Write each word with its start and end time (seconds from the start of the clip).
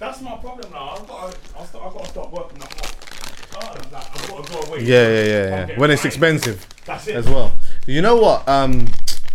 that's 0.00 0.20
my 0.22 0.36
problem 0.38 0.70
now. 0.72 0.96
I've 0.96 1.06
got 1.06 1.30
to, 1.30 1.38
I'll 1.56 1.66
start, 1.66 1.86
I've 1.86 1.92
got 1.92 2.04
to 2.04 2.10
start 2.10 2.32
working 2.32 2.62
at 2.62 2.72
half 2.72 3.50
terms. 3.50 3.92
Like, 3.92 4.04
I've 4.14 4.28
got 4.28 4.44
to 4.46 4.52
go 4.52 4.60
away. 4.62 4.82
Yeah, 4.82 5.08
yeah, 5.08 5.08
yeah, 5.08 5.24
yeah. 5.24 5.60
getting 5.66 5.80
When 5.80 5.90
it's 5.92 6.02
tired. 6.02 6.12
expensive 6.12 6.66
That's 6.84 7.06
it. 7.06 7.14
as 7.16 7.28
well. 7.28 7.52
You 7.86 8.02
know 8.02 8.16
what? 8.16 8.48
Um, 8.48 8.88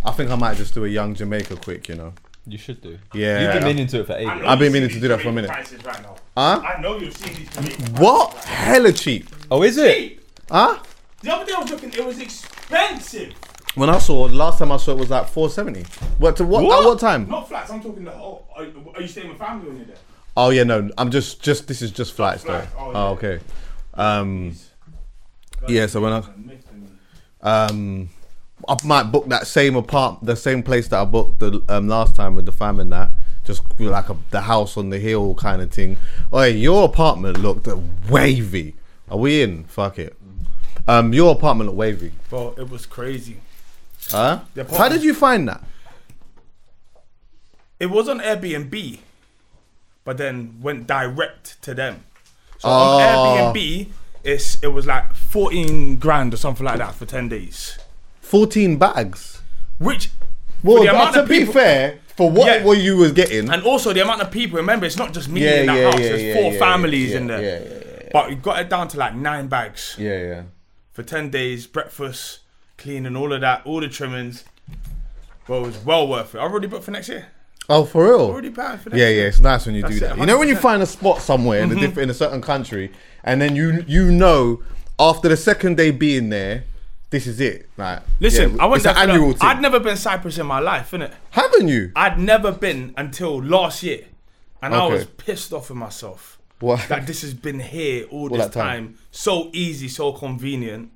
I 0.04 0.10
think 0.12 0.30
I 0.30 0.34
might 0.36 0.56
just 0.56 0.74
do 0.74 0.84
a 0.84 0.88
young 0.88 1.14
Jamaica 1.14 1.56
quick. 1.56 1.88
You 1.88 1.94
know. 1.94 2.12
You 2.48 2.58
should 2.58 2.80
do. 2.80 2.98
Yeah. 3.12 3.42
You've 3.42 3.54
been 3.54 3.64
meaning 3.64 3.86
to 3.88 4.00
it 4.00 4.06
for 4.06 4.12
I 4.12 4.18
ages. 4.18 4.44
I've 4.46 4.58
been 4.58 4.72
meaning 4.72 4.88
to 4.90 5.00
do 5.00 5.08
that 5.08 5.20
for 5.20 5.28
a 5.28 5.32
minute. 5.32 5.50
Right 5.50 6.02
now. 6.02 6.16
Huh? 6.36 6.62
I 6.64 6.80
know 6.80 6.98
you've 6.98 7.16
seen 7.16 7.34
these 7.34 7.48
Jamaican 7.50 7.94
What? 7.94 8.30
prices 8.32 8.48
right 8.50 8.54
Hella 8.58 8.92
cheap. 8.92 9.28
Oh, 9.50 9.62
is 9.62 9.78
it? 9.78 9.94
Cheap. 9.96 10.20
Huh? 10.50 10.78
The 11.22 11.32
other 11.34 11.44
day 11.44 11.52
I 11.56 11.60
was 11.60 11.70
looking, 11.70 11.92
it 11.92 12.04
was 12.06 12.20
expensive. 12.20 13.32
When 13.74 13.90
I 13.90 13.98
saw 13.98 14.22
last 14.22 14.58
time 14.58 14.70
I 14.72 14.76
saw 14.76 14.92
it 14.92 14.98
was 14.98 15.10
like 15.10 15.28
four 15.28 15.50
seventy. 15.50 15.82
What 16.18 16.36
to 16.36 16.44
what? 16.44 16.62
What? 16.64 16.80
At 16.84 16.86
what 16.88 17.00
time? 17.00 17.28
Not 17.28 17.48
flats. 17.48 17.70
I'm 17.70 17.82
talking 17.82 18.04
the 18.04 18.10
whole. 18.10 18.46
Are, 18.56 18.64
are 18.94 19.02
you 19.02 19.08
staying 19.08 19.28
with 19.28 19.38
family 19.38 19.66
when 19.68 19.76
you're 19.78 19.86
there? 19.86 19.96
Oh 20.36 20.50
yeah, 20.50 20.64
no. 20.64 20.90
I'm 20.98 21.10
just 21.10 21.42
just 21.42 21.66
this 21.68 21.82
is 21.82 21.90
just 21.90 22.12
flights 22.14 22.42
though. 22.44 22.60
flights. 22.60 22.72
Oh, 22.78 22.92
Oh, 22.94 23.08
okay. 23.12 23.40
Um, 23.94 24.54
yeah. 25.68 25.86
So 25.86 26.00
when 26.00 26.12
I 26.12 26.22
um, 27.68 28.08
I 28.68 28.76
might 28.84 29.04
book 29.04 29.28
that 29.28 29.46
same 29.46 29.76
apart, 29.76 30.18
the 30.22 30.36
same 30.36 30.62
place 30.62 30.88
that 30.88 31.00
I 31.00 31.04
booked 31.04 31.38
the 31.38 31.62
um, 31.68 31.88
last 31.88 32.16
time 32.16 32.34
with 32.34 32.46
the 32.46 32.52
fam 32.52 32.80
and 32.80 32.92
that. 32.92 33.10
Just 33.44 33.62
like 33.78 34.08
a, 34.08 34.16
the 34.30 34.40
house 34.40 34.76
on 34.76 34.90
the 34.90 34.98
hill 34.98 35.34
kind 35.36 35.62
of 35.62 35.70
thing. 35.70 35.96
Oh, 36.32 36.42
your 36.42 36.84
apartment 36.84 37.38
looked 37.38 37.68
wavy. 38.10 38.74
Are 39.08 39.18
we 39.18 39.40
in? 39.42 39.64
Fuck 39.64 40.00
it. 40.00 40.16
Um, 40.88 41.12
your 41.12 41.32
apartment 41.32 41.68
looked 41.68 41.78
wavy. 41.78 42.12
Bro, 42.28 42.54
it 42.58 42.68
was 42.68 42.86
crazy. 42.86 43.36
Huh? 44.10 44.40
How 44.76 44.88
did 44.88 45.04
you 45.04 45.14
find 45.14 45.48
that? 45.48 45.62
It 47.78 47.86
was 47.86 48.08
on 48.08 48.18
Airbnb, 48.18 48.98
but 50.06 50.16
then 50.16 50.58
went 50.62 50.86
direct 50.86 51.60
to 51.62 51.74
them. 51.74 52.04
So 52.58 52.68
Oh. 52.70 52.70
on 52.72 53.02
ah. 53.02 53.52
Airbnb, 53.52 53.88
it's 54.24 54.56
it 54.62 54.68
was 54.68 54.86
like 54.86 55.12
14 55.14 55.96
grand 55.96 56.32
or 56.32 56.38
something 56.38 56.64
like 56.64 56.78
that 56.78 56.94
for 56.94 57.04
10 57.04 57.28
days. 57.28 57.76
Fourteen 58.22 58.76
bags. 58.78 59.42
Which, 59.78 60.10
Well, 60.62 60.78
for 60.78 60.84
the 60.84 60.90
amount 60.90 61.14
to 61.14 61.22
of 61.22 61.28
be 61.28 61.40
people- 61.40 61.52
fair, 61.54 61.98
for 62.16 62.30
what 62.30 62.46
Yeah. 62.46 62.64
what 62.64 62.78
you 62.78 62.96
was 62.96 63.12
getting, 63.12 63.50
and 63.50 63.62
also 63.62 63.92
the 63.92 64.00
amount 64.02 64.22
of 64.22 64.30
people. 64.30 64.56
Remember, 64.56 64.86
it's 64.86 64.96
not 64.96 65.12
just 65.12 65.28
me 65.28 65.42
Yeah, 65.44 65.60
in 65.60 65.66
that 65.66 65.76
yeah, 65.76 65.84
house. 65.84 66.00
yeah, 66.00 66.08
There's 66.08 66.22
yeah, 66.22 66.34
four 66.34 66.52
yeah, 66.54 66.58
families 66.58 67.10
yeah, 67.10 67.16
in 67.18 67.26
there. 67.26 67.42
yeah, 67.42 67.68
yeah, 68.02 68.08
But 68.12 68.28
we 68.30 68.34
got 68.36 68.58
it 68.60 68.68
down 68.70 68.88
to 68.88 68.96
like 68.98 69.14
nine 69.14 69.46
bags 69.48 69.94
yeah, 69.98 70.18
yeah. 70.18 70.42
for 70.92 71.02
10 71.02 71.30
days. 71.30 71.66
Breakfast, 71.66 72.40
cleaning, 72.78 73.14
all 73.16 73.32
of 73.32 73.42
that, 73.42 73.62
all 73.66 73.80
the 73.80 73.88
trimmings. 73.88 74.44
Well, 75.46 75.60
it 75.64 75.66
was 75.66 75.78
well 75.84 76.08
worth 76.08 76.34
it. 76.34 76.38
I've 76.38 76.50
already 76.50 76.66
booked 76.68 76.84
for 76.84 76.90
next 76.90 77.08
year. 77.10 77.26
Oh, 77.68 77.84
for 77.84 78.04
real? 78.04 78.20
Already 78.20 78.50
for 78.50 78.62
Yeah, 78.92 79.08
yeah, 79.08 79.24
it's 79.24 79.40
nice 79.40 79.66
when 79.66 79.74
you 79.74 79.82
That's 79.82 79.98
do 79.98 80.04
it, 80.04 80.08
that. 80.08 80.18
You 80.18 80.26
know 80.26 80.38
when 80.38 80.48
you 80.48 80.54
100%. 80.56 80.60
find 80.60 80.82
a 80.82 80.86
spot 80.86 81.20
somewhere 81.20 81.60
in 81.62 81.70
a 81.70 81.74
mm-hmm. 81.74 81.80
diff- 81.80 81.98
in 81.98 82.10
a 82.10 82.14
certain 82.14 82.40
country, 82.40 82.92
and 83.24 83.40
then 83.42 83.56
you 83.56 83.84
you 83.88 84.12
know 84.12 84.62
after 84.98 85.28
the 85.28 85.36
second 85.36 85.76
day 85.76 85.90
being 85.90 86.28
there, 86.28 86.64
this 87.10 87.26
is 87.26 87.40
it. 87.40 87.68
Like, 87.76 88.02
Listen, 88.20 88.56
yeah, 88.56 88.62
I 88.62 88.66
went 88.66 88.76
it's 88.76 88.84
there 88.84 88.94
an 88.94 89.00
for 89.00 89.06
the- 89.06 89.12
annual 89.12 89.32
thing. 89.32 89.48
I'd 89.48 89.60
never 89.60 89.80
been 89.80 89.96
Cyprus 89.96 90.38
in 90.38 90.46
my 90.46 90.60
life, 90.60 90.90
innit? 90.92 91.12
Haven't 91.30 91.68
you? 91.68 91.92
I'd 91.96 92.18
never 92.18 92.52
been 92.52 92.94
until 92.96 93.42
last 93.42 93.82
year, 93.82 94.04
and 94.62 94.74
I 94.74 94.84
Okay. 94.84 94.94
was 94.94 95.04
pissed 95.06 95.52
off 95.52 95.68
with 95.68 95.78
myself 95.78 96.38
What? 96.60 96.86
that 96.88 97.06
this 97.06 97.22
has 97.22 97.34
been 97.34 97.60
here 97.60 98.06
all, 98.10 98.28
this 98.28 98.38
that 98.38 98.52
time. 98.52 98.86
time. 98.86 98.98
so 99.10 99.50
easy, 99.52 99.88
so 99.88 100.12
convenient, 100.12 100.90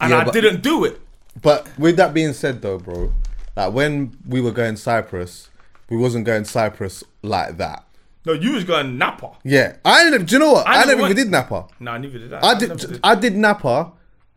and 0.00 0.10
Yeah, 0.10 0.18
I 0.18 0.24
but- 0.24 0.34
didn't 0.34 0.62
do 0.62 0.84
it. 0.84 1.00
But 1.40 1.68
with 1.78 1.96
that 1.96 2.12
being 2.12 2.32
said, 2.32 2.60
though, 2.60 2.78
bro, 2.78 3.12
like 3.56 3.72
when 3.72 4.16
we 4.26 4.40
were 4.40 4.52
going 4.52 4.76
Cyprus, 4.76 5.50
we 5.88 5.96
wasn't 5.96 6.24
going 6.24 6.44
Cyprus 6.44 7.04
like 7.22 7.56
that. 7.58 7.84
No, 8.26 8.32
you 8.34 8.52
was 8.52 8.64
going 8.64 8.98
Napa. 8.98 9.32
Yeah, 9.44 9.76
I 9.84 10.04
ended, 10.04 10.26
do 10.26 10.34
you 10.34 10.38
know 10.38 10.52
what? 10.52 10.66
I 10.66 10.74
I, 10.74 10.78
never 10.80 10.96
never 10.96 11.04
even 11.04 11.16
did 11.16 11.30
Napa. 11.30 11.66
No, 11.80 11.96
neither 11.96 12.18
did 12.18 12.32
I. 12.34 12.40
I 12.40 12.54
never 12.58 12.74
did, 12.74 13.00
I 13.02 13.14
did 13.14 13.36
Napa, 13.36 13.92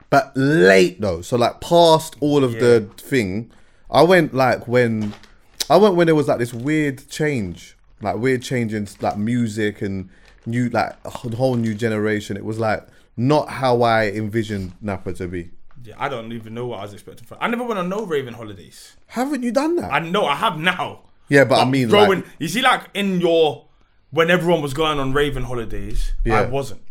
but 0.09 0.31
late 0.35 1.01
though. 1.01 1.21
So 1.21 1.37
like 1.37 1.59
past 1.59 2.15
all 2.19 2.43
of 2.43 2.53
the 2.53 2.89
thing. 2.97 3.51
I 3.91 4.01
went 4.01 4.33
like 4.33 4.67
when 4.67 5.13
I 5.69 5.77
went 5.77 5.95
when 5.95 6.07
there 6.07 6.15
was 6.15 6.27
like 6.27 6.39
this 6.39 6.53
weird 6.53 7.07
change, 7.09 7.77
like 8.01 8.15
weird 8.17 8.41
change 8.41 8.73
in 8.73 8.87
like 9.01 9.17
music 9.17 9.81
and 9.81 10.09
new 10.45 10.69
like 10.69 10.95
a 11.05 11.09
whole 11.09 11.55
new 11.55 11.75
generation. 11.75 12.37
It 12.37 12.45
was 12.45 12.59
like 12.59 12.87
not 13.17 13.49
how 13.49 13.81
I 13.81 14.07
envisioned 14.07 14.73
Napa 14.81 15.13
to 15.13 15.27
be. 15.27 15.51
Yeah, 15.83 15.95
I 15.97 16.07
don't 16.07 16.31
even 16.31 16.53
know 16.53 16.67
what 16.67 16.79
I 16.79 16.83
was 16.83 16.93
expecting 16.93 17.25
for. 17.25 17.37
I 17.41 17.49
never 17.49 17.63
went 17.63 17.77
on 17.77 17.89
no 17.89 18.05
Raven 18.05 18.33
holidays. 18.33 18.95
Haven't 19.07 19.43
you 19.43 19.51
done 19.51 19.75
that? 19.75 19.91
I 19.91 19.99
know 19.99 20.25
I 20.25 20.35
have 20.35 20.57
now. 20.57 21.01
yeah, 21.27 21.43
but, 21.43 21.59
I 21.59 21.65
mean, 21.69 21.89
growing. 21.89 22.21
like, 22.21 22.29
you 22.39 22.47
see, 22.47 22.61
like 22.61 22.83
in 22.93 23.19
your 23.19 23.65
when 24.11 24.31
everyone 24.31 24.61
was 24.61 24.73
going 24.73 24.97
on 24.99 25.11
Raven 25.11 25.43
holidays, 25.43 26.13
I 26.25 26.45
wasn't. 26.45 26.81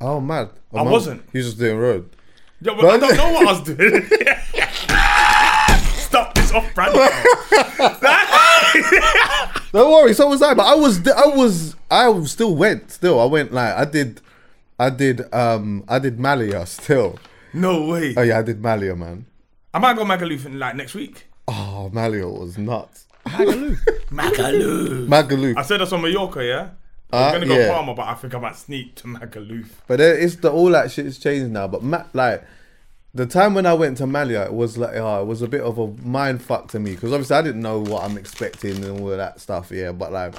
oh 0.00 0.20
mad, 0.20 0.50
I 0.72 0.82
wasn't. 0.82 1.24
You 1.32 1.42
just 1.42 1.58
doing 1.58 1.78
road. 1.78 2.08
Yeah, 2.60 2.74
but 2.76 2.84
I 2.84 2.98
don't 2.98 3.16
know 3.16 3.32
what 3.32 3.48
I 3.48 3.52
was 3.52 3.62
doing. 3.62 4.06
Stop 5.96 6.34
this 6.34 6.52
off 6.52 6.72
brand. 6.74 6.94
Don't 9.72 9.90
worry, 9.90 10.14
so 10.14 10.28
was 10.28 10.42
I. 10.42 10.54
But 10.54 10.66
I 10.66 10.74
was, 10.74 11.04
I 11.08 11.26
was, 11.26 11.74
I 11.90 12.22
still 12.24 12.54
went. 12.54 12.92
Still, 12.92 13.18
I 13.18 13.24
went 13.24 13.52
like 13.52 13.74
I 13.74 13.84
did, 13.84 14.20
I 14.78 14.90
did, 14.90 15.22
um, 15.34 15.82
I 15.88 15.98
did 15.98 16.20
Malia 16.20 16.66
still. 16.66 17.18
No 17.52 17.86
way. 17.86 18.14
Oh 18.16 18.22
yeah, 18.22 18.38
I 18.38 18.42
did 18.42 18.60
Malia, 18.62 18.94
man. 18.96 19.26
I 19.74 19.78
might 19.78 19.96
go 19.96 20.04
Magaluf 20.04 20.46
in 20.46 20.58
like 20.58 20.76
next 20.76 20.94
week. 20.94 21.26
Oh, 21.48 21.90
Malia 21.92 22.26
was 22.28 22.58
nuts. 22.58 23.06
Magaluf. 23.26 23.78
Magaluf. 24.10 25.06
Magaluf. 25.08 25.56
I 25.56 25.62
said 25.62 25.80
that's 25.80 25.92
on 25.92 26.02
Mallorca, 26.02 26.44
yeah. 26.44 26.68
Uh, 27.12 27.26
I'm 27.26 27.32
gonna 27.34 27.46
go 27.46 27.58
yeah. 27.58 27.68
Palma, 27.72 27.94
but 27.94 28.06
I 28.08 28.14
think 28.14 28.34
I 28.34 28.38
might 28.38 28.56
sneak 28.56 28.94
to 28.96 29.06
Magaluf. 29.06 29.68
But 29.86 29.98
then 29.98 30.16
it's 30.20 30.36
the 30.36 30.50
all 30.50 30.70
that 30.70 30.90
shit's 30.90 31.18
changed 31.18 31.50
now. 31.52 31.68
But 31.68 31.82
Ma- 31.82 32.04
like 32.14 32.42
the 33.14 33.26
time 33.26 33.52
when 33.54 33.66
I 33.66 33.74
went 33.74 33.98
to 33.98 34.06
Malia, 34.06 34.44
it 34.44 34.54
was 34.54 34.78
like 34.78 34.94
oh, 34.96 35.20
it 35.22 35.26
was 35.26 35.42
a 35.42 35.48
bit 35.48 35.60
of 35.60 35.78
a 35.78 35.88
mind 36.06 36.42
fuck 36.42 36.68
to 36.68 36.80
me 36.80 36.92
because 36.92 37.12
obviously 37.12 37.36
I 37.36 37.42
didn't 37.42 37.60
know 37.60 37.80
what 37.80 38.02
I'm 38.04 38.16
expecting 38.16 38.76
and 38.84 39.00
all 39.00 39.10
of 39.10 39.18
that 39.18 39.40
stuff. 39.40 39.70
Yeah, 39.70 39.92
but 39.92 40.10
like 40.12 40.34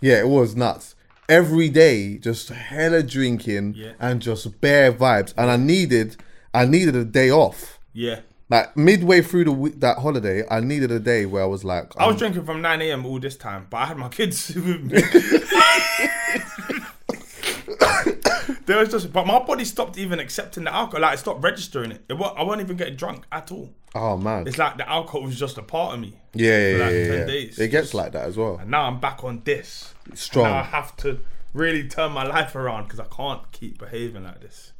yeah, 0.00 0.18
it 0.20 0.28
was 0.28 0.56
nuts. 0.56 0.94
Every 1.28 1.68
day, 1.68 2.16
just 2.16 2.48
hella 2.48 3.02
drinking 3.02 3.74
Yeah. 3.76 3.92
and 4.00 4.22
just 4.22 4.60
bare 4.62 4.90
vibes, 4.92 5.34
and 5.36 5.50
I 5.50 5.56
needed, 5.56 6.16
I 6.58 6.66
needed 6.66 6.96
a 6.96 7.04
day 7.04 7.30
off. 7.30 7.78
Yeah. 7.92 8.20
Like 8.50 8.76
midway 8.76 9.22
through 9.22 9.44
the 9.44 9.52
week, 9.52 9.78
that 9.80 9.98
holiday, 9.98 10.42
I 10.50 10.60
needed 10.60 10.90
a 10.90 10.98
day 10.98 11.26
where 11.26 11.42
I 11.42 11.46
was 11.46 11.64
like, 11.64 11.92
I 11.96 12.06
was 12.06 12.14
um, 12.14 12.18
drinking 12.18 12.46
from 12.46 12.62
9 12.62 12.82
a.m. 12.82 13.06
all 13.06 13.20
this 13.20 13.36
time, 13.36 13.68
but 13.70 13.76
I 13.76 13.86
had 13.86 13.96
my 13.96 14.08
kids 14.08 14.48
with 14.54 14.82
me. 14.82 15.00
there 18.66 18.78
was 18.78 18.88
just, 18.88 19.12
but 19.12 19.26
my 19.26 19.38
body 19.38 19.64
stopped 19.64 19.98
even 19.98 20.18
accepting 20.18 20.64
the 20.64 20.74
alcohol. 20.74 21.02
Like, 21.02 21.14
it 21.14 21.18
stopped 21.18 21.44
registering 21.44 21.92
it. 21.92 22.04
it 22.08 22.14
I 22.14 22.42
wasn't 22.42 22.62
even 22.62 22.76
getting 22.76 22.96
drunk 22.96 23.24
at 23.30 23.52
all. 23.52 23.72
Oh 23.94 24.16
man. 24.16 24.48
It's 24.48 24.58
like 24.58 24.78
the 24.78 24.88
alcohol 24.88 25.22
was 25.22 25.38
just 25.38 25.58
a 25.58 25.62
part 25.62 25.94
of 25.94 26.00
me. 26.00 26.14
yeah, 26.34 26.70
yeah, 26.70 26.84
like 26.84 26.94
yeah, 26.94 27.06
10 27.06 27.18
yeah. 27.18 27.24
days. 27.26 27.58
It 27.58 27.68
gets 27.68 27.94
like 27.94 28.12
that 28.12 28.26
as 28.26 28.36
well. 28.36 28.56
And 28.56 28.70
now 28.70 28.84
I'm 28.84 28.98
back 28.98 29.22
on 29.22 29.42
this. 29.44 29.94
Strong. 30.14 30.46
Now 30.46 30.58
I 30.58 30.62
have 30.62 30.96
to 30.98 31.20
really 31.52 31.88
turn 31.88 32.12
my 32.12 32.26
life 32.26 32.56
around 32.56 32.84
because 32.84 33.00
I 33.00 33.06
can't 33.06 33.50
keep 33.52 33.78
behaving 33.78 34.24
like 34.24 34.40
this. 34.40 34.72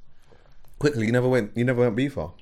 Quickly, 0.79 1.07
you 1.07 1.13
never 1.13 1.29
went. 1.29 1.57
You 1.57 1.65
never 1.65 1.81
went 1.83 1.97
beefer. 1.97 2.33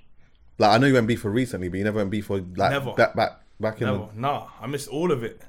Like 0.59 0.71
I 0.71 0.79
know 0.79 0.87
you 0.87 0.95
went 0.95 1.09
beefer 1.09 1.33
recently, 1.33 1.69
but 1.69 1.79
you 1.79 1.85
never 1.85 1.99
went 1.99 2.11
beefer 2.11 2.57
like 2.57 2.71
Never. 2.73 2.93
back 2.95 3.15
back 3.15 3.41
back 3.61 3.81
in. 3.81 3.87
Never. 3.87 4.09
Nah, 4.15 4.49
I 4.61 4.67
missed 4.67 4.89
all 4.89 5.13
of 5.13 5.23
it. 5.23 5.43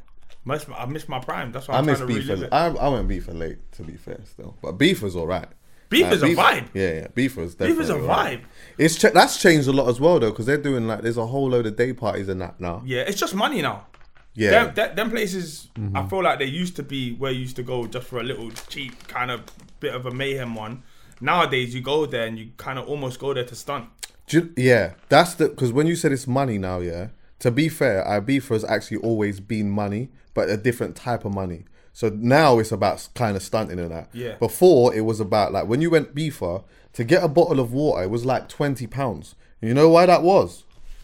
Missed, 0.46 0.68
I 0.78 0.86
missed 0.86 1.10
my 1.10 1.20
prime. 1.20 1.52
That's 1.52 1.68
why 1.68 1.74
The, 1.74 1.78
I 1.78 1.80
I'm 1.80 1.86
miss 1.86 1.98
trying 2.00 2.10
to 2.10 2.14
beefer. 2.16 2.44
it. 2.44 2.50
I, 2.54 2.68
I 2.68 2.88
went 2.90 3.08
beefer 3.10 3.38
late, 3.38 3.72
to 3.74 3.84
be 3.84 3.94
fair, 3.94 4.20
still. 4.26 4.56
But 4.62 4.78
beefer's 4.78 5.16
all 5.16 5.28
right. 5.28 5.48
Beef 5.90 6.06
Beefer's 6.06 6.24
a 6.24 6.28
vibe. 6.28 6.68
Yeah, 6.74 6.94
yeah. 6.94 7.08
Beefer's 7.08 7.56
Beefer's 7.56 7.90
a 7.90 7.94
definitely 7.94 8.02
all 8.02 8.08
right. 8.08 8.42
vibe. 8.42 8.46
It's 8.78 8.96
ch- 8.98 9.14
that's 9.14 9.42
changed 9.42 9.68
a 9.68 9.72
lot 9.72 9.88
as 9.88 10.00
well 10.00 10.20
though, 10.20 10.32
because 10.32 10.46
they're 10.46 10.58
doing 10.58 10.88
like 10.88 11.02
there's 11.02 11.18
a 11.18 11.26
whole 11.26 11.50
load 11.50 11.66
of 11.66 11.78
day 11.78 11.94
parties 11.94 12.28
and 12.28 12.42
that 12.42 12.60
now. 12.60 12.82
Yeah, 12.86 13.02
it's 13.02 13.20
just 13.20 13.34
money 13.34 13.62
now. 13.62 13.88
Yeah, 14.34 14.66
Them, 14.66 14.76
them, 14.76 14.96
them 14.96 15.10
places, 15.12 15.70
I 15.76 15.80
mm-hmm. 15.80 16.08
feel 16.10 16.24
like 16.24 16.38
they 16.40 16.46
used 16.46 16.76
to 16.76 16.84
be 16.84 17.16
where 17.16 17.32
you 17.32 17.40
used 17.40 17.56
to 17.56 17.64
go 17.64 17.88
just 17.88 18.06
for 18.08 18.20
a 18.20 18.24
little 18.24 18.52
cheap 18.70 19.08
kind 19.08 19.32
of 19.32 19.42
bit 19.80 19.96
of 19.96 20.06
a 20.06 20.12
mayhem 20.12 20.54
one. 20.54 20.84
Nowadays, 21.22 21.74
you 21.74 21.82
go 21.82 22.06
there 22.06 22.26
and 22.28 22.38
you 22.38 22.50
kind 22.58 22.78
of 22.80 22.88
almost 22.88 23.20
go 23.20 23.34
there 23.34 23.46
to 23.46 23.56
stunt. 23.56 23.86
You- 24.30 24.52
yeah, 24.58 24.94
that's 25.10 25.36
the 25.36 25.50
because 25.50 25.72
when 25.72 25.88
you 25.88 25.96
said 25.96 26.12
it's 26.12 26.28
money 26.28 26.58
now, 26.58 26.80
yeah. 26.80 27.08
To 27.40 27.52
be 27.52 27.70
fair, 27.70 28.04
Ibiza 28.04 28.50
has 28.50 28.64
actually 28.66 28.98
always 28.98 29.40
been 29.40 29.70
money, 29.70 30.10
but 30.34 30.50
a 30.50 30.58
different 30.58 30.96
type 30.96 31.24
of 31.24 31.34
money. 31.34 31.66
So 31.94 32.10
now 32.10 32.60
it's 32.60 32.72
about 32.72 33.08
kind 33.16 33.36
of 33.38 33.42
stunting 33.44 33.80
and 33.80 33.92
that. 33.92 34.10
Yeah. 34.14 34.36
Before 34.36 34.94
it 34.94 35.02
was 35.02 35.20
about 35.20 35.52
like 35.54 35.68
when 35.68 35.82
you 35.82 35.90
went 35.90 36.14
beefer 36.14 36.64
to 36.94 37.04
get 37.04 37.24
a 37.24 37.28
bottle 37.28 37.60
of 37.60 37.72
water, 37.74 38.04
it 38.04 38.10
was 38.10 38.26
like 38.26 38.50
twenty 38.50 38.86
pounds. 38.88 39.36
You 39.62 39.74
know 39.74 39.90
why 39.90 40.06
that 40.06 40.22
was? 40.24 40.64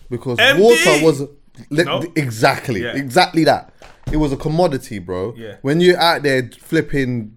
Because 0.09 0.38
MD! 0.38 0.59
water 0.59 1.04
was 1.06 1.21
li- 1.69 1.83
No. 1.86 2.04
exactly 2.16 2.83
Yeah. 2.83 2.95
exactly 2.95 3.44
that. 3.45 3.73
It 4.12 4.18
was 4.18 4.32
a 4.32 4.38
commodity, 4.38 5.00
bro. 5.00 5.34
Yeah. 5.36 5.56
When 5.62 5.80
you're 5.82 6.00
out 6.00 6.24
there 6.24 6.50
flipping, 6.60 7.36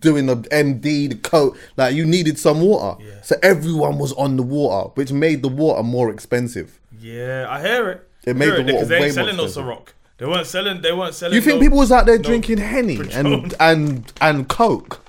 doing 0.00 0.26
the 0.26 0.36
MD, 0.36 1.08
the 1.08 1.14
coat, 1.16 1.56
like 1.76 1.94
you 1.94 2.04
needed 2.04 2.38
some 2.38 2.60
water. 2.60 3.02
So 3.22 3.36
everyone 3.42 3.98
was 3.98 4.12
on 4.14 4.36
the 4.36 4.42
water, 4.42 4.90
which 4.94 5.12
made 5.12 5.42
the 5.42 5.48
water 5.48 5.82
more 5.82 6.10
expensive. 6.10 6.80
Yeah, 7.00 7.46
I 7.48 7.60
hear 7.60 7.90
it. 7.90 8.08
It 8.24 8.36
made 8.36 8.50
the 8.66 8.72
water 8.72 8.84
they 8.86 9.00
way 9.00 9.06
ain't 9.06 9.16
more 9.16 9.24
selling 9.24 9.36
no 9.36 9.44
expensive. 9.44 9.64
Ciroc. 9.64 9.88
They 10.18 10.26
weren't 10.26 10.46
selling. 10.46 10.80
They 10.82 10.92
weren't 10.92 11.14
selling. 11.14 11.34
You 11.34 11.40
think 11.40 11.56
no- 11.56 11.60
people 11.66 11.78
was 11.78 11.90
out 11.92 12.06
there 12.06 12.16
no 12.18 12.22
drinking 12.22 12.58
henny 12.58 13.00
and 13.12 13.54
and 13.60 14.12
and 14.20 14.48
coke? 14.48 15.00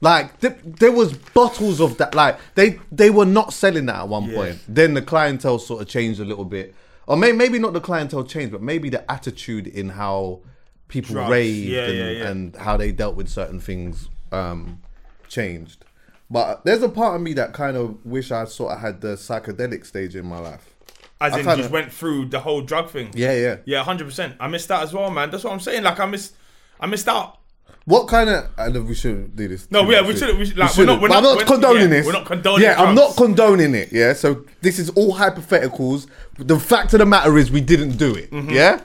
Like 0.00 0.40
th- 0.40 0.54
there 0.64 0.92
was 0.92 1.12
bottles 1.12 1.80
of 1.80 1.98
that. 1.98 2.14
Like 2.14 2.38
they 2.54 2.78
they 2.90 3.10
were 3.10 3.24
not 3.26 3.52
selling 3.52 3.86
that 3.86 3.96
at 3.96 4.08
one 4.08 4.24
Yeah. 4.24 4.34
point. 4.36 4.58
Then 4.68 4.94
the 4.94 5.02
clientele 5.02 5.58
sort 5.58 5.82
of 5.82 5.88
changed 5.88 6.20
a 6.20 6.24
little 6.24 6.44
bit, 6.44 6.74
or 7.06 7.16
may- 7.16 7.32
maybe 7.32 7.58
not 7.58 7.72
the 7.72 7.80
clientele 7.80 8.24
changed, 8.24 8.52
but 8.52 8.62
maybe 8.62 8.88
the 8.88 9.10
attitude 9.10 9.66
in 9.66 9.90
how 9.90 10.40
people 10.88 11.14
Drugs. 11.14 11.30
raved 11.30 11.68
Yeah, 11.68 11.84
and, 11.86 11.96
yeah, 11.98 12.10
yeah. 12.10 12.28
and 12.28 12.56
how 12.56 12.76
they 12.76 12.92
dealt 12.92 13.16
with 13.16 13.28
certain 13.28 13.60
things 13.60 14.08
um, 14.30 14.80
changed. 15.28 15.84
But 16.30 16.64
there's 16.64 16.82
a 16.82 16.88
part 16.88 17.16
of 17.16 17.20
me 17.22 17.34
that 17.34 17.52
kind 17.52 17.76
of 17.76 18.04
wish 18.06 18.30
I 18.30 18.44
sort 18.46 18.72
of 18.72 18.78
had 18.80 19.00
the 19.00 19.14
psychedelic 19.16 19.84
stage 19.84 20.16
in 20.16 20.24
my 20.26 20.38
life. 20.38 20.68
As 21.20 21.34
I 21.34 21.38
in, 21.40 21.44
kinda- 21.44 21.56
just 21.62 21.70
went 21.70 21.92
through 21.92 22.26
the 22.26 22.40
whole 22.40 22.62
drug 22.62 22.88
thing. 22.90 23.10
Yeah, 23.14 23.34
yeah. 23.34 23.56
Yeah, 23.64 23.84
hundred 23.84 24.06
percent. 24.06 24.36
I 24.40 24.48
missed 24.48 24.68
that 24.68 24.82
as 24.82 24.92
well, 24.92 25.10
man. 25.10 25.30
That's 25.30 25.44
what 25.44 25.52
I'm 25.52 25.60
saying. 25.60 25.82
Like 25.82 26.00
I 26.00 26.06
missed, 26.06 26.34
I 26.80 26.86
missed 26.86 27.06
out. 27.08 27.38
What 27.84 28.06
kind 28.06 28.30
of? 28.30 28.48
I 28.56 28.68
know 28.68 28.82
we 28.82 28.94
shouldn't 28.94 29.34
do 29.34 29.48
this. 29.48 29.68
No, 29.70 29.84
too 29.84 29.90
yeah, 29.92 30.06
we 30.06 30.14
shouldn't- 30.16 30.38
we 30.38 30.46
should- 30.46 30.56
like, 30.56 30.70
we're 30.70 30.74
shouldn't. 30.74 31.02
we're 31.02 31.08
But 31.08 31.16
I'm 31.16 31.22
not- 31.24 31.38
not 31.38 31.46
condoning 31.46 31.82
yeah, 31.82 31.86
this. 31.88 32.06
we're 32.06 32.12
not 32.12 32.26
condoning 32.26 32.60
it. 32.60 32.64
Yeah, 32.64 32.80
I'm 32.82 32.94
not 32.94 33.16
condoning 33.16 33.74
it. 33.74 33.88
Yeah, 33.92 34.12
so 34.12 34.44
this 34.60 34.78
is 34.78 34.90
all 34.90 35.16
hypotheticals. 35.16 36.06
The 36.38 36.58
fact 36.60 36.92
of 36.94 37.00
the 37.00 37.06
matter 37.06 37.36
is, 37.38 37.50
we 37.50 37.60
didn't 37.60 37.96
do 37.98 38.14
it. 38.14 38.30
Mm-hmm. 38.30 38.50
Yeah, 38.50 38.80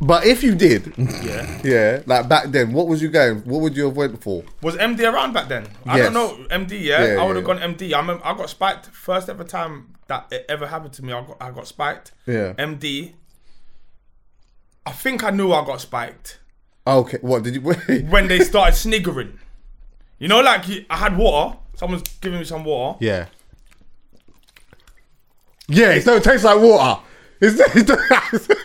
but 0.00 0.26
if 0.26 0.42
you 0.44 0.54
did, 0.54 0.92
Yeah. 0.98 1.60
yeah, 1.64 2.02
like 2.04 2.28
back 2.28 2.50
then, 2.50 2.72
what 2.74 2.86
was 2.86 3.00
you 3.00 3.08
going? 3.08 3.38
What 3.46 3.62
would 3.62 3.74
you 3.76 3.84
have 3.86 3.96
went 3.96 4.22
for? 4.22 4.44
Was 4.60 4.76
MD 4.76 5.10
around 5.10 5.32
back 5.32 5.48
then? 5.48 5.66
I 5.86 5.96
Yes. 5.96 6.12
don't 6.12 6.14
know. 6.14 6.46
MD, 6.50 6.72
yeah. 6.82 7.14
Yeah, 7.14 7.22
I 7.22 7.24
would 7.24 7.36
have 7.36 7.46
yeah. 7.48 7.54
gone 7.54 7.74
MD. 7.76 7.94
I 7.94 7.98
remember 8.00 8.26
I 8.26 8.34
got 8.34 8.50
spiked 8.50 8.86
first 8.88 9.30
ever 9.30 9.44
time 9.44 9.94
that 10.08 10.26
it 10.30 10.44
ever 10.50 10.66
happened 10.66 10.92
to 10.94 11.04
me. 11.04 11.14
I 11.14 11.22
got 11.22 11.36
I 11.40 11.50
got 11.50 11.66
spiked. 11.66 12.12
Yeah. 12.26 12.52
MD. 12.58 13.14
I 14.84 14.90
think 14.92 15.22
I 15.24 15.30
knew 15.30 15.52
I 15.52 15.64
got 15.64 15.80
spiked 15.80 16.40
Okay, 16.86 17.18
what 17.20 17.42
did 17.44 17.54
you? 17.54 17.60
when 18.10 18.28
they 18.28 18.40
started 18.40 18.74
sniggering. 18.74 19.38
You 20.18 20.28
know, 20.28 20.40
like 20.40 20.64
I 20.90 20.96
had 20.96 21.16
water. 21.16 21.58
Someone's 21.74 22.02
giving 22.20 22.38
me 22.38 22.44
some 22.44 22.64
water. 22.64 22.98
yeah, 23.04 23.26
yeah. 25.68 25.92
It 25.92 26.04
don't 26.04 26.22
taste 26.22 26.44
like 26.44 26.60
water. 26.60 27.00
It's, 27.40 27.58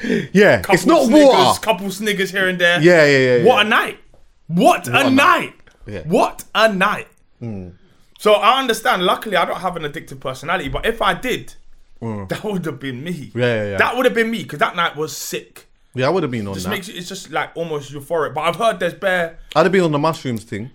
yeah, 0.32 0.58
it's 0.70 0.84
Couple 0.84 0.86
not 0.86 1.06
sniggers, 1.06 1.28
water. 1.28 1.60
Couple 1.60 1.90
sniggers 1.90 2.30
here 2.30 2.48
and 2.48 2.58
there. 2.60 2.80
Yeah, 2.80 3.04
yeah, 3.04 3.18
yeah, 3.18 3.44
What 3.44 3.56
yeah. 3.56 3.60
a 3.62 3.68
night! 3.68 3.98
What, 4.46 4.88
a, 4.88 4.90
a 4.90 5.10
night! 5.10 5.14
night. 5.14 5.54
Yeah. 5.86 6.02
What 6.02 6.44
a 6.54 6.72
night! 6.72 7.08
Mm. 7.42 7.74
So 8.18 8.34
I 8.34 8.60
understand. 8.60 9.02
Luckily, 9.02 9.36
I 9.36 9.44
don't 9.44 9.60
have 9.60 9.76
an 9.76 9.82
addictive 9.82 10.20
personality, 10.20 10.68
but 10.68 10.86
if 10.86 11.02
I 11.02 11.14
did, 11.14 11.54
mm. 12.00 12.28
that 12.28 12.44
would 12.44 12.64
have 12.66 12.78
been 12.78 13.02
me. 13.02 13.32
Yeah, 13.34 13.44
yeah, 13.44 13.70
yeah. 13.70 13.76
That 13.78 13.96
would 13.96 14.04
have 14.04 14.14
been 14.14 14.30
me 14.30 14.42
because 14.44 14.60
that 14.60 14.76
night 14.76 14.96
was 14.96 15.16
sick. 15.16 15.66
Yeah, 15.94 16.06
I 16.06 16.10
would 16.10 16.22
have 16.24 16.32
been 16.32 16.46
on 16.48 16.54
Just 16.54 16.64
that. 16.66 16.70
makes 16.70 16.88
it, 16.88 16.96
it's 16.96 17.08
just 17.08 17.30
like 17.30 17.50
almost 17.56 17.92
euphoric. 17.92 18.34
But 18.34 18.42
I've 18.42 18.56
heard 18.56 18.80
there's 18.80 18.94
bare. 18.94 19.38
I'd 19.54 19.62
have 19.64 19.72
been 19.72 19.82
on 19.84 19.92
the 19.92 19.98
mushrooms 19.98 20.42
thing. 20.44 20.70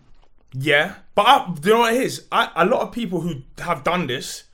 Yeah, 0.53 0.95
but 1.13 1.27
I, 1.27 1.53
do 1.59 1.69
you 1.69 1.75
know 1.75 1.79
what 1.81 1.93
it 1.93 2.01
is? 2.01 2.25
I, 2.31 2.49
a 2.55 2.65
lot 2.65 2.81
of 2.81 2.91
people 2.91 3.21
who 3.21 3.43
have 3.59 3.83
done 3.83 4.07
this, 4.07 4.45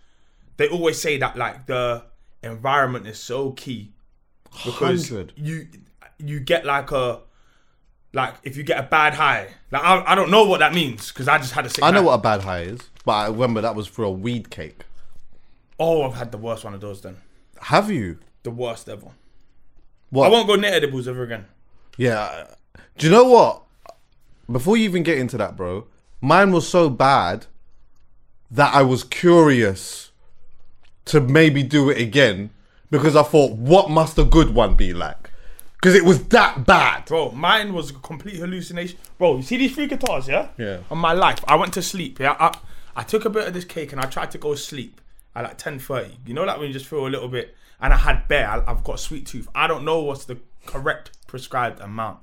they 0.57 0.67
always 0.67 0.99
say 1.01 1.17
that 1.19 1.37
like 1.37 1.67
the 1.67 2.03
environment 2.43 3.07
is 3.07 3.17
so 3.19 3.51
key 3.51 3.91
because 4.65 5.09
100. 5.11 5.33
you 5.37 5.67
you 6.17 6.39
get 6.39 6.65
like 6.65 6.91
a 6.91 7.19
like 8.13 8.33
if 8.43 8.57
you 8.57 8.63
get 8.63 8.79
a 8.79 8.83
bad 8.83 9.13
high. 9.13 9.49
Like 9.71 9.83
I, 9.83 10.03
I 10.07 10.15
don't 10.15 10.31
know 10.31 10.45
what 10.45 10.59
that 10.59 10.73
means 10.73 11.11
because 11.11 11.27
I 11.27 11.37
just 11.37 11.53
had 11.53 11.65
a 11.65 11.69
sick. 11.69 11.83
I 11.83 11.91
know 11.91 11.99
night. 12.01 12.05
what 12.07 12.13
a 12.13 12.21
bad 12.21 12.41
high 12.41 12.61
is, 12.61 12.79
but 13.05 13.11
I 13.13 13.27
remember 13.27 13.61
that 13.61 13.75
was 13.75 13.87
for 13.87 14.03
a 14.03 14.11
weed 14.11 14.49
cake. 14.49 14.83
Oh, 15.79 16.03
I've 16.03 16.15
had 16.15 16.31
the 16.31 16.37
worst 16.37 16.63
one 16.65 16.73
of 16.73 16.81
those. 16.81 17.01
Then 17.01 17.17
Have 17.61 17.91
you? 17.91 18.17
the 18.43 18.51
worst 18.51 18.87
ever. 18.89 19.07
What? 20.15 20.27
I 20.27 20.29
won't 20.29 20.47
go 20.47 20.55
near 20.55 20.71
edibles 20.71 21.07
ever 21.07 21.23
again. 21.23 21.45
Yeah. 21.97 22.47
Do 22.97 23.05
you 23.05 23.11
know 23.11 23.25
what? 23.25 23.63
Before 24.49 24.77
you 24.77 24.85
even 24.85 25.03
get 25.03 25.17
into 25.17 25.37
that, 25.37 25.57
bro, 25.57 25.87
mine 26.21 26.51
was 26.51 26.67
so 26.67 26.89
bad 26.89 27.47
that 28.49 28.73
I 28.73 28.81
was 28.83 29.03
curious 29.03 30.11
to 31.05 31.19
maybe 31.19 31.63
do 31.63 31.89
it 31.89 31.99
again 31.99 32.51
because 32.89 33.15
I 33.15 33.23
thought, 33.23 33.53
what 33.53 33.89
must 33.89 34.17
a 34.17 34.23
good 34.23 34.53
one 34.53 34.75
be 34.75 34.93
like? 34.93 35.31
Because 35.73 35.95
it 35.95 36.05
was 36.05 36.23
that 36.29 36.65
bad. 36.65 37.05
Bro, 37.05 37.31
mine 37.31 37.73
was 37.73 37.89
a 37.89 37.95
complete 37.95 38.37
hallucination. 38.37 38.97
Bro, 39.17 39.37
you 39.37 39.43
see 39.43 39.57
these 39.57 39.75
three 39.75 39.87
guitars, 39.87 40.27
yeah? 40.27 40.47
Yeah. 40.57 40.79
On 40.89 40.97
my 40.97 41.13
life, 41.13 41.43
I 41.47 41.55
went 41.55 41.73
to 41.73 41.81
sleep. 41.81 42.19
Yeah, 42.19 42.37
I, 42.39 42.57
I 42.95 43.03
took 43.03 43.25
a 43.25 43.29
bit 43.29 43.47
of 43.47 43.53
this 43.53 43.65
cake 43.65 43.91
and 43.91 43.99
I 43.99 44.05
tried 44.05 44.31
to 44.31 44.37
go 44.37 44.55
sleep 44.55 45.01
at 45.35 45.43
like 45.43 45.57
ten 45.57 45.77
thirty. 45.77 46.17
You 46.25 46.33
know, 46.33 46.45
like 46.45 46.57
when 46.57 46.67
you 46.67 46.73
just 46.73 46.85
feel 46.85 47.05
a 47.05 47.09
little 47.09 47.27
bit. 47.27 47.55
And 47.79 47.93
I 47.93 47.97
had 47.97 48.27
bear. 48.27 48.49
I, 48.49 48.63
I've 48.67 48.83
got 48.83 48.99
sweet 48.99 49.25
tooth. 49.25 49.47
I 49.53 49.67
don't 49.67 49.83
know 49.83 50.01
what's 50.01 50.25
the 50.25 50.39
correct 50.65 51.11
prescribed 51.27 51.79
amount. 51.79 52.19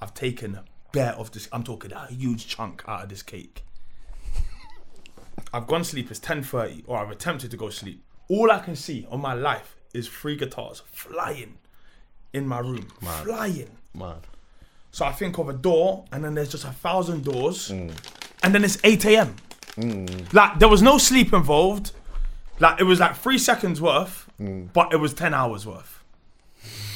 I've 0.00 0.14
taken 0.14 0.60
bear 0.92 1.12
of 1.12 1.32
this. 1.32 1.48
I'm 1.52 1.62
talking 1.62 1.92
a 1.92 2.06
huge 2.06 2.46
chunk 2.46 2.82
out 2.86 3.02
of 3.02 3.08
this 3.08 3.22
cake. 3.22 3.64
I've 5.52 5.66
gone 5.66 5.84
sleep. 5.84 6.10
It's 6.10 6.20
ten 6.20 6.42
thirty, 6.42 6.82
or 6.86 6.98
I've 6.98 7.10
attempted 7.10 7.50
to 7.50 7.56
go 7.56 7.70
sleep. 7.70 8.02
All 8.28 8.50
I 8.50 8.58
can 8.58 8.76
see 8.76 9.06
on 9.10 9.20
my 9.20 9.34
life 9.34 9.76
is 9.92 10.08
three 10.08 10.36
guitars 10.36 10.82
flying 10.86 11.58
in 12.32 12.46
my 12.46 12.58
room, 12.58 12.88
flying. 13.00 13.70
Man. 13.94 14.16
So 14.90 15.04
I 15.04 15.12
think 15.12 15.38
of 15.38 15.48
a 15.48 15.52
door, 15.52 16.04
and 16.12 16.24
then 16.24 16.34
there's 16.34 16.50
just 16.50 16.64
a 16.64 16.72
thousand 16.72 17.24
doors, 17.24 17.70
mm. 17.70 17.92
and 18.42 18.54
then 18.54 18.64
it's 18.64 18.78
8 18.84 19.04
a.m. 19.06 19.36
Mm. 19.76 20.32
Like 20.32 20.58
there 20.58 20.68
was 20.68 20.82
no 20.82 20.98
sleep 20.98 21.32
involved. 21.32 21.92
Like 22.60 22.80
it 22.80 22.84
was 22.84 23.00
like 23.00 23.16
three 23.16 23.38
seconds 23.38 23.80
worth, 23.80 24.23
but 24.38 24.92
it 24.92 24.96
was 24.96 25.14
10 25.14 25.32
hours 25.34 25.66
worth. 25.66 26.02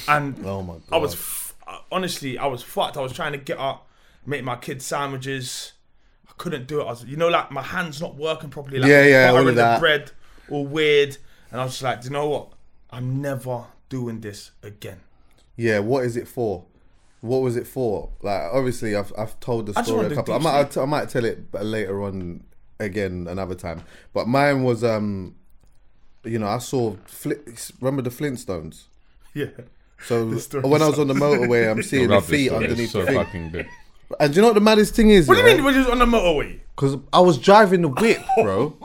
And 0.07 0.39
Oh 0.45 0.63
my 0.63 0.75
I 0.91 0.99
was 0.99 1.15
f- 1.15 1.55
uh, 1.67 1.79
honestly, 1.93 2.39
I 2.39 2.47
was 2.47 2.63
fucked. 2.63 2.97
I 2.97 3.01
was 3.01 3.13
trying 3.13 3.33
to 3.33 3.39
get 3.39 3.59
up, 3.59 3.87
make 4.27 4.43
my 4.45 4.57
kids 4.57 4.85
sandwiches. 4.85 5.73
I 6.29 6.33
couldn't 6.39 6.67
do 6.67 6.81
it. 6.81 6.85
I 6.85 6.91
was, 6.91 7.05
you 7.05 7.17
know, 7.17 7.29
like 7.29 7.51
my 7.51 7.63
hands 7.63 8.01
not 8.01 8.17
working 8.17 8.51
properly. 8.51 8.79
Like 8.79 8.89
Yeah, 8.91 9.05
yeah, 9.05 9.31
all 9.31 9.47
of 9.47 9.55
that. 9.57 9.81
bread, 9.81 10.11
all 10.51 10.65
weird. 10.67 11.17
And 11.51 11.61
I 11.61 11.65
was 11.65 11.73
just 11.75 11.83
like, 11.83 12.01
do 12.03 12.07
you 12.09 12.13
know 12.13 12.29
what? 12.29 12.49
I'm 12.91 13.21
never 13.21 13.65
doing 13.89 14.21
this 14.21 14.51
again. 14.63 15.01
Yeah, 15.57 15.81
what 15.81 16.05
is 16.05 16.17
it 16.17 16.27
for? 16.29 16.65
What 17.21 17.39
was 17.39 17.57
it 17.57 17.67
for? 17.67 18.11
Like, 18.23 18.43
obviously, 18.53 18.95
I've 18.95 19.13
I've 19.19 19.39
told 19.41 19.67
the 19.67 19.83
story 19.83 20.07
a 20.07 20.15
couple. 20.15 20.35
I 20.35 20.39
might 20.39 20.73
sleep. 20.73 20.83
I 20.83 20.87
might 20.87 21.09
tell 21.09 21.25
it 21.25 21.53
later 21.53 22.03
on 22.05 22.45
again 22.79 23.27
another 23.29 23.57
time. 23.57 23.83
But 24.13 24.29
mine 24.29 24.63
was 24.63 24.85
um, 24.85 25.35
you 26.25 26.39
know, 26.39 26.49
I 26.49 26.59
saw 26.59 26.93
Fli- 27.07 27.73
remember 27.81 28.03
the 28.03 28.11
Flintstones. 28.11 28.85
Yeah. 29.35 29.47
So 30.05 30.27
when 30.63 30.83
I 30.83 30.89
was 30.89 30.99
on 30.99 31.09
the 31.09 31.15
motorway, 31.15 31.71
I'm 31.71 31.83
seeing 31.91 32.09
the 32.09 32.21
feet 32.21 32.53
underneath 32.53 32.91
so 32.91 33.05
the 33.05 33.25
thing. 33.25 33.67
And 34.19 34.33
do 34.33 34.37
you 34.37 34.43
know 34.43 34.49
what 34.49 34.55
the 34.55 34.61
maddest 34.61 34.95
thing 34.95 35.11
is? 35.11 35.29
What 35.29 35.35
do 35.35 35.41
you 35.41 35.47
mean 35.47 35.65
when 35.65 35.75
you 35.75 35.81
was 35.81 35.89
on 35.89 35.99
the 35.99 36.07
motorway? 36.07 36.61
Because 36.75 36.97
I 37.13 37.21
was 37.21 37.37
driving 37.39 37.83
the 37.83 37.89
whip, 37.89 38.21
bro. 38.43 38.77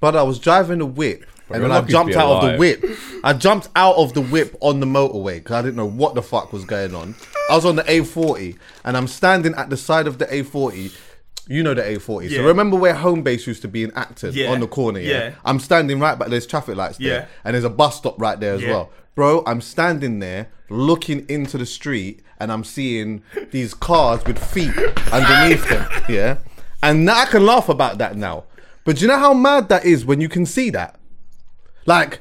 but 0.00 0.14
I 0.14 0.22
was 0.22 0.38
driving 0.38 0.78
the 0.78 0.86
whip. 0.86 1.24
and 1.48 1.62
then 1.62 1.72
I 1.72 1.80
jumped 1.80 2.14
out 2.14 2.44
of 2.44 2.52
the 2.52 2.58
whip. 2.58 2.84
I 3.24 3.32
jumped 3.32 3.68
out 3.74 3.96
of 3.96 4.12
the 4.12 4.20
whip 4.20 4.56
on 4.60 4.80
the 4.80 4.86
motorway 4.86 5.36
because 5.36 5.54
I 5.56 5.62
didn't 5.62 5.76
know 5.76 5.88
what 5.88 6.14
the 6.14 6.22
fuck 6.22 6.52
was 6.52 6.64
going 6.64 6.94
on. 6.94 7.14
I 7.50 7.54
was 7.54 7.64
on 7.64 7.76
the 7.76 7.84
A40 7.84 8.58
and 8.84 8.96
I'm 8.96 9.06
standing 9.06 9.54
at 9.54 9.70
the 9.70 9.76
side 9.76 10.06
of 10.06 10.18
the 10.18 10.26
A40. 10.26 10.94
You 11.48 11.62
know 11.62 11.74
the 11.74 11.82
A40. 11.82 12.28
Yeah. 12.30 12.38
So 12.38 12.46
remember 12.46 12.76
where 12.76 12.94
Homebase 12.94 13.46
used 13.46 13.62
to 13.62 13.68
be 13.68 13.82
in 13.82 13.90
Acton 13.92 14.32
Yeah. 14.34 14.50
on 14.52 14.60
the 14.60 14.66
corner, 14.68 15.00
yeah? 15.00 15.10
Yeah. 15.10 15.34
I'm 15.44 15.58
standing 15.58 15.98
right 15.98 16.18
back. 16.18 16.28
There's 16.28 16.46
traffic 16.46 16.76
lights 16.76 16.98
there. 16.98 17.06
Yeah. 17.22 17.26
And 17.44 17.54
there's 17.54 17.64
a 17.64 17.70
bus 17.70 17.96
stop 17.96 18.20
right 18.20 18.38
there 18.38 18.54
as 18.54 18.62
well. 18.62 18.90
Bro, 19.14 19.42
I'm 19.46 19.60
standing 19.60 20.18
there 20.20 20.48
looking 20.68 21.24
into 21.28 21.56
the 21.58 21.66
street 21.66 22.20
and 22.38 22.52
I'm 22.52 22.62
seeing 22.64 23.22
these 23.50 23.72
cars 23.74 24.22
with 24.26 24.38
feet 24.38 24.76
underneath 25.12 25.68
them. 25.68 25.88
Yeah. 26.08 26.38
And 26.82 27.04
now 27.06 27.18
I 27.22 27.24
can 27.24 27.44
laugh 27.46 27.68
about 27.68 27.98
that 27.98 28.16
now. 28.16 28.44
But 28.84 28.96
do 28.96 29.02
you 29.02 29.08
know 29.08 29.18
how 29.18 29.34
mad 29.34 29.68
that 29.70 29.84
is 29.84 30.04
when 30.04 30.20
you 30.20 30.28
can 30.28 30.46
see 30.46 30.70
that? 30.70 30.96
Like, 31.86 32.20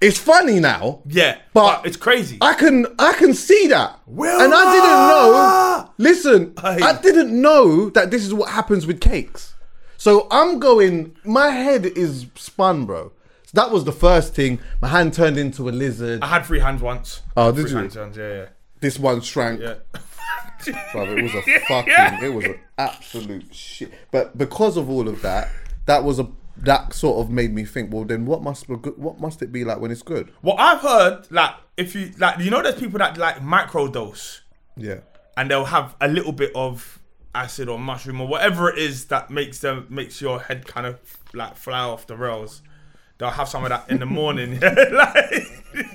it's 0.00 0.18
funny 0.18 0.60
now. 0.60 1.02
Yeah, 1.06 1.38
But 1.52 1.86
it's 1.86 1.96
crazy. 1.96 2.38
I 2.40 2.54
can 2.54 2.86
I 2.98 3.12
can 3.14 3.34
see 3.34 3.66
that. 3.68 3.98
Wilma! 4.06 4.44
And 4.44 4.54
I 4.54 4.72
didn't 4.72 5.08
know. 5.08 5.90
Listen. 5.98 6.54
I 6.58 6.98
didn't 7.00 7.40
know 7.40 7.90
that 7.90 8.10
this 8.10 8.24
is 8.24 8.32
what 8.32 8.50
happens 8.50 8.86
with 8.86 9.00
cakes. 9.00 9.54
So 9.96 10.28
I'm 10.30 10.60
going, 10.60 11.16
my 11.24 11.48
head 11.48 11.84
is 11.84 12.26
spun, 12.36 12.86
bro. 12.86 13.10
So 13.44 13.50
that 13.54 13.70
was 13.72 13.84
the 13.84 13.92
first 13.92 14.34
thing. 14.34 14.60
My 14.80 14.88
hand 14.88 15.12
turned 15.14 15.38
into 15.38 15.68
a 15.68 15.72
lizard. 15.72 16.22
I 16.22 16.26
had 16.28 16.46
three 16.46 16.60
hands 16.60 16.82
once. 16.82 17.22
Oh, 17.36 17.50
did 17.50 17.62
Three 17.62 17.70
you? 17.72 17.76
hands 17.78 17.96
once, 17.96 18.16
yeah, 18.16 18.46
This 18.80 18.98
one 18.98 19.20
shrank. 19.22 19.60
yeah, 19.60 19.74
Brother, 20.92 21.16
it 21.18 21.22
was 21.22 21.34
a 21.34 21.42
fucking, 21.66 22.22
it 22.24 22.32
was 22.32 22.44
an 22.44 22.60
absolute 22.76 23.52
shit. 23.54 23.92
But 24.12 24.36
because 24.38 24.76
of 24.76 24.88
all 24.90 25.08
of 25.08 25.22
that, 25.22 25.48
that 25.86 26.04
was 26.04 26.18
a 26.18 26.28
that 26.64 26.92
sort 26.92 27.24
of 27.24 27.30
made 27.30 27.52
me 27.52 27.64
think. 27.64 27.92
Well, 27.92 28.04
then 28.04 28.26
what 28.26 28.42
must 28.42 28.68
be 28.68 28.76
good? 28.76 28.98
What 28.98 29.20
must 29.20 29.42
it 29.42 29.52
be 29.52 29.64
like 29.64 29.80
when 29.80 29.90
it's 29.90 30.02
good? 30.02 30.32
Well, 30.42 30.56
I've 30.58 30.80
heard 30.80 31.26
like 31.30 31.54
if 31.76 31.94
you 31.94 32.12
like, 32.18 32.38
you 32.40 32.50
know, 32.50 32.62
there's 32.62 32.78
people 32.80 32.98
that 32.98 33.16
like 33.16 33.36
microdose 33.36 34.40
Yeah. 34.76 35.00
and 35.36 35.50
they'll 35.50 35.64
have 35.66 35.94
a 36.00 36.08
little 36.08 36.32
bit 36.32 36.52
of 36.54 36.98
acid 37.34 37.68
or 37.68 37.78
mushroom 37.78 38.20
or 38.20 38.26
whatever 38.26 38.68
it 38.70 38.78
is 38.78 39.04
that 39.06 39.30
makes 39.30 39.60
them 39.60 39.86
makes 39.88 40.20
your 40.20 40.40
head 40.40 40.66
kind 40.66 40.86
of 40.86 40.98
like 41.32 41.56
fly 41.56 41.78
off 41.80 42.06
the 42.06 42.16
rails. 42.16 42.62
They'll 43.18 43.30
have 43.30 43.48
some 43.48 43.64
of 43.64 43.70
that 43.70 43.88
in 43.90 43.98
the 44.00 44.06
morning. 44.06 44.60
like, 44.60 45.44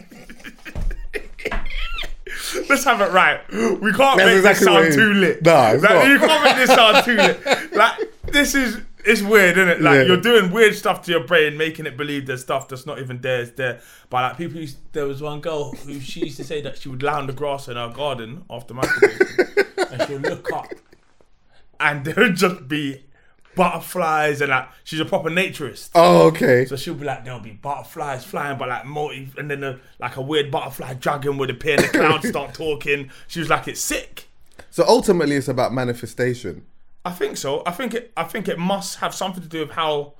let's 2.70 2.84
have 2.84 3.02
it 3.02 3.12
right. 3.12 3.40
We 3.52 3.94
can't 3.94 4.18
That's 4.18 4.20
make 4.26 4.38
exactly 4.38 4.66
this 4.66 4.74
sound 4.74 4.94
too 4.94 5.14
lit. 5.14 5.44
Nah, 5.44 5.72
it's 5.72 5.84
Like, 5.84 5.94
not. 5.94 6.08
You 6.08 6.20
can't 6.20 6.44
make 6.44 6.56
this 6.58 6.70
sound 6.76 7.06
too 7.06 7.16
lit. 7.16 7.40
Like 7.74 8.00
this 8.28 8.56
is. 8.56 8.78
It's 9.06 9.22
weird, 9.22 9.58
isn't 9.58 9.70
it? 9.70 9.82
Like 9.82 9.96
Yeah. 10.00 10.04
you're 10.04 10.22
doing 10.22 10.52
weird 10.52 10.76
stuff 10.76 11.02
to 11.04 11.12
your 11.12 11.26
brain, 11.26 11.58
making 11.58 11.86
it 11.86 11.98
believe 11.98 12.26
there's 12.26 12.42
stuff 12.42 12.68
that's 12.70 12.86
not 12.86 13.00
even 13.00 13.20
there 13.22 13.42
is 13.42 13.52
there. 13.54 13.82
But 14.10 14.22
like 14.24 14.38
people, 14.38 14.62
used, 14.62 14.78
there 14.94 15.06
was 15.06 15.22
one 15.22 15.42
girl 15.42 15.72
who 15.72 16.00
she 16.00 16.22
used 16.22 16.38
to 16.38 16.44
say 16.44 16.62
that 16.62 16.78
she 16.78 16.90
would 16.90 17.04
lie 17.04 17.20
on 17.20 17.28
the 17.28 17.34
grass 17.34 17.68
in 17.68 17.76
her 17.76 17.90
garden 17.90 18.46
after 18.50 18.74
masturbation, 18.74 19.38
and 19.92 20.08
she'll 20.08 20.20
look 20.20 20.52
up, 20.54 20.68
and 21.80 22.06
there 22.06 22.16
would 22.16 22.36
just 22.36 22.68
be 22.68 23.04
butterflies 23.56 24.42
and 24.42 24.50
like 24.50 24.68
she's 24.84 25.00
a 25.00 25.06
proper 25.06 25.30
naturist. 25.30 25.90
Oh, 25.94 26.28
okay. 26.28 26.66
So 26.66 26.76
she'll 26.76 26.96
be 26.96 27.06
like, 27.06 27.24
there'll 27.24 27.40
be 27.40 27.52
butterflies 27.52 28.24
flying, 28.24 28.58
but 28.58 28.70
like 28.70 28.86
multi, 28.86 29.30
and 29.38 29.52
then 29.52 29.64
a, 29.64 29.80
like 30.00 30.16
a 30.16 30.22
weird 30.22 30.50
butterfly 30.50 30.94
dragon 30.96 31.38
would 31.38 31.50
appear, 31.50 31.76
and 31.76 31.84
the 31.84 31.90
clouds 31.90 32.28
start 32.30 32.54
talking. 32.54 33.12
She 33.28 33.40
was 33.40 33.50
like, 33.50 33.68
it's 33.68 33.82
sick. 33.82 34.30
So 34.70 34.84
ultimately, 34.88 35.36
it's 35.36 35.48
about 35.50 35.74
manifestation. 35.74 36.66
I 37.06 37.12
think 37.12 37.38
so. 37.38 37.64
I 37.66 37.72
think 37.72 37.94
it. 37.94 38.14
I 38.16 38.24
think 38.24 38.48
it 38.48 38.58
must 38.60 39.00
have 39.00 39.14
something 39.14 39.44
to 39.44 39.50
do 39.50 39.60
with 39.62 39.72
how 39.72 40.14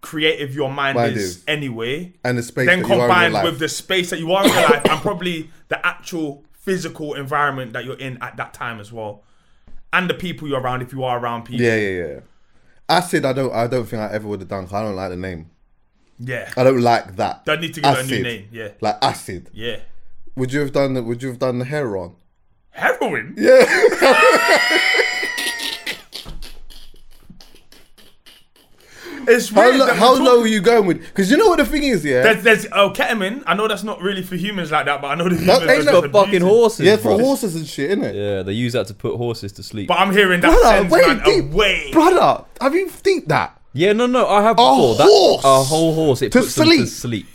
creative 0.00 0.54
your 0.54 0.70
mind, 0.70 0.98
is, 1.16 1.36
is. 1.36 1.44
anyway. 1.46 2.14
And 2.24 2.38
the 2.38 2.42
space 2.42 2.66
then 2.66 2.82
that 2.82 2.88
you 2.88 2.94
are 2.94 2.94
in 2.94 2.98
your 3.00 3.08
combined 3.08 3.44
with 3.44 3.58
the 3.58 3.68
space 3.68 4.10
that 4.10 4.18
you 4.18 4.32
are 4.32 4.44
in 4.44 4.50
your 4.52 4.62
life, 4.62 4.84
and 4.86 5.00
probably 5.00 5.50
the 5.68 5.84
actual 5.86 6.44
physical 6.52 7.14
environment 7.14 7.72
that 7.74 7.84
you're 7.84 7.98
in 7.98 8.18
at 8.22 8.36
that 8.38 8.52
time 8.54 8.80
as 8.80 8.90
well, 8.92 9.22
and 9.92 10.08
the 10.10 10.14
people 10.14 10.48
you're 10.48 10.60
around. 10.60 10.82
If 10.82 10.92
you 10.92 11.04
are 11.04 11.18
around 11.18 11.44
people, 11.44 11.64
Yeah, 11.64 11.76
yeah, 11.76 12.06
yeah. 12.06 12.20
Acid, 12.88 13.24
I 13.24 13.32
don't, 13.32 13.52
I 13.54 13.66
don't 13.68 13.86
think 13.86 14.02
I 14.02 14.10
ever 14.12 14.26
would 14.26 14.40
have 14.40 14.48
done. 14.48 14.64
'cause 14.64 14.74
I 14.74 14.82
don't 14.82 14.96
like 14.96 15.10
the 15.10 15.16
name. 15.16 15.50
yeah. 16.18 16.50
I 16.56 16.64
don't 16.64 16.80
like 16.80 17.14
that. 17.16 17.44
Don't 17.44 17.60
need 17.60 17.74
to 17.74 17.80
give 17.80 17.92
it 17.92 17.98
a 18.00 18.02
new 18.06 18.14
Acid. 18.14 18.22
name. 18.24 18.48
Yeah, 18.50 18.68
Like 18.80 18.96
acid. 19.00 19.48
yeah. 19.52 19.76
Would 20.34 20.52
you 20.52 20.58
have 20.60 20.72
done? 20.72 20.94
the- 20.94 21.02
Would 21.04 21.22
you 21.22 21.28
have 21.28 21.38
done 21.38 21.58
the 21.60 21.64
heroin? 21.66 22.16
Heroin. 22.70 23.36
It's 29.30 29.48
How, 29.48 29.62
weird 29.62 29.76
lo- 29.76 29.86
that 29.86 29.96
how 29.96 30.14
we're 30.14 30.24
low 30.24 30.40
are 30.42 30.46
you 30.46 30.60
going 30.60 30.86
with? 30.86 31.00
Because 31.00 31.30
you 31.30 31.36
know 31.36 31.48
what 31.48 31.58
the 31.58 31.64
thing 31.64 31.84
is, 31.84 32.04
yeah. 32.04 32.22
There's, 32.22 32.42
there's 32.42 32.66
oh, 32.72 32.90
ketamine. 32.90 33.42
I 33.46 33.54
know 33.54 33.68
that's 33.68 33.84
not 33.84 34.00
really 34.00 34.22
for 34.22 34.36
humans 34.36 34.70
like 34.70 34.86
that, 34.86 35.00
but 35.00 35.08
I 35.08 35.14
know 35.14 35.28
the 35.28 35.36
humans. 35.36 35.62
ain't 35.62 35.88
are 35.88 36.02
no 36.02 36.08
fucking 36.10 36.40
horses. 36.40 36.86
yeah, 36.86 36.96
for 36.96 37.16
bro. 37.16 37.18
horses 37.18 37.54
and 37.54 37.66
shit, 37.66 37.96
innit? 37.96 38.14
Yeah, 38.14 38.42
they 38.42 38.52
use 38.52 38.72
that 38.72 38.88
to 38.88 38.94
put 38.94 39.16
horses 39.16 39.52
to 39.52 39.62
sleep. 39.62 39.88
But 39.88 39.98
I'm 39.98 40.12
hearing 40.12 40.40
that 40.40 40.48
Brother, 40.48 40.62
sends 40.62 40.92
wait, 40.92 41.06
man 41.06 41.22
deep, 41.24 41.52
away. 41.52 41.90
brother, 41.92 42.44
have 42.60 42.74
you 42.74 42.88
think 42.88 43.28
that? 43.28 43.60
yeah, 43.72 43.92
no, 43.92 44.06
no, 44.06 44.26
I 44.26 44.42
have 44.42 44.52
A 44.52 44.56
before. 44.56 44.94
That, 44.96 45.04
horse 45.04 45.44
a 45.44 45.62
whole 45.62 45.94
horse. 45.94 46.22
It 46.22 46.32
to 46.32 46.40
puts 46.40 46.54
them 46.54 46.66
to 46.66 46.86
sleep. 46.86 46.88
sleep. 46.88 47.26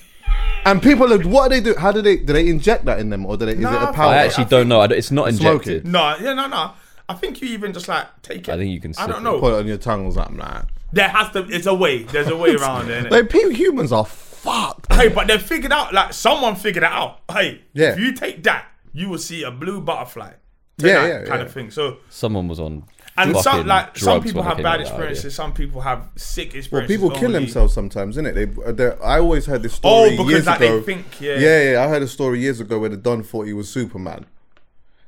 And 0.65 0.81
people, 0.81 1.13
are, 1.13 1.19
what 1.19 1.49
do 1.49 1.55
they 1.55 1.61
do? 1.61 1.79
How 1.79 1.91
do 1.91 2.01
they? 2.01 2.17
Do 2.17 2.33
they 2.33 2.49
inject 2.49 2.85
that 2.85 2.99
in 2.99 3.09
them, 3.09 3.25
or 3.25 3.37
do 3.37 3.45
they? 3.45 3.53
Is 3.53 3.59
it 3.59 3.65
a 3.65 3.93
powder? 3.93 4.15
I 4.15 4.25
actually 4.25 4.45
don't 4.45 4.67
know. 4.67 4.81
I 4.81 4.87
don't, 4.87 4.97
it's 4.97 5.11
not 5.11 5.29
injected. 5.29 5.85
it. 5.85 5.85
No, 5.85 6.17
yeah, 6.19 6.33
no, 6.33 6.47
no. 6.47 6.71
I 7.07 7.13
think 7.13 7.41
you 7.41 7.49
even 7.49 7.71
just 7.71 7.87
like 7.87 8.07
take 8.23 8.47
it. 8.47 8.49
I 8.49 8.57
think 8.57 8.71
you 8.71 8.81
can 8.81 8.93
I 8.97 9.05
don't 9.05 9.23
know. 9.23 9.39
Put 9.39 9.53
it 9.53 9.59
on 9.59 9.67
your 9.67 9.77
tongue 9.77 10.07
or 10.07 10.11
something 10.11 10.37
like 10.37 10.51
that. 10.51 10.69
There 10.95 11.09
has 11.09 11.29
to. 11.33 11.39
It's 11.49 11.67
a 11.67 11.73
way. 11.73 12.03
There's 12.03 12.27
a 12.29 12.35
way 12.37 12.55
around 12.55 12.89
it. 12.89 13.05
innit? 13.05 13.11
Like, 13.11 13.29
people, 13.29 13.51
humans 13.51 13.91
are 13.91 14.05
fucked. 14.05 14.91
hey, 14.93 15.09
but 15.09 15.27
they 15.27 15.37
figured 15.37 15.71
out. 15.73 15.93
Like 15.93 16.13
someone 16.13 16.55
figured 16.55 16.83
it 16.83 16.91
out. 16.91 17.19
Hey, 17.29 17.61
Yeah. 17.73 17.91
if 17.93 17.99
you 17.99 18.13
take 18.13 18.43
that, 18.43 18.65
you 18.93 19.09
will 19.09 19.17
see 19.19 19.43
a 19.43 19.51
blue 19.51 19.81
butterfly. 19.81 20.31
Take 20.77 20.87
Yeah, 20.91 21.05
yeah, 21.07 21.17
kind 21.25 21.39
yeah. 21.41 21.45
of 21.45 21.51
thing. 21.51 21.69
So 21.71 21.97
Someone 22.09 22.47
was 22.47 22.59
on. 22.59 22.83
and 23.17 23.35
some 23.37 23.65
like 23.67 23.97
some 23.97 24.21
people 24.21 24.43
have 24.43 24.57
bad 24.57 24.57
up 24.57 24.57
with 24.57 24.63
that 24.63 24.73
idea. 24.73 24.85
experiences. 24.87 25.35
Some 25.35 25.53
people 25.53 25.81
have 25.81 26.09
sick 26.17 26.53
experiences. 26.55 26.71
Well, 27.01 27.09
people 27.09 27.19
kill 27.19 27.31
themselves 27.31 27.73
sometimes, 27.73 28.17
innit? 28.17 28.33
They, 28.35 28.47
uh, 28.63 28.71
they're- 28.73 28.97
I 29.03 29.19
always 29.19 29.45
heard 29.45 29.63
this 29.63 29.73
Oh, 29.83 30.05
story 30.07 30.09
because, 30.11 30.31
years 30.31 30.45
like, 30.47 30.59
they 30.59 30.81
think, 30.81 31.05
yeah. 31.21 31.37
yeah, 31.37 31.71
yeah. 31.71 31.83
I 31.83 31.87
heard 31.89 32.03
a 32.03 32.07
story 32.07 32.39
years 32.39 32.59
ago 32.61 32.79
where 32.79 32.89
the 32.89 32.97
Don 32.97 33.21
thought 33.23 33.47
he 33.47 33.53
was 33.53 33.67
Superman, 33.69 34.25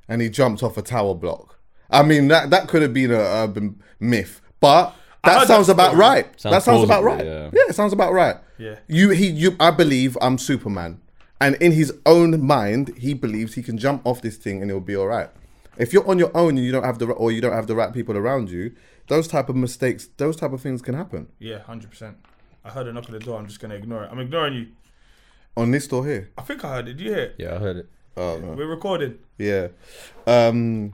and 0.07 0.21
he 0.21 0.29
jumped 0.29 0.63
off 0.63 0.77
a 0.77 0.81
tower 0.81 1.15
block. 1.15 1.59
I 1.89 2.03
mean, 2.03 2.27
that 2.29 2.49
that 2.49 2.67
could 2.67 2.81
have 2.81 2.93
been 2.93 3.11
a 3.11 3.19
urban 3.19 3.81
myth, 3.99 4.41
but 4.59 4.85
I 4.87 4.93
that 5.27 5.47
sounds 5.47 5.69
about 5.69 5.95
right. 5.95 6.25
Sounds 6.39 6.53
that 6.53 6.63
sounds 6.63 6.83
about 6.83 7.03
right. 7.03 7.25
yeah. 7.25 7.49
yeah, 7.53 7.63
it 7.69 7.75
sounds 7.75 7.93
about 7.93 8.13
right. 8.13 8.37
Yeah. 8.57 8.75
You, 8.87 9.09
he, 9.11 9.27
you. 9.27 9.55
I 9.59 9.71
believe 9.71 10.17
I'm 10.21 10.37
Superman, 10.37 10.99
and 11.39 11.55
in 11.55 11.71
his 11.71 11.93
own 12.05 12.45
mind, 12.45 12.97
he 12.97 13.13
believes 13.13 13.53
he 13.53 13.63
can 13.63 13.77
jump 13.77 14.01
off 14.05 14.21
this 14.21 14.37
thing 14.37 14.61
and 14.61 14.71
it'll 14.71 14.81
be 14.81 14.95
all 14.95 15.07
right. 15.07 15.29
If 15.77 15.93
you're 15.93 16.07
on 16.09 16.17
your 16.17 16.35
own 16.35 16.57
and 16.57 16.65
you 16.65 16.71
don't 16.71 16.83
have 16.83 16.99
the 16.99 17.05
or 17.07 17.31
you 17.31 17.41
don't 17.41 17.53
have 17.53 17.67
the 17.67 17.75
right 17.75 17.93
people 17.93 18.17
around 18.17 18.49
you, 18.49 18.73
those 19.07 19.27
type 19.27 19.47
of 19.49 19.55
mistakes, 19.55 20.09
those 20.17 20.35
type 20.35 20.51
of 20.51 20.61
things 20.61 20.81
can 20.81 20.95
happen. 20.95 21.27
Yeah, 21.39 21.59
hundred 21.59 21.91
percent. 21.91 22.17
I 22.65 22.69
heard 22.69 22.87
a 22.87 22.93
knock 22.93 23.05
at 23.05 23.11
the 23.11 23.19
door. 23.19 23.39
I'm 23.39 23.47
just 23.47 23.59
gonna 23.59 23.75
ignore 23.75 24.03
it. 24.03 24.09
I'm 24.11 24.19
ignoring 24.19 24.53
you. 24.53 24.67
On 25.55 25.71
this 25.71 25.87
door 25.87 26.05
here. 26.05 26.29
I 26.37 26.41
think 26.41 26.63
I 26.65 26.69
heard 26.69 26.87
it. 26.87 26.93
Did 26.93 27.01
you 27.01 27.09
hear 27.13 27.23
it? 27.23 27.35
Yeah, 27.37 27.55
I 27.55 27.57
heard 27.59 27.77
it. 27.77 27.89
Oh, 28.15 28.37
no. 28.39 28.53
We're 28.53 28.67
recording. 28.67 29.19
Yeah. 29.37 29.67
Um, 30.25 30.93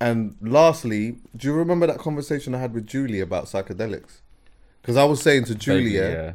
and 0.00 0.36
lastly, 0.40 1.16
do 1.36 1.48
you 1.48 1.54
remember 1.54 1.86
that 1.86 1.98
conversation 1.98 2.54
I 2.54 2.58
had 2.58 2.72
with 2.74 2.86
Julie 2.86 3.20
about 3.20 3.44
psychedelics? 3.44 4.20
Because 4.80 4.96
I 4.96 5.04
was 5.04 5.20
saying 5.22 5.44
to 5.46 5.54
Julie, 5.54 5.98
Vaguely, 5.98 6.12
yeah, 6.12 6.32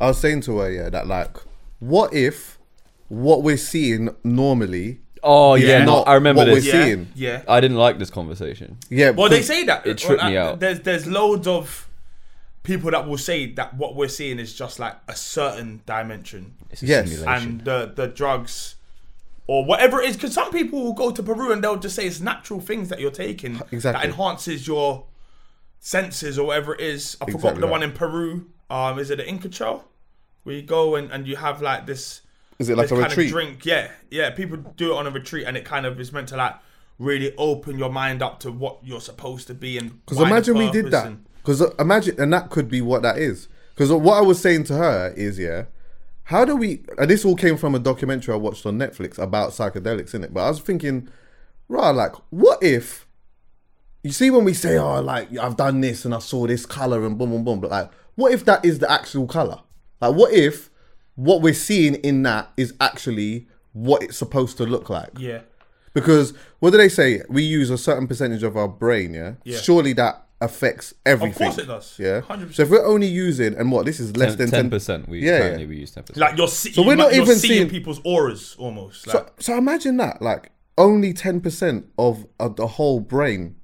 I 0.00 0.08
was 0.08 0.18
saying 0.18 0.40
to 0.42 0.58
her, 0.58 0.70
yeah, 0.70 0.88
that 0.90 1.06
like, 1.06 1.36
what 1.78 2.12
if 2.12 2.58
what 3.08 3.42
we're 3.42 3.56
seeing 3.56 4.08
normally, 4.24 5.00
Oh 5.26 5.54
yeah, 5.54 5.78
Yeah. 5.78 5.84
no, 5.84 5.96
Not 5.96 6.08
I 6.08 6.14
remember 6.14 6.40
what 6.40 6.48
we're 6.48 6.54
this. 6.56 6.66
Yeah, 6.66 6.84
Seeing. 6.84 7.08
yeah. 7.14 7.42
I 7.48 7.60
didn't 7.60 7.78
like 7.78 7.98
this 7.98 8.10
conversation. 8.10 8.76
yeah, 8.90 9.10
Well, 9.10 9.30
they 9.30 9.40
say 9.42 9.64
that 9.64 9.86
It 9.86 9.96
tripped 9.98 10.20
Well, 10.22 10.30
me 10.30 10.38
like, 10.38 10.46
out. 10.48 10.60
There's 10.60 10.80
there's 10.80 11.06
loads 11.06 11.46
of 11.46 11.88
people 12.62 12.90
that 12.90 13.06
will 13.08 13.16
say 13.18 13.52
that 13.52 13.74
what 13.74 13.94
we're 13.96 14.08
seeing 14.08 14.38
is 14.38 14.54
just 14.54 14.78
like 14.78 14.96
a 15.08 15.14
certain 15.16 15.80
dimension, 15.86 16.54
It's 16.70 16.82
a 16.82 16.86
Yes. 16.86 17.10
simulation. 17.10 17.50
and 17.50 17.60
the 17.64 17.92
the 17.94 18.06
drugs 18.08 18.74
or 19.46 19.64
whatever 19.64 20.00
it 20.00 20.08
is. 20.08 20.16
Because 20.16 20.34
some 20.34 20.50
people 20.50 20.82
will 20.82 20.92
go 20.94 21.10
to 21.10 21.22
Peru 21.22 21.52
and 21.52 21.62
they'll 21.62 21.76
just 21.76 21.96
say 21.96 22.06
it's 22.06 22.20
natural 22.20 22.60
things 22.60 22.88
that 22.88 23.00
you're 23.00 23.10
taking 23.10 23.56
Exactly. 23.72 23.92
that 23.92 24.04
enhances 24.04 24.66
your 24.66 25.06
senses 25.80 26.38
or 26.38 26.46
whatever 26.48 26.74
it 26.74 26.80
is. 26.80 27.16
I 27.20 27.26
forgot 27.26 27.34
Exactly 27.36 27.60
the 27.60 27.66
that. 27.66 27.70
one 27.72 27.82
in 27.82 27.92
Peru. 27.92 28.46
Um, 28.70 28.98
is 28.98 29.10
it 29.10 29.16
the 29.16 29.28
Inca 29.28 29.48
Trail? 29.48 29.84
Where 30.44 30.54
you 30.56 30.62
go 30.62 30.94
and, 30.96 31.10
and 31.10 31.26
you 31.26 31.36
have 31.36 31.62
like 31.62 31.86
this. 31.86 32.22
Is 32.58 32.68
it 32.68 32.76
like 32.76 32.86
a 32.90 32.94
kind 32.94 33.04
retreat? 33.10 33.26
Of 33.26 33.32
drink, 33.32 33.66
yeah, 33.66 33.90
yeah. 34.10 34.30
People 34.30 34.58
do 34.76 34.92
it 34.92 34.96
on 34.96 35.06
a 35.06 35.10
retreat, 35.10 35.44
and 35.46 35.56
it 35.56 35.64
kind 35.64 35.86
of 35.86 35.98
is 35.98 36.12
meant 36.12 36.28
to 36.28 36.36
like 36.36 36.54
really 36.98 37.34
open 37.36 37.78
your 37.78 37.90
mind 37.90 38.22
up 38.22 38.38
to 38.40 38.52
what 38.52 38.78
you're 38.82 39.00
supposed 39.00 39.46
to 39.48 39.54
be 39.54 39.76
and. 39.78 40.04
Because 40.04 40.20
imagine 40.20 40.56
we 40.56 40.70
did 40.70 40.90
that. 40.92 41.06
and- 41.06 41.24
Because 41.38 41.60
imagine, 41.78 42.18
and 42.20 42.32
that 42.32 42.50
could 42.50 42.68
be 42.68 42.80
what 42.80 43.02
that 43.02 43.18
is. 43.18 43.48
Because 43.74 43.90
what 43.90 44.16
I 44.18 44.20
was 44.20 44.40
saying 44.40 44.64
to 44.64 44.74
her 44.76 45.12
is, 45.16 45.38
yeah, 45.38 45.64
how 46.24 46.44
do 46.44 46.56
we? 46.56 46.82
And 46.98 47.10
this 47.10 47.24
all 47.24 47.36
came 47.36 47.56
from 47.56 47.74
a 47.74 47.78
documentary 47.78 48.34
I 48.34 48.38
watched 48.38 48.64
on 48.66 48.78
Netflix 48.78 49.18
about 49.18 49.50
psychedelics, 49.50 50.14
in 50.14 50.24
it. 50.24 50.32
But 50.32 50.44
I 50.44 50.48
was 50.48 50.60
thinking, 50.60 51.08
right, 51.68 51.90
like, 51.90 52.14
what 52.30 52.62
if 52.62 53.06
you 54.02 54.12
see 54.12 54.30
when 54.30 54.44
we 54.44 54.54
say, 54.54 54.78
"Oh, 54.78 55.00
like 55.00 55.36
I've 55.36 55.56
done 55.56 55.80
this 55.80 56.04
and 56.04 56.14
I 56.14 56.18
saw 56.18 56.46
this 56.46 56.66
color 56.66 57.04
and 57.04 57.18
boom, 57.18 57.30
boom, 57.30 57.44
boom," 57.44 57.60
but 57.60 57.70
like, 57.70 57.90
what 58.14 58.32
if 58.32 58.44
that 58.44 58.64
is 58.64 58.78
the 58.78 58.90
actual 58.90 59.26
color? 59.26 59.60
Like, 60.00 60.14
what 60.14 60.32
if 60.32 60.70
what 61.14 61.42
we're 61.42 61.54
seeing 61.54 61.96
in 61.96 62.22
that 62.22 62.50
is 62.56 62.74
actually 62.80 63.48
what 63.72 64.02
it's 64.02 64.16
supposed 64.16 64.56
to 64.58 64.64
look 64.64 64.88
like? 64.88 65.10
Yeah. 65.18 65.40
Because 65.94 66.34
what 66.58 66.70
do 66.70 66.76
they 66.76 66.88
say? 66.88 67.22
We 67.28 67.42
use 67.42 67.70
a 67.70 67.78
certain 67.78 68.06
percentage 68.06 68.42
of 68.42 68.56
our 68.56 68.68
brain, 68.68 69.14
yeah. 69.14 69.34
Yeah. 69.44 69.58
Surely 69.58 69.92
that 69.94 70.23
affects 70.40 70.92
everything. 71.06 71.52
it 71.52 71.66
does. 71.66 71.96
Yeah. 71.98 72.16
100. 72.20 72.54
So 72.54 72.62
if 72.64 72.70
we're 72.70 72.84
only 72.84 73.06
using 73.06 73.54
and 73.54 73.70
what 73.72 73.86
this 73.86 73.98
is 74.00 74.16
less 74.16 74.34
than 74.36 74.50
ten 74.50 74.68
percent. 74.70 75.08
We 75.08 75.20
Yeah, 75.20 75.38
currently 75.38 75.62
yeah. 75.62 75.68
we 75.68 75.76
use 75.76 75.90
ten 75.92 76.02
percent. 76.04 76.18
Like 76.18 76.36
you're, 76.36 76.48
see- 76.48 76.72
So 76.72 76.82
we're 76.82 76.96
not 76.96 77.14
you're 77.14 77.22
even 77.24 77.36
seeing, 77.36 77.52
seeing- 77.60 77.70
people's 77.70 78.00
auras 78.04 78.54
almost. 78.58 79.06
Like, 79.06 79.14
So, 79.16 79.30
so 79.38 79.56
imagine 79.58 79.96
that, 79.98 80.20
like 80.20 80.50
only 80.76 81.12
ten 81.12 81.40
percent 81.40 81.86
of, 81.98 82.26
of 82.38 82.56
the 82.56 82.66
whole 82.66 83.00
brain. 83.00 83.56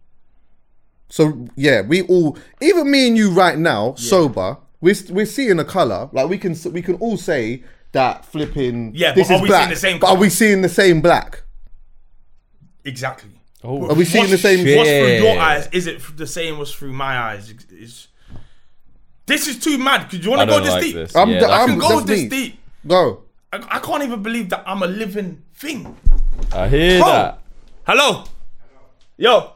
So 1.08 1.48
yeah, 1.56 1.80
we 1.82 2.02
all, 2.02 2.38
even 2.62 2.90
me 2.90 3.08
and 3.08 3.16
you 3.16 3.30
right 3.32 3.58
now, 3.58 3.94
sober, 3.96 4.58
we're 4.80 4.94
we're 5.10 5.26
seeing 5.26 5.58
a 5.58 5.64
color. 5.64 6.08
Like 6.12 6.28
we 6.28 6.38
can 6.38 6.54
we 6.72 6.82
can 6.82 6.94
all 6.96 7.16
say 7.16 7.64
that 7.92 8.24
flipping. 8.24 8.92
Yeah, 8.94 9.12
this 9.12 9.26
but 9.26 9.34
are 9.34 9.36
is 9.38 9.42
we 9.42 9.48
black. 9.48 9.60
seeing 9.62 9.70
the 9.70 9.76
same 9.80 9.98
But 9.98 10.10
are 10.10 10.16
we 10.16 10.30
seeing 10.30 10.62
the 10.62 10.68
same 10.68 11.00
black? 11.00 11.42
exactly. 12.84 13.39
Oh, 13.62 13.88
Are 13.90 13.94
we 13.94 14.04
seeing 14.04 14.30
the 14.30 14.38
same? 14.38 14.64
shit. 14.64 14.76
What's 14.78 14.88
through 14.90 15.28
your 15.28 15.38
eyes? 15.38 15.68
Is 15.72 15.86
it 15.86 16.16
the 16.16 16.26
same 16.26 16.60
as 16.60 16.72
through 16.72 16.92
my 16.92 17.18
eyes? 17.18 17.50
Is- 17.50 17.66
Is 17.70 18.08
this 19.26 19.46
is 19.46 19.58
too 19.58 19.78
mad? 19.78 20.08
Could 20.10 20.24
you 20.24 20.30
want 20.30 20.42
to 20.42 20.46
go 20.56 20.60
this 20.60 20.70
like 20.70 20.82
deep? 20.82 20.94
this. 20.94 21.14
I'm 21.14 21.28
yeah, 21.30 21.40
the- 21.40 21.50
I 21.52 21.66
can 21.66 21.78
go 21.78 22.00
this 22.00 22.22
me. 22.22 22.28
deep. 22.28 22.58
Go. 22.86 23.22
I, 23.52 23.56
I 23.70 23.78
can't 23.78 24.02
even 24.02 24.22
believe 24.22 24.48
that 24.50 24.64
I'm 24.66 24.82
a 24.82 24.86
living 24.86 25.42
thing. 25.54 25.94
I 26.52 26.68
hear 26.68 27.00
Bro. 27.00 27.08
that. 27.12 27.38
Hello. 27.86 28.24
Yo. 29.18 29.52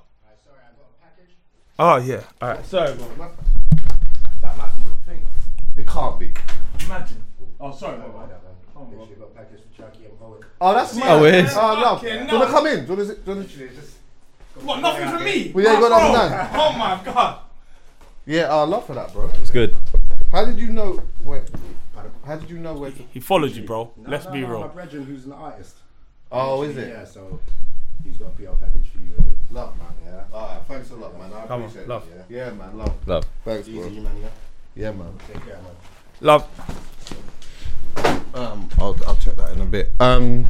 Oh 1.78 1.96
yeah. 1.96 2.20
All 2.40 2.48
right. 2.50 2.64
Sorry, 2.66 2.94
bro. 2.94 3.06
That 4.42 4.56
might 4.58 4.74
be 4.76 4.80
your 4.82 4.96
thing. 5.06 5.26
It 5.76 5.86
can't 5.88 6.20
be. 6.20 6.32
Imagine. 6.84 7.24
Oh, 7.58 7.72
sorry, 7.74 7.96
bro. 7.96 8.28
Oh, 10.60 10.72
that's 10.72 10.94
mine. 10.94 11.02
Oh, 11.08 11.24
it 11.24 11.34
is. 11.34 11.52
Oh, 11.56 11.60
love. 11.60 12.00
Do 12.00 12.08
Fucking 12.08 12.28
you 12.28 12.34
want 12.38 12.48
to 12.48 12.54
come 12.54 12.66
in? 12.68 12.86
Do 12.86 12.92
you 12.92 12.96
want 12.98 13.08
to? 13.08 13.14
Do 13.16 13.30
you 13.32 13.36
want 13.38 13.50
to 13.50 13.56
What? 14.62 14.80
Nothing 14.80 15.08
for 15.10 15.18
me. 15.18 15.50
Well, 15.54 15.64
yeah, 15.64 15.74
you 15.74 15.80
got 15.80 15.88
Bro, 15.88 16.12
nothing 16.12 16.30
done. 16.30 16.50
Oh 16.54 16.78
my 16.78 17.00
god. 17.12 17.38
yeah, 18.26 18.54
I 18.54 18.62
love 18.64 18.86
for 18.86 18.94
that, 18.94 19.12
bro. 19.12 19.28
It's 19.34 19.50
good. 19.50 19.76
How 20.30 20.44
did 20.44 20.58
you 20.58 20.68
know 20.70 21.02
where? 21.24 21.44
How 22.24 22.36
did 22.36 22.48
you 22.48 22.58
know 22.58 22.74
where? 22.74 22.90
To, 22.90 23.02
He 23.12 23.20
followed 23.20 23.50
you, 23.52 23.64
bro. 23.64 23.92
Let's 23.96 24.26
be 24.26 24.40
no, 24.40 24.46
My 24.46 24.52
real. 24.54 24.68
brethren, 24.68 25.04
who's 25.04 25.24
an 25.26 25.32
artist. 25.32 25.76
oh, 26.32 26.62
is 26.62 26.76
it? 26.76 26.88
Yeah, 26.88 27.04
so 27.04 27.38
he's 28.04 28.16
got 28.16 28.28
a 28.28 28.30
PR 28.30 28.52
package 28.52 28.88
for 28.92 28.98
you. 28.98 29.12
And 29.18 29.36
Love, 29.50 29.76
man. 29.76 29.86
Yeah. 30.06 30.22
All 30.32 30.48
right. 30.48 30.60
Thanks 30.66 30.90
a 30.90 30.94
lot, 30.96 31.18
man. 31.18 31.30
I 31.32 31.46
Come 31.46 31.62
on, 31.62 31.68
appreciate 31.68 31.88
love. 31.88 32.06
it. 32.08 32.24
Yeah. 32.30 32.46
yeah, 32.46 32.50
man. 32.52 32.78
Love. 32.78 32.94
Love. 33.06 33.24
Thanks, 33.44 33.68
bro. 33.68 33.86
easy, 33.86 34.00
man. 34.00 34.12
Yeah. 34.22 34.28
Yeah, 34.76 34.90
man. 34.92 35.12
Take 35.28 35.44
care, 35.44 35.54
man. 35.56 35.72
Love. 36.20 36.48
Um, 38.34 38.68
I'll 38.78 38.96
I'll 39.06 39.16
check 39.16 39.36
that 39.36 39.52
in 39.52 39.60
a 39.60 39.66
bit. 39.66 39.92
Um, 40.00 40.46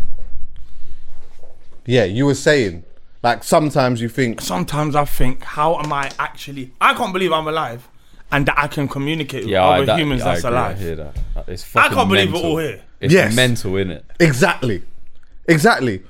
yeah, 1.86 2.04
you 2.04 2.24
were 2.26 2.34
saying 2.34 2.84
like 3.24 3.42
sometimes 3.42 4.00
you 4.00 4.08
think 4.08 4.40
Sometimes 4.40 4.94
I 4.94 5.04
think, 5.06 5.42
how 5.42 5.78
am 5.80 5.92
I 5.92 6.10
actually? 6.18 6.72
I 6.80 6.94
can't 6.94 7.12
believe 7.12 7.32
I'm 7.32 7.48
alive, 7.48 7.88
and 8.30 8.46
that 8.46 8.56
I 8.58 8.68
can 8.68 8.86
communicate 8.86 9.46
with 9.46 9.54
I, 9.54 9.76
other 9.78 9.86
that, 9.86 9.98
humans 9.98 10.22
I 10.22 10.24
that's 10.34 10.44
agree, 10.44 10.56
alive. 10.56 10.76
I 10.76 10.80
hear 10.80 10.96
that. 10.96 11.14
That- 11.34 11.48
It's 11.48 11.62
I 11.64 11.66
fucking 11.82 11.96
can't 11.96 12.08
believe 12.10 12.30
mental. 12.30 12.54
we're 12.54 12.60
all 12.62 12.68
here. 12.68 12.82
It's 13.00 13.12
Yes. 13.12 13.34
mental, 13.34 13.72
innit? 13.72 14.02
exactly, 14.20 14.82
exactly. 15.46 16.02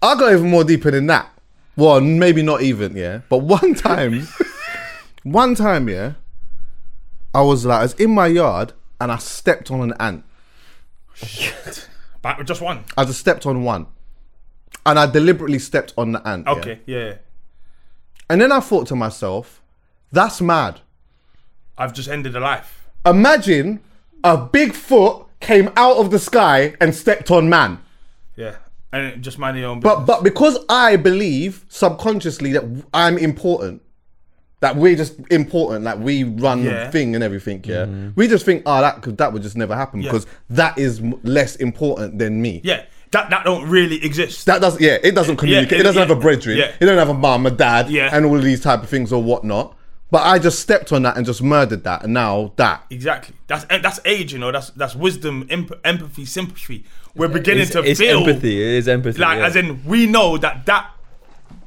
I'll 0.00 0.16
go 0.16 0.32
even 0.32 0.48
more 0.48 0.64
deeper 0.64 0.90
than 0.90 1.06
that. 1.08 1.28
Well, 1.76 2.00
maybe 2.00 2.42
not 2.42 2.62
even, 2.62 2.96
yeah. 2.96 3.20
But 3.28 3.38
one 3.58 3.74
time, 3.74 4.26
one 5.24 5.54
time, 5.54 5.88
yeah, 5.88 6.12
I 7.34 7.42
was 7.42 7.66
like, 7.66 7.80
I 7.80 7.82
was 7.82 7.94
in 7.94 8.10
my 8.14 8.26
yard 8.28 8.72
and 9.00 9.10
I 9.12 9.16
stepped 9.18 9.70
on 9.70 9.80
an 9.80 9.94
ant. 10.00 10.24
Shit. 11.14 11.88
But 12.22 12.44
just 12.46 12.60
one. 12.60 12.84
I 12.96 13.04
just 13.04 13.18
stepped 13.20 13.44
on 13.46 13.62
one, 13.64 13.86
and 14.86 14.98
I 14.98 15.06
deliberately 15.06 15.58
stepped 15.58 15.92
on 15.96 16.12
the 16.12 16.26
ant. 16.26 16.46
Okay. 16.48 16.80
Yeah. 16.86 17.14
And 18.28 18.40
then 18.40 18.52
I 18.52 18.60
thought 18.60 18.86
to 18.88 18.96
myself, 18.96 19.60
that's 20.12 20.40
mad. 20.40 20.80
I've 21.76 21.92
just 21.92 22.08
ended 22.08 22.36
a 22.36 22.40
life. 22.40 22.88
Imagine 23.06 23.80
a 24.22 24.36
big 24.36 24.72
foot 24.74 25.26
came 25.40 25.70
out 25.76 25.96
of 25.96 26.10
the 26.10 26.18
sky 26.18 26.74
and 26.80 26.94
stepped 26.94 27.30
on 27.30 27.48
man. 27.48 27.80
Yeah. 28.36 28.56
And 28.92 29.22
just 29.22 29.38
mind 29.38 29.56
your 29.58 29.68
own. 29.68 29.80
But 29.80 30.04
but 30.04 30.22
because 30.24 30.58
I 30.68 30.96
believe 30.96 31.64
subconsciously 31.68 32.52
that 32.52 32.64
I'm 32.92 33.16
important, 33.18 33.82
that 34.60 34.76
we're 34.76 34.96
just 34.96 35.14
important, 35.30 35.84
like 35.84 35.98
we 36.00 36.24
run 36.24 36.62
Yeah. 36.64 36.84
the 36.84 36.90
thing 36.92 37.14
and 37.14 37.24
everything, 37.24 37.62
yeah. 37.64 37.84
Mm-hmm. 37.86 38.10
We 38.16 38.28
just 38.28 38.44
think, 38.44 38.62
oh, 38.66 38.80
that 38.80 39.00
could 39.02 39.16
that 39.18 39.32
would 39.32 39.42
just 39.42 39.56
never 39.56 39.74
happen 39.76 40.00
Yeah. 40.02 40.10
because 40.10 40.26
that 40.50 40.76
is 40.76 41.00
m- 41.00 41.18
less 41.22 41.56
important 41.56 42.18
than 42.18 42.42
me. 42.42 42.60
yeah. 42.64 42.84
That 43.12 43.30
that 43.30 43.44
don't 43.44 43.68
really 43.68 44.04
exist. 44.04 44.46
That 44.46 44.60
doesn't, 44.60 44.80
yeah, 44.80 44.98
it 45.02 45.14
doesn't 45.14 45.36
communicate. 45.36 45.72
it- 45.72 45.80
it 45.80 45.82
doesn't 45.82 46.00
yeah, 46.00 46.06
have 46.08 46.16
a 46.16 46.20
brethren. 46.20 46.56
yeah. 46.56 46.72
It 46.80 46.86
don't 46.86 46.96
have 46.98 47.08
a 47.08 47.14
mum, 47.14 47.44
a 47.46 47.50
dad, 47.50 47.90
Yeah. 47.90 48.10
and 48.12 48.24
all 48.24 48.36
of 48.36 48.44
these 48.44 48.60
type 48.60 48.82
of 48.82 48.88
things 48.88 49.12
or 49.12 49.20
whatnot. 49.22 49.76
But 50.12 50.22
I 50.26 50.38
just 50.40 50.58
stepped 50.60 50.92
on 50.92 51.02
that 51.02 51.16
and 51.16 51.24
just 51.26 51.40
murdered 51.42 51.84
that, 51.84 52.02
and 52.04 52.12
now 52.14 52.52
that. 52.56 52.84
Exactly. 52.90 53.34
That's 53.46 53.64
eh, 53.70 53.78
that's 53.78 54.00
age, 54.04 54.32
you 54.32 54.38
know. 54.38 54.50
That's 54.52 54.70
that's 54.70 54.94
wisdom, 54.96 55.46
emp- 55.50 55.72
empathy, 55.84 56.24
sympathy. 56.24 56.84
We're 57.14 57.28
beginning 57.28 57.62
It's, 57.62 57.72
to 57.72 57.82
it's 57.82 57.98
feel 58.00 58.18
empathy. 58.26 58.60
It 58.60 58.78
is 58.78 58.88
empathy. 58.88 59.20
like 59.20 59.38
yeah. 59.38 59.46
as 59.46 59.56
in 59.56 59.84
we 59.84 60.06
know 60.06 60.36
that 60.38 60.66
that 60.66 60.90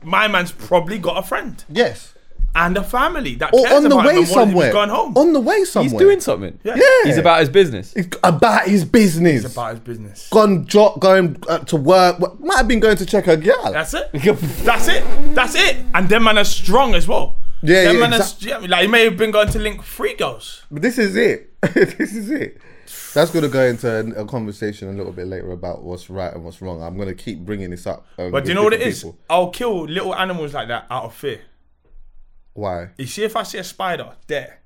my 0.01 0.27
man's 0.27 0.51
probably 0.51 0.97
got 0.97 1.17
a 1.17 1.23
friend 1.27 1.63
Yes. 1.69 2.12
And 2.56 2.78
a 2.78 2.84
family 2.84 3.36
that 3.36 3.54
Or 3.54 3.63
cares 3.63 3.74
on 3.78 3.84
the 3.89 3.96
about 3.96 3.98
way 3.98 3.98
and 3.98 4.06
wanted- 4.06 4.13
he 4.16 4.20
was 4.20 4.30
somewhere. 4.32 4.72
going 4.72 4.89
home. 4.89 5.18
On 5.18 5.34
the 5.34 5.39
way 5.39 5.63
somewhere. 5.63 5.89
He's 5.92 6.00
doing 6.00 6.20
something. 6.20 6.60
Yeah. 6.63 6.76
Yeah. 6.76 6.86
He's 7.06 7.18
about 7.18 7.39
his 7.39 7.50
business. 7.50 7.94
It's 7.96 8.16
about 8.24 8.68
his 8.68 8.86
business. 8.86 9.52
about 9.52 9.72
his 9.72 9.80
business. 9.80 10.28
Gone, 10.32 10.66
jo- 10.68 10.96
going 11.00 11.38
uh, 11.50 11.60
to 11.60 11.76
work. 11.78 12.20
Might 12.39 12.58
have 12.58 12.68
been 12.68 12.80
going 12.80 12.98
to 12.98 13.06
check 13.06 13.28
a 13.28 13.38
girl. 13.38 13.72
That's 13.72 13.94
it. 13.94 14.10
That's 14.13 14.88
it. 14.88 15.04
That's 15.36 15.56
it. 15.56 15.78
And 15.96 16.08
them 16.10 16.24
man 16.26 16.38
are 16.38 16.44
strong 16.46 16.94
as 16.96 17.08
well. 17.08 17.38
Yeah, 17.63 17.86
them 17.86 17.96
yeah, 17.96 18.02
man 18.02 18.13
are 18.13 18.18
exact- 18.18 18.44
yeah, 18.44 18.58
like 18.58 18.82
he 18.82 18.88
may 18.88 19.06
have 19.06 19.18
been 19.18 19.32
going 19.32 19.48
to 19.50 19.58
link 19.60 19.82
free 19.84 20.16
girls. 20.16 20.63
But 20.70 20.82
this 20.82 20.98
is 20.98 21.16
it. 21.16 21.50
this 21.62 22.13
is 22.13 22.30
it. 22.30 22.58
That's 23.13 23.32
going 23.32 23.44
to 23.44 23.50
go 23.50 23.63
into 23.63 23.89
a, 23.89 24.24
a 24.24 24.26
conversation 24.26 24.89
a 24.89 24.92
little 24.92 25.13
bit 25.13 25.28
later 25.28 25.52
about 25.52 25.82
what's 25.84 26.10
right 26.10 26.34
and 26.34 26.44
what's 26.44 26.62
wrong. 26.62 26.82
I'm 26.84 26.98
going 26.98 27.08
to 27.08 27.13
keep 27.16 27.39
bringing 27.39 27.70
this 27.70 27.88
up. 27.88 28.06
um, 28.18 28.32
But 28.32 28.44
do 28.44 28.50
you 28.50 28.56
know 28.56 28.63
what 28.63 28.74
it 28.74 28.78
different 28.80 29.16
is? 29.16 29.22
I'll 29.30 29.50
kill 29.50 29.86
little 29.86 30.13
animals 30.16 30.54
like 30.54 30.68
that 30.68 30.88
out 30.92 31.04
of 31.06 31.13
fear. 31.16 31.39
Why? 32.54 32.89
You 32.98 33.08
see, 33.08 33.24
if 33.24 33.36
I 33.36 33.44
see 33.44 33.58
a 33.58 33.63
spider 33.63 34.12
there, 34.28 34.60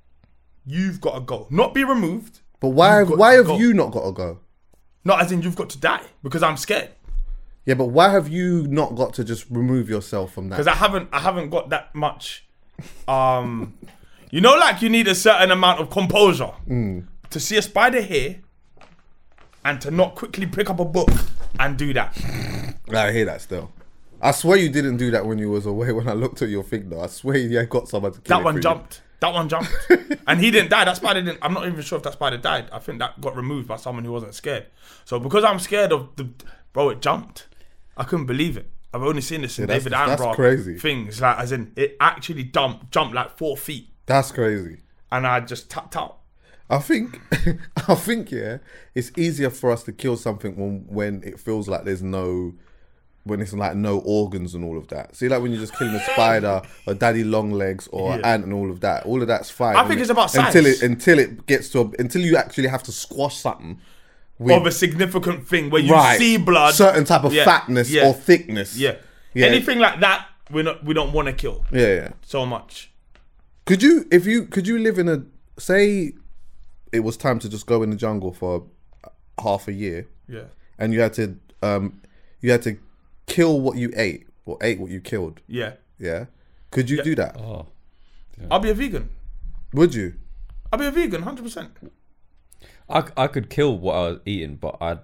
you've 0.66 1.00
got 1.00 1.14
to 1.14 1.20
go. 1.20 1.46
Not 1.50 1.74
be 1.74 1.84
removed. 1.84 2.40
But 2.60 2.68
why? 2.70 3.02
Why 3.02 3.34
have 3.34 3.46
go. 3.46 3.56
you 3.58 3.72
not 3.74 3.92
got 3.92 4.04
to 4.04 4.12
go? 4.12 4.40
Not 5.04 5.22
as 5.22 5.32
in 5.32 5.42
you've 5.42 5.56
got 5.56 5.70
to 5.70 5.78
die 5.78 6.02
because 6.22 6.42
I'm 6.42 6.56
scared. 6.56 6.90
Yeah, 7.64 7.74
but 7.74 7.86
why 7.86 8.10
have 8.10 8.28
you 8.28 8.66
not 8.66 8.94
got 8.94 9.14
to 9.14 9.24
just 9.24 9.46
remove 9.50 9.88
yourself 9.88 10.32
from 10.32 10.48
that? 10.48 10.56
Because 10.56 10.66
I 10.66 10.74
haven't, 10.74 11.08
I 11.12 11.20
haven't 11.20 11.50
got 11.50 11.68
that 11.70 11.94
much. 11.94 12.46
Um, 13.06 13.74
you 14.30 14.40
know, 14.40 14.54
like 14.56 14.82
you 14.82 14.88
need 14.88 15.06
a 15.08 15.14
certain 15.14 15.50
amount 15.50 15.80
of 15.80 15.90
composure 15.90 16.52
Mm. 16.68 17.06
to 17.30 17.40
see 17.40 17.56
a 17.56 17.62
spider 17.62 18.00
here, 18.00 18.40
and 19.64 19.80
to 19.82 19.90
not 19.90 20.14
quickly 20.14 20.46
pick 20.46 20.68
up 20.70 20.80
a 20.80 20.84
book 20.84 21.10
and 21.60 21.76
do 21.76 21.92
that. 21.94 22.16
I 22.92 23.12
hear 23.12 23.26
that 23.26 23.40
still. 23.42 23.70
I 24.20 24.30
swear 24.32 24.56
you 24.58 24.68
didn't 24.68 24.96
do 24.96 25.10
that 25.12 25.26
when 25.26 25.38
you 25.38 25.50
was 25.50 25.66
away. 25.66 25.92
When 25.98 26.08
I 26.08 26.12
looked 26.14 26.42
at 26.42 26.48
your 26.48 26.62
thing, 26.64 26.88
though, 26.90 27.00
I 27.00 27.06
swear 27.06 27.36
you 27.36 27.64
got 27.66 27.88
someone 27.88 28.12
to 28.12 28.20
kill 28.20 28.36
That 28.36 28.42
it 28.42 28.44
one 28.44 28.54
you. 28.56 28.60
jumped. 28.62 29.02
That 29.20 29.34
one 29.34 29.48
jumped, 29.48 29.72
and 30.28 30.38
he 30.40 30.52
didn't 30.52 30.70
die. 30.70 30.84
That 30.84 30.96
spider 30.96 31.20
didn't. 31.20 31.40
I'm 31.42 31.52
not 31.52 31.66
even 31.66 31.80
sure 31.82 31.96
if 31.98 32.04
that 32.04 32.12
spider 32.12 32.36
died. 32.36 32.68
I 32.70 32.78
think 32.78 33.00
that 33.00 33.20
got 33.20 33.34
removed 33.36 33.66
by 33.66 33.74
someone 33.76 34.04
who 34.04 34.12
wasn't 34.12 34.32
scared. 34.34 34.66
So 35.04 35.18
because 35.18 35.42
I'm 35.42 35.58
scared 35.58 35.92
of 35.92 36.10
the 36.14 36.28
bro, 36.72 36.90
it 36.90 37.00
jumped. 37.00 37.48
I 37.96 38.04
couldn't 38.04 38.26
believe 38.26 38.56
it. 38.56 38.70
I've 38.94 39.02
only 39.02 39.20
seen 39.22 39.42
this 39.42 39.58
in 39.58 39.62
Yeah, 39.64 39.66
that's- 39.78 39.84
David 39.84 39.92
that's 40.08 40.22
Attenborough 40.22 40.34
crazy. 40.36 40.78
things, 40.78 41.20
like 41.20 41.36
as 41.38 41.50
in 41.50 41.72
it 41.74 41.96
actually 42.00 42.44
jumped, 42.44 42.92
jumped 42.92 43.12
like 43.14 43.36
four 43.36 43.56
feet, 43.56 43.88
That's 44.06 44.30
crazy. 44.30 44.78
and 45.10 45.26
I 45.26 45.40
just 45.40 45.68
tapped 45.68 45.96
out. 45.96 46.18
I 46.70 46.78
think, 46.78 47.20
I 47.88 47.94
think, 47.96 48.30
yeah, 48.30 48.58
it's 48.94 49.10
easier 49.16 49.50
for 49.50 49.72
us 49.72 49.82
to 49.84 49.92
kill 49.92 50.16
something 50.16 50.54
when 50.56 50.84
when 50.88 51.22
it 51.24 51.40
feels 51.40 51.68
like 51.68 51.84
there's 51.84 52.02
no, 52.02 52.54
when 53.24 53.40
it's 53.40 53.52
like 53.52 53.76
no 53.76 53.98
organs 54.00 54.54
and 54.54 54.64
all 54.64 54.78
of 54.78 54.88
that. 54.88 55.14
See, 55.14 55.28
like 55.28 55.42
when 55.42 55.52
you're 55.52 55.60
just 55.60 55.76
killing 55.76 55.94
a 55.94 56.00
spider 56.00 56.62
or 56.86 56.94
daddy 56.94 57.24
long 57.24 57.52
legs 57.52 57.86
or 57.92 58.16
Yeah. 58.16 58.32
ant 58.34 58.44
and 58.44 58.52
all 58.54 58.70
of 58.70 58.80
that. 58.80 59.04
All 59.04 59.20
of 59.20 59.28
that's 59.28 59.50
fine. 59.50 59.76
I 59.76 59.86
think 59.86 60.00
it's 60.00 60.10
about 60.10 60.34
until 60.34 60.64
size. 60.64 60.82
it 60.82 60.86
until 60.90 61.18
it 61.18 61.46
gets 61.46 61.68
to 61.70 61.80
a, 61.80 61.90
until 61.98 62.22
you 62.22 62.36
actually 62.36 62.68
have 62.68 62.82
to 62.84 62.92
squash 62.92 63.36
something. 63.36 63.80
With, 64.38 64.56
of 64.56 64.66
a 64.66 64.70
significant 64.70 65.48
thing 65.48 65.68
where 65.68 65.82
you 65.82 65.92
right, 65.92 66.16
see 66.16 66.36
blood, 66.36 66.72
certain 66.72 67.04
type 67.04 67.24
of 67.24 67.34
Yeah, 67.34 67.44
fatness 67.44 67.90
yeah, 67.90 68.06
or 68.06 68.14
thickness. 68.14 68.76
Yeah. 68.76 68.94
Yeah. 69.34 69.46
anything 69.46 69.78
like 69.78 70.00
that, 70.00 70.26
we 70.50 70.62
not 70.62 70.84
we 70.84 70.94
don't 70.94 71.12
want 71.12 71.26
to 71.26 71.32
kill 71.34 71.64
yeah, 71.72 71.94
yeah. 71.94 72.08
so 72.22 72.46
much. 72.46 72.90
Could 73.66 73.82
you, 73.82 74.06
if 74.10 74.24
you, 74.24 74.46
could 74.46 74.66
you 74.66 74.78
live 74.78 74.98
in 74.98 75.08
a, 75.10 75.22
say, 75.58 76.14
it 76.92 77.00
was 77.00 77.18
time 77.18 77.38
to 77.40 77.48
just 77.50 77.66
go 77.66 77.82
in 77.82 77.90
the 77.90 77.96
jungle 77.96 78.32
for 78.32 78.64
half 79.42 79.68
a 79.68 79.72
year, 79.72 80.06
Yeah, 80.26 80.44
and 80.78 80.94
you 80.94 81.00
had 81.00 81.12
to, 81.14 81.36
um, 81.62 82.00
you 82.40 82.50
had 82.50 82.62
to 82.62 82.78
kill 83.28 83.60
what 83.60 83.76
you 83.76 83.92
ate 83.96 84.26
or 84.44 84.58
ate 84.62 84.80
what 84.80 84.90
you 84.90 85.00
killed. 85.00 85.40
yeah. 85.46 85.74
Yeah. 85.98 86.26
Could 86.70 86.90
you 86.90 87.02
do 87.02 87.14
that? 87.16 87.36
Oh. 87.36 87.66
I'll 88.50 88.60
be 88.60 88.70
a 88.70 88.74
vegan. 88.74 89.08
Would 89.72 89.94
you? 89.94 90.14
I'll 90.72 90.78
be 90.78 90.86
a 90.86 90.90
vegan, 90.90 91.22
hundred 91.22 91.42
percent. 91.42 91.70
I, 92.88 93.04
I 93.16 93.26
could 93.26 93.50
kill 93.50 93.76
what 93.78 93.94
I 93.96 94.00
was 94.10 94.20
eating, 94.26 94.56
but 94.56 94.76
I'd 94.80 95.00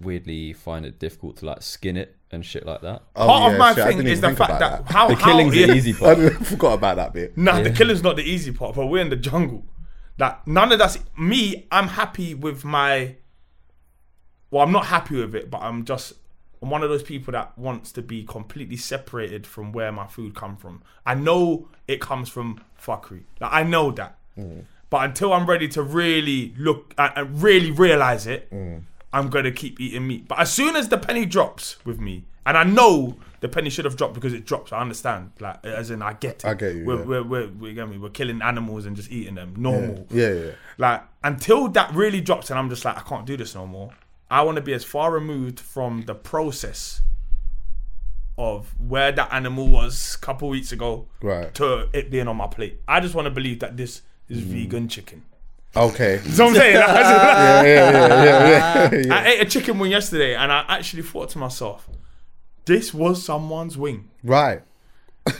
weirdly 0.00 0.52
find 0.54 0.84
it 0.86 0.98
difficult 0.98 1.36
to 1.38 1.46
like 1.46 1.62
skin 1.62 1.96
it 1.96 2.16
and 2.30 2.44
shit 2.44 2.66
like 2.66 2.80
that. 2.80 3.02
Oh, 3.14 3.26
Part 3.26 3.42
yeah, 3.42 3.52
of 3.52 3.58
my 3.58 3.74
shit, 3.74 3.84
I 3.84 3.88
thing 3.88 3.96
didn't 3.98 4.12
is 4.12 4.18
even 4.18 4.30
the 4.30 4.36
think 4.36 4.38
fact 4.38 4.62
about 4.62 4.86
that 4.86 4.92
how 4.92 5.08
The 5.08 5.14
how 5.14 5.24
killing's 5.26 5.54
yeah. 5.56 5.66
the 5.66 5.74
easy 5.74 5.92
I 6.04 6.14
part. 6.14 6.46
forgot 6.46 6.72
about 6.74 6.96
that 6.96 7.12
bit. 7.12 7.36
Nah, 7.36 7.60
the 7.60 7.70
killing's 7.70 8.02
not 8.02 8.16
the 8.16 8.22
easy 8.24 8.50
part, 8.50 8.74
but 8.74 8.86
we're 8.86 9.02
in 9.02 9.10
the 9.10 9.16
jungle. 9.16 9.64
That 10.16 10.46
none 10.46 10.72
of 10.72 10.78
that's 10.78 10.98
me. 11.18 11.66
I'm 11.70 11.88
happy 11.88 12.34
with 12.34 12.64
my. 12.64 13.16
Well, 14.50 14.62
I'm 14.62 14.72
not 14.72 14.86
happy 14.86 15.16
with 15.16 15.34
it, 15.34 15.50
but 15.50 15.60
I'm 15.62 15.84
just. 15.84 16.14
I'm 16.64 16.70
one 16.70 16.82
of 16.82 16.88
those 16.88 17.02
people 17.02 17.32
that 17.32 17.58
wants 17.58 17.92
to 17.92 18.00
be 18.00 18.24
completely 18.24 18.78
separated 18.78 19.46
from 19.46 19.72
where 19.72 19.92
my 19.92 20.06
food 20.06 20.34
come 20.34 20.56
from. 20.56 20.82
I 21.04 21.14
know 21.14 21.68
it 21.86 22.00
comes 22.00 22.30
from 22.30 22.58
fuckery. 22.82 23.24
Like 23.38 23.52
I 23.52 23.64
know 23.64 23.90
that, 23.90 24.16
mm. 24.38 24.64
but 24.88 25.04
until 25.04 25.34
I'm 25.34 25.44
ready 25.44 25.68
to 25.68 25.82
really 25.82 26.54
look 26.56 26.94
uh, 26.96 27.10
and 27.16 27.42
really 27.42 27.70
realize 27.70 28.26
it, 28.26 28.50
mm. 28.50 28.80
I'm 29.12 29.28
gonna 29.28 29.52
keep 29.52 29.78
eating 29.78 30.06
meat. 30.06 30.26
But 30.26 30.40
as 30.40 30.50
soon 30.50 30.74
as 30.74 30.88
the 30.88 30.96
penny 30.96 31.26
drops 31.26 31.84
with 31.84 32.00
me, 32.00 32.24
and 32.46 32.56
I 32.56 32.64
know 32.64 33.18
the 33.40 33.48
penny 33.50 33.68
should 33.68 33.84
have 33.84 33.98
dropped 33.98 34.14
because 34.14 34.32
it 34.32 34.46
drops, 34.46 34.72
I 34.72 34.80
understand. 34.80 35.32
Like 35.40 35.62
as 35.66 35.90
in, 35.90 36.00
I 36.00 36.14
get 36.14 36.36
it. 36.36 36.46
I 36.46 36.54
get 36.54 36.76
you, 36.76 36.86
We're, 36.86 37.00
yeah. 37.00 37.04
we're, 37.04 37.22
we're, 37.24 37.48
we 37.48 37.74
get 37.74 37.90
me. 37.90 37.98
We're 37.98 38.08
killing 38.08 38.40
animals 38.40 38.86
and 38.86 38.96
just 38.96 39.12
eating 39.12 39.34
them. 39.34 39.52
Normal. 39.58 40.06
Yeah, 40.08 40.32
yeah. 40.32 40.50
Like 40.78 41.02
until 41.22 41.68
that 41.68 41.92
really 41.94 42.22
drops, 42.22 42.48
and 42.48 42.58
I'm 42.58 42.70
just 42.70 42.86
like, 42.86 42.96
I 42.96 43.02
can't 43.02 43.26
do 43.26 43.36
this 43.36 43.54
no 43.54 43.66
more. 43.66 43.90
I 44.30 44.42
want 44.42 44.56
to 44.56 44.62
be 44.62 44.72
as 44.72 44.84
far 44.84 45.12
removed 45.12 45.60
from 45.60 46.02
the 46.02 46.14
process 46.14 47.02
of 48.36 48.74
where 48.80 49.12
that 49.12 49.32
animal 49.32 49.68
was 49.68 50.16
a 50.16 50.24
couple 50.24 50.48
weeks 50.48 50.72
ago 50.72 51.06
Right. 51.22 51.54
to 51.54 51.88
it 51.92 52.10
being 52.10 52.26
on 52.28 52.36
my 52.36 52.46
plate. 52.48 52.80
I 52.88 53.00
just 53.00 53.14
want 53.14 53.26
to 53.26 53.30
believe 53.30 53.60
that 53.60 53.76
this 53.76 54.02
is 54.28 54.40
mm. 54.40 54.46
vegan 54.46 54.88
chicken. 54.88 55.22
Okay. 55.76 56.20
You 56.24 56.30
what 56.30 56.40
I'm 56.40 56.54
saying? 56.54 56.76
Like, 56.76 56.88
yeah, 56.88 57.62
yeah, 57.62 57.90
yeah, 57.90 58.24
yeah, 58.24 58.90
yeah, 58.92 59.00
yeah. 59.06 59.14
I 59.14 59.26
ate 59.26 59.40
a 59.40 59.44
chicken 59.44 59.78
wing 59.78 59.90
yesterday, 59.90 60.34
and 60.34 60.50
I 60.50 60.64
actually 60.68 61.02
thought 61.02 61.30
to 61.30 61.38
myself, 61.38 61.88
this 62.64 62.94
was 62.94 63.24
someone's 63.24 63.76
wing. 63.76 64.10
Right. 64.22 64.62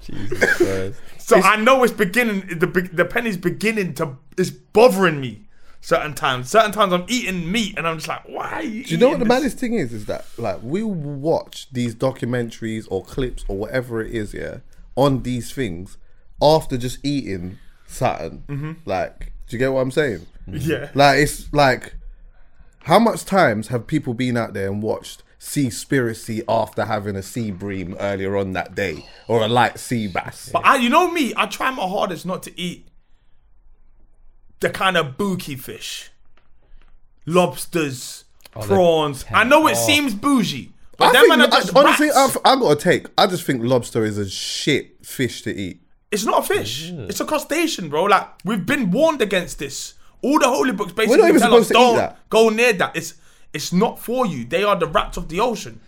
Jesus 0.00 0.56
Christ. 0.56 1.00
So 1.26 1.36
I 1.36 1.56
know 1.56 1.82
it's 1.82 1.92
beginning. 1.92 2.46
The 2.46 2.66
the 2.92 3.04
penny's 3.04 3.36
beginning 3.36 3.94
to. 3.94 4.16
It's 4.38 4.50
bothering 4.50 5.20
me. 5.20 5.42
Certain 5.80 6.14
times, 6.14 6.50
certain 6.50 6.72
times 6.72 6.92
I'm 6.92 7.04
eating 7.06 7.50
meat, 7.52 7.74
and 7.76 7.86
I'm 7.86 7.96
just 7.96 8.08
like, 8.08 8.28
why? 8.28 8.52
Are 8.54 8.62
you 8.62 8.82
Do 8.82 8.90
you 8.90 8.96
know 8.96 9.10
what 9.10 9.18
the 9.20 9.24
this? 9.24 9.28
maddest 9.28 9.58
thing 9.58 9.74
is? 9.74 9.92
Is 9.92 10.06
that 10.06 10.24
like 10.36 10.58
we 10.62 10.82
watch 10.82 11.68
these 11.70 11.94
documentaries 11.94 12.88
or 12.90 13.04
clips 13.04 13.44
or 13.46 13.56
whatever 13.56 14.00
it 14.00 14.12
is, 14.12 14.34
yeah, 14.34 14.58
on 14.96 15.22
these 15.22 15.52
things 15.52 15.96
after 16.42 16.76
just 16.76 17.04
eating 17.04 17.58
Saturn. 17.86 18.44
Mm-hmm. 18.48 18.72
Like, 18.84 19.32
do 19.48 19.56
you 19.56 19.58
get 19.58 19.72
what 19.72 19.80
I'm 19.80 19.90
saying? 19.90 20.26
Yeah. 20.48 20.90
Like 20.94 21.18
it's 21.18 21.52
like, 21.52 21.94
how 22.80 22.98
much 22.98 23.24
times 23.24 23.68
have 23.68 23.86
people 23.86 24.14
been 24.14 24.36
out 24.36 24.54
there 24.54 24.68
and 24.68 24.82
watched 24.82 25.22
Seaspiracy 25.46 26.42
after 26.48 26.84
having 26.84 27.14
a 27.14 27.22
sea 27.22 27.52
bream 27.52 27.96
earlier 28.00 28.36
on 28.36 28.52
that 28.54 28.74
day 28.74 29.06
or 29.28 29.42
a 29.44 29.48
light 29.48 29.78
sea 29.78 30.08
bass? 30.08 30.50
But 30.52 30.66
I, 30.66 30.74
you 30.76 30.88
know 30.88 31.08
me, 31.08 31.32
I 31.36 31.46
try 31.46 31.70
my 31.70 31.86
hardest 31.86 32.26
not 32.26 32.42
to 32.44 32.60
eat 32.60 32.88
the 34.58 34.70
kind 34.70 34.96
of 34.96 35.16
booky 35.16 35.54
fish, 35.54 36.10
lobsters, 37.26 38.24
prawns. 38.50 39.24
I 39.32 39.44
know 39.44 39.68
it 39.68 39.76
seems 39.76 40.14
bougie, 40.14 40.72
but 40.98 41.10
I 41.10 41.12
them 41.12 41.22
think, 41.38 41.42
are 41.42 41.60
just 41.60 41.76
I- 41.76 41.80
honestly, 41.80 42.08
rats. 42.08 42.36
I've, 42.36 42.38
I 42.44 42.56
got 42.60 42.78
to 42.78 42.84
take. 42.84 43.06
I 43.16 43.26
just 43.28 43.44
think 43.44 43.62
lobster 43.62 44.04
is 44.04 44.18
a 44.18 44.28
shit 44.28 45.06
fish 45.06 45.42
to 45.42 45.54
eat. 45.54 45.80
It's 46.10 46.24
not 46.24 46.40
a 46.40 46.42
fish. 46.54 46.90
It's 46.92 47.20
a 47.20 47.24
crustacean, 47.24 47.88
bro. 47.88 48.04
Like 48.04 48.28
we've 48.44 48.66
been 48.66 48.90
warned 48.90 49.22
against 49.22 49.60
this. 49.60 49.94
All 50.22 50.40
the 50.40 50.48
holy 50.48 50.72
books 50.72 50.92
basically 50.92 51.28
even 51.28 51.40
tell 51.40 51.54
us 51.54 51.68
to 51.68 51.72
don't 51.74 51.96
that. 51.96 52.18
go 52.30 52.48
near 52.48 52.72
that. 52.72 52.96
It's 52.96 53.14
it's 53.56 53.72
not 53.72 53.98
for 53.98 54.24
you. 54.26 54.44
They 54.44 54.62
are 54.62 54.76
the 54.76 54.86
rats 54.86 55.16
of 55.16 55.28
the 55.28 55.40
ocean. 55.40 55.80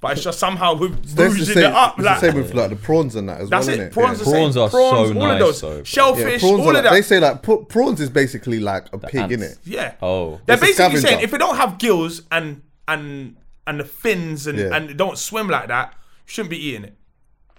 But 0.00 0.12
it's 0.16 0.24
just 0.24 0.40
somehow 0.40 0.74
we've 0.74 0.90
That's 0.96 1.14
the 1.14 1.16
bouged 1.28 1.40
it 1.42 1.46
same, 1.54 1.72
up. 1.72 1.94
it's 1.96 2.04
Like, 2.04 2.20
the 2.20 2.26
same 2.32 2.34
with 2.34 2.54
like 2.54 2.70
the 2.70 2.76
prawns 2.76 3.14
and 3.14 3.28
that 3.28 3.40
as 3.42 3.48
that's 3.50 3.66
well, 3.68 3.74
it. 3.76 3.78
isn't 3.78 3.86
it? 3.86 3.92
Prawns, 3.92 4.18
yeah. 4.18 4.24
the 4.24 4.30
Prawns 4.32 4.56
are 4.56 4.68
prawns, 4.68 4.72
so 5.12 5.14
all 5.20 5.28
nice, 5.28 5.32
of 5.32 5.38
those 5.38 5.60
though, 5.60 5.68
bro. 5.68 5.76
Yeah, 5.76 5.82
shellfish, 5.84 6.40
prawns 6.40 6.42
all 6.42 6.56
are 6.56 6.58
of 6.70 6.74
like, 6.74 6.82
that. 6.82 6.90
they 6.92 7.02
say 7.02 7.20
like 7.20 7.42
pra- 7.42 7.64
prawns 7.66 8.00
is 8.00 8.10
basically 8.10 8.58
like 8.58 8.86
a 8.92 8.98
pig, 8.98 9.20
ants. 9.32 9.36
innit? 9.36 9.58
Yeah. 9.64 9.94
Oh. 10.02 10.40
They're 10.46 10.54
It's 10.54 10.62
a 10.62 10.66
basically 10.66 10.90
saying 10.96 11.00
scavenger. 11.20 11.24
if 11.24 11.34
it 11.34 11.38
don't 11.38 11.56
have 11.56 11.78
gills 11.78 12.22
and 12.32 12.62
and 12.88 13.36
and 13.68 13.78
the 13.78 13.84
fins 13.84 14.48
and 14.48 14.58
Yeah. 14.58 14.74
and 14.74 14.90
it 14.90 14.96
don't 14.96 15.16
swim 15.16 15.46
like 15.48 15.68
that, 15.68 15.92
you 16.26 16.32
shouldn't 16.32 16.50
be 16.50 16.58
eating 16.66 16.84
it. 16.84 16.96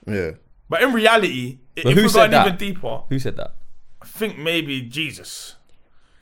Yeah. 0.05 0.31
But 0.67 0.81
in 0.83 0.91
reality, 0.91 1.59
i- 1.77 1.81
But 1.83 1.91
if 1.93 1.97
who 1.97 2.03
we 2.03 2.09
said 2.09 2.31
got 2.31 2.43
that? 2.43 2.47
even 2.47 2.57
deeper, 2.57 3.03
Who 3.07 3.19
said 3.19 3.37
that? 3.37 3.55
I 4.01 4.05
think 4.05 4.37
maybe 4.37 4.81
Jesus. 4.81 5.55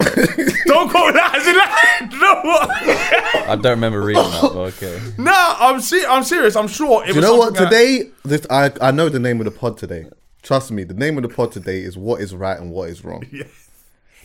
don't 0.66 0.90
call 0.90 1.12
that 1.14 1.36
as 1.36 1.48
in 1.48 1.58
like, 1.58 2.22
no 2.22 2.42
what? 2.42 3.50
I 3.50 3.56
don't 3.56 3.72
remember 3.72 4.02
reading 4.02 4.24
that, 4.24 4.42
but 4.42 4.56
okay. 4.56 5.00
no, 5.18 5.32
I'm 5.36 5.80
se- 5.82 6.06
I'm 6.08 6.24
serious. 6.24 6.56
I'm 6.56 6.68
sure. 6.68 7.04
It 7.04 7.08
Do 7.08 7.14
you 7.14 7.16
was 7.22 7.26
know 7.26 7.36
what? 7.38 7.56
something 7.56 7.64
like- 7.64 7.72
Today, 7.72 8.12
this 8.26 8.46
I 8.50 8.72
I 8.82 8.92
know 8.92 9.10
the 9.10 9.20
name 9.20 9.40
of 9.40 9.46
the 9.46 9.52
pod 9.52 9.78
today. 9.78 10.06
Trust 10.42 10.72
me, 10.72 10.84
the 10.84 10.94
name 10.96 11.18
of 11.18 11.24
the 11.24 11.30
pod 11.30 11.52
today 11.52 11.80
is 11.82 11.98
what 11.98 12.20
is 12.22 12.34
right 12.34 12.60
and 12.60 12.72
what 12.72 12.90
is 12.90 13.04
wrong. 13.06 13.24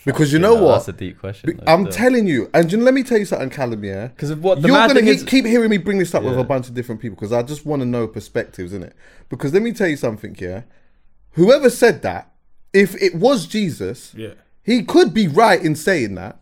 Because 0.04 0.32
you 0.32 0.38
know 0.38 0.54
Yeah, 0.54 0.60
what? 0.60 0.72
That's 0.74 0.88
a 0.88 0.92
deep 0.92 1.18
question. 1.18 1.56
though, 1.58 1.72
I'm 1.72 1.90
still. 1.90 1.92
telling 1.92 2.28
you, 2.28 2.48
and 2.54 2.70
you 2.70 2.78
know, 2.78 2.84
let 2.84 2.94
me 2.94 3.02
tell 3.02 3.18
you 3.18 3.24
something, 3.24 3.50
Callum. 3.50 3.82
Yeah, 3.84 4.08
'Cause 4.16 4.30
of 4.30 4.42
what- 4.42 4.62
the 4.62 4.68
you're 4.68 4.76
mad 4.76 4.86
gonna 4.88 5.00
thing 5.00 5.06
he- 5.08 5.14
is- 5.16 5.24
keep 5.24 5.44
hearing 5.44 5.68
me 5.68 5.78
bring 5.78 5.98
this 5.98 6.14
up 6.14 6.22
with 6.22 6.38
a 6.38 6.44
bunch 6.44 6.68
of 6.68 6.74
different 6.74 7.00
people 7.00 7.16
because 7.16 7.32
I 7.32 7.42
just 7.42 7.66
want 7.66 7.82
to 7.82 7.86
know 7.86 8.06
perspectives 8.06 8.72
in 8.72 8.84
it. 8.84 8.94
Because 9.28 9.52
let 9.52 9.62
me 9.62 9.72
tell 9.72 9.88
you 9.88 9.96
something. 9.96 10.36
Yeah, 10.38 10.62
whoever 11.32 11.68
said 11.68 12.02
that, 12.02 12.30
if 12.72 12.94
it 13.02 13.16
was 13.16 13.46
Jesus, 13.46 14.12
Yeah. 14.16 14.34
He 14.66 14.82
could 14.82 15.14
be 15.14 15.28
right 15.28 15.62
in 15.62 15.74
saying 15.76 16.16
that, 16.16 16.38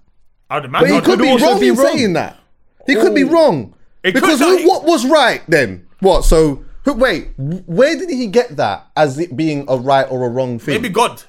I'd 0.51 0.61
but 0.63 0.65
imagine. 0.69 0.89
he 0.89 0.95
I'd 0.97 1.05
could 1.05 1.19
be 1.21 1.29
wrong 1.45 1.61
be 1.61 1.69
in 1.69 1.75
wrong. 1.77 1.87
saying 1.97 2.13
that. 2.15 2.39
He 2.87 2.95
could 2.97 3.15
be 3.15 3.25
wrong 3.25 3.75
It 4.03 4.15
because 4.15 4.41
not- 4.41 4.61
who, 4.61 4.69
what 4.69 4.85
was 4.85 5.07
right 5.07 5.43
then? 5.49 5.87
What? 6.01 6.25
So 6.25 6.65
who, 6.85 6.95
wait, 6.95 7.29
where 7.39 7.97
did 7.97 8.11
he 8.11 8.27
get 8.27 8.57
that 8.57 8.87
as 8.97 9.19
it 9.19 9.37
being 9.37 9.65
a 9.69 9.77
right 9.77 10.07
or 10.11 10.25
a 10.27 10.29
wrong 10.29 10.59
thing? 10.59 10.75
Maybe 10.83 10.89
God. 10.93 11.23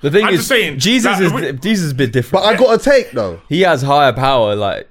The 0.00 0.10
thing 0.10 0.24
I'm 0.24 0.34
is, 0.34 0.40
just 0.40 0.48
saying, 0.48 0.78
Jesus 0.78 1.18
is 1.18 1.32
we- 1.32 1.52
Jesus 1.52 1.86
is 1.86 1.92
a 1.92 1.94
bit 1.94 2.12
different. 2.12 2.44
but 2.44 2.48
I 2.54 2.56
got 2.56 2.78
a 2.80 2.82
take 2.82 3.10
though. 3.12 3.40
he 3.48 3.62
has 3.62 3.82
higher 3.82 4.12
power. 4.12 4.54
Like 4.54 4.88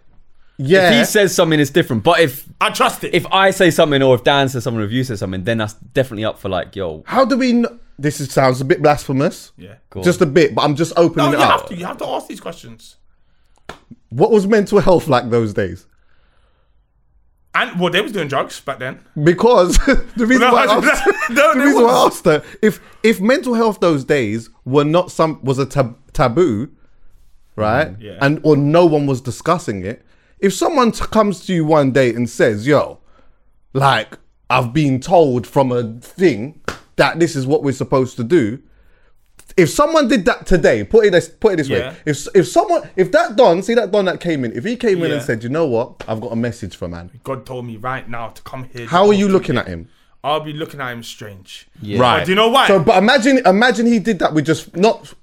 Yeah, 0.58 0.90
if 0.92 0.98
he 1.00 1.06
says 1.06 1.34
something, 1.36 1.60
it's 1.60 1.70
different. 1.72 2.04
But 2.04 2.20
if 2.20 2.46
I 2.60 2.72
trust 2.72 3.04
it. 3.04 3.14
if 3.14 3.26
I 3.32 3.52
say 3.52 3.70
something, 3.72 4.02
or 4.02 4.16
if 4.16 4.24
Dan 4.24 4.50
says 4.50 4.64
something, 4.64 4.82
or 4.82 4.86
if 4.86 4.92
you 4.92 5.04
say 5.04 5.16
something, 5.16 5.44
then 5.44 5.60
that's 5.60 5.74
definitely 5.74 6.26
up 6.26 6.40
for 6.40 6.50
like, 6.50 6.76
yo, 6.76 7.04
How 7.06 7.24
do 7.24 7.38
we? 7.38 7.52
Kn- 7.54 7.80
this 8.00 8.20
is, 8.22 8.32
sounds 8.32 8.62
a 8.62 8.66
bit 8.66 8.82
blasphemous. 8.82 9.52
yeah. 9.58 9.76
go 9.90 10.04
Just 10.04 10.22
a 10.22 10.26
bit, 10.26 10.54
but 10.56 10.62
I'm 10.64 10.76
just 10.76 10.94
opening 10.98 11.32
No, 11.32 11.38
opening 11.38 11.40
you 11.40 11.46
it 11.46 11.50
have 11.52 11.66
to. 11.70 11.76
You 11.76 11.86
have 11.86 11.98
to 11.98 12.06
ask 12.08 12.28
these 12.28 12.40
questions. 12.42 12.98
What 14.10 14.32
was 14.32 14.48
mental 14.48 14.80
health 14.80 15.08
like 15.08 15.30
those 15.30 15.54
days? 15.54 15.86
And 17.56 17.80
well, 17.80 17.92
they 17.92 18.02
was 18.02 18.12
doing 18.12 18.28
drugs 18.28 18.60
back 18.62 18.78
then. 18.80 19.00
Because 19.22 19.78
the 20.16 20.26
reason 20.28 20.42
No, 20.48 20.54
why 20.54 20.66
I 20.66 20.76
I- 20.76 20.86
asked, 20.86 21.08
no, 21.32 21.54
the 21.54 21.60
they 21.60 21.66
reason 21.66 21.84
why 21.84 21.90
I 21.92 22.06
asked 22.06 22.26
her 22.26 22.44
if 22.62 22.80
if 23.04 23.20
mental 23.20 23.56
health 23.56 23.80
those 23.80 24.04
days 24.04 24.50
were 24.64 24.84
not 24.86 25.12
some 25.12 25.44
was 25.44 25.58
a 25.58 25.66
tab- 25.66 25.98
taboo, 26.14 26.70
right? 27.56 27.88
Mm, 27.98 28.02
Yeah. 28.02 28.18
And 28.22 28.40
or 28.44 28.56
no 28.56 28.86
one 28.86 29.08
was 29.08 29.22
discussing 29.22 29.84
it. 29.86 30.06
If 30.40 30.54
someone 30.54 30.92
t- 30.92 31.04
comes 31.06 31.46
to 31.48 31.54
you 31.54 31.66
one 31.66 31.92
day 31.92 32.14
and 32.14 32.30
says, 32.30 32.68
"Yo, 32.68 33.00
like 33.74 34.20
I've 34.52 34.72
been 34.72 35.00
told 35.00 35.48
from 35.48 35.72
a 35.72 35.94
thing 36.00 36.62
that 36.98 37.20
this 37.20 37.36
is 37.36 37.48
what 37.48 37.64
we're 37.64 37.72
supposed 37.72 38.18
to 38.18 38.24
do," 38.24 38.60
if 39.56 39.70
someone 39.70 40.08
did 40.08 40.26
that 40.26 40.46
today, 40.46 40.84
put 40.84 41.06
it 41.06 41.12
this, 41.12 41.30
put 41.30 41.54
it 41.54 41.56
this 41.58 41.70
Yeah. 41.70 41.78
way: 41.92 41.96
if 42.06 42.28
if 42.36 42.48
someone, 42.48 42.82
if 42.96 43.12
that 43.14 43.36
don, 43.36 43.64
see 43.64 43.74
that 43.76 43.92
don 43.92 44.06
that 44.06 44.20
came 44.20 44.44
in, 44.46 44.52
if 44.56 44.64
he 44.66 44.76
came 44.76 45.02
in 45.04 45.12
and 45.12 45.22
said, 45.22 45.44
"You 45.44 45.50
know 45.50 45.66
what? 45.66 46.04
I've 46.08 46.20
got 46.22 46.32
a 46.34 46.36
message 46.36 46.76
for 46.76 46.88
man," 46.88 47.10
God 47.24 47.46
told 47.46 47.66
me 47.66 47.78
right 47.78 48.08
now 48.10 48.28
to 48.30 48.42
come 48.42 48.66
here. 48.66 48.86
to 48.86 48.92
how 48.92 49.04
are 49.04 49.08
talk 49.14 49.18
you 49.20 49.28
to 49.28 49.34
looking 49.34 49.58
at 49.58 49.68
him? 49.68 49.88
I'll 50.24 50.42
be 50.42 50.52
looking 50.52 50.82
at 50.82 50.92
him 50.92 51.04
strange. 51.04 51.68
Yeah. 51.82 52.00
Right. 52.02 52.20
But 52.20 52.26
do 52.26 52.32
you 52.32 52.36
know 52.36 52.50
why? 52.50 52.68
So, 52.68 52.80
but 52.80 52.98
imagine, 52.98 53.38
imagine 53.46 53.86
he 53.86 54.00
did 54.00 54.20
that 54.20 54.34
with 54.34 54.46
just 54.46 54.76
not 54.76 55.14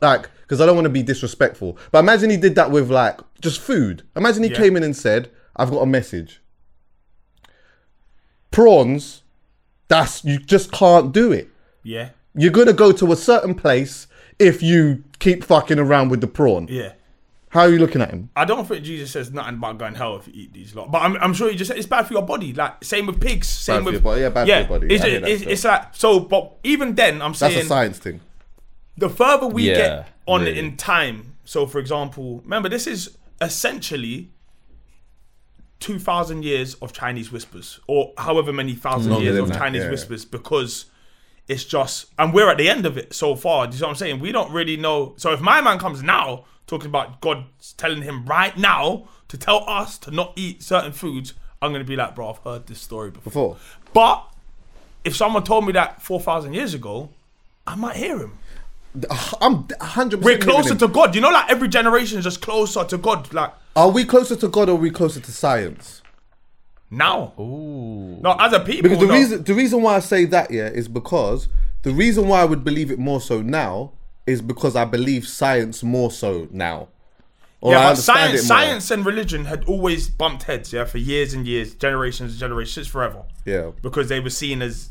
like 0.00 0.30
because 0.42 0.60
I 0.62 0.66
don't 0.66 0.76
want 0.76 0.86
to 0.86 0.90
be 0.90 1.02
disrespectful, 1.02 1.76
but 1.90 1.98
imagine 1.98 2.30
he 2.30 2.38
did 2.38 2.54
that 2.54 2.70
with 2.70 2.90
like 2.90 3.18
just 3.42 3.60
food. 3.60 4.04
Imagine 4.16 4.44
he 4.44 4.50
Yeah. 4.50 4.56
came 4.56 4.76
in 4.76 4.82
and 4.82 4.96
said, 4.96 5.28
"I've 5.56 5.70
got 5.70 5.80
a 5.80 5.86
message." 5.86 6.40
Prawns, 8.50 9.22
that's 9.88 10.24
you 10.24 10.38
just 10.38 10.70
can't 10.72 11.12
do 11.12 11.32
it. 11.32 11.48
yeah, 11.82 12.10
You're 12.34 12.52
gonna 12.52 12.72
go 12.72 12.92
to 12.92 13.12
a 13.12 13.16
certain 13.16 13.54
place 13.54 14.06
if 14.38 14.62
you 14.62 15.02
keep 15.18 15.42
fucking 15.44 15.78
around 15.78 16.10
with 16.10 16.20
the 16.20 16.26
prawn. 16.28 16.68
yeah. 16.70 16.92
How 17.50 17.60
are 17.60 17.70
you 17.70 17.78
looking 17.78 18.02
at 18.02 18.10
him? 18.10 18.28
I 18.36 18.44
don't 18.44 18.68
think 18.68 18.84
Jesus 18.84 19.10
says 19.10 19.32
nothing 19.32 19.54
about 19.54 19.78
going 19.78 19.94
hell 19.94 20.16
if 20.16 20.26
you 20.28 20.34
eat 20.36 20.52
these 20.52 20.74
lot. 20.74 20.92
But 20.92 20.98
I'm, 21.00 21.16
I'm 21.16 21.32
sure 21.32 21.48
he 21.50 21.56
just 21.56 21.68
said 21.68 21.78
it's 21.78 21.86
bad 21.86 22.06
for 22.06 22.12
your 22.12 22.20
body. 22.22 22.52
Like 22.52 22.84
same 22.84 23.06
with 23.06 23.22
pigs. 23.22 23.48
Same 23.48 23.76
Bad 23.76 23.80
for 23.80 23.84
with 23.86 23.94
your 23.94 24.00
body, 24.02 24.20
yeah, 24.20 24.28
bad 24.28 24.46
for 24.46 24.54
your 24.54 24.80
body. 24.80 24.94
It's, 24.94 25.02
I 25.02 25.08
that 25.20 25.28
it's, 25.30 25.42
it's 25.44 25.64
like 25.64 25.96
so. 25.96 26.20
But 26.20 26.52
even 26.62 26.94
then, 26.94 27.22
I'm 27.22 27.32
saying 27.32 27.54
That's 27.54 27.64
a 27.64 27.68
science 27.68 27.98
thing. 27.98 28.20
the 28.98 29.08
further 29.08 29.46
we 29.46 29.70
Yeah, 29.70 29.76
get 29.76 30.08
on 30.26 30.42
really. 30.42 30.58
in 30.58 30.76
time. 30.76 31.36
So, 31.46 31.66
for 31.66 31.78
example, 31.78 32.42
remember 32.44 32.68
this 32.68 32.86
is 32.86 33.16
essentially 33.40 34.30
two 35.80 35.98
thousand 35.98 36.44
years 36.44 36.74
of 36.74 36.92
Chinese 36.92 37.30
whispers, 37.30 37.80
or 37.86 38.12
however 38.18 38.52
many 38.52 38.74
thousand 38.74 39.12
Longer 39.12 39.24
years 39.24 39.38
of 39.38 39.48
that, 39.48 39.58
Chinese 39.58 39.84
yeah. 39.84 39.90
whispers, 39.90 40.24
because 40.24 40.86
it's 41.46 41.64
just, 41.64 42.06
and 42.18 42.34
we're 42.34 42.50
at 42.50 42.58
the 42.58 42.68
end 42.68 42.84
of 42.84 42.98
it 42.98 43.14
so 43.14 43.34
far. 43.34 43.66
Do 43.66 43.74
you 43.74 43.80
know 43.80 43.86
what 43.86 43.90
I'm 43.92 43.96
saying? 43.96 44.20
We 44.20 44.32
don't 44.32 44.52
really 44.52 44.76
know. 44.76 45.14
So 45.16 45.32
if 45.32 45.40
my 45.40 45.60
man 45.60 45.78
comes 45.78 46.02
now 46.02 46.44
talking 46.66 46.88
about 46.88 47.20
God 47.20 47.44
telling 47.76 48.02
him 48.02 48.26
right 48.26 48.56
now 48.56 49.08
to 49.28 49.38
tell 49.38 49.64
us 49.68 49.98
to 49.98 50.10
not 50.10 50.32
eat 50.36 50.62
certain 50.62 50.92
foods, 50.92 51.34
I'm 51.62 51.72
gonna 51.72 51.84
be 51.84 51.96
like, 51.96 52.14
bro, 52.14 52.30
I've 52.30 52.38
heard 52.38 52.66
this 52.66 52.80
story 52.80 53.10
before. 53.10 53.30
Before. 53.30 53.56
But 53.94 54.24
if 55.04 55.16
someone 55.16 55.44
told 55.44 55.64
me 55.64 55.72
that 55.72 56.02
four 56.02 56.20
thousand 56.20 56.54
years 56.54 56.74
ago, 56.74 57.10
I 57.66 57.76
might 57.76 57.96
hear 57.96 58.18
him. 58.18 58.38
I'm 59.40 59.64
100. 59.64 60.22
We're 60.22 60.38
closer 60.38 60.74
to 60.74 60.88
God. 60.88 61.14
You 61.14 61.20
know, 61.20 61.30
like 61.30 61.50
every 61.50 61.68
generation 61.68 62.18
is 62.18 62.24
just 62.24 62.40
closer 62.40 62.84
to 62.84 62.98
God. 62.98 63.32
Like 63.32 63.52
Are 63.76 63.90
we 63.90 64.04
closer 64.04 64.36
to 64.36 64.48
God 64.48 64.68
or 64.68 64.72
are 64.72 64.74
we 64.76 64.90
closer 64.90 65.20
to 65.20 65.32
science? 65.32 66.02
now. 66.90 67.32
Ooh. 67.38 68.18
No, 68.20 68.36
as 68.38 68.52
a 68.52 68.60
people. 68.60 68.82
Because 68.82 68.98
the 68.98 69.06
no. 69.06 69.14
reason 69.14 69.44
the 69.44 69.54
reason 69.54 69.82
why 69.82 69.96
I 69.96 70.00
say 70.00 70.24
that 70.26 70.50
yeah 70.50 70.68
is 70.68 70.88
because 70.88 71.48
the 71.82 71.92
reason 71.92 72.28
why 72.28 72.40
I 72.40 72.44
would 72.44 72.64
believe 72.64 72.90
it 72.90 72.98
more 72.98 73.20
so 73.20 73.42
now 73.42 73.92
is 74.26 74.42
because 74.42 74.76
I 74.76 74.84
believe 74.84 75.26
science 75.26 75.82
more 75.82 76.10
so 76.10 76.48
now. 76.50 76.88
Or 77.60 77.72
yeah, 77.72 77.78
I 77.78 77.82
but 77.82 77.88
understand 77.90 78.18
science, 78.18 78.40
it 78.40 78.46
science 78.46 78.90
and 78.90 79.06
religion 79.06 79.44
had 79.46 79.64
always 79.64 80.08
bumped 80.08 80.44
heads, 80.44 80.72
yeah, 80.72 80.84
for 80.84 80.98
years 80.98 81.34
and 81.34 81.46
years, 81.46 81.74
generations 81.74 82.32
and 82.32 82.40
generations, 82.40 82.74
since 82.74 82.86
forever. 82.86 83.24
Yeah. 83.44 83.72
Because 83.82 84.08
they 84.08 84.20
were 84.20 84.30
seen 84.30 84.62
as 84.62 84.90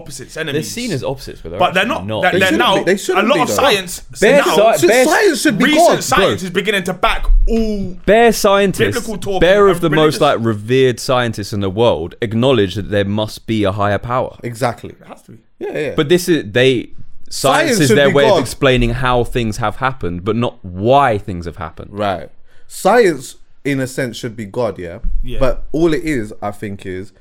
opposites, 0.00 0.34
They're 0.34 0.62
seen 0.62 0.90
as 0.92 1.02
opposites, 1.04 1.40
but 1.42 1.50
they're, 1.50 1.58
but 1.58 1.74
they're 1.74 1.86
not. 1.86 2.06
not. 2.06 2.22
They're, 2.22 2.32
They 2.32 2.38
they're 2.38 2.48
shouldn't 2.48 2.58
now 2.68 2.78
be. 2.78 2.84
They 2.84 2.92
a 2.92 2.98
shouldn't 2.98 3.28
lot 3.28 3.34
be, 3.34 3.40
of 3.42 3.48
though. 3.48 3.54
science. 3.54 4.00
Bare 4.20 4.36
now, 4.38 4.72
sci- 4.72 4.78
So 4.78 4.88
bare- 4.88 5.04
science 5.04 5.40
should 5.42 5.58
be 5.58 5.64
recent 5.64 5.86
God, 5.86 5.94
bro. 5.94 6.00
science 6.00 6.42
is 6.42 6.50
beginning 6.50 6.84
to 6.84 6.92
back 6.94 7.26
all. 7.48 7.94
Bare 8.06 8.32
scientists, 8.32 8.78
Biblical 8.98 9.18
talk 9.18 9.40
bare 9.40 9.66
and 9.66 9.76
of 9.76 9.80
the 9.80 9.90
most 9.90 10.20
like 10.20 10.38
revered 10.40 11.00
scientists 11.00 11.52
in 11.52 11.60
the 11.60 11.70
world, 11.70 12.14
acknowledge 12.22 12.74
that 12.76 12.90
there 12.90 13.04
must 13.04 13.46
be 13.46 13.64
a 13.64 13.72
higher 13.72 13.98
power. 13.98 14.38
Exactly. 14.42 14.90
It 15.00 15.06
has 15.06 15.22
to 15.22 15.32
be. 15.32 15.38
Yeah, 15.58 15.78
yeah. 15.78 15.94
But 15.94 16.08
this 16.08 16.28
is 16.28 16.52
they 16.52 16.90
science, 17.30 17.70
Science 17.76 17.80
is 17.80 17.88
should 17.88 17.98
their 17.98 18.08
be 18.08 18.14
way 18.14 18.24
God. 18.28 18.36
of 18.38 18.40
explaining 18.42 18.90
how 18.90 19.24
things 19.24 19.56
have 19.58 19.76
happened, 19.76 20.24
but 20.24 20.36
not 20.36 20.64
why 20.64 21.18
things 21.18 21.44
have 21.46 21.56
happened. 21.56 21.90
Right. 21.92 22.30
Science, 22.66 23.36
in 23.64 23.80
a 23.80 23.86
sense, 23.86 24.16
should 24.16 24.36
be 24.36 24.44
God, 24.44 24.78
yeah? 24.78 25.00
Yeah. 25.22 25.38
But 25.40 25.64
all 25.72 25.92
it 25.92 26.04
is, 26.04 26.32
I 26.40 26.50
think, 26.52 26.86
is 26.86 27.12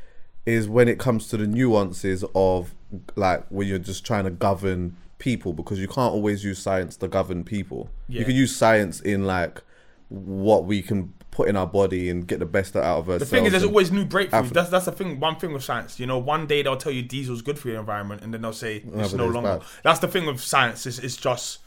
is 0.47 0.69
when 0.69 0.87
it 0.87 0.97
comes 0.97 1.27
to 1.27 1.37
the 1.37 1.45
nuances 1.45 2.23
of 2.33 2.73
like 3.15 3.45
when 3.49 3.67
you're 3.67 3.77
just 3.79 4.05
trying 4.05 4.23
to 4.23 4.31
govern 4.31 4.95
people 5.19 5.51
because 5.51 5.79
you 5.79 5.87
can't 5.87 6.13
always 6.13 6.43
use 6.43 6.57
science 6.59 6.95
to 6.97 7.07
govern 7.07 7.43
people. 7.43 7.89
Yeah. 8.07 8.19
You 8.19 8.25
can 8.25 8.35
use 8.35 8.55
science 8.55 9.01
in 9.01 9.25
like 9.25 9.61
what 10.09 10.63
we 10.65 10.81
can 10.81 11.13
put 11.31 11.49
in 11.49 11.57
our 11.57 11.67
body 11.67 12.09
and 12.09 12.25
get 12.25 12.39
the 12.39 12.45
best 12.45 12.75
out 12.77 12.85
of 12.99 13.09
ourselves. 13.09 13.29
The 13.29 13.35
thing 13.35 13.45
is, 13.45 13.51
there's 13.51 13.63
always 13.65 13.91
new 13.91 14.05
breakthroughs. 14.05 14.33
After- 14.33 14.53
That's 14.53 14.69
that's 14.69 14.85
the 14.85 14.91
thing. 14.93 15.19
One 15.19 15.35
thing 15.35 15.51
with 15.51 15.63
science, 15.63 15.99
you 15.99 16.05
know, 16.07 16.17
one 16.17 16.47
day 16.47 16.61
they'll 16.61 16.77
tell 16.77 16.93
you 16.93 17.01
diesel's 17.03 17.41
good 17.41 17.59
for 17.59 17.67
your 17.67 17.79
environment, 17.79 18.21
and 18.23 18.33
then 18.33 18.41
they'll 18.41 18.53
say 18.53 18.77
it's 18.77 19.13
no 19.13 19.25
it's 19.25 19.33
longer. 19.33 19.57
bad. 19.59 19.63
That's 19.83 19.99
the 19.99 20.07
thing 20.07 20.25
with 20.25 20.39
science. 20.39 20.85
Is 20.85 20.97
it's 20.99 21.17
just 21.17 21.59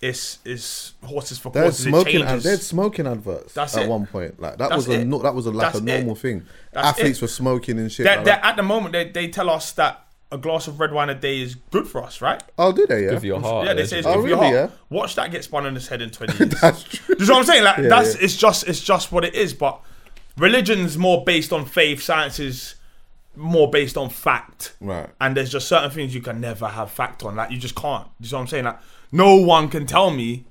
it's 0.00 0.38
it's 0.44 0.94
horses 1.04 1.38
for 1.38 1.50
There's 1.50 1.64
courses. 1.64 1.86
It 1.86 1.88
smoking. 1.90 2.20
changes. 2.22 2.44
There's 2.44 2.66
smoking 2.66 3.06
adverts 3.06 3.52
That's 3.54 3.76
at 3.76 3.84
it. 3.84 3.88
one 3.88 4.06
point. 4.06 4.38
Like 4.40 4.58
that 4.58 4.70
That's 4.70 4.86
was 4.86 4.96
a 4.96 5.04
no, 5.04 5.18
that 5.18 5.34
was 5.34 5.46
a, 5.46 5.50
like 5.50 5.72
That's 5.72 5.80
a 5.80 5.84
normal 5.84 6.12
it. 6.12 6.18
thing. 6.18 6.44
That's 6.72 6.86
Athletes 6.88 7.18
it. 7.18 7.22
were 7.22 7.28
smoking 7.28 7.78
and 7.78 7.90
shit. 7.90 8.04
They're, 8.04 8.16
like 8.16 8.24
they're- 8.24 8.40
at 8.42 8.56
the 8.56 8.62
moment, 8.62 8.92
they, 8.92 9.08
they 9.10 9.28
tell 9.28 9.50
us 9.50 9.72
that 9.72 10.04
a 10.30 10.38
glass 10.38 10.68
of 10.68 10.78
red 10.78 10.92
wine 10.92 11.08
a 11.08 11.14
day 11.14 11.40
is 11.40 11.54
good 11.70 11.88
for 11.88 12.02
us, 12.04 12.20
right? 12.20 12.42
Oh, 12.58 12.70
do 12.70 12.86
they? 12.86 13.04
Yeah. 13.04 13.10
Good 13.10 13.20
for 13.20 13.26
your 13.26 13.40
heart. 13.40 13.66
yeah, 13.66 13.72
they 13.74 13.86
say 13.86 13.98
it's 13.98 14.06
Oh, 14.06 14.14
good 14.16 14.22
for 14.22 14.28
your 14.28 14.38
really, 14.40 14.56
heart. 14.56 14.70
yeah? 14.70 14.76
Watch 14.96 15.14
that 15.16 15.30
get 15.32 15.42
spun 15.42 15.64
on 15.66 15.74
his 15.74 15.88
head 15.88 16.00
in 16.02 16.10
twenty 16.10 16.36
years. 16.38 16.60
That's 16.60 16.82
true. 16.84 17.14
Do 17.16 17.22
you 17.24 17.28
know 17.28 17.34
what 17.34 17.40
I'm 17.40 17.46
saying? 17.46 17.64
Like 17.64 17.78
Yeah, 17.78 17.88
that's 17.88 18.14
yeah. 18.14 18.24
it's 18.24 18.36
just 18.36 18.68
it's 18.68 18.80
just 18.80 19.10
what 19.10 19.24
it 19.24 19.34
is. 19.34 19.52
But 19.54 19.80
religion's 20.36 20.96
more 20.96 21.24
based 21.24 21.52
on 21.52 21.64
faith. 21.64 22.02
Science 22.02 22.38
is 22.38 22.74
more 23.38 23.70
based 23.70 23.96
on 23.96 24.10
fact. 24.10 24.74
Right. 24.80 25.08
And 25.20 25.36
there's 25.36 25.50
just 25.50 25.68
certain 25.68 25.90
things 25.90 26.14
you 26.14 26.20
can 26.20 26.40
never 26.40 26.66
have 26.68 26.90
fact 26.90 27.22
on. 27.22 27.36
Like 27.36 27.50
you 27.50 27.58
just 27.58 27.74
can't. 27.74 28.06
You 28.20 28.28
know 28.30 28.36
what 28.38 28.42
I'm 28.42 28.46
saying? 28.48 28.64
Like 28.64 28.78
no 29.12 29.36
one 29.36 29.68
can 29.68 29.86
tell 29.86 30.10
me 30.10 30.44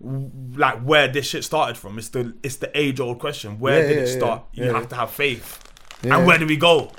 like 0.00 0.80
where 0.82 1.08
this 1.08 1.26
shit 1.26 1.44
started 1.44 1.76
from. 1.76 1.98
It's 1.98 2.08
the 2.10 2.34
it's 2.42 2.56
the 2.56 2.70
age 2.78 3.00
old 3.00 3.18
question. 3.18 3.58
Where 3.58 3.82
Yeah, 3.82 3.88
did 3.88 3.96
yeah, 3.96 4.02
it 4.02 4.08
yeah. 4.08 4.16
start? 4.18 4.42
You 4.52 4.64
Yeah, 4.66 4.72
have 4.72 4.88
to 4.90 4.96
have 4.96 5.10
faith. 5.10 5.62
Yeah. 6.02 6.18
And 6.18 6.26
where 6.26 6.38
do 6.38 6.46
we 6.46 6.56
go? 6.56 6.92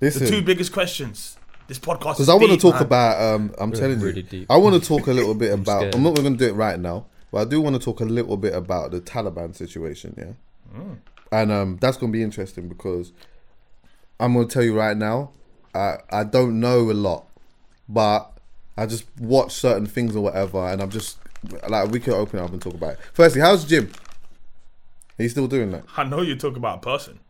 The 0.00 0.10
two 0.10 0.42
biggest 0.42 0.72
questions. 0.72 1.36
This 1.66 1.78
podcast. 1.78 2.14
Because 2.16 2.28
I 2.28 2.34
want 2.34 2.52
to 2.52 2.58
talk 2.58 2.80
about. 2.80 3.20
Um, 3.22 3.54
I'm 3.58 3.72
telling 3.72 3.98
really 4.00 4.16
you, 4.16 4.22
deep. 4.22 4.50
I 4.50 4.56
want 4.58 4.80
to 4.80 4.86
talk 4.86 5.06
a 5.06 5.12
little 5.12 5.34
bit 5.34 5.52
about. 5.58 5.78
scared. 5.80 5.94
I'm 5.94 6.02
not 6.02 6.14
going 6.14 6.30
to 6.30 6.38
do 6.38 6.46
it 6.50 6.54
right 6.54 6.78
now, 6.78 7.06
but 7.30 7.38
I 7.40 7.44
do 7.46 7.60
want 7.60 7.74
to 7.76 7.80
talk 7.80 8.00
a 8.00 8.04
little 8.04 8.36
bit 8.36 8.54
about 8.54 8.90
the 8.90 9.00
Taliban 9.00 9.54
situation. 9.54 10.14
Yeah, 10.18 10.78
Mm. 10.78 10.96
and 11.32 11.52
um, 11.52 11.78
that's 11.80 11.96
going 11.96 12.12
to 12.12 12.16
be 12.18 12.22
interesting 12.22 12.68
because 12.68 13.12
I'm 14.20 14.34
going 14.34 14.48
to 14.48 14.52
tell 14.52 14.62
you 14.62 14.76
right 14.76 14.96
now, 14.96 15.32
I 15.74 15.96
I 16.10 16.24
don't 16.24 16.60
know 16.60 16.90
a 16.90 16.92
lot, 16.92 17.26
but 17.88 18.30
I 18.76 18.86
just 18.86 19.04
watch 19.18 19.52
certain 19.52 19.86
things 19.86 20.16
or 20.16 20.22
whatever, 20.22 20.66
and 20.66 20.80
I'm 20.80 20.90
just 20.90 21.18
like 21.68 21.90
we 21.90 22.00
could 22.00 22.14
open 22.14 22.38
it 22.38 22.42
up 22.42 22.52
and 22.52 22.62
talk 22.62 22.74
about 22.74 22.92
it. 22.94 22.98
Firstly, 23.12 23.40
how's 23.40 23.64
Jim? 23.64 23.90
Are 25.18 25.22
you 25.22 25.28
still 25.28 25.46
doing 25.46 25.70
that? 25.72 25.84
I 25.96 26.04
know 26.04 26.22
you 26.22 26.36
talk 26.36 26.56
about 26.56 26.78
a 26.78 26.80
person. 26.80 27.20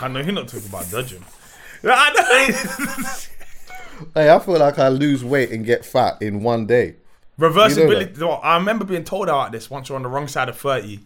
I 0.00 0.08
know 0.08 0.20
you're 0.20 0.32
not 0.32 0.48
talking 0.48 0.68
about. 0.68 0.84
I 1.84 3.26
Hey, 4.14 4.30
I 4.30 4.38
feel 4.38 4.58
like 4.58 4.78
I 4.78 4.88
lose 4.88 5.24
weight 5.24 5.50
and 5.50 5.64
get 5.64 5.84
fat 5.84 6.20
in 6.20 6.42
one 6.42 6.66
day. 6.66 6.96
Reversibility. 7.38 8.14
You 8.14 8.20
know 8.20 8.32
I 8.32 8.56
remember 8.56 8.84
being 8.84 9.04
told 9.04 9.28
about 9.28 9.52
this 9.52 9.70
once 9.70 9.88
you're 9.88 9.96
on 9.96 10.02
the 10.02 10.08
wrong 10.08 10.28
side 10.28 10.48
of 10.48 10.58
30. 10.58 11.00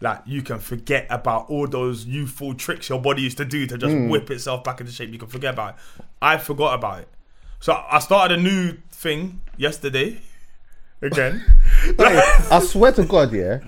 Like, 0.00 0.20
you 0.26 0.42
can 0.42 0.58
forget 0.60 1.06
about 1.10 1.50
all 1.50 1.66
those 1.66 2.04
youthful 2.06 2.54
tricks 2.54 2.88
your 2.88 3.00
body 3.00 3.22
used 3.22 3.36
to 3.38 3.44
do 3.44 3.66
to 3.66 3.76
just 3.76 3.92
Hmm. 3.94 4.08
whip 4.08 4.30
itself 4.30 4.62
back 4.62 4.80
into 4.80 4.92
shape. 4.92 5.10
You 5.12 5.18
can 5.18 5.28
forget 5.28 5.54
about 5.54 5.70
it. 5.98 6.04
I 6.22 6.38
forgot 6.38 6.74
about 6.74 7.00
it. 7.00 7.08
So 7.60 7.76
I 7.90 7.98
started 7.98 8.38
a 8.38 8.42
new 8.42 8.74
thing 8.92 9.40
yesterday. 9.56 10.20
Again. 11.02 11.44
Hey, 11.98 12.20
I 12.50 12.60
swear 12.60 12.90
to 12.92 13.04
God, 13.04 13.32
yeah. 13.32 13.58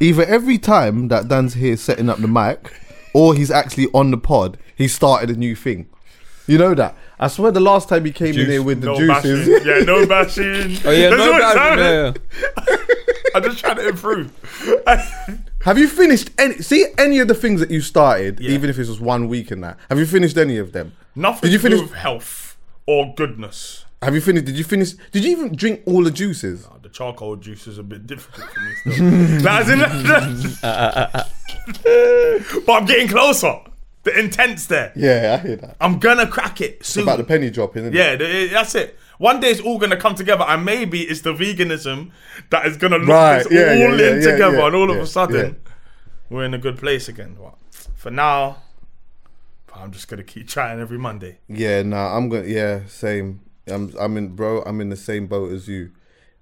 Either 0.00 0.24
every 0.24 0.58
time 0.58 1.08
that 1.08 1.26
Dan's 1.28 1.54
here 1.54 1.76
setting 1.76 2.08
up 2.10 2.18
the 2.18 2.28
mic, 2.28 2.72
or 3.14 3.34
he's 3.34 3.50
actually 3.50 3.86
on 3.94 4.10
the 4.10 4.18
pod, 4.18 4.58
he 4.76 4.86
started 4.88 5.30
a 5.30 5.38
new 5.38 5.54
thing. 5.56 5.86
You 6.46 6.58
know 6.58 6.74
that? 6.74 6.94
I 7.18 7.28
swear 7.28 7.50
the 7.50 7.60
last 7.60 7.88
time 7.88 8.04
he 8.04 8.12
came 8.12 8.38
in 8.38 8.46
here 8.46 8.62
with 8.62 8.80
the 8.82 8.86
no 8.88 8.96
juices. 8.98 9.48
bashing. 9.48 9.66
Yeah, 9.66 9.78
no 9.84 10.06
bashing. 10.14 10.76
Oh 10.84 10.90
yeah, 10.90 11.08
That's 11.10 11.16
no 11.18 11.32
what 11.32 11.38
doubt. 11.40 11.56
I'm 11.58 11.78
Yeah, 11.78 12.12
yeah. 12.68 12.76
I'm 13.34 13.42
just 13.42 13.58
trying 13.58 13.76
to 13.76 13.88
improve. 13.88 14.32
Have 15.66 15.76
you 15.78 15.88
finished 15.88 16.30
any? 16.38 16.58
See 16.62 16.86
any 16.96 17.18
of 17.18 17.26
the 17.28 17.34
things 17.34 17.58
that 17.60 17.70
you 17.72 17.80
started, 17.80 18.38
Yeah. 18.40 18.52
even 18.52 18.70
if 18.70 18.78
it 18.78 18.86
was 18.86 19.00
one 19.00 19.26
week 19.28 19.50
in 19.50 19.60
that? 19.62 19.76
Have 19.90 19.98
you 19.98 20.06
finished 20.06 20.36
any 20.38 20.58
of 20.58 20.70
them? 20.72 20.92
Nothing 21.16 21.50
Did 21.50 21.52
you 21.52 21.58
to 21.58 21.62
finish? 21.62 21.80
with 21.80 21.92
health 21.94 22.56
or 22.86 23.12
goodness. 23.16 23.84
Have 24.00 24.14
you 24.14 24.20
finished? 24.20 24.44
Did 24.44 24.56
you 24.56 24.62
finish? 24.64 24.92
Did 25.10 25.24
you 25.24 25.30
even 25.32 25.56
drink 25.56 25.82
all 25.86 26.04
the 26.04 26.10
juices? 26.12 26.68
The 26.82 26.88
charcoal 26.88 27.34
juice 27.36 27.66
is 27.66 27.78
a 27.78 27.82
bit 27.82 28.06
difficult 28.06 28.48
for 28.48 28.60
me 28.60 28.74
still. 28.94 29.06
In 29.34 29.42
but 32.66 32.72
I'm 32.72 32.86
getting 32.86 33.08
closer. 33.08 33.56
The 34.04 34.16
intent's 34.20 34.66
there. 34.68 34.92
Yeah, 34.94 35.40
I 35.42 35.44
hear 35.44 35.56
that. 35.56 35.76
I'm 35.80 35.98
gonna 35.98 36.28
crack 36.28 36.60
it 36.60 36.76
It's 36.80 36.90
soon. 36.90 37.02
about 37.02 37.18
the 37.18 37.24
penny 37.24 37.50
dropping. 37.50 37.82
Isn't 37.86 37.94
yeah, 37.94 38.14
th- 38.16 38.52
that's 38.52 38.76
it. 38.76 38.96
One 39.18 39.40
day 39.40 39.50
it's 39.50 39.60
all 39.60 39.78
gonna 39.78 39.96
come 39.96 40.14
together, 40.14 40.44
and 40.46 40.64
maybe 40.64 41.02
it's 41.02 41.22
the 41.22 41.32
veganism 41.32 42.10
that 42.50 42.66
is 42.66 42.76
gonna 42.76 42.98
look 42.98 43.08
Right, 43.08 43.42
this 43.44 43.52
yeah, 43.52 43.86
all 43.86 43.98
yeah, 43.98 44.10
in 44.10 44.22
yeah, 44.22 44.30
together, 44.32 44.60
and 44.60 44.76
all 44.76 44.90
of 44.90 44.98
a 44.98 45.06
sudden 45.06 45.56
we're 46.28 46.44
in 46.44 46.54
a 46.54 46.58
good 46.58 46.78
place 46.78 47.08
again. 47.08 47.36
But 47.40 47.54
for 47.94 48.10
now, 48.10 48.62
I'm 49.74 49.92
just 49.92 50.08
gonna 50.08 50.24
keep 50.24 50.48
trying 50.48 50.80
every 50.80 50.98
Monday. 50.98 51.38
Yeah, 51.48 51.82
nah, 51.82 52.16
I'm 52.16 52.28
gonna. 52.28 52.46
Yeah, 52.46 52.86
same. 52.86 53.40
I'm. 53.66 53.94
I'm 53.98 54.16
in, 54.16 54.34
bro. 54.34 54.62
I'm 54.62 54.80
in 54.80 54.90
the 54.90 54.96
same 54.96 55.26
boat 55.26 55.52
as 55.52 55.68
you. 55.68 55.92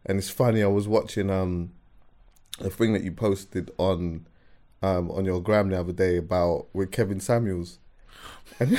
And 0.07 0.19
it's 0.19 0.31
funny. 0.31 0.63
I 0.63 0.67
was 0.67 0.87
watching 0.87 1.31
um, 1.31 1.73
a 2.61 2.69
thing 2.69 2.93
that 2.93 3.03
you 3.03 3.13
posted 3.13 3.71
on, 3.79 4.27
um, 4.83 5.11
on 5.11 5.25
your 5.25 5.41
gram 5.41 5.71
the 5.71 5.81
other 5.81 5.93
day 5.93 6.19
about 6.19 6.67
with 6.75 6.91
Kevin 6.91 7.21
Samuels, 7.21 7.79
and, 8.61 8.79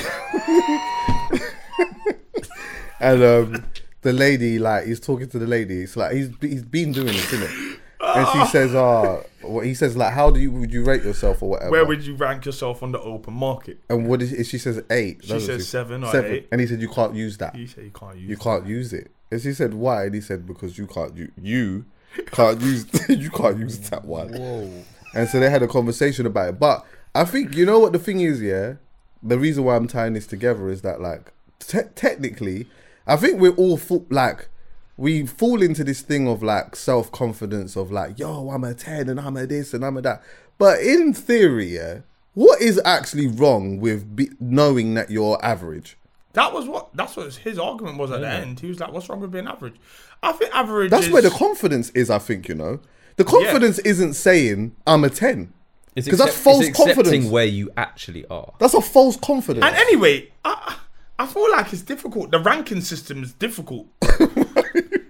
and 3.00 3.22
um, 3.24 3.64
the 4.02 4.12
lady 4.12 4.58
like 4.58 4.86
he's 4.86 5.00
talking 5.00 5.28
to 5.30 5.38
the 5.38 5.46
lady. 5.46 5.82
It's 5.82 5.96
like 5.96 6.12
he's 6.12 6.30
he's 6.40 6.62
been 6.62 6.92
doing 6.92 7.08
this, 7.08 7.32
isn't 7.32 7.50
it? 7.50 7.80
And 8.00 8.26
she 8.28 8.46
says, 8.52 8.74
"Uh, 8.74 9.22
what 9.42 9.66
he 9.66 9.74
says 9.74 9.96
like, 9.96 10.12
how 10.12 10.30
do 10.30 10.38
you 10.38 10.52
would 10.52 10.72
you 10.72 10.84
rate 10.84 11.02
yourself 11.02 11.42
or 11.42 11.50
whatever?" 11.50 11.70
Where 11.70 11.84
would 11.84 12.04
you 12.04 12.14
rank 12.14 12.44
yourself 12.44 12.82
on 12.82 12.92
the 12.92 13.00
open 13.00 13.34
market? 13.34 13.78
and 13.88 14.06
what 14.06 14.22
is 14.22 14.46
she 14.48 14.58
says 14.58 14.82
eight. 14.90 15.24
She 15.24 15.40
says 15.40 15.68
seven 15.68 16.04
or 16.04 16.16
eight. 16.24 16.48
and 16.52 16.60
he 16.60 16.66
said 16.66 16.80
you 16.80 16.88
can't 16.88 17.14
use 17.14 17.38
that. 17.38 17.54
You 17.56 17.66
say 17.66 17.84
you 17.84 17.90
can't 17.90 18.16
use. 18.16 18.28
you 18.30 18.36
can't 18.36 18.66
use 18.66 18.92
it. 18.92 19.10
And 19.30 19.40
she 19.40 19.52
said, 19.52 19.74
"Why?" 19.74 20.04
And 20.04 20.14
he 20.14 20.20
said, 20.20 20.46
"Because 20.46 20.78
you 20.78 20.86
can't. 20.86 21.16
You 21.16 21.32
you 21.40 21.84
can't 22.30 22.60
use 22.60 22.86
you 23.08 23.30
can't 23.30 23.58
use 23.58 23.78
that 23.90 24.04
one." 24.04 24.32
Whoa. 24.32 24.70
And 25.14 25.28
so 25.28 25.40
they 25.40 25.50
had 25.50 25.62
a 25.62 25.68
conversation 25.68 26.26
about 26.26 26.50
it. 26.50 26.58
But 26.60 26.84
I 27.14 27.24
think 27.24 27.56
you 27.56 27.64
know 27.66 27.78
what 27.80 27.92
the 27.92 27.98
thing 27.98 28.20
is. 28.20 28.40
Yeah, 28.40 28.74
the 29.22 29.38
reason 29.38 29.64
why 29.64 29.74
I'm 29.74 29.88
tying 29.88 30.12
this 30.12 30.26
together 30.26 30.68
is 30.68 30.82
that 30.82 31.00
like 31.00 31.32
te- 31.58 31.90
technically, 31.94 32.68
I 33.06 33.16
think 33.16 33.40
we're 33.40 33.54
all 33.54 33.76
full, 33.76 34.06
like 34.10 34.48
we 34.96 35.26
fall 35.26 35.62
into 35.62 35.84
this 35.84 36.00
thing 36.00 36.26
of 36.28 36.42
like 36.42 36.74
self 36.74 37.12
confidence 37.12 37.76
of 37.76 37.92
like, 37.92 38.18
yo, 38.18 38.50
I'm 38.50 38.64
a 38.64 38.74
ten 38.74 39.08
and 39.08 39.20
I'm 39.20 39.36
a 39.36 39.46
this 39.46 39.74
and 39.74 39.84
I'm 39.84 39.96
a 39.96 40.02
that. 40.02 40.22
But 40.58 40.80
in 40.80 41.12
theory, 41.12 41.76
yeah, 41.76 42.00
what 42.34 42.60
is 42.60 42.80
actually 42.84 43.26
wrong 43.26 43.78
with 43.80 44.16
be- 44.16 44.30
knowing 44.40 44.94
that 44.94 45.10
you're 45.10 45.38
average? 45.44 45.98
That 46.32 46.52
was 46.52 46.66
what 46.66 46.94
that's 46.94 47.16
what 47.16 47.34
his 47.34 47.58
argument 47.58 47.98
was 47.98 48.10
at 48.10 48.20
the 48.20 48.28
end. 48.28 48.60
He 48.60 48.68
was 48.68 48.78
like, 48.78 48.92
"What's 48.92 49.08
wrong 49.08 49.20
with 49.20 49.30
being 49.30 49.46
average?" 49.46 49.76
I 50.22 50.32
think 50.32 50.54
average. 50.54 50.90
That's 50.90 51.06
is, 51.06 51.12
where 51.12 51.22
the 51.22 51.30
confidence 51.30 51.90
is. 51.90 52.10
I 52.10 52.18
think 52.18 52.48
you 52.48 52.54
know. 52.54 52.80
The 53.16 53.24
confidence 53.24 53.78
isn't 53.78 54.12
saying 54.12 54.76
I'm 54.86 55.02
a 55.02 55.08
ten 55.08 55.54
It's 55.94 56.04
because 56.04 56.18
that's 56.18 56.36
false 56.36 56.66
it's 56.66 56.76
confidence. 56.76 57.26
where 57.30 57.46
you 57.46 57.70
actually 57.78 58.26
are. 58.26 58.52
That's 58.58 58.74
a 58.74 58.82
false 58.82 59.16
confidence. 59.16 59.64
And 59.64 59.74
anyway, 59.74 60.30
I 60.44 60.76
I 61.18 61.26
feel 61.26 61.50
like 61.50 61.72
it's 61.72 61.82
difficult. 61.82 62.30
The 62.30 62.38
ranking 62.38 62.80
system 62.80 63.22
is 63.22 63.32
difficult. 63.32 63.86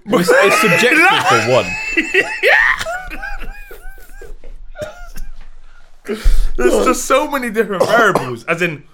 It's, 0.09 0.31
it's 0.33 0.61
subjective 0.61 0.99
for 1.29 1.51
one. 1.51 1.67
There's 6.57 6.87
just 6.87 7.05
so 7.07 7.29
many 7.31 7.51
different 7.51 7.85
variables. 7.85 8.45
As 8.45 8.63
in, 8.63 8.85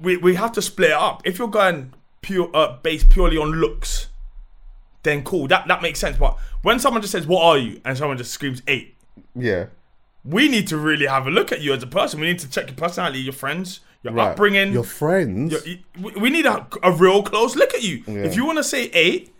we 0.00 0.16
we 0.16 0.34
have 0.34 0.52
to 0.52 0.62
split 0.62 0.90
it 0.90 0.96
up. 0.96 1.22
If 1.24 1.38
you're 1.38 1.48
going 1.48 1.94
pure 2.20 2.50
uh, 2.54 2.78
based 2.82 3.10
purely 3.10 3.36
on 3.38 3.52
looks, 3.52 4.08
then 5.04 5.22
cool. 5.22 5.46
That 5.46 5.68
that 5.68 5.82
makes 5.82 6.00
sense. 6.00 6.16
But 6.18 6.36
when 6.62 6.78
someone 6.80 7.00
just 7.00 7.12
says, 7.12 7.26
"What 7.26 7.44
are 7.44 7.58
you?" 7.58 7.80
and 7.84 7.96
someone 7.96 8.18
just 8.18 8.32
screams 8.32 8.62
eight, 8.66 8.96
yeah, 9.34 9.66
we 10.24 10.48
need 10.48 10.66
to 10.68 10.76
really 10.76 11.06
have 11.06 11.26
a 11.26 11.30
look 11.30 11.52
at 11.52 11.60
you 11.60 11.72
as 11.72 11.82
a 11.82 11.86
person. 11.86 12.20
We 12.20 12.26
need 12.26 12.40
to 12.40 12.50
check 12.50 12.66
your 12.66 12.76
personality, 12.76 13.20
your 13.20 13.32
friends, 13.32 13.80
your 14.06 14.14
right. 14.14 14.30
upbringing. 14.30 14.72
Your 14.72 14.84
friends. 14.84 15.52
your- 15.52 15.76
we- 16.00 16.12
we 16.20 16.30
need 16.30 16.46
a, 16.46 16.66
a 16.82 16.92
real 16.92 17.22
close 17.22 17.56
look 17.56 17.74
at 17.74 17.82
you. 17.82 18.02
If 18.06 18.36
you 18.36 18.44
want 18.44 18.58
to 18.58 18.64
say 18.64 18.84
eight, 18.92 19.32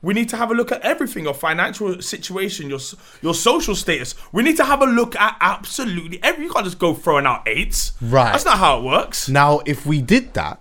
we 0.00 0.14
need 0.14 0.28
to 0.30 0.36
have 0.36 0.50
a 0.50 0.54
look 0.54 0.72
at 0.72 0.80
everything 0.82 1.24
your 1.24 1.34
financial 1.34 2.02
situation, 2.02 2.68
your 2.68 2.80
your 3.22 3.34
social 3.34 3.74
status. 3.76 4.14
We 4.32 4.42
need 4.42 4.56
to 4.56 4.64
have 4.64 4.82
a 4.82 4.86
look 4.86 5.14
at 5.16 5.36
absolutely 5.40 6.18
every. 6.22 6.44
You 6.46 6.52
can't 6.52 6.64
just 6.64 6.78
go 6.80 6.92
throwing 6.94 7.24
out 7.26 7.46
eights. 7.46 7.92
Right. 8.00 8.32
That's 8.32 8.44
not 8.44 8.58
how 8.58 8.78
it 8.78 8.84
works. 8.84 9.28
Now, 9.28 9.60
if 9.64 9.86
we 9.86 10.02
did 10.02 10.34
that, 10.34 10.60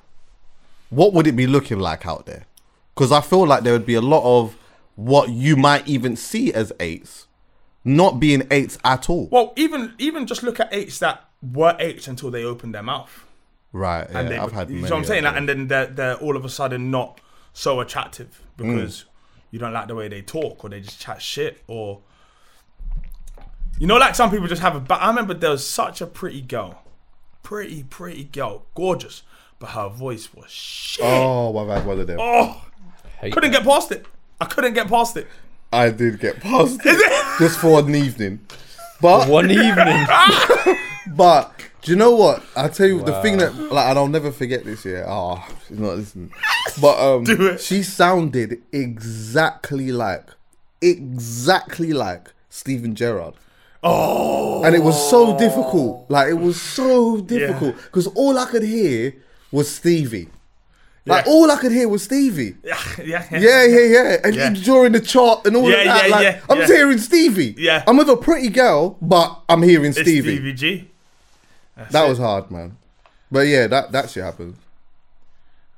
what 0.91 1.13
would 1.13 1.25
it 1.25 1.35
be 1.35 1.47
looking 1.47 1.79
like 1.79 2.05
out 2.05 2.25
there? 2.27 2.45
Because 2.93 3.11
I 3.11 3.21
feel 3.21 3.47
like 3.47 3.63
there 3.63 3.73
would 3.73 3.85
be 3.85 3.95
a 3.95 4.01
lot 4.01 4.23
of 4.23 4.55
what 4.95 5.29
you 5.29 5.55
might 5.55 5.87
even 5.87 6.15
see 6.15 6.53
as 6.53 6.71
eights, 6.79 7.25
not 7.83 8.19
being 8.19 8.45
eights 8.51 8.77
at 8.83 9.09
all. 9.09 9.27
Well, 9.31 9.53
even 9.55 9.93
even 9.97 10.27
just 10.27 10.43
look 10.43 10.59
at 10.59 10.71
eights 10.71 10.99
that 10.99 11.25
were 11.41 11.75
eights 11.79 12.07
until 12.07 12.29
they 12.29 12.43
opened 12.43 12.75
their 12.75 12.83
mouth. 12.83 13.25
Right. 13.73 14.07
Yeah, 14.09 14.19
and 14.19 14.29
they, 14.29 14.37
I've 14.37 14.51
had. 14.51 14.69
you 14.69 14.77
know 14.77 14.81
what 14.83 14.93
I'm 14.93 15.05
saying, 15.05 15.25
of 15.25 15.35
and 15.35 15.47
then 15.47 15.67
they're, 15.67 15.85
they're 15.87 16.15
all 16.15 16.35
of 16.35 16.43
a 16.45 16.49
sudden 16.49 16.91
not 16.91 17.19
so 17.53 17.79
attractive 17.79 18.41
Mm. 18.57 18.75
because 18.75 19.05
you 19.49 19.59
don't 19.59 19.73
like 19.73 19.87
the 19.87 19.95
way 19.95 20.07
they 20.07 20.21
talk 20.21 20.63
or 20.63 20.69
they 20.69 20.81
just 20.81 20.99
chat 20.99 21.21
shit 21.21 21.61
or 21.67 22.01
you 23.79 23.87
know, 23.87 23.97
like 23.97 24.13
some 24.13 24.29
people 24.29 24.47
just 24.47 24.61
have 24.61 24.75
a. 24.75 24.79
But 24.79 25.01
I 25.01 25.07
remember 25.07 25.33
there 25.33 25.49
was 25.49 25.67
such 25.67 26.01
a 26.01 26.05
pretty 26.05 26.41
girl, 26.41 26.83
pretty 27.41 27.81
pretty 27.83 28.25
girl, 28.25 28.65
gorgeous, 28.75 29.23
but 29.57 29.69
her 29.71 29.89
voice 29.89 30.33
was 30.33 30.51
shit. 30.51 31.03
Oh, 31.03 31.57
I've 31.57 31.67
had 31.77 31.85
one 31.87 31.99
of 31.99 32.05
them. 32.07 32.19
Oh, 32.21 32.63
Hate 33.19 33.33
couldn't 33.33 33.51
that. 33.51 33.63
get 33.63 33.67
past 33.67 33.91
it. 33.91 34.05
I 34.39 34.45
couldn't 34.45 34.73
get 34.73 34.87
past 34.87 35.17
it. 35.17 35.27
I 35.73 35.89
did 35.89 36.19
get 36.19 36.39
past 36.41 36.79
it 36.83 36.89
it? 36.95 37.39
just 37.39 37.57
for 37.59 37.79
an 37.79 37.95
evening, 37.95 38.41
but 39.01 39.27
One 39.27 39.49
evening. 39.49 40.05
but 41.15 41.51
do 41.81 41.91
you 41.91 41.97
know 41.97 42.11
what? 42.15 42.43
I 42.55 42.67
tell 42.67 42.87
you 42.87 43.01
the 43.01 43.19
thing 43.21 43.37
that 43.37 43.53
like, 43.55 43.87
and 43.89 43.97
I'll 43.99 44.07
never 44.07 44.31
forget 44.31 44.63
this 44.63 44.85
year. 44.85 45.05
Oh, 45.07 45.43
she's 45.67 45.79
not 45.79 45.97
listening. 45.97 46.31
But 46.79 46.99
um, 46.99 47.57
she 47.57 47.83
sounded 47.83 48.61
exactly 48.71 49.91
like, 49.91 50.27
exactly 50.81 51.93
like 51.93 52.31
Steven 52.49 52.95
Gerrard. 52.95 53.33
Oh, 53.83 54.63
and 54.63 54.75
it 54.75 54.83
was 54.83 55.09
so 55.09 55.37
difficult. 55.37 56.05
Like 56.09 56.29
it 56.29 56.35
was 56.37 56.61
so 56.61 57.19
difficult 57.21 57.75
because 57.77 58.07
all 58.07 58.37
I 58.37 58.45
could 58.45 58.63
hear 58.63 59.13
was 59.51 59.69
Stevie. 59.73 60.29
Like 61.03 61.25
Yeah. 61.25 61.31
all 61.31 61.49
I 61.49 61.55
could 61.55 61.71
hear 61.71 61.89
was 61.89 62.03
Stevie. 62.03 62.57
yeah, 62.63 62.77
yeah, 63.03 63.25
Yeah, 63.31 63.65
yeah, 63.65 63.79
yeah. 63.85 64.17
And 64.23 64.35
Yeah. 64.35 64.49
during 64.51 64.91
the 64.91 64.99
chart 64.99 65.47
and 65.47 65.55
all 65.57 65.67
Yeah, 65.67 65.77
of 65.77 65.85
that, 65.85 66.09
yeah, 66.09 66.15
like 66.15 66.23
yeah, 66.23 66.39
I'm 66.47 66.59
yeah. 66.59 66.67
hearing 66.67 66.97
Stevie. 66.99 67.55
Yeah. 67.57 67.83
I'm 67.87 67.97
with 67.97 68.07
a 68.09 68.17
pretty 68.17 68.49
girl, 68.49 68.97
but 69.01 69.41
I'm 69.49 69.63
hearing 69.63 69.93
Stevie. 69.93 70.11
It's 70.11 70.19
Stevie. 70.19 70.55
Stevie 70.57 70.90
G. 71.87 71.93
That 71.93 72.07
was 72.07 72.17
hard, 72.17 72.51
man. 72.51 72.77
But 73.31 73.47
yeah, 73.47 73.67
that 73.67 73.91
that 73.91 74.09
shit 74.09 74.23
happens. 74.23 74.57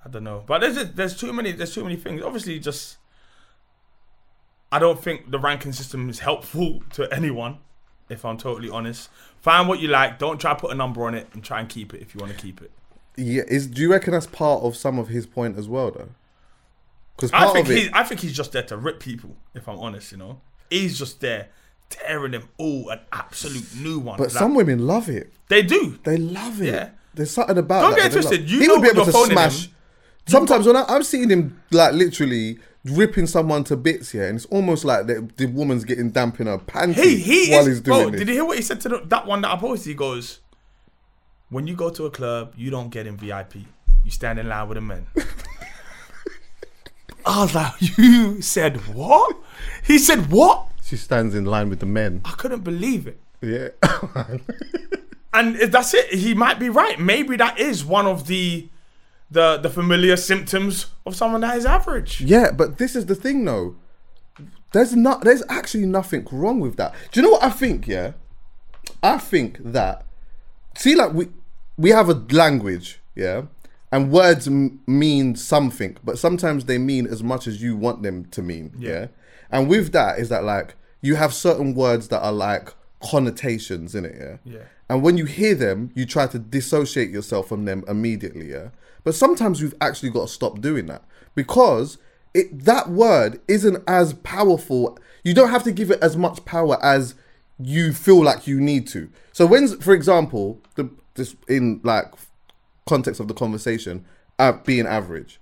I 0.06 0.10
don't 0.10 0.24
know, 0.24 0.44
but 0.46 0.62
there's 0.62 0.92
there's 0.92 1.16
too 1.16 1.32
many 1.32 1.52
there's 1.52 1.74
too 1.74 1.84
many 1.84 1.96
things. 1.96 2.22
Obviously, 2.22 2.60
just 2.60 2.98
I 4.72 4.80
don't 4.80 5.02
think 5.02 5.32
the 5.32 5.40
ranking 5.40 5.72
system 5.72 6.10
is 6.10 6.20
helpful 6.20 6.82
to 6.94 7.12
anyone. 7.14 7.60
If 8.10 8.26
I'm 8.26 8.38
totally 8.38 8.70
honest, 8.70 9.10
find 9.40 9.68
what 9.68 9.80
you 9.80 9.88
like. 9.88 10.20
Don't 10.20 10.42
try 10.42 10.54
to 10.54 10.60
put 10.60 10.72
a 10.72 10.76
number 10.76 11.06
on 11.06 11.16
it, 11.16 11.28
and 11.34 11.44
try 11.44 11.60
and 11.60 11.70
keep 11.70 11.94
it 11.94 12.02
if 12.02 12.14
you 12.14 12.20
want 12.20 12.34
to 12.34 12.38
keep 12.38 12.62
it. 12.62 12.72
Yeah, 13.16 13.44
is 13.48 13.68
do 13.68 13.82
you 13.82 13.92
reckon 13.92 14.12
that's 14.14 14.28
part 14.28 14.64
of 14.64 14.76
some 14.76 15.00
of 15.00 15.08
his 15.08 15.26
point 15.26 15.58
as 15.58 15.70
well, 15.70 15.92
though? 15.92 16.10
Because 17.16 17.32
I 17.32 17.48
think 17.54 17.70
of 17.70 17.76
he's 17.76 17.90
I 17.94 18.04
think 18.04 18.22
he's 18.22 18.36
just 18.36 18.52
there 18.52 18.64
to 18.64 18.78
rip 18.78 19.00
people. 19.00 19.36
If 19.54 19.70
I'm 19.70 19.80
honest, 19.80 20.12
you 20.12 20.18
know, 20.18 20.42
he's 20.70 20.98
just 20.98 21.22
there 21.22 21.50
tearing 21.90 22.32
them 22.32 22.50
all 22.58 22.90
an 22.90 23.00
absolute 23.12 23.76
new 23.76 24.00
one. 24.00 24.18
but 24.18 24.24
Like, 24.26 24.32
some 24.32 24.56
women 24.56 24.86
love 24.88 25.10
it. 25.10 25.32
they 25.50 25.62
do. 25.62 26.00
They 26.04 26.18
love 26.18 26.62
it. 26.62 26.68
Yeah. 26.74 26.90
There's 27.14 27.32
something 27.32 27.58
about 27.58 27.82
Don't 27.82 27.92
that 27.92 28.04
get 28.04 28.12
twisted. 28.14 28.50
You 28.50 28.60
he 28.60 28.68
would 28.68 28.82
be 28.82 28.90
able 28.90 29.06
to 29.06 29.12
smash. 29.12 29.70
Sometimes 30.26 30.66
when 30.66 30.76
I, 30.76 30.86
I'm 30.88 31.04
seeing 31.04 31.30
him 31.30 31.62
like 31.72 31.94
literally 31.94 32.58
ripping 32.86 33.28
someone 33.28 33.64
to 33.66 33.76
bits 33.78 34.12
here, 34.12 34.28
and 34.28 34.36
it's 34.38 34.46
almost 34.46 34.84
like 34.86 35.06
the, 35.08 35.30
the 35.38 35.46
woman's 35.48 35.84
getting 35.86 36.10
damp 36.12 36.40
in 36.40 36.48
her 36.48 36.58
panties 36.58 36.98
He 37.04 37.18
he 37.18 37.52
while 37.52 37.62
is. 37.62 37.68
he's 37.68 37.82
doing 37.82 38.02
bro, 38.04 38.10
this. 38.10 38.20
did 38.20 38.28
you 38.30 38.34
hear 38.36 38.46
what 38.46 38.58
he 38.58 38.64
said 38.64 38.82
to 38.82 38.90
the, 38.90 39.02
that 39.06 39.28
one 39.28 39.42
that 39.42 39.52
I 39.52 39.58
posted? 39.58 39.88
He 39.90 39.94
goes, 39.94 40.40
"When 41.50 41.68
you 41.68 41.76
go 41.76 41.90
to 41.92 42.06
a 42.06 42.10
club, 42.12 42.54
you 42.58 42.70
don't 42.72 42.90
get 42.90 43.06
in 43.06 43.16
VIP. 43.18 43.56
You 44.04 44.12
stand 44.12 44.40
in 44.40 44.48
line 44.50 44.68
with 44.68 44.76
the 44.78 44.82
men." 44.82 45.06
I 47.26 47.42
was 47.44 47.56
like, 47.56 47.74
"You 47.98 48.42
said 48.42 48.78
what?" 48.94 49.38
He 49.86 49.98
said, 49.98 50.30
"What?" 50.32 50.68
She 50.94 50.98
stands 50.98 51.34
in 51.34 51.46
line 51.46 51.70
with 51.70 51.80
the 51.80 51.88
men. 51.88 52.22
I 52.24 52.32
couldn't 52.32 52.64
believe 52.64 53.08
it. 53.08 53.20
Yeah. 53.42 53.70
And 55.36 55.56
that's 55.56 55.96
it. 55.96 56.14
He 56.14 56.36
might 56.36 56.60
be 56.60 56.70
right. 56.70 57.00
Maybe 57.00 57.36
that 57.38 57.60
is 57.60 57.84
one 57.84 58.06
of 58.06 58.28
the 58.28 58.70
the 59.32 59.58
the 59.58 59.70
familiar 59.72 60.16
symptoms 60.16 60.92
of 61.08 61.16
someone 61.16 61.42
that 61.42 61.58
is 61.58 61.66
average. 61.66 62.22
yeah, 62.22 62.52
but 62.52 62.78
this 62.78 62.96
is 62.96 63.08
the 63.08 63.16
thing 63.16 63.44
though. 63.44 63.76
There's 64.74 64.96
not 64.96 65.22
there's 65.24 65.42
actually 65.50 65.88
nothing 65.88 66.28
wrong 66.32 66.60
with 66.60 66.76
that. 66.78 66.94
Do 67.12 67.20
you 67.20 67.26
know 67.26 67.32
what 67.34 67.44
I 67.44 67.50
think, 67.50 67.88
yeah? 67.88 68.12
I 69.02 69.18
think 69.18 69.58
that 69.64 70.06
see 70.76 70.94
like 70.94 71.14
we 71.14 71.30
we 71.80 71.90
have 71.90 72.10
a 72.10 72.24
language, 72.30 73.00
yeah? 73.16 73.46
And 73.92 74.12
words 74.12 74.48
m- 74.48 74.82
mean 74.86 75.36
something, 75.36 75.98
but 76.04 76.20
sometimes 76.20 76.66
they 76.66 76.78
mean 76.78 77.08
as 77.08 77.24
much 77.24 77.48
as 77.48 77.60
you 77.60 77.76
want 77.76 78.04
them 78.04 78.26
to 78.26 78.44
mean, 78.44 78.76
yeah? 78.78 79.08
And 79.50 79.68
with 79.68 79.94
that 79.94 80.20
is 80.20 80.30
that 80.30 80.44
like 80.44 80.76
you 81.04 81.16
have 81.16 81.34
certain 81.34 81.76
words 81.76 82.08
that 82.08 82.22
are 82.22 82.32
like 82.32 82.74
connotations 83.04 83.94
in 83.94 84.06
it, 84.06 84.16
yeah? 84.18 84.38
Yeah. 84.46 84.64
And 84.90 85.04
when 85.04 85.18
you 85.18 85.26
hear 85.26 85.54
them, 85.54 85.92
you 85.94 86.06
try 86.06 86.28
to 86.28 86.40
dissociate 86.40 87.12
yourself 87.12 87.48
from 87.48 87.66
them 87.66 87.84
immediately, 87.88 88.52
yeah? 88.52 88.70
But 89.04 89.14
sometimes 89.14 89.62
we've 89.62 89.76
actually 89.82 90.10
got 90.10 90.28
to 90.28 90.34
stop 90.34 90.62
doing 90.62 90.88
that 90.88 91.04
because 91.36 91.98
it 92.34 92.64
that 92.66 92.90
word 92.90 93.42
isn't 93.48 93.84
as 93.86 94.14
powerful. 94.14 94.98
You 95.24 95.34
don't 95.34 95.50
have 95.50 95.64
to 95.64 95.72
give 95.72 95.92
it 95.92 96.02
as 96.02 96.16
much 96.16 96.44
power 96.46 96.84
as 96.84 97.16
you 97.60 97.94
feel 97.94 98.24
like 98.24 98.48
you 98.48 98.60
need 98.60 98.88
to. 98.88 99.10
So 99.34 99.46
when, 99.46 99.68
for 99.82 99.94
example, 99.94 100.62
the 100.76 100.90
this 101.16 101.36
in 101.48 101.82
like 101.84 102.14
context 102.88 103.20
of 103.20 103.28
the 103.28 103.34
conversation, 103.34 104.06
uh, 104.40 104.54
being 104.54 104.88
average. 104.88 105.40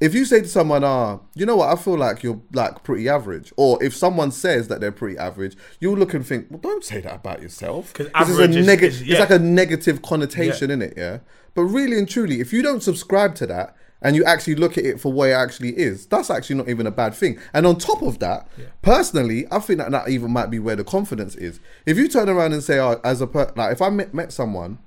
If 0.00 0.14
you 0.14 0.24
say 0.24 0.40
to 0.40 0.48
someone, 0.48 0.82
"Ah, 0.82 1.18
you 1.34 1.44
know 1.44 1.56
what? 1.56 1.68
I 1.68 1.76
feel 1.80 1.98
like 1.98 2.22
you're 2.22 2.40
like 2.54 2.82
pretty 2.82 3.06
average," 3.08 3.52
or 3.56 3.82
if 3.84 3.94
someone 3.94 4.30
says 4.30 4.68
that 4.68 4.80
they're 4.80 4.90
pretty 4.92 5.18
average, 5.18 5.56
you'll 5.78 5.96
look 5.98 6.14
and 6.14 6.26
think, 6.26 6.46
"Well, 6.50 6.58
don't 6.60 6.82
say 6.84 7.00
that 7.02 7.16
about 7.16 7.42
yourself." 7.42 7.92
'Cause 7.92 8.06
This 8.06 8.28
is 8.28 8.34
average 8.40 8.56
a 8.56 8.60
is- 8.60 8.66
It's 9.02 9.08
yeah. 9.10 9.18
like 9.20 9.30
a 9.30 9.38
negative 9.38 10.00
connotation 10.00 10.70
in 10.70 10.80
it, 10.82 10.94
yeah. 10.96 11.18
But 11.54 11.64
really 11.64 11.98
and 11.98 12.08
truly, 12.08 12.40
if 12.40 12.52
you 12.52 12.62
don't 12.62 12.82
subscribe 12.82 13.34
to 13.36 13.46
that 13.48 13.74
and 14.00 14.16
you 14.16 14.24
actually 14.24 14.54
look 14.54 14.78
at 14.78 14.84
it 14.86 14.98
for 14.98 15.12
what 15.12 15.28
it 15.28 15.32
actually 15.32 15.78
is, 15.78 16.06
that's 16.06 16.30
actually 16.30 16.56
not 16.56 16.70
even 16.70 16.86
a 16.86 16.90
bad 16.90 17.12
thing. 17.12 17.36
And 17.52 17.66
on 17.66 17.76
top 17.76 18.00
of 18.00 18.20
that, 18.20 18.48
personally, 18.80 19.46
I 19.50 19.58
think 19.58 19.80
that 19.80 19.90
that 19.90 20.08
even 20.08 20.30
might 20.30 20.48
be 20.48 20.58
where 20.58 20.76
the 20.76 20.84
confidence 20.84 21.34
is. 21.34 21.60
If 21.84 21.98
you 21.98 22.08
turn 22.08 22.30
around 22.30 22.54
and 22.54 22.62
say, 22.62 22.78
"Oh, 22.78 22.98
as 23.04 23.20
a 23.20 23.26
per- 23.26 23.52
like, 23.54 23.72
if 23.72 23.82
I 23.82 23.90
met, 23.90 24.14
met 24.14 24.32
someone." 24.32 24.78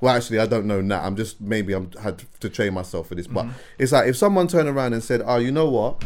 Well, 0.00 0.14
actually, 0.14 0.38
I 0.38 0.46
don't 0.46 0.66
know 0.66 0.80
now. 0.80 1.02
I'm 1.02 1.16
just 1.16 1.40
maybe 1.40 1.72
I'm 1.72 1.90
had 2.00 2.22
to 2.40 2.48
train 2.48 2.74
myself 2.74 3.08
for 3.08 3.14
this, 3.14 3.26
but 3.26 3.46
mm-hmm. 3.46 3.58
it's 3.78 3.92
like 3.92 4.08
if 4.08 4.16
someone 4.16 4.46
turned 4.46 4.68
around 4.68 4.92
and 4.92 5.02
said, 5.02 5.22
"Oh, 5.24 5.38
you 5.38 5.50
know 5.50 5.68
what? 5.68 6.04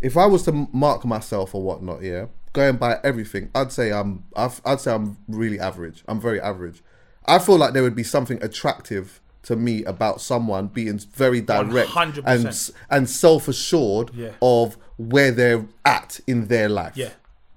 If 0.00 0.16
I 0.16 0.26
was 0.26 0.44
to 0.44 0.68
mark 0.72 1.04
myself 1.04 1.54
or 1.54 1.62
whatnot, 1.62 2.02
yeah, 2.02 2.26
going 2.52 2.76
by 2.76 2.98
everything, 3.02 3.50
I'd 3.54 3.72
say 3.72 3.92
I'm 3.92 4.24
I've, 4.36 4.60
I'd 4.64 4.80
say 4.80 4.92
I'm 4.92 5.16
really 5.28 5.58
average. 5.58 6.04
I'm 6.06 6.20
very 6.20 6.40
average. 6.40 6.82
I 7.26 7.38
feel 7.40 7.58
like 7.58 7.72
there 7.72 7.82
would 7.82 7.96
be 7.96 8.04
something 8.04 8.42
attractive 8.42 9.20
to 9.42 9.56
me 9.56 9.84
about 9.84 10.20
someone 10.20 10.66
being 10.68 10.98
very 10.98 11.40
direct 11.40 11.90
100%. 11.90 12.22
and 12.26 12.70
and 12.90 13.10
self 13.10 13.48
assured 13.48 14.10
Yeah. 14.14 14.30
of 14.42 14.76
where 14.96 15.30
they're 15.30 15.66
at 15.84 16.20
in 16.26 16.48
their 16.48 16.68
life. 16.68 16.96
Yeah, 16.96 17.10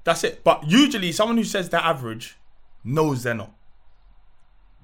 that's 0.04 0.24
it. 0.24 0.44
But 0.44 0.68
usually, 0.68 1.12
someone 1.12 1.38
who 1.38 1.44
says 1.44 1.70
they're 1.70 1.80
average 1.80 2.38
knows 2.84 3.24
they're 3.24 3.34
not. 3.34 3.52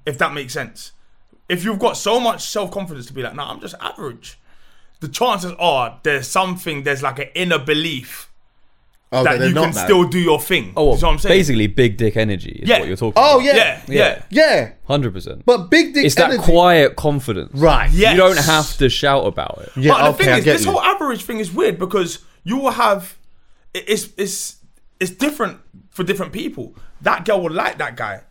If 0.06 0.18
that 0.20 0.34
makes 0.34 0.54
sense. 0.54 0.92
If 1.50 1.64
you've 1.64 1.80
got 1.80 1.98
so 1.98 2.20
much 2.20 2.44
self 2.44 2.72
confidence 2.72 3.06
to 3.08 3.14
be 3.14 3.22
like, 3.22 3.36
nah, 3.36 3.52
I'm 3.52 3.60
just 3.60 3.76
average. 3.80 4.38
The 5.00 5.08
chances 5.10 5.52
are 5.60 6.00
there's 6.04 6.28
something, 6.28 6.84
there's 6.84 7.04
like 7.04 7.20
an 7.20 7.28
inner 7.36 7.60
belief 7.60 8.32
Oh, 9.12 9.24
that 9.24 9.38
they're 9.40 9.50
you 9.50 9.54
can 9.54 9.72
that. 9.72 9.86
still 9.86 10.06
do 10.08 10.20
your 10.20 10.42
thing. 10.42 10.74
Oh, 10.76 10.96
you 10.96 11.02
know 11.02 11.08
what 11.08 11.14
I'm 11.14 11.20
saying? 11.20 11.38
basically, 11.40 11.68
big 11.68 11.96
dick 11.96 12.18
energy 12.18 12.60
is 12.64 12.68
Yeah. 12.68 12.80
what 12.80 12.88
you're 12.88 12.98
talking 12.98 13.14
Oh 13.16 13.36
about. 13.40 13.46
yeah, 13.46 13.54
yeah, 13.56 13.84
yeah. 13.88 14.24
yeah. 14.30 14.72
hundred 14.88 15.14
percent. 15.14 15.44
But 15.46 15.70
big 15.70 15.94
dick 15.94 16.06
It's 16.06 16.16
that 16.16 16.38
quiet 16.40 16.96
confidence, 16.96 17.52
Right. 17.54 17.90
Yes. 17.92 18.12
You 18.14 18.18
don't 18.18 18.38
have 18.38 18.76
to 18.78 18.90
shout 18.90 19.26
about 19.28 19.60
it. 19.62 19.72
Yeah. 19.78 19.92
but 19.94 20.12
the 20.12 20.18
thing 20.18 20.30
I 20.34 20.38
is, 20.40 20.44
get 20.46 20.54
this 20.54 20.66
you. 20.66 20.72
whole 20.72 20.82
average 20.82 21.24
thing 21.24 21.40
is 21.40 21.52
weird 21.54 21.78
because 21.78 22.20
you 22.44 22.58
will 22.58 22.72
have 22.72 23.16
it's 23.74 24.10
it's 24.18 24.58
it's 25.00 25.12
different 25.12 25.60
for 25.92 26.04
different 26.04 26.34
people. 26.34 26.76
That 27.02 27.26
girl 27.26 27.42
will 27.42 27.52
like 27.54 27.78
that 27.78 27.96
guy, 27.96 28.24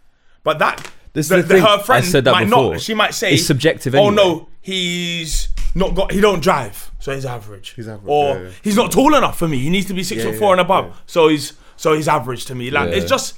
but 0.43 0.59
that 0.59 0.91
This 1.15 1.27
is 1.27 1.31
the, 1.31 1.37
the 1.37 1.43
thing. 1.55 1.63
her 1.63 1.79
friend 1.79 2.05
I 2.05 2.07
said 2.07 2.25
that 2.25 2.33
might 2.33 2.45
before. 2.45 2.73
not. 2.73 2.81
She 2.83 2.93
might 2.95 3.15
say 3.15 3.33
It's 3.35 3.47
subjective 3.47 3.95
Oh 3.95 4.11
no, 4.11 4.49
he's 4.61 5.49
not 5.75 5.95
got. 5.95 6.13
He 6.13 6.21
don't 6.21 6.41
drive, 6.43 6.91
so 7.01 7.15
he's 7.15 7.25
average. 7.25 7.71
He's 7.71 7.89
average, 7.89 8.07
Or 8.09 8.35
yeah, 8.35 8.43
yeah. 8.43 8.51
he's 8.63 8.77
not 8.77 8.93
tall 8.93 9.15
enough 9.15 9.39
for 9.39 9.49
me. 9.49 9.59
He 9.59 9.71
needs 9.71 9.87
to 9.87 9.95
be 9.95 10.03
six 10.05 10.23
Yeah, 10.23 10.31
foot 10.33 10.39
four 10.39 10.49
yeah, 10.49 10.53
and 10.53 10.61
above. 10.61 10.85
yeah. 10.87 10.93
So 11.07 11.29
he's 11.29 11.55
so 11.77 11.95
he's 11.95 12.09
average 12.09 12.45
to 12.47 12.55
me. 12.55 12.71
Like 12.71 12.91
Yeah. 12.91 12.97
it's 12.97 13.09
just. 13.11 13.35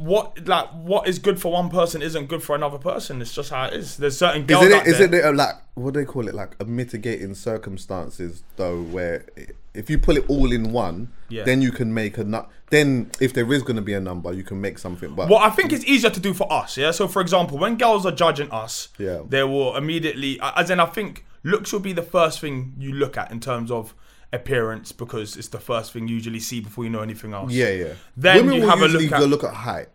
What 0.00 0.46
like 0.48 0.68
what 0.70 1.06
is 1.06 1.18
good 1.18 1.38
for 1.40 1.52
one 1.52 1.68
person 1.68 2.00
isn't 2.00 2.26
good 2.28 2.42
for 2.42 2.56
another 2.56 2.78
person. 2.78 3.20
It's 3.20 3.34
just 3.34 3.50
how 3.50 3.66
it 3.66 3.74
is. 3.74 3.96
There's 3.98 4.16
certain 4.16 4.46
girls 4.46 4.64
Isn't 4.64 4.80
it? 4.80 4.86
Isn't 4.86 5.14
it 5.14 5.24
a, 5.24 5.28
uh, 5.28 5.32
like 5.32 5.54
what 5.74 5.94
do 5.94 6.00
they 6.00 6.06
call 6.06 6.26
it? 6.26 6.34
Like 6.34 6.56
a 6.58 6.64
mitigating 6.64 7.34
circumstances, 7.34 8.42
though, 8.56 8.80
where 8.82 9.26
if 9.74 9.88
you 9.90 9.98
pull 9.98 10.16
it 10.16 10.24
all 10.28 10.52
in 10.52 10.72
one, 10.72 11.12
Yeah. 11.28 11.44
then 11.44 11.62
you 11.62 11.70
can 11.70 11.92
make 11.94 12.18
a 12.18 12.24
nu- 12.24 12.46
Then 12.70 13.10
if 13.20 13.32
there 13.34 13.50
is 13.52 13.62
going 13.62 13.76
to 13.76 13.82
be 13.82 13.94
a 13.94 14.00
number, 14.00 14.32
you 14.32 14.42
can 14.42 14.60
make 14.60 14.78
something. 14.78 15.14
But 15.14 15.28
Well, 15.28 15.38
I 15.38 15.50
think 15.50 15.72
it's 15.72 15.84
easier 15.84 16.10
to 16.10 16.20
do 16.20 16.32
for 16.34 16.50
us, 16.52 16.76
yeah. 16.76 16.90
So, 16.92 17.06
for 17.08 17.20
example, 17.20 17.58
when 17.58 17.76
girls 17.76 18.04
are 18.06 18.12
judging 18.12 18.50
us, 18.50 18.88
Yeah. 18.98 19.20
they 19.28 19.42
will 19.42 19.76
immediately, 19.76 20.38
as 20.42 20.70
in, 20.70 20.80
I 20.80 20.86
think 20.86 21.24
looks 21.42 21.72
will 21.72 21.80
be 21.80 21.92
the 21.92 22.02
first 22.02 22.40
thing 22.40 22.74
you 22.78 22.92
look 22.92 23.16
at 23.18 23.30
in 23.32 23.40
terms 23.40 23.70
of 23.70 23.94
appearance 24.32 24.92
because 24.92 25.36
it's 25.36 25.48
the 25.48 25.58
first 25.58 25.92
thing 25.92 26.06
you 26.08 26.14
usually 26.14 26.40
see 26.40 26.60
before 26.60 26.84
you 26.84 26.90
know 26.90 27.00
anything 27.00 27.32
else. 27.32 27.52
yeah, 27.52 27.70
yeah. 27.70 27.92
Then 28.16 28.36
women 28.36 28.54
you 28.54 28.60
will 28.62 28.68
have 28.70 28.80
a 28.80 28.82
usually 28.84 29.04
look 29.04 29.12
at- 29.14 29.20
go 29.20 29.26
look 29.26 29.44
at 29.44 29.54
height. 29.54 29.88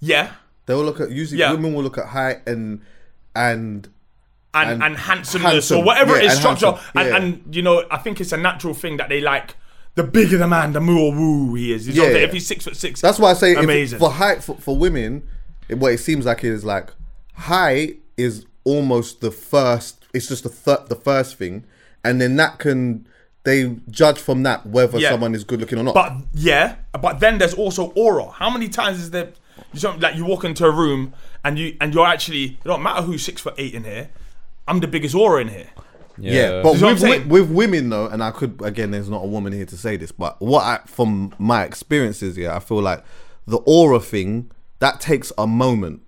yeah, 0.00 0.32
They 0.66 0.74
will 0.74 0.84
look 0.84 1.00
at 1.00 1.10
usually 1.10 1.40
Yeah. 1.40 1.52
women 1.52 1.74
will 1.74 1.82
look 1.82 1.98
at 1.98 2.06
height 2.06 2.46
and 2.46 2.80
and 3.34 3.88
and 4.54 4.70
And 4.70 4.82
and, 4.82 4.96
handsomeness 4.96 5.52
handsome, 5.70 5.78
or 5.78 5.84
whatever 5.84 6.12
yeah, 6.16 6.22
it 6.22 6.26
is 6.26 6.32
and 6.32 6.58
structure, 6.58 6.80
and, 6.94 7.08
yeah. 7.08 7.16
and 7.16 7.54
you 7.56 7.62
know, 7.62 7.84
I 7.90 7.96
think 7.98 8.20
it's 8.20 8.32
a 8.32 8.36
natural 8.36 8.74
thing 8.74 8.98
that 8.98 9.08
they 9.08 9.20
like. 9.20 9.56
The 9.94 10.02
bigger 10.02 10.36
the 10.38 10.46
man, 10.48 10.72
the 10.72 10.80
more 10.80 11.12
woo 11.12 11.54
he 11.54 11.72
is. 11.72 11.86
You 11.88 12.02
Yeah. 12.02 12.08
If 12.18 12.32
he's 12.32 12.46
six 12.46 12.64
foot 12.64 12.76
six, 12.76 13.00
That's 13.00 13.18
why 13.18 13.30
I 13.30 13.34
say 13.34 13.52
it- 13.52 13.58
amazing. 13.58 13.98
for 13.98 14.10
height 14.10 14.42
for, 14.42 14.56
for 14.56 14.76
women, 14.76 15.22
it, 15.68 15.78
what 15.78 15.92
it 15.92 15.98
seems 15.98 16.26
like 16.26 16.44
is 16.44 16.64
like 16.64 16.90
height 17.34 17.98
is 18.16 18.44
almost 18.64 19.20
the 19.22 19.30
first. 19.30 20.04
It's 20.12 20.28
just 20.28 20.42
the 20.44 20.50
th- 20.50 20.88
the 20.88 20.96
first 20.96 21.36
thing, 21.36 21.64
and 22.04 22.20
then 22.20 22.36
that 22.36 22.58
can 22.58 23.06
they 23.44 23.76
judge 23.90 24.18
from 24.18 24.42
that 24.44 24.66
whether 24.66 24.98
Yeah. 24.98 25.10
someone 25.10 25.34
is 25.34 25.44
good 25.44 25.60
looking 25.60 25.78
or 25.78 25.82
not. 25.82 25.94
But 25.94 26.12
yeah, 26.34 26.76
but 27.00 27.20
then 27.20 27.38
there's 27.38 27.54
also 27.54 27.86
aura. 27.96 28.30
How 28.30 28.50
many 28.50 28.68
times 28.68 29.00
is 29.00 29.10
there? 29.10 29.30
You 29.74 29.80
know, 29.82 29.96
like 29.98 30.16
you 30.16 30.24
walk 30.24 30.44
into 30.44 30.64
a 30.64 30.70
room 30.70 31.12
and 31.44 31.58
you 31.58 31.76
and 31.80 31.92
you're 31.94 32.06
actually. 32.06 32.44
It 32.44 32.64
don't 32.64 32.82
matter 32.82 33.02
who's 33.02 33.22
six 33.24 33.40
foot 33.40 33.54
eight 33.58 33.74
in 33.74 33.84
here. 33.84 34.10
I'm 34.68 34.80
the 34.80 34.86
biggest 34.86 35.14
aura 35.14 35.40
in 35.40 35.48
here. 35.48 35.68
yeah, 36.18 36.62
but 36.62 36.74
You 36.74 36.80
know 36.80 36.86
what 36.94 37.00
with, 37.02 37.02
with, 37.02 37.26
with 37.26 37.50
women 37.50 37.88
though, 37.90 38.06
and 38.06 38.22
I 38.22 38.30
could 38.30 38.60
again, 38.62 38.90
there's 38.92 39.08
not 39.10 39.24
a 39.24 39.26
woman 39.26 39.52
here 39.52 39.66
to 39.66 39.76
say 39.76 39.96
this, 39.96 40.12
but 40.12 40.40
what 40.40 40.62
I, 40.62 40.78
from 40.86 41.34
my 41.38 41.64
experiences, 41.64 42.36
yeah, 42.38 42.54
I 42.54 42.60
feel 42.60 42.80
like 42.80 43.02
the 43.46 43.58
aura 43.64 43.98
thing 43.98 44.50
that 44.78 45.00
takes 45.00 45.32
a 45.36 45.46
moment 45.46 46.02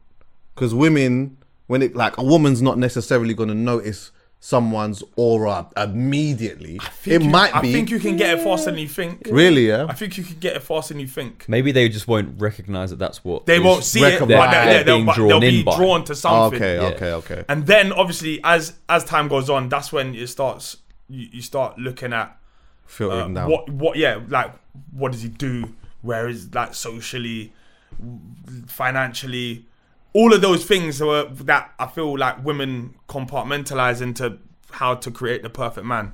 because 0.55 0.73
women, 0.75 1.37
when 1.67 1.83
it 1.83 1.97
like 1.97 2.17
a 2.19 2.23
woman's 2.23 2.63
not 2.63 2.79
necessarily 2.79 3.35
going 3.35 3.49
to 3.49 3.55
notice 3.57 4.11
someone's 4.45 5.03
aura 5.17 5.67
immediately. 5.75 6.79
It 7.07 7.23
You- 7.23 7.31
might 7.31 7.57
I 7.57 7.63
be 7.63 7.71
I 7.71 7.73
think 7.73 7.91
you 7.91 7.99
can 7.99 8.19
get 8.19 8.39
it 8.39 8.43
faster 8.45 8.71
than 8.71 8.79
you 8.79 8.89
think. 8.89 9.27
really, 9.31 9.69
yeah. 9.69 9.87
I 9.89 9.95
think 9.95 10.19
you 10.19 10.25
can 10.25 10.37
get 10.39 10.55
it 10.55 10.63
faster 10.63 10.93
than 10.93 11.01
you 11.01 11.07
think. 11.07 11.47
Maybe 11.49 11.73
they 11.73 11.89
just 11.89 12.07
won't 12.07 12.39
recognize 12.39 12.91
that 12.91 12.99
that's 12.99 13.25
what 13.25 13.47
They 13.47 13.59
won't 13.59 13.85
see 13.85 14.01
it, 14.01 14.21
but 14.21 14.29
recognize- 14.29 14.51
they're, 14.53 14.65
They're 14.67 14.85
they'll, 14.85 14.97
being 14.97 15.07
but 15.07 15.15
drawn 15.17 15.29
they'll 15.31 15.41
be 15.41 15.59
in 15.61 15.65
by. 15.65 15.77
drawn 15.79 16.05
to 16.05 16.15
something. 16.15 16.63
Okay, 16.63 16.75
Yeah. 16.77 16.89
okay, 16.89 17.13
okay. 17.13 17.45
And 17.49 17.67
then 17.67 17.91
obviously, 17.93 18.41
as 18.45 18.75
as 18.87 19.03
time 19.05 19.29
goes 19.29 19.49
on, 19.49 19.71
that's 19.71 19.91
when 19.93 20.15
it 20.15 20.27
starts. 20.29 20.77
You, 21.09 21.27
you 21.33 21.41
start 21.43 21.79
looking 21.79 22.13
at 22.13 22.27
uh, 22.29 22.33
Filtering 22.87 23.33
down. 23.33 23.51
what 23.51 23.71
what 23.71 23.97
yeah 23.97 24.21
like 24.29 24.53
what 24.93 25.13
does 25.13 25.23
he 25.23 25.29
do? 25.31 25.73
Where 26.03 26.29
is 26.29 26.55
like 26.55 26.75
socially, 26.75 27.55
financially, 28.67 29.67
all 30.15 30.33
of 30.33 30.41
those 30.41 30.65
things 30.65 31.01
were 31.01 31.25
that 31.31 31.73
I 31.79 31.87
feel 31.87 32.17
like 32.19 32.43
women 32.45 32.95
compartmentalize 33.09 34.01
into 34.01 34.39
how 34.71 34.95
to 34.95 35.11
create 35.11 35.43
the 35.43 35.51
perfect 35.51 35.87
man. 35.87 36.13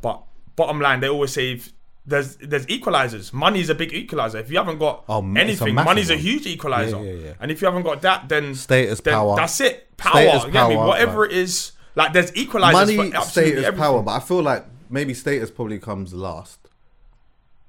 But 0.00 0.22
bottom 0.56 0.80
line, 0.80 1.00
they 1.00 1.08
always 1.08 1.32
say 1.32 1.52
if 1.52 1.72
there's 2.06 2.36
there's 2.36 2.66
equalizers. 2.66 3.32
Money 3.32 3.60
is 3.60 3.68
a 3.70 3.74
big 3.74 3.92
equalizer. 3.92 4.38
If 4.38 4.50
you 4.50 4.56
haven't 4.58 4.78
got 4.78 5.04
Oh, 5.08 5.22
a 5.22 5.38
anything, 5.38 5.74
massive 5.74 5.86
money's 5.86 6.10
a 6.10 6.16
huge 6.16 6.46
equalizer. 6.46 6.96
Yeah, 7.02 7.12
yeah, 7.12 7.24
yeah. 7.26 7.32
And 7.40 7.50
if 7.50 7.60
you 7.60 7.66
haven't 7.66 7.82
got 7.82 8.00
that, 8.02 8.28
then 8.28 8.54
Status, 8.54 9.00
then 9.00 9.14
power. 9.14 9.36
That's 9.36 9.60
it. 9.60 9.96
Power. 9.96 10.12
Status, 10.12 10.44
you 10.46 10.50
power, 10.52 10.86
Whatever 10.86 11.22
like- 11.22 11.30
it 11.32 11.36
is, 11.36 11.72
like 11.94 12.12
there's 12.12 12.30
equalizers 12.32 12.72
Money, 12.72 13.10
status, 13.10 13.36
everything. 13.36 13.76
power, 13.76 14.02
but 14.02 14.12
I 14.12 14.20
feel 14.20 14.42
like 14.42 14.64
maybe 14.88 15.12
status 15.14 15.50
probably 15.50 15.78
comes 15.78 16.12
last 16.14 16.58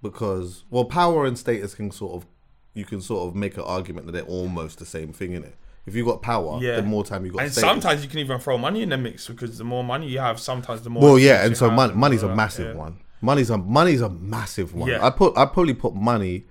because 0.02 0.64
well, 0.70 0.86
power 0.86 1.26
and 1.26 1.38
status 1.38 1.74
can 1.76 1.92
sort 1.92 2.14
of 2.16 2.26
you 2.74 2.86
can 2.86 3.02
sort 3.02 3.28
of 3.28 3.36
make 3.36 3.56
an 3.58 3.64
argument 3.64 4.06
that 4.06 4.14
they're 4.14 4.24
almost 4.24 4.80
the 4.80 4.86
same 4.86 5.12
thing 5.14 5.34
in 5.34 5.44
it. 5.44 5.56
If 5.86 5.96
you 5.96 6.06
got 6.06 6.22
power, 6.22 6.60
Yeah. 6.62 6.76
the 6.76 6.84
more 6.84 7.04
time 7.04 7.26
you 7.26 7.32
got. 7.32 7.42
And 7.44 7.52
status. 7.52 7.68
sometimes 7.70 8.04
you 8.04 8.10
can 8.10 8.20
even 8.20 8.40
throw 8.40 8.58
money 8.58 8.84
in 8.84 8.90
the 8.90 8.98
mix 8.98 9.28
because 9.28 9.58
the 9.58 9.64
more 9.64 9.84
money 9.84 10.08
you 10.08 10.20
have, 10.20 10.40
sometimes 10.40 10.84
the 10.84 10.90
more. 10.92 11.02
Well, 11.02 11.20
yeah, 11.20 11.44
and 11.46 11.58
so 11.58 11.68
have 11.70 11.76
mon- 11.76 11.98
money's 11.98 12.22
a 12.24 12.34
massive 12.36 12.76
yeah. 12.76 12.80
one. 12.80 13.00
Money's 13.22 13.50
a 13.50 13.58
money's 13.58 14.02
a 14.02 14.10
massive 14.10 14.74
one. 14.76 14.90
Yeah. 14.90 15.06
I 15.06 15.10
put 15.10 15.38
I 15.38 15.46
probably 15.46 15.74
put 15.74 15.94
money 15.96 16.46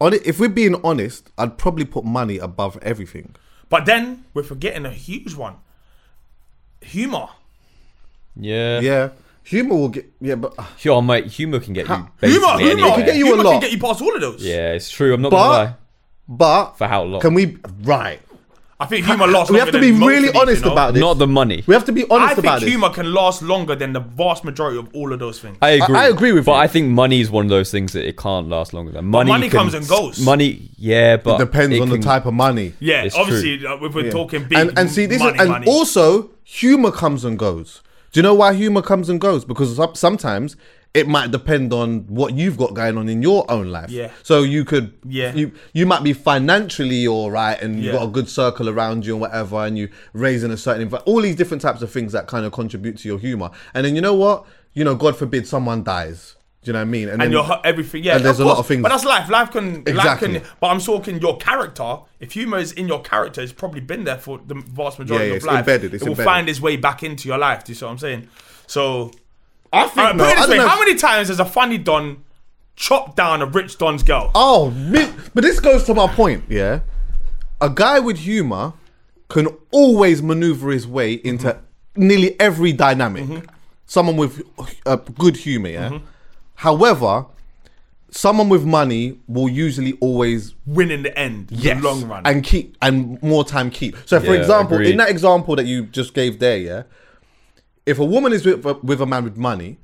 on 0.00 0.14
it. 0.14 0.26
If 0.26 0.38
we're 0.40 0.48
being 0.48 0.74
honest, 0.84 1.30
I'd 1.38 1.56
probably 1.58 1.84
put 1.86 2.04
money 2.04 2.38
above 2.38 2.78
everything. 2.82 3.34
But 3.68 3.86
then 3.86 4.24
we're 4.34 4.42
forgetting 4.42 4.84
a 4.86 4.90
huge 4.90 5.34
one. 5.34 5.56
Humor. 6.82 7.28
Yeah. 8.36 8.80
Yeah, 8.80 9.08
humor 9.42 9.74
will 9.74 9.88
get 9.88 10.10
yeah, 10.20 10.34
but 10.36 10.54
Sure, 10.78 11.02
mate. 11.02 11.26
Humor 11.26 11.60
can 11.60 11.72
get 11.74 11.88
you. 11.88 11.94
Humor, 11.94 12.10
basically 12.20 12.38
humor, 12.40 12.70
anywhere. 12.70 12.96
can 12.96 13.04
get 13.06 13.16
you 13.16 13.34
a 13.34 13.36
lot. 13.36 13.50
can 13.52 13.60
get 13.60 13.72
you 13.72 13.78
past 13.78 14.00
all 14.02 14.14
of 14.14 14.20
those. 14.20 14.42
Yeah, 14.44 14.72
it's 14.72 14.90
true. 14.90 15.12
I'm 15.14 15.22
not 15.22 15.30
But- 15.30 15.36
gonna 15.42 15.64
lie. 15.64 15.74
But 16.30 16.72
For 16.78 16.86
how 16.86 17.02
long? 17.02 17.20
can 17.20 17.34
we 17.34 17.58
right? 17.82 18.20
I 18.82 18.86
think 18.86 19.04
humor 19.04 19.26
lasts. 19.26 19.50
We 19.52 19.58
have 19.58 19.72
to 19.72 19.78
be 19.78 19.92
really 19.92 20.28
of 20.28 20.32
these, 20.32 20.40
honest 20.40 20.60
you 20.62 20.66
know? 20.68 20.72
about 20.72 20.94
this. 20.94 21.00
Not 21.02 21.18
the 21.18 21.26
money. 21.26 21.62
We 21.66 21.74
have 21.74 21.84
to 21.84 21.92
be 21.92 22.08
honest 22.08 22.38
about 22.38 22.42
this. 22.42 22.46
I 22.46 22.58
think 22.60 22.70
humor 22.70 22.88
can 22.88 23.12
last 23.12 23.42
longer 23.42 23.74
than 23.74 23.92
the 23.92 24.00
vast 24.00 24.42
majority 24.42 24.78
of 24.78 24.88
all 24.94 25.12
of 25.12 25.18
those 25.18 25.38
things. 25.38 25.58
I 25.60 25.70
agree. 25.72 25.96
I 25.96 26.08
agree 26.08 26.32
with 26.32 26.46
but 26.46 26.52
you. 26.52 26.58
I 26.60 26.66
think 26.66 26.88
money 26.88 27.20
is 27.20 27.30
one 27.30 27.44
of 27.44 27.50
those 27.50 27.70
things 27.70 27.92
that 27.92 28.08
it 28.08 28.16
can't 28.16 28.48
last 28.48 28.72
longer 28.72 28.90
than 28.90 29.04
money. 29.04 29.30
money 29.30 29.50
can- 29.50 29.58
comes 29.58 29.74
and 29.74 29.86
goes. 29.86 30.18
Money, 30.24 30.70
yeah, 30.78 31.18
but 31.18 31.36
Depends 31.36 31.76
it 31.76 31.82
on 31.82 31.90
the 31.90 31.98
type 31.98 32.24
of 32.24 32.32
money. 32.32 32.72
yeah, 32.80 33.02
It's 33.02 33.14
obviously, 33.16 33.66
uh, 33.66 33.76
if 33.84 33.94
we're 33.94 34.06
Yeah. 34.06 34.10
talking 34.12 34.44
big 34.44 34.56
and 34.58 34.78
and 34.78 34.90
see 34.90 35.04
this 35.04 35.18
money, 35.20 35.34
is, 35.34 35.40
and 35.42 35.50
money. 35.50 35.66
also 35.66 36.30
humor 36.44 36.90
comes 36.90 37.22
and 37.22 37.38
goes. 37.38 37.82
Do 38.12 38.18
you 38.20 38.22
know 38.22 38.34
why 38.34 38.54
humor 38.54 38.80
comes 38.80 39.10
and 39.10 39.20
goes? 39.20 39.44
Because 39.44 39.78
sometimes 39.98 40.56
it 40.92 41.06
might 41.06 41.30
depend 41.30 41.72
on 41.72 42.00
what 42.08 42.34
you've 42.34 42.56
got 42.56 42.74
going 42.74 42.98
on 42.98 43.08
in 43.08 43.22
your 43.22 43.48
own 43.50 43.68
life. 43.70 43.90
Yeah. 43.90 44.10
So 44.24 44.42
you 44.42 44.64
could 44.64 44.92
Yeah. 45.08 45.32
you 45.34 45.52
you 45.72 45.86
might 45.86 46.02
be 46.02 46.12
financially 46.12 47.06
all 47.06 47.30
right 47.30 47.60
and 47.62 47.80
you've 47.82 47.92
got 47.92 48.04
a 48.04 48.08
good 48.10 48.28
circle 48.28 48.68
around 48.68 49.06
you 49.06 49.12
and 49.14 49.20
whatever 49.20 49.56
and 49.64 49.78
you 49.78 49.88
raising 50.12 50.50
a 50.50 50.56
certain 50.56 50.88
envi- 50.88 51.02
all 51.06 51.20
these 51.22 51.36
different 51.36 51.62
types 51.62 51.80
of 51.82 51.92
things 51.92 52.12
that 52.12 52.26
kind 52.26 52.44
of 52.44 52.52
contribute 52.52 52.98
to 52.98 53.08
your 53.08 53.18
humor. 53.20 53.50
And 53.72 53.86
then 53.86 53.94
you 53.94 54.00
know 54.00 54.14
what? 54.14 54.46
You 54.74 54.82
know, 54.84 54.94
God 54.96 55.16
forbid 55.16 55.46
someone 55.46 55.84
dies. 55.84 56.34
Do 56.62 56.68
you 56.68 56.72
know 56.74 56.80
what 56.80 56.88
I 56.88 56.90
mean? 56.90 57.08
and 57.08 57.20
then- 57.22 57.32
your 57.32 57.60
everything. 57.64 58.04
Yeah, 58.04 58.16
and 58.16 58.24
there's 58.24 58.38
of 58.40 58.46
a 58.46 58.48
lot 58.48 58.58
of 58.58 58.66
things- 58.66 58.82
But 58.82 58.90
that's 58.90 59.04
life. 59.04 59.30
Life 59.30 59.50
can, 59.52 59.76
life 59.76 59.88
Exactly. 59.88 60.40
can. 60.40 60.42
But 60.60 60.66
I'm 60.66 60.80
talking 60.80 61.18
your 61.20 61.38
character. 61.38 61.98
If 62.18 62.32
humor 62.32 62.58
is 62.58 62.72
in 62.72 62.86
your 62.86 63.00
character, 63.00 63.40
it's 63.40 63.52
probably 63.52 63.80
been 63.80 64.04
there 64.04 64.18
for 64.18 64.40
the 64.46 64.54
vast 64.54 64.98
majority 64.98 65.24
Yeah, 65.24 65.28
yeah, 65.28 65.30
of 65.30 65.36
it's 65.36 65.46
life. 65.46 65.58
embedded, 65.60 65.94
it's 65.94 66.02
it 66.02 66.06
will 66.06 66.12
embedded. 66.12 66.24
find 66.26 66.48
its 66.50 66.60
way 66.60 66.76
back 66.76 67.02
into 67.02 67.28
your 67.28 67.38
life. 67.38 67.64
Do 67.64 67.70
you 67.72 67.76
see 67.76 67.84
what 67.86 67.92
I'm 67.92 67.98
saying? 67.98 68.28
So, 68.66 69.10
I 69.72 69.84
think 69.86 69.98
Alright, 69.98 70.16
no, 70.16 70.24
put 70.24 70.30
it 70.30 70.32
I 70.32 70.34
this 70.34 70.40
don't 70.46 70.50
way: 70.50 70.56
know 70.58 70.68
How 70.68 70.78
many 70.78 70.94
times 70.96 71.28
has 71.28 71.40
a 71.40 71.44
funny 71.44 71.78
don 71.78 72.24
chopped 72.76 73.16
down 73.16 73.40
a 73.42 73.46
rich 73.46 73.78
don's 73.78 74.02
girl? 74.02 74.30
Oh, 74.34 74.70
mi- 74.70 75.08
but 75.34 75.42
this 75.44 75.60
goes 75.60 75.84
to 75.84 75.94
my 75.94 76.06
point, 76.08 76.44
yeah. 76.48 76.80
A 77.60 77.68
guy 77.70 78.00
with 78.00 78.18
humor 78.18 78.72
can 79.28 79.46
always 79.70 80.22
maneuver 80.22 80.70
his 80.70 80.86
way 80.86 81.14
into 81.14 81.48
Mm-hmm. 81.48 82.06
nearly 82.08 82.40
every 82.40 82.72
dynamic. 82.72 83.44
Someone 83.86 84.16
with 84.16 84.42
uh, 84.86 84.96
good 84.96 85.36
humor, 85.36 85.68
yeah. 85.68 85.88
Mm-hmm. 85.90 86.04
However, 86.54 87.26
someone 88.10 88.48
with 88.48 88.64
money 88.64 89.18
will 89.28 89.48
usually 89.48 89.92
always 90.00 90.54
Win 90.66 90.90
in 90.90 91.02
the 91.02 91.16
end, 91.18 91.48
yes 91.50 91.80
the 91.80 91.88
long 91.88 92.06
run. 92.08 92.22
and 92.26 92.42
keep 92.44 92.76
and 92.82 93.20
more 93.22 93.44
time 93.44 93.70
keep. 93.70 93.96
So, 94.06 94.20
for 94.20 94.26
Yeah, 94.34 94.40
example, 94.40 94.74
agreed. 94.76 94.90
in 94.90 94.96
that 94.98 95.10
example 95.10 95.56
that 95.56 95.66
you 95.66 95.86
just 95.86 96.14
gave 96.14 96.38
there, 96.38 96.56
yeah, 96.58 96.82
if 97.90 97.98
a 97.98 98.04
woman 98.04 98.32
is 98.32 98.44
with, 98.46 98.64
with 98.82 99.00
a 99.00 99.06
man 99.06 99.24
with 99.24 99.36
money 99.36 99.78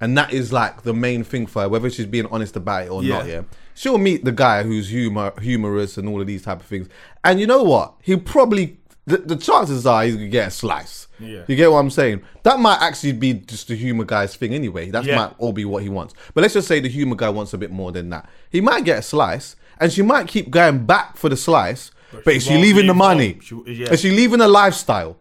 and 0.00 0.16
that 0.18 0.32
is 0.32 0.52
like 0.52 0.82
the 0.82 0.92
main 0.94 1.22
thing 1.24 1.46
for 1.46 1.62
her, 1.62 1.68
whether 1.68 1.88
she's 1.88 2.06
being 2.06 2.26
honest 2.26 2.56
about 2.56 2.86
it 2.86 2.90
or 2.90 3.02
not. 3.02 3.26
Yeah. 3.26 3.32
Yeah, 3.32 3.42
she'll 3.74 3.98
meet 3.98 4.24
the 4.24 4.32
guy 4.32 4.62
who's 4.64 4.88
humor 4.88 5.32
humorous 5.40 5.96
and 5.96 6.08
all 6.08 6.20
of 6.20 6.26
these 6.26 6.42
type 6.42 6.60
of 6.60 6.66
things. 6.66 6.88
And 7.24 7.38
you 7.40 7.46
know 7.46 7.62
what? 7.62 7.94
He 8.02 8.16
probably 8.16 8.78
the, 9.06 9.18
the 9.18 9.36
chances 9.36 9.84
are 9.86 10.04
he's 10.04 10.14
gonna 10.14 10.28
get 10.28 10.48
a 10.48 10.50
slice. 10.50 11.08
Yeah. 11.18 11.42
You 11.48 11.56
get 11.56 11.70
what 11.70 11.78
I'm 11.78 11.90
saying? 11.90 12.22
That 12.44 12.58
might 12.60 12.78
actually 12.80 13.12
be 13.12 13.34
just 13.34 13.68
the 13.68 13.74
humor 13.76 14.04
guy's 14.04 14.34
thing 14.36 14.54
anyway. 14.54 14.90
That 14.90 15.04
Yeah. 15.04 15.16
might 15.16 15.34
all 15.38 15.52
be 15.52 15.64
what 15.64 15.82
he 15.82 15.88
wants. 15.88 16.14
But 16.34 16.42
let's 16.42 16.54
just 16.54 16.68
say 16.68 16.80
the 16.80 16.88
humor 16.88 17.16
guy 17.16 17.28
wants 17.28 17.52
a 17.52 17.58
bit 17.58 17.70
more 17.70 17.92
than 17.92 18.10
that. 18.10 18.28
He 18.50 18.60
might 18.60 18.84
get 18.84 18.98
a 18.98 19.02
slice, 19.02 19.56
and 19.78 19.92
she 19.92 20.02
might 20.02 20.26
keep 20.28 20.50
going 20.50 20.84
back 20.86 21.16
for 21.16 21.28
the 21.28 21.36
slice. 21.36 21.90
But, 22.12 22.24
she 22.32 22.36
is 22.36 22.44
she 22.44 22.58
leaving 22.58 22.86
the 22.86 22.94
money? 22.94 23.38
She- 23.40 23.62
yeah. 23.66 23.90
Is 23.92 24.00
she 24.00 24.10
leaving 24.10 24.38
the 24.40 24.48
lifestyle? 24.48 25.16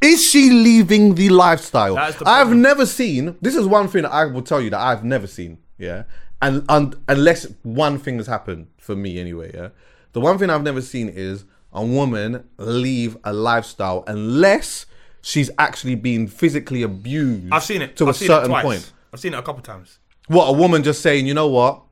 Is 0.00 0.24
she 0.24 0.50
leaving 0.50 1.14
the 1.16 1.28
lifestyle? 1.30 1.94
The 1.96 2.22
I've 2.26 2.52
never 2.54 2.86
seen. 2.86 3.36
This 3.40 3.56
is 3.56 3.66
one 3.66 3.88
thing 3.88 4.04
I 4.04 4.26
will 4.26 4.42
tell 4.42 4.60
you 4.60 4.70
that 4.70 4.80
I've 4.80 5.02
never 5.04 5.26
seen. 5.26 5.58
Yeah, 5.76 6.04
and, 6.40 6.64
and 6.68 6.96
unless 7.08 7.46
one 7.62 7.98
thing 7.98 8.16
has 8.18 8.26
happened 8.26 8.68
for 8.78 8.94
me 8.94 9.18
anyway. 9.18 9.50
Yeah, 9.54 9.68
the 10.12 10.20
one 10.20 10.38
thing 10.38 10.50
I've 10.50 10.62
never 10.62 10.80
seen 10.80 11.08
is 11.08 11.44
a 11.72 11.84
woman 11.84 12.48
leave 12.58 13.16
a 13.24 13.32
lifestyle 13.32 14.04
unless 14.06 14.86
she's 15.20 15.50
actually 15.58 15.94
been 15.96 16.26
physically 16.28 16.82
abused. 16.82 17.52
I've 17.52 17.64
seen 17.64 17.82
it. 17.82 17.96
to 17.96 18.04
I've 18.04 18.10
a 18.10 18.14
seen 18.14 18.28
certain 18.28 18.50
it 18.50 18.54
twice. 18.54 18.64
point. 18.64 18.92
I've 19.12 19.20
seen 19.20 19.34
it 19.34 19.38
a 19.38 19.42
couple 19.42 19.62
times. 19.62 19.98
What 20.28 20.46
a 20.46 20.52
woman 20.52 20.82
just 20.82 21.02
saying, 21.02 21.26
you 21.26 21.34
know 21.34 21.48
what? 21.48 21.82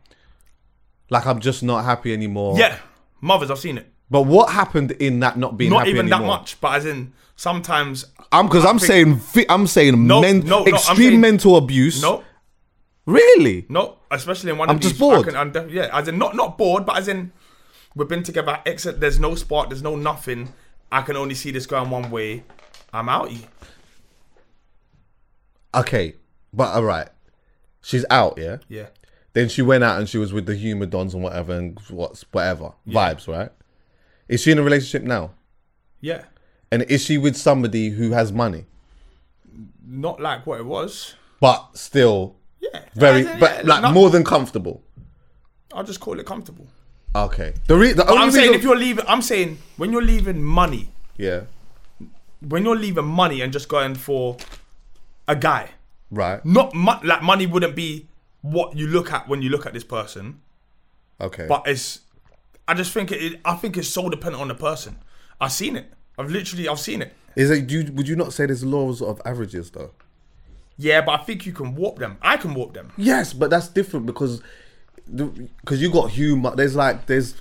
Like 1.11 1.27
I'm 1.27 1.41
just 1.41 1.63
not 1.63 1.85
happy 1.85 2.13
anymore. 2.13 2.59
Yeah, 2.59 2.79
mothers, 3.21 3.51
I've 3.51 3.59
seen 3.59 3.79
it. 3.79 3.93
But 4.11 4.23
what 4.23 4.51
happened 4.53 4.93
in 4.93 5.21
that 5.21 5.37
not 5.37 5.57
being 5.59 5.71
Not 5.73 5.89
even 5.89 6.07
anymore? 6.07 6.21
that 6.21 6.27
much, 6.27 6.61
but 6.61 6.75
as 6.77 6.87
in 6.87 7.13
sometimes. 7.35 8.05
I'm 8.33 8.47
because 8.47 8.65
I'm 8.65 8.79
saying 8.79 9.21
I'm 9.49 9.67
saying 9.67 10.07
No, 10.07 10.21
men, 10.21 10.41
no, 10.41 10.65
extreme 10.67 10.97
saying- 10.97 11.21
mental 11.21 11.57
abuse. 11.57 12.01
No, 12.03 12.23
really. 13.05 13.67
no, 13.69 13.99
especially 14.11 14.51
in 14.53 14.59
one 14.59 14.69
I'm 14.71 14.77
of 14.77 14.83
just 14.83 14.95
these. 14.95 15.01
bored. 15.01 15.21
I 15.21 15.23
can, 15.31 15.37
I'm 15.37 15.51
def- 15.53 15.71
yeah, 15.71 15.89
as 15.93 16.07
in 16.09 16.19
not 16.19 16.37
not 16.37 16.57
bored, 16.59 16.87
but 16.87 16.99
as 16.99 17.09
in 17.09 17.33
we've 17.95 18.09
been 18.09 18.23
together. 18.23 18.61
Except 18.65 19.01
there's 19.01 19.19
no 19.19 19.35
spark, 19.35 19.71
there's 19.71 19.83
no 19.83 19.97
nothing. 19.97 20.53
I 20.93 21.03
can 21.03 21.17
only 21.17 21.35
see 21.35 21.51
this 21.51 21.67
going 21.67 21.91
one 21.91 22.11
way. 22.11 22.45
I'm 22.93 23.09
out. 23.09 23.31
Okay, 25.75 26.15
but 26.53 26.75
all 26.75 26.85
right, 26.85 27.09
she's 27.83 28.05
out. 28.09 28.39
Yeah. 28.39 28.59
Yeah, 28.69 28.87
Then 29.35 29.49
she 29.49 29.63
went 29.63 29.85
out 29.85 29.99
and 29.99 30.09
she 30.09 30.17
was 30.19 30.33
with 30.33 30.47
the 30.47 30.55
humor 30.55 30.87
dons 30.87 31.13
and 31.13 31.23
whatever 31.23 31.53
and 31.55 31.79
what's 31.91 32.25
whatever 32.33 32.73
vibes. 32.89 33.29
Right. 33.29 33.51
Is 34.29 34.43
she 34.43 34.51
in 34.53 34.59
a 34.59 34.63
relationship 34.63 35.03
now? 35.03 35.31
yeah. 36.01 36.23
And 36.73 36.83
is 36.83 37.05
she 37.05 37.17
with 37.17 37.37
somebody 37.37 37.91
who 37.91 38.11
has 38.11 38.33
money, 38.33 38.65
Not 39.87 40.21
like 40.21 40.45
what 40.47 40.59
it 40.59 40.67
was. 40.67 41.15
but 41.41 41.65
still 41.75 42.35
Yeah, 42.61 42.83
very, 42.95 43.21
in, 43.21 43.39
but 43.39 43.51
yeah, 43.59 43.63
like 43.73 43.83
not- 43.83 43.95
more 43.95 44.11
than 44.11 44.25
comfortable? 44.25 44.83
I'll 45.73 45.85
just 45.85 46.01
call 46.01 46.19
it 46.19 46.27
comfortable. 46.27 46.67
Okay. 47.15 47.55
The 47.69 47.77
re- 47.77 47.93
the 47.93 48.05
only 48.09 48.23
I'm 48.23 48.31
saying 48.33 48.55
if 48.55 48.63
you're 48.65 48.77
leaving, 48.77 49.05
I'm 49.07 49.23
saying 49.23 49.59
when 49.77 49.93
you're 49.93 50.03
leaving 50.03 50.43
money, 50.43 50.91
yeah. 51.17 51.43
when 52.41 52.65
you're 52.65 52.77
leaving 52.77 53.07
money 53.07 53.41
and 53.43 53.53
just 53.53 53.69
going 53.69 53.95
for 53.95 54.37
a 55.29 55.37
guy, 55.37 55.71
Right. 56.11 56.45
not 56.45 56.75
mo- 56.75 57.01
like 57.05 57.23
money 57.23 57.47
wouldn't 57.47 57.77
be 57.77 58.09
what 58.43 58.77
you 58.77 58.89
look 58.89 59.13
at 59.13 59.29
when 59.29 59.41
you 59.41 59.51
look 59.51 59.67
at 59.67 59.73
this 59.73 59.85
person, 59.85 60.41
Okay. 61.21 61.47
but 61.49 61.63
it's. 61.67 62.01
I 62.69 62.75
just 62.75 62.93
think 62.93 63.13
it. 63.13 63.41
I 63.45 63.55
think 63.55 63.77
it's 63.77 63.89
so 63.89 64.09
dependent 64.09 64.41
on 64.43 64.49
the 64.49 64.55
person. 64.55 64.97
I've 65.41 65.53
seen 65.53 65.77
it. 65.77 65.93
I've 66.19 66.31
literally. 66.31 66.69
I've 66.69 66.81
seen 66.81 67.03
it. 67.03 67.13
is 67.37 67.51
it? 67.51 67.67
Do 67.67 67.81
you, 67.83 67.93
would 67.93 68.09
you 68.09 68.17
not 68.17 68.33
say 68.33 68.47
there's 68.47 68.65
laws 68.65 69.01
of 69.03 69.21
averages 69.25 69.71
though? 69.71 69.91
Yeah, 70.79 71.01
but 71.01 71.21
I 71.21 71.25
think 71.25 71.47
you 71.47 71.53
can 71.53 71.75
warp 71.75 71.99
them. 71.99 72.19
I 72.21 72.37
can 72.37 72.55
warp 72.55 72.75
them. 72.75 72.93
Yes, 72.97 73.33
but 73.33 73.51
that's 73.51 73.69
different 73.69 74.07
because 74.07 74.43
because 75.15 75.81
you 75.81 75.91
got 75.91 76.11
humor. 76.11 76.55
There's 76.57 76.75
like 76.77 77.07
there's 77.07 77.35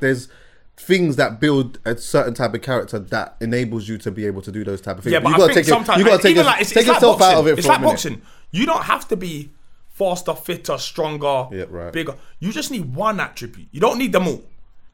there's 0.00 0.28
things 0.76 1.16
that 1.16 1.40
build 1.40 1.78
a 1.84 1.96
certain 1.98 2.32
type 2.32 2.54
of 2.54 2.62
character 2.62 2.98
that 2.98 3.36
enables 3.40 3.86
you 3.88 3.98
to 3.98 4.10
be 4.10 4.24
able 4.24 4.40
to 4.42 4.50
do 4.52 4.64
those 4.64 4.80
type 4.80 4.96
of 4.98 5.04
things. 5.04 5.12
Yeah, 5.12 5.20
but 5.20 5.28
you 5.30 5.34
I 5.34 5.38
gotta 5.38 5.52
think 5.54 5.66
take 5.66 5.72
it- 5.72 5.76
sometimes 5.76 5.98
you 5.98 6.04
gotta 6.06 6.22
take, 6.22 6.30
even 6.30 6.46
like, 6.46 6.60
it's, 6.62 6.70
take 6.70 6.78
it's 6.78 6.88
like 6.88 6.96
yourself 6.96 7.18
boxing. 7.18 7.36
out 7.36 7.40
of 7.40 7.46
it. 7.48 7.58
It's 7.58 7.66
for 7.66 7.72
like 7.74 7.80
a 7.82 7.84
boxing. 7.84 8.22
You 8.52 8.64
don't 8.66 8.84
have 8.84 9.06
to 9.08 9.16
be 9.16 9.50
faster, 9.90 10.34
fitter, 10.34 10.78
stronger, 10.78 11.48
Yeah, 11.52 11.64
right. 11.68 11.92
bigger. 11.92 12.14
You 12.38 12.50
just 12.52 12.70
need 12.70 12.94
one 12.94 13.20
attribute. 13.20 13.68
You 13.72 13.80
don't 13.80 13.98
need 13.98 14.12
them 14.12 14.26
all. 14.26 14.42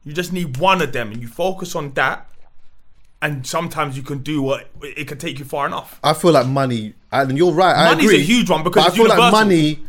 You 0.03 0.13
just 0.13 0.31
need 0.33 0.57
one 0.57 0.81
of 0.81 0.93
them, 0.93 1.11
and 1.11 1.21
you 1.21 1.27
focus 1.27 1.75
on 1.75 1.93
that. 1.93 2.27
And 3.19 3.47
sometimes 3.47 3.97
you 3.97 4.03
can 4.03 4.19
do 4.19 4.43
what 4.43 4.69
it 4.83 5.07
can 5.07 5.17
take 5.17 5.39
you 5.39 5.45
far 5.45 5.65
enough. 5.65 5.99
I 6.03 6.13
feel 6.13 6.31
like 6.33 6.45
money, 6.47 6.93
and 7.11 7.35
you're 7.37 7.51
right. 7.51 7.75
I 7.75 7.85
Money's 7.89 8.05
agree, 8.05 8.19
a 8.19 8.23
huge 8.23 8.49
one 8.49 8.63
because 8.63 8.85
I 8.85 8.95
feel 8.95 9.07
like 9.07 9.31
money. 9.31 9.79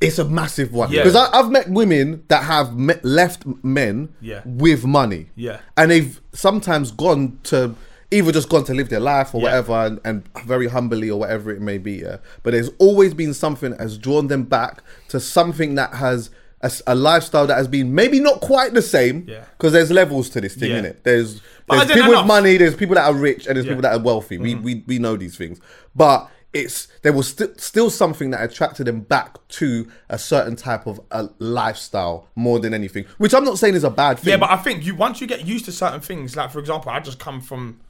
It's 0.00 0.18
a 0.20 0.24
massive 0.24 0.72
one 0.72 0.90
Yeah. 0.92 1.02
because 1.02 1.16
I've 1.16 1.50
met 1.50 1.68
women 1.68 2.22
that 2.28 2.44
have 2.44 2.76
met, 2.76 3.04
left 3.04 3.42
men 3.64 4.08
Yeah. 4.20 4.40
with 4.46 4.84
money, 4.84 5.30
Yeah. 5.34 5.58
and 5.76 5.90
they've 5.90 6.20
sometimes 6.32 6.92
gone 6.92 7.38
to 7.44 7.74
either 8.12 8.30
just 8.30 8.48
gone 8.48 8.62
to 8.64 8.72
live 8.74 8.88
their 8.88 9.00
life 9.00 9.34
or 9.34 9.40
Yeah. 9.40 9.48
whatever, 9.48 9.72
and, 9.86 10.00
and 10.04 10.22
very 10.46 10.68
humbly 10.68 11.10
or 11.10 11.18
whatever 11.18 11.50
it 11.50 11.60
may 11.60 11.76
be. 11.76 11.94
Yeah, 11.94 12.18
but 12.44 12.52
there's 12.52 12.70
always 12.78 13.14
been 13.14 13.34
something 13.34 13.72
that 13.72 13.80
has 13.80 13.98
drawn 13.98 14.28
them 14.28 14.44
back 14.44 14.82
to 15.08 15.18
something 15.18 15.74
that 15.74 15.94
has 15.94 16.30
a, 16.62 16.70
a 16.88 16.94
lifestyle 16.94 17.46
that 17.46 17.56
has 17.56 17.68
been 17.68 17.94
maybe 17.94 18.20
not 18.20 18.40
quite 18.40 18.74
the 18.74 18.82
same. 18.82 19.24
Yeah. 19.28 19.44
because 19.56 19.72
there's 19.72 19.90
levels 19.90 20.28
to 20.30 20.40
this 20.40 20.54
thing, 20.54 20.70
Yeah. 20.70 20.80
innit? 20.82 21.02
There's 21.02 21.40
there's 21.68 21.86
people 21.92 22.10
with 22.10 22.26
money, 22.26 22.56
there's 22.56 22.74
people 22.74 22.96
that 22.96 23.04
are 23.06 23.14
rich, 23.14 23.46
and 23.46 23.56
there's 23.56 23.66
Yeah. 23.66 23.72
people 23.72 23.82
that 23.82 23.92
are 23.94 24.02
wealthy. 24.02 24.38
We, 24.38 24.54
mm-hmm. 24.54 24.62
we 24.64 24.84
we 24.86 24.98
know 24.98 25.16
these 25.16 25.36
things, 25.36 25.60
but 25.94 26.28
it's 26.52 26.88
there 27.02 27.12
was 27.12 27.28
sti- 27.28 27.54
still 27.58 27.90
something 27.90 28.30
that 28.32 28.42
attracted 28.42 28.86
them 28.88 29.00
back 29.02 29.36
to 29.48 29.88
a 30.08 30.18
certain 30.18 30.56
type 30.56 30.86
of 30.88 31.00
a 31.12 31.28
lifestyle 31.38 32.26
more 32.34 32.58
than 32.58 32.74
anything. 32.74 33.04
Which 33.18 33.32
I'm 33.34 33.44
not 33.44 33.58
saying 33.58 33.74
is 33.76 33.84
a 33.84 33.90
bad 33.90 34.18
thing. 34.18 34.32
Yeah, 34.32 34.36
but 34.38 34.50
I 34.50 34.56
think 34.56 34.84
you 34.84 34.96
once 34.96 35.20
you 35.20 35.28
get 35.28 35.46
used 35.46 35.64
to 35.66 35.72
certain 35.72 36.00
things, 36.00 36.34
like 36.36 36.50
for 36.50 36.58
example, 36.58 36.90
I 36.90 36.98
just 37.00 37.20
come 37.20 37.40
from 37.40 37.80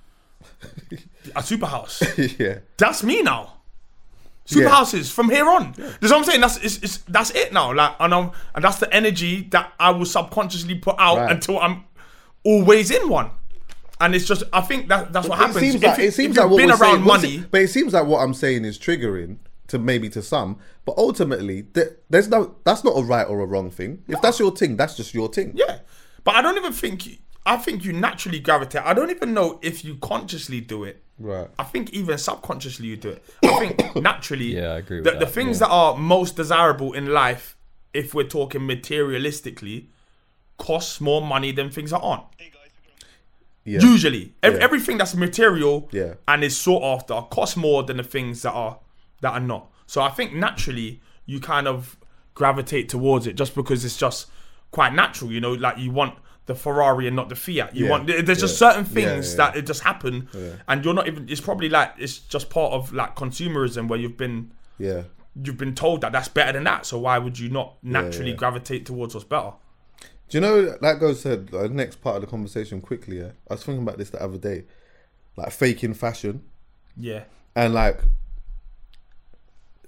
a 1.37 1.43
super 1.43 1.67
house. 1.67 2.03
yeah, 2.39 2.59
That's 2.77 3.03
me 3.03 3.23
now. 3.23 3.55
Super 4.51 4.65
Yeah. 4.65 4.71
houses 4.71 5.11
from 5.11 5.31
here 5.31 5.49
on. 5.49 5.73
That's 5.77 6.03
what 6.03 6.13
I'm 6.13 6.25
saying. 6.25 6.41
That's 6.41 6.57
it's, 6.59 6.79
it's, 6.79 6.97
that's 7.09 7.31
it 7.31 7.53
now. 7.53 7.73
Like 7.73 7.95
and 8.01 8.13
um, 8.13 8.33
and 8.55 8.65
that's 8.65 8.79
the 8.79 8.93
energy 8.95 9.43
that 9.51 9.73
I 9.79 9.91
will 9.91 10.05
subconsciously 10.07 10.75
put 10.77 10.97
out 10.99 11.19
Right. 11.19 11.31
until 11.33 11.59
I'm 11.61 11.85
always 12.45 12.91
in 12.91 13.09
one. 13.09 13.31
And 14.01 14.15
it's 14.15 14.25
just 14.27 14.43
I 14.53 14.63
think 14.63 14.89
that 14.89 15.13
that's 15.13 15.29
what 15.29 15.39
it 15.39 15.43
happens. 15.43 15.61
seems 15.61 15.75
if 15.77 15.83
like 15.83 15.99
it 15.99 16.15
seems 16.15 16.37
like 16.37 16.49
what 16.49 16.57
been 16.57 16.69
we're 16.69 16.77
around 16.77 16.95
saying, 16.97 17.05
money. 17.05 17.35
it- 17.37 17.51
but 17.51 17.61
it 17.63 17.69
seems 17.69 17.93
like 17.93 18.07
what 18.07 18.19
I'm 18.21 18.35
saying 18.35 18.65
is 18.65 18.79
triggering 18.79 19.37
to 19.69 19.79
maybe 19.79 20.09
to 20.11 20.23
some. 20.23 20.59
But 20.85 20.97
ultimately, 20.99 21.63
th- 21.63 21.89
there's 22.09 22.29
no 22.29 22.57
that's 22.65 22.83
not 22.83 22.93
a 22.99 23.03
right 23.03 23.27
or 23.29 23.41
a 23.41 23.47
wrong 23.47 23.71
thing. 23.71 24.03
If 24.09 24.21
that's 24.23 24.39
your 24.41 24.51
thing, 24.57 24.77
that's 24.77 24.97
just 24.97 25.13
your 25.15 25.29
thing. 25.29 25.53
Yeah, 25.55 25.81
but 26.25 26.35
I 26.35 26.43
don't 26.43 26.57
even 26.57 26.73
think. 26.73 27.21
I 27.47 27.57
think 27.57 27.85
you 27.85 27.93
naturally 27.93 28.39
gravitate. 28.39 28.83
I 28.85 28.93
don't 28.95 29.11
even 29.11 29.33
know 29.35 29.59
if 29.63 29.85
you 29.85 29.97
consciously 29.97 30.61
do 30.61 30.85
it. 30.85 31.03
Right. 31.19 31.49
I 31.59 31.65
think 31.65 31.91
even 31.93 32.17
subconsciously 32.19 32.87
you 32.87 32.97
do 32.97 33.11
it. 33.11 33.25
I 33.43 33.59
think 33.59 33.97
naturally. 34.03 34.57
Yeah, 34.57 34.73
I 34.73 34.79
agree 34.79 35.01
with 35.01 35.13
the, 35.13 35.19
the 35.21 35.27
things 35.27 35.61
yeah. 35.61 35.67
that 35.67 35.73
are 35.73 35.97
most 35.97 36.37
desirable 36.37 36.93
in 36.93 37.07
life, 37.07 37.57
if 37.93 38.15
we're 38.15 38.25
talking 38.29 38.63
materialistically, 38.63 39.87
costs 40.59 41.01
more 41.01 41.21
money 41.23 41.53
than 41.53 41.71
things 41.71 41.91
that 41.91 42.01
aren't. 42.01 42.25
Yeah. 43.65 43.81
Usually, 43.83 44.35
Ev- 44.43 44.55
Yeah. 44.55 44.61
everything 44.61 44.99
that's 44.99 45.15
material 45.15 45.89
Yeah. 45.93 46.15
and 46.27 46.43
is 46.43 46.57
sought 46.57 46.83
after 46.83 47.21
costs 47.31 47.57
more 47.57 47.83
than 47.83 47.99
the 47.99 48.03
things 48.03 48.43
that 48.43 48.53
are 48.53 48.79
that 49.21 49.33
are 49.33 49.41
not. 49.41 49.71
So 49.87 50.01
I 50.01 50.09
think 50.09 50.33
naturally 50.33 51.01
you 51.27 51.41
kind 51.41 51.69
of 51.69 51.99
gravitate 52.35 52.89
towards 52.89 53.27
it 53.27 53.35
just 53.37 53.55
because 53.55 53.85
it's 53.85 53.99
just 53.99 54.29
quite 54.71 54.95
natural. 54.95 55.31
You 55.31 55.41
know, 55.41 55.53
like 55.53 55.77
you 55.77 55.91
want 55.91 56.15
the 56.51 56.55
Ferrari 56.57 57.07
and 57.07 57.15
not 57.15 57.29
the 57.29 57.37
Fiat. 57.37 57.77
You 57.77 57.85
Yeah. 57.85 57.91
want 57.93 58.07
there's 58.27 58.41
just 58.41 58.59
certain 58.59 58.85
things 58.85 59.31
yeah, 59.31 59.37
that 59.37 59.57
it 59.57 59.67
just 59.67 59.83
happen, 59.85 60.29
and 60.67 60.85
you're 60.85 60.95
not 60.95 61.07
even. 61.07 61.29
It's 61.29 61.41
probably 61.41 61.69
like 61.69 61.93
it's 61.97 62.19
just 62.19 62.51
part 62.51 62.73
of 62.73 62.93
like 62.93 63.15
consumerism 63.15 63.87
where 63.87 64.01
you've 64.01 64.17
been 64.17 64.51
Yeah. 64.77 65.03
you've 65.41 65.57
been 65.57 65.77
told 65.77 66.01
that 66.01 66.11
that's 66.11 66.27
better 66.27 66.53
than 66.53 66.65
that. 66.65 66.87
So 66.87 66.99
why 66.99 67.19
would 67.19 67.39
you 67.39 67.49
not 67.51 67.77
naturally 67.85 68.31
yeah. 68.31 68.37
gravitate 68.37 68.85
towards 68.85 69.15
what's 69.15 69.25
better? 69.25 69.53
Do 70.29 70.39
you 70.39 70.41
know 70.41 70.77
that 70.81 70.99
goes 70.99 71.23
to 71.23 71.37
the 71.37 71.69
next 71.69 72.01
part 72.03 72.17
of 72.17 72.23
the 72.23 72.27
conversation 72.27 72.81
quickly? 72.81 73.21
Yeah, 73.21 73.31
I 73.49 73.55
was 73.55 73.63
thinking 73.63 73.85
about 73.85 73.99
this 73.99 74.11
the 74.11 74.21
other 74.21 74.39
day, 74.39 74.65
like 75.37 75.53
faking 75.53 75.95
fashion. 75.95 76.43
Yeah, 76.97 77.23
and 77.55 77.75
like 77.75 78.01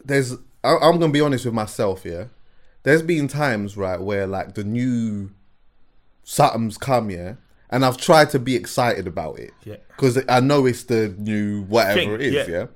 there's 0.05 0.35
I, 0.65 0.77
i'm 0.81 0.99
gonna 0.99 1.13
be 1.13 1.21
honest 1.21 1.45
with 1.45 1.55
myself 1.55 2.05
yeah 2.05 2.25
there's 2.83 3.03
been 3.03 3.29
times 3.29 3.77
right 3.77 4.01
where 4.01 4.27
like 4.27 4.55
the 4.55 4.65
new 4.65 5.31
something's 6.33 6.79
come 6.79 7.11
yeah 7.11 7.35
and 7.71 7.85
i've 7.85 7.97
tried 7.97 8.31
to 8.31 8.39
be 8.39 8.55
excited 8.57 9.07
about 9.07 9.39
it 9.39 9.53
Yeah. 9.65 9.77
because 9.89 10.19
i 10.29 10.41
know 10.41 10.67
it's 10.67 10.85
the 10.85 11.09
new 11.19 11.63
whatever 11.65 11.95
Thing, 12.01 12.13
it 12.13 12.21
is 12.23 12.35
yeah. 12.35 12.45
yeah. 12.49 12.67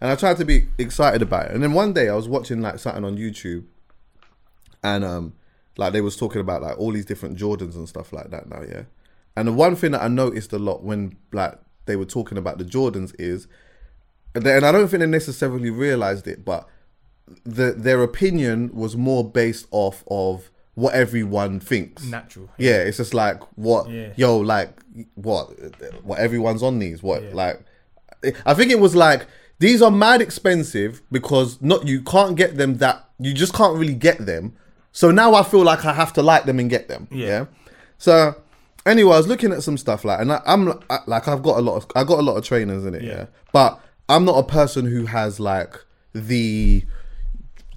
and 0.00 0.10
i 0.10 0.14
tried 0.14 0.36
to 0.38 0.44
be 0.44 0.66
excited 0.78 1.22
about 1.22 1.46
it 1.46 1.52
and 1.52 1.62
then 1.62 1.72
one 1.72 1.92
day 1.92 2.08
i 2.08 2.14
was 2.14 2.28
watching 2.28 2.60
like 2.60 2.78
something 2.78 3.04
on 3.04 3.16
youtube 3.16 3.64
and 4.82 5.04
um 5.04 5.32
like 5.76 5.92
they 5.92 6.00
was 6.00 6.16
talking 6.16 6.40
about 6.40 6.60
like 6.62 6.78
all 6.78 6.92
these 6.92 7.06
different 7.06 7.38
jordans 7.38 7.74
and 7.76 7.88
stuff 7.88 8.12
like 8.12 8.30
that 8.30 8.48
now 8.48 8.62
yeah 8.62 8.82
and 9.36 9.48
the 9.48 9.52
one 9.52 9.74
thing 9.74 9.92
that 9.92 10.02
i 10.02 10.08
noticed 10.08 10.52
a 10.52 10.58
lot 10.58 10.82
when 10.82 11.16
like 11.32 11.58
they 11.86 11.96
were 11.96 12.04
talking 12.04 12.36
about 12.36 12.58
the 12.58 12.64
jordans 12.64 13.14
is 13.18 13.48
and 14.34 14.46
and 14.46 14.66
I 14.66 14.72
don't 14.72 14.88
think 14.88 15.00
they 15.00 15.06
necessarily 15.06 15.70
realized 15.70 16.26
it, 16.28 16.44
but 16.44 16.68
the 17.44 17.72
their 17.72 18.02
opinion 18.02 18.70
was 18.74 18.96
more 18.96 19.28
based 19.28 19.66
off 19.70 20.04
of 20.08 20.50
what 20.78 20.94
everyone 20.94 21.58
thinks. 21.58 22.04
Natural. 22.04 22.48
Yeah, 22.56 22.76
it's 22.82 22.98
just 22.98 23.12
like 23.12 23.40
what 23.56 23.90
Yeah. 23.90 24.12
yo 24.16 24.38
like 24.38 24.70
what 25.16 25.50
what 26.04 26.18
everyone's 26.20 26.62
on 26.62 26.78
these 26.78 27.02
what 27.02 27.22
like 27.34 27.64
I 28.46 28.54
think 28.54 28.70
it 28.70 28.78
was 28.78 28.94
like 28.94 29.26
these 29.58 29.82
are 29.82 29.90
mad 29.90 30.22
expensive 30.22 31.02
because 31.10 31.60
not 31.60 31.86
you 31.88 32.00
can't 32.02 32.36
get 32.36 32.56
them 32.56 32.76
that 32.78 33.04
you 33.18 33.34
just 33.34 33.54
can't 33.54 33.76
really 33.76 33.94
get 33.94 34.24
them. 34.24 34.54
So 34.92 35.10
now 35.10 35.34
I 35.34 35.42
feel 35.42 35.64
like 35.64 35.84
I 35.84 35.92
have 35.92 36.12
to 36.12 36.22
like 36.22 36.44
them 36.44 36.60
and 36.60 36.70
get 36.70 36.86
them. 36.86 37.08
Yeah. 37.10 37.26
Yeah. 37.26 37.44
So 37.98 38.36
anyway, 38.86 39.14
I 39.14 39.18
was 39.18 39.26
looking 39.26 39.52
at 39.52 39.64
some 39.64 39.76
stuff 39.76 40.04
like 40.04 40.20
and 40.20 40.32
I, 40.32 40.40
I'm 40.46 40.68
I, 40.88 41.00
like 41.06 41.26
I've 41.26 41.42
got 41.42 41.58
a 41.58 41.60
lot 41.60 41.76
of 41.76 41.86
I 41.96 42.04
got 42.04 42.20
a 42.20 42.22
lot 42.22 42.36
of 42.36 42.44
trainers 42.44 42.84
in 42.86 42.94
it. 42.94 43.02
Yeah. 43.02 43.10
Yeah. 43.10 43.26
But 43.52 43.80
I'm 44.08 44.24
not 44.24 44.38
a 44.38 44.44
person 44.44 44.86
who 44.86 45.06
has 45.06 45.40
like 45.40 45.74
the 46.14 46.84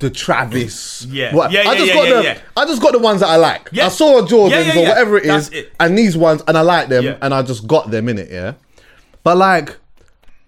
the 0.02 0.10
Travis. 0.10 1.06
Yeah. 1.10 1.34
What- 1.34 1.52
Yeah, 1.52 1.62
I 1.62 1.64
yeah, 1.64 1.76
just 1.76 1.88
yeah, 1.88 1.94
got 1.94 2.08
yeah, 2.08 2.14
the 2.16 2.24
yeah. 2.24 2.38
I 2.58 2.66
just 2.66 2.82
got 2.82 2.92
the 2.92 3.00
ones 3.00 3.22
that 3.22 3.30
I 3.30 3.38
like. 3.38 3.70
Yeah. 3.72 3.86
I 3.86 3.90
saw 3.90 4.22
Jordans 4.22 4.50
Yeah, 4.52 4.74
yeah, 4.74 4.80
or 4.82 4.90
whatever 4.90 5.18
it 5.18 5.24
That's 5.26 5.48
is, 5.48 5.54
it. 5.54 5.74
and 5.80 5.98
these 5.98 6.18
ones, 6.18 6.44
and 6.48 6.58
I 6.58 6.62
like 6.62 6.90
them, 6.90 7.06
Yeah. 7.06 7.18
and 7.22 7.34
I 7.34 7.42
just 7.44 7.66
got 7.68 7.90
them 7.92 8.10
in 8.10 8.20
it. 8.20 8.30
Yeah, 8.30 8.54
but 9.24 9.38
like, 9.38 9.78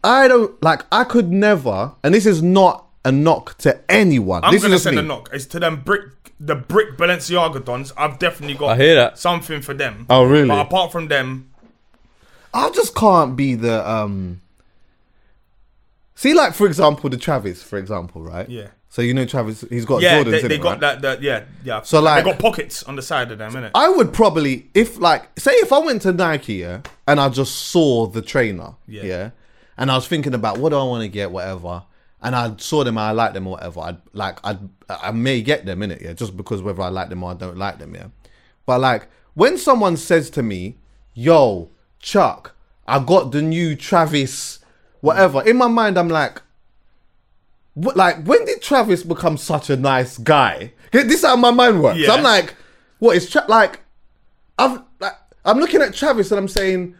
I 0.04 0.28
don't 0.28 0.62
like. 0.62 0.82
I 0.91 1.06
could 1.06 1.32
never, 1.32 1.93
and 2.04 2.14
this 2.14 2.26
is 2.26 2.41
not 2.43 2.86
a 3.06 3.12
knock 3.12 3.58
to 3.60 3.80
anyone. 3.89 4.43
I'm 4.43 4.51
this 4.54 4.62
gonna 4.64 4.76
is 4.76 4.84
send 4.84 4.97
me. 4.97 5.01
a 5.01 5.06
knock. 5.06 5.30
It's 5.32 5.45
to 5.45 5.60
them 5.60 5.82
brick, 5.86 6.04
the 6.39 6.56
brick 6.56 6.97
Balenciaga 6.97 7.64
dons. 7.64 7.93
I've 7.97 8.20
definitely 8.20 8.56
got. 8.58 8.72
I 8.72 8.76
hear 8.78 8.95
that. 8.95 9.18
something 9.18 9.62
for 9.62 9.74
them. 9.74 10.06
Oh, 10.10 10.24
really? 10.26 10.47
But 10.49 10.60
apart 10.68 10.91
from 10.91 11.08
them, 11.08 11.49
I 12.54 12.70
just 12.72 12.95
can't 12.95 13.36
be 13.36 13.56
the 13.56 13.88
um. 13.89 14.41
See, 16.16 16.34
like 16.34 16.54
for 16.54 16.68
example, 16.68 17.10
the 17.10 17.18
Travis, 17.18 17.62
for 17.64 17.78
example, 17.78 18.22
right? 18.22 18.47
Yeah. 18.49 18.68
So 18.94 19.02
you 19.02 19.16
know 19.16 19.26
Travis, 19.26 19.66
he's 19.72 19.86
got 19.86 20.04
yeah, 20.04 20.20
Jordans 20.20 20.30
they, 20.30 20.41
in 20.41 20.48
they 20.50 20.56
it, 20.58 20.62
got 20.62 20.70
right? 20.74 20.80
that, 20.82 21.02
that. 21.02 21.22
Yeah, 21.24 21.46
yeah. 21.64 21.82
So, 21.82 22.00
like- 22.00 22.24
they 22.24 22.30
got 22.30 22.39
pockets 22.39 22.84
on 22.84 22.96
the 22.96 23.02
side 23.02 23.32
of 23.32 23.39
them, 23.39 23.52
innit? 23.54 23.72
I 23.74 23.89
would 23.89 24.14
probably, 24.14 24.70
if 24.76 25.00
like, 25.00 25.39
say, 25.39 25.50
if 25.54 25.74
I 25.74 25.80
went 25.80 26.04
to 26.04 26.14
Nike, 26.14 26.58
yeah, 26.58 26.82
and 27.08 27.20
I 27.20 27.30
just 27.30 27.56
saw 27.56 28.06
the 28.06 28.22
trainer, 28.22 28.76
Yeah. 28.88 29.04
yeah, 29.04 29.30
and 29.80 29.89
I 29.89 29.96
was 29.96 30.08
thinking 30.08 30.36
about 30.36 30.60
what 30.60 30.70
do 30.70 30.76
I 30.78 30.84
want 30.84 31.02
to 31.02 31.08
get, 31.08 31.32
whatever, 31.32 31.82
and 32.22 32.36
I 32.36 32.56
saw 32.58 32.84
them, 32.84 33.00
I 33.00 33.14
like 33.14 33.34
them, 33.34 33.48
or 33.48 33.54
whatever. 33.54 33.80
I'd 33.80 33.98
like, 34.14 34.38
I'd, 34.44 34.60
I 34.88 35.10
may 35.10 35.41
get 35.41 35.66
them 35.66 35.82
in 35.82 35.89
it, 35.89 36.00
yeah, 36.00 36.14
just 36.14 36.38
because 36.38 36.62
whether 36.62 36.84
I 36.84 36.89
like 36.89 37.10
them 37.10 37.24
or 37.24 37.32
I 37.32 37.34
don't 37.34 37.58
like 37.58 37.80
them, 37.80 37.96
yeah. 37.96 38.10
But 38.68 38.80
like, 38.80 39.08
when 39.34 39.58
someone 39.58 39.98
says 39.98 40.30
to 40.30 40.44
me, 40.44 40.78
"Yo, 41.16 41.72
Chuck, 41.98 42.56
I 42.88 43.00
got 43.04 43.32
the 43.32 43.41
new 43.41 43.76
Travis, 43.76 44.60
whatever," 45.02 45.41
in 45.41 45.58
my 45.58 45.68
mind, 45.68 45.98
I'm 45.98 46.10
like. 46.10 46.44
Like 47.76 48.24
when 48.26 48.45
did 48.45 48.61
Travis 48.61 49.03
become 49.03 49.38
such 49.38 49.69
a 49.69 49.76
nice 49.78 50.17
guy? 50.17 50.74
This 50.91 51.05
is 51.19 51.26
how 51.26 51.36
my 51.36 51.51
mind 51.51 51.82
works. 51.82 51.97
Yeah. 51.99 52.11
I'm 52.13 52.24
like, 52.24 52.55
what 52.99 53.17
is 53.17 53.30
Tra- 53.30 53.45
like? 53.47 53.80
I'm 54.59 54.84
like, 54.99 55.13
I'm 55.43 55.57
looking 55.59 55.82
at 55.82 55.93
Travis 55.93 56.32
and 56.32 56.39
I'm 56.39 56.47
saying, 56.47 56.95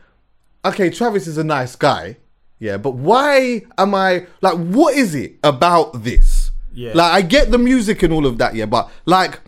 okay, 0.66 0.90
Travis 0.90 1.28
is 1.28 1.38
a 1.38 1.44
nice 1.44 1.76
guy, 1.76 2.18
yeah, 2.60 2.78
but 2.78 2.92
why 2.96 3.62
am 3.78 3.94
I 3.94 4.26
like? 4.42 4.56
What 4.58 4.96
is 4.96 5.14
it 5.14 5.36
about 5.44 6.04
this? 6.04 6.50
Yeah. 6.74 6.94
like 6.96 7.12
I 7.14 7.22
get 7.22 7.52
the 7.52 7.60
music 7.60 8.02
and 8.02 8.12
all 8.12 8.26
of 8.26 8.38
that, 8.40 8.56
yeah, 8.56 8.66
but 8.66 8.90
like. 9.06 9.40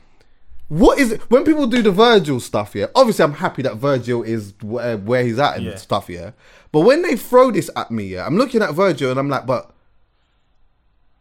What 0.68 0.98
is 0.98 1.12
it 1.12 1.22
when 1.30 1.44
people 1.44 1.68
do 1.68 1.84
the 1.84 1.92
Virgil 1.92 2.40
stuff? 2.40 2.74
Yeah, 2.74 2.88
obviously 2.96 3.24
I'm 3.24 3.34
happy 3.34 3.62
that 3.62 3.76
Virgil 3.76 4.24
is 4.24 4.56
where, 4.64 4.98
where 4.98 5.24
he's 5.24 5.38
at 5.38 5.58
and 5.58 5.66
Yeah. 5.66 5.76
stuff. 5.76 6.10
Yeah, 6.10 6.32
but 6.72 6.80
when 6.80 7.04
they 7.04 7.16
throw 7.16 7.52
this 7.52 7.70
at 7.76 7.92
me, 7.92 8.06
yeah, 8.06 8.26
I'm 8.26 8.36
looking 8.36 8.64
at 8.64 8.74
Virgil 8.74 9.12
and 9.12 9.20
I'm 9.20 9.30
like, 9.30 9.46
but 9.46 9.70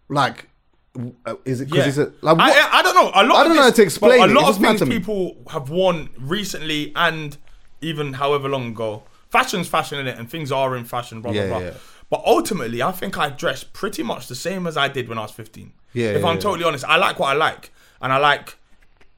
like, 0.08 0.48
uh, 1.26 1.34
is 1.44 1.60
it 1.60 1.66
because 1.66 1.78
Yeah. 1.78 1.84
he's 1.84 1.98
a 1.98 2.12
like? 2.22 2.36
I, 2.38 2.78
I, 2.78 2.82
don't 2.82 2.94
know. 2.94 3.10
A 3.14 3.24
lot 3.26 3.36
I 3.36 3.40
of 3.42 3.46
don't 3.48 3.56
know 3.56 3.62
how 3.62 3.70
to 3.70 3.82
explain. 3.82 4.20
A 4.22 4.26
lot 4.32 4.48
It's 4.48 4.58
of 4.58 4.62
things 4.78 4.88
people 4.88 5.36
have 5.50 5.70
worn 5.70 6.10
recently 6.18 6.92
and 6.94 7.36
even 7.80 8.14
however 8.14 8.48
long 8.48 8.68
ago. 8.68 9.02
Fashion's 9.28 9.66
fashion 9.66 9.98
in 9.98 10.06
it, 10.06 10.16
and 10.16 10.30
things 10.30 10.52
are 10.52 10.76
in 10.76 10.84
fashion. 10.84 11.20
Blah 11.20 11.32
Yeah, 11.32 11.46
blah 11.48 11.58
blah. 11.58 11.68
yeah. 11.68 11.74
But 12.10 12.22
ultimately, 12.24 12.80
I 12.82 12.92
think 12.92 13.18
I 13.18 13.30
dress 13.30 13.64
pretty 13.64 14.02
much 14.04 14.28
the 14.28 14.36
same 14.36 14.66
as 14.66 14.76
I 14.76 14.86
did 14.88 15.08
when 15.08 15.18
I 15.18 15.22
was 15.22 15.32
15. 15.32 15.72
Yeah, 15.94 16.10
If 16.10 16.24
I'm 16.24 16.38
totally 16.38 16.64
honest, 16.64 16.84
I 16.84 16.96
like 16.96 17.18
what 17.18 17.28
I 17.30 17.32
like, 17.32 17.72
and 18.00 18.12
I 18.12 18.18
like 18.18 18.56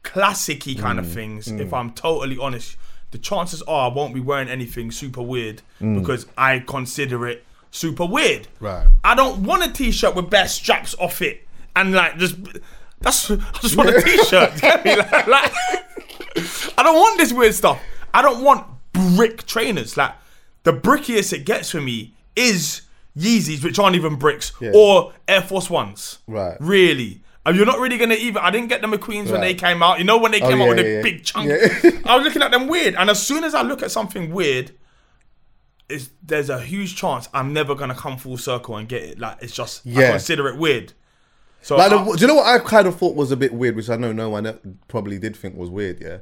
classicy 0.05 0.79
kind 0.79 0.99
Mm, 0.99 1.03
of 1.03 1.11
things. 1.13 1.49
If 1.49 1.73
I'm 1.75 1.91
totally 1.93 2.39
honest, 2.39 2.77
the 3.11 3.19
chances 3.19 3.61
are 3.63 3.91
I 3.91 3.95
won't 3.95 4.15
be 4.15 4.21
wearing 4.21 4.49
anything 4.49 4.91
super 4.91 5.23
weird 5.23 5.63
because 5.81 6.27
I 6.39 6.61
consider 6.61 7.27
it 7.27 7.45
super 7.71 8.07
weird. 8.07 8.49
Right. 8.61 8.87
I 9.05 9.15
don't 9.15 9.43
want 9.45 9.65
a 9.65 9.73
t-shirt 9.73 10.15
with 10.15 10.31
bare 10.31 10.49
straps 10.49 10.95
off 10.99 11.21
it 11.23 11.47
and 11.75 11.93
like 11.93 12.17
just 12.19 12.37
that's 13.01 13.31
I 13.31 13.37
just 13.61 13.77
want 13.77 13.91
a 13.91 14.01
t-shirt. 14.03 14.55
you 14.55 14.61
get 14.61 14.85
me? 14.85 14.97
Like, 14.97 15.27
like, 15.27 15.53
I 16.79 16.83
don't 16.83 16.97
want 16.97 17.19
this 17.19 17.33
weird 17.33 17.55
stuff. 17.55 17.81
I 18.13 18.23
don't 18.23 18.43
want 18.45 18.67
brick 18.93 19.47
trainers. 19.47 19.97
Like 19.97 20.13
the 20.65 20.73
brickiest 20.73 21.33
it 21.33 21.45
gets 21.45 21.71
for 21.71 21.81
me 21.81 22.15
is 22.35 22.83
Yeezys, 23.17 23.65
which 23.65 23.79
aren't 23.79 23.97
even 23.97 24.17
bricks, 24.17 24.53
or 24.75 25.13
Air 25.27 25.41
Force 25.43 25.71
Ones. 25.71 26.19
Right. 26.27 26.57
Really. 26.61 27.23
And 27.47 27.57
you're 27.57 27.65
not 27.65 27.79
really 27.79 27.97
gonna 27.97 28.15
even. 28.15 28.43
I 28.43 28.51
didn't 28.51 28.69
get 28.69 28.81
the 28.83 28.89
McQueens 28.89 29.31
when 29.31 29.41
they 29.41 29.55
came 29.55 29.83
out. 29.83 29.99
You 29.99 30.05
know 30.05 30.19
when 30.19 30.33
they 30.33 30.41
Oh, 30.43 30.49
came 30.49 30.61
out 30.61 30.69
with 30.69 30.79
yeah, 30.79 30.85
yeah. 30.97 31.03
big 31.03 31.25
chunk. 31.25 31.49
Yeah. 31.49 31.91
I 32.05 32.17
was 32.17 32.25
looking 32.25 32.43
at 32.43 32.51
them 32.51 32.67
weird, 32.67 32.95
and 32.97 33.09
as 33.09 33.25
soon 33.25 33.45
as 33.45 33.55
I 33.55 33.63
look 33.63 33.83
at 33.83 33.91
something 33.91 34.33
weird, 34.33 34.73
it's, 35.89 36.11
there's 36.23 36.51
a 36.51 36.61
huge 36.61 36.97
chance 36.97 37.29
I'm 37.33 37.53
never 37.53 37.75
gonna 37.75 37.95
come 37.95 38.17
full 38.17 38.37
circle 38.39 38.77
and 38.77 38.89
get 38.89 39.03
it. 39.03 39.19
Like 39.19 39.39
it's 39.41 39.55
just 39.55 39.87
I 39.87 39.91
Yeah. 39.91 40.11
consider 40.11 40.49
it 40.49 40.57
weird. 40.57 40.93
So 41.63 41.77
Like, 41.77 41.93
I- 41.93 42.05
the, 42.05 42.13
do 42.13 42.21
you 42.21 42.27
know 42.29 42.35
what 42.37 42.47
I 42.47 42.59
kind 42.59 42.87
of 42.87 42.97
thought 42.97 43.17
was 43.17 43.31
a 43.33 43.37
bit 43.37 43.53
weird, 43.53 43.77
which 43.77 43.91
I 43.91 43.97
know 43.97 44.13
no 44.13 44.31
one 44.31 44.79
probably 44.89 45.19
did 45.19 45.37
think 45.37 45.57
was 45.57 45.71
weird. 45.71 46.01
Yeah, 46.01 46.19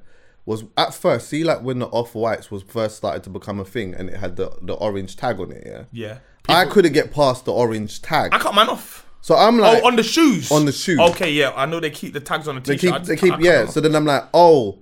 was 0.47 0.65
at 0.77 0.95
first 0.95 1.29
see 1.29 1.45
like 1.45 1.63
when 1.63 1.79
the 1.79 1.87
off 1.87 2.15
whites 2.15 2.51
was 2.51 2.63
first 2.63 2.97
started 2.97 3.23
to 3.25 3.31
become 3.31 3.59
a 3.61 3.65
thing, 3.65 3.95
and 3.95 4.09
it 4.09 4.17
had 4.17 4.37
the 4.37 4.57
the 4.63 4.75
orange 4.75 5.17
tag 5.17 5.41
on 5.41 5.53
it. 5.53 5.63
Yeah, 5.67 5.85
yeah, 5.93 6.19
I 6.49 6.67
couldn't 6.67 6.93
get 6.93 7.13
past 7.13 7.45
the 7.45 7.53
orange 7.53 8.01
tag, 8.03 8.33
I 8.33 8.39
cut 8.39 8.55
mine 8.55 8.69
off. 8.69 9.07
so 9.21 9.35
I'm 9.37 9.59
oh, 9.59 9.63
like, 9.63 9.83
oh, 9.83 9.87
on 9.87 9.97
the 9.97 10.03
shoes. 10.03 10.51
on 10.51 10.65
the 10.67 10.73
shoes. 10.73 10.99
Okay, 10.99 11.33
yeah, 11.33 11.53
I 11.55 11.67
know 11.67 11.81
they 11.81 11.91
keep 11.91 12.13
the 12.13 12.21
tags 12.21 12.49
on 12.49 12.55
the 12.57 12.61
they 12.63 12.77
t-shirt. 12.77 12.95
I 12.95 12.99
keep 12.99 13.07
they 13.07 13.17
keep 13.17 13.41
yeah. 13.41 13.67
So 13.67 13.81
then 13.81 13.95
I'm 13.95 14.05
like, 14.07 14.25
oh, 14.33 14.79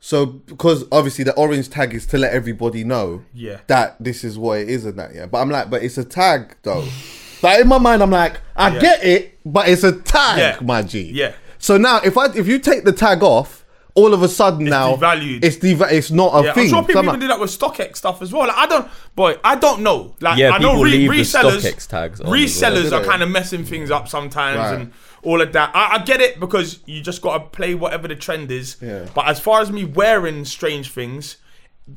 so 0.00 0.26
because 0.26 0.84
obviously 0.92 1.24
the 1.24 1.34
orange 1.34 1.68
tag 1.70 1.92
is 1.94 2.06
to 2.06 2.18
let 2.18 2.32
everybody 2.32 2.84
know, 2.84 3.24
Yeah. 3.34 3.58
that 3.66 3.96
this 3.98 4.24
is 4.24 4.38
what 4.38 4.58
it 4.60 4.68
is 4.68 4.84
and 4.84 4.98
that 4.98 5.14
yeah. 5.14 5.26
But 5.26 5.38
I'm 5.40 5.50
like, 5.50 5.70
but 5.70 5.82
it's 5.82 5.98
a 5.98 6.04
tag 6.04 6.56
though. 6.62 6.86
Like 7.40 7.60
in 7.60 7.68
my 7.68 7.78
mind, 7.78 8.02
I'm 8.02 8.10
like, 8.10 8.40
I 8.56 8.74
Yeah. 8.74 8.80
get 8.80 9.04
it, 9.04 9.38
but 9.46 9.68
it's 9.68 9.84
a 9.84 9.92
tag, 9.92 10.38
Yeah. 10.38 10.58
my 10.60 10.82
G. 10.82 11.12
Yeah. 11.14 11.34
So 11.58 11.76
now, 11.78 12.00
if 12.04 12.18
I 12.18 12.26
if 12.34 12.48
you 12.48 12.58
take 12.58 12.82
the 12.84 12.90
tag 12.92 13.22
off, 13.22 13.64
all 13.94 14.14
of 14.14 14.22
a 14.22 14.28
sudden 14.28 14.66
now 14.66 14.94
devalued. 14.96 15.42
it's 15.44 15.56
deva- 15.56 15.88
It's 15.94 16.10
not 16.10 16.32
a 16.34 16.46
Yeah, 16.46 16.52
thing. 16.54 16.64
I'm 16.64 16.68
sure 16.70 16.82
So 16.82 16.86
people 16.86 16.98
I'm 17.00 17.04
even 17.06 17.12
like- 17.14 17.20
do 17.20 17.28
that 17.28 17.40
with 17.40 17.50
StockX 17.58 17.96
stuff 17.96 18.22
as 18.22 18.32
well. 18.32 18.46
Like, 18.46 18.56
I 18.56 18.66
don't, 18.66 18.88
boy, 19.16 19.36
I 19.42 19.56
don't 19.56 19.82
know. 19.82 20.14
Like, 20.20 20.38
Yeah, 20.38 20.50
I 20.50 20.58
know 20.58 20.70
people 20.72 20.84
re- 20.84 20.90
leave 20.92 21.10
the 21.10 21.16
resellers, 21.18 21.60
StockX 21.62 21.86
tags 21.88 22.20
on 22.20 22.26
as 22.26 22.30
well, 22.30 22.40
resellers 22.40 22.92
are 22.92 23.04
kind 23.04 23.22
of 23.22 23.28
messing 23.30 23.64
things 23.64 23.90
up 23.90 24.06
sometimes 24.08 24.58
Right. 24.58 24.74
and 24.74 24.92
all 25.22 25.40
of 25.42 25.52
that. 25.52 25.70
I, 25.74 25.94
I 25.96 25.98
get 26.04 26.20
it 26.20 26.38
because 26.38 26.78
you 26.86 27.00
just 27.00 27.22
got 27.22 27.38
to 27.38 27.44
play 27.56 27.74
whatever 27.74 28.06
the 28.06 28.14
trend 28.16 28.50
is. 28.52 28.76
Yeah. 28.80 29.06
But 29.14 29.26
as 29.26 29.40
far 29.40 29.60
as 29.60 29.70
me 29.72 29.84
wearing 29.84 30.44
strange 30.44 30.90
things, 30.92 31.38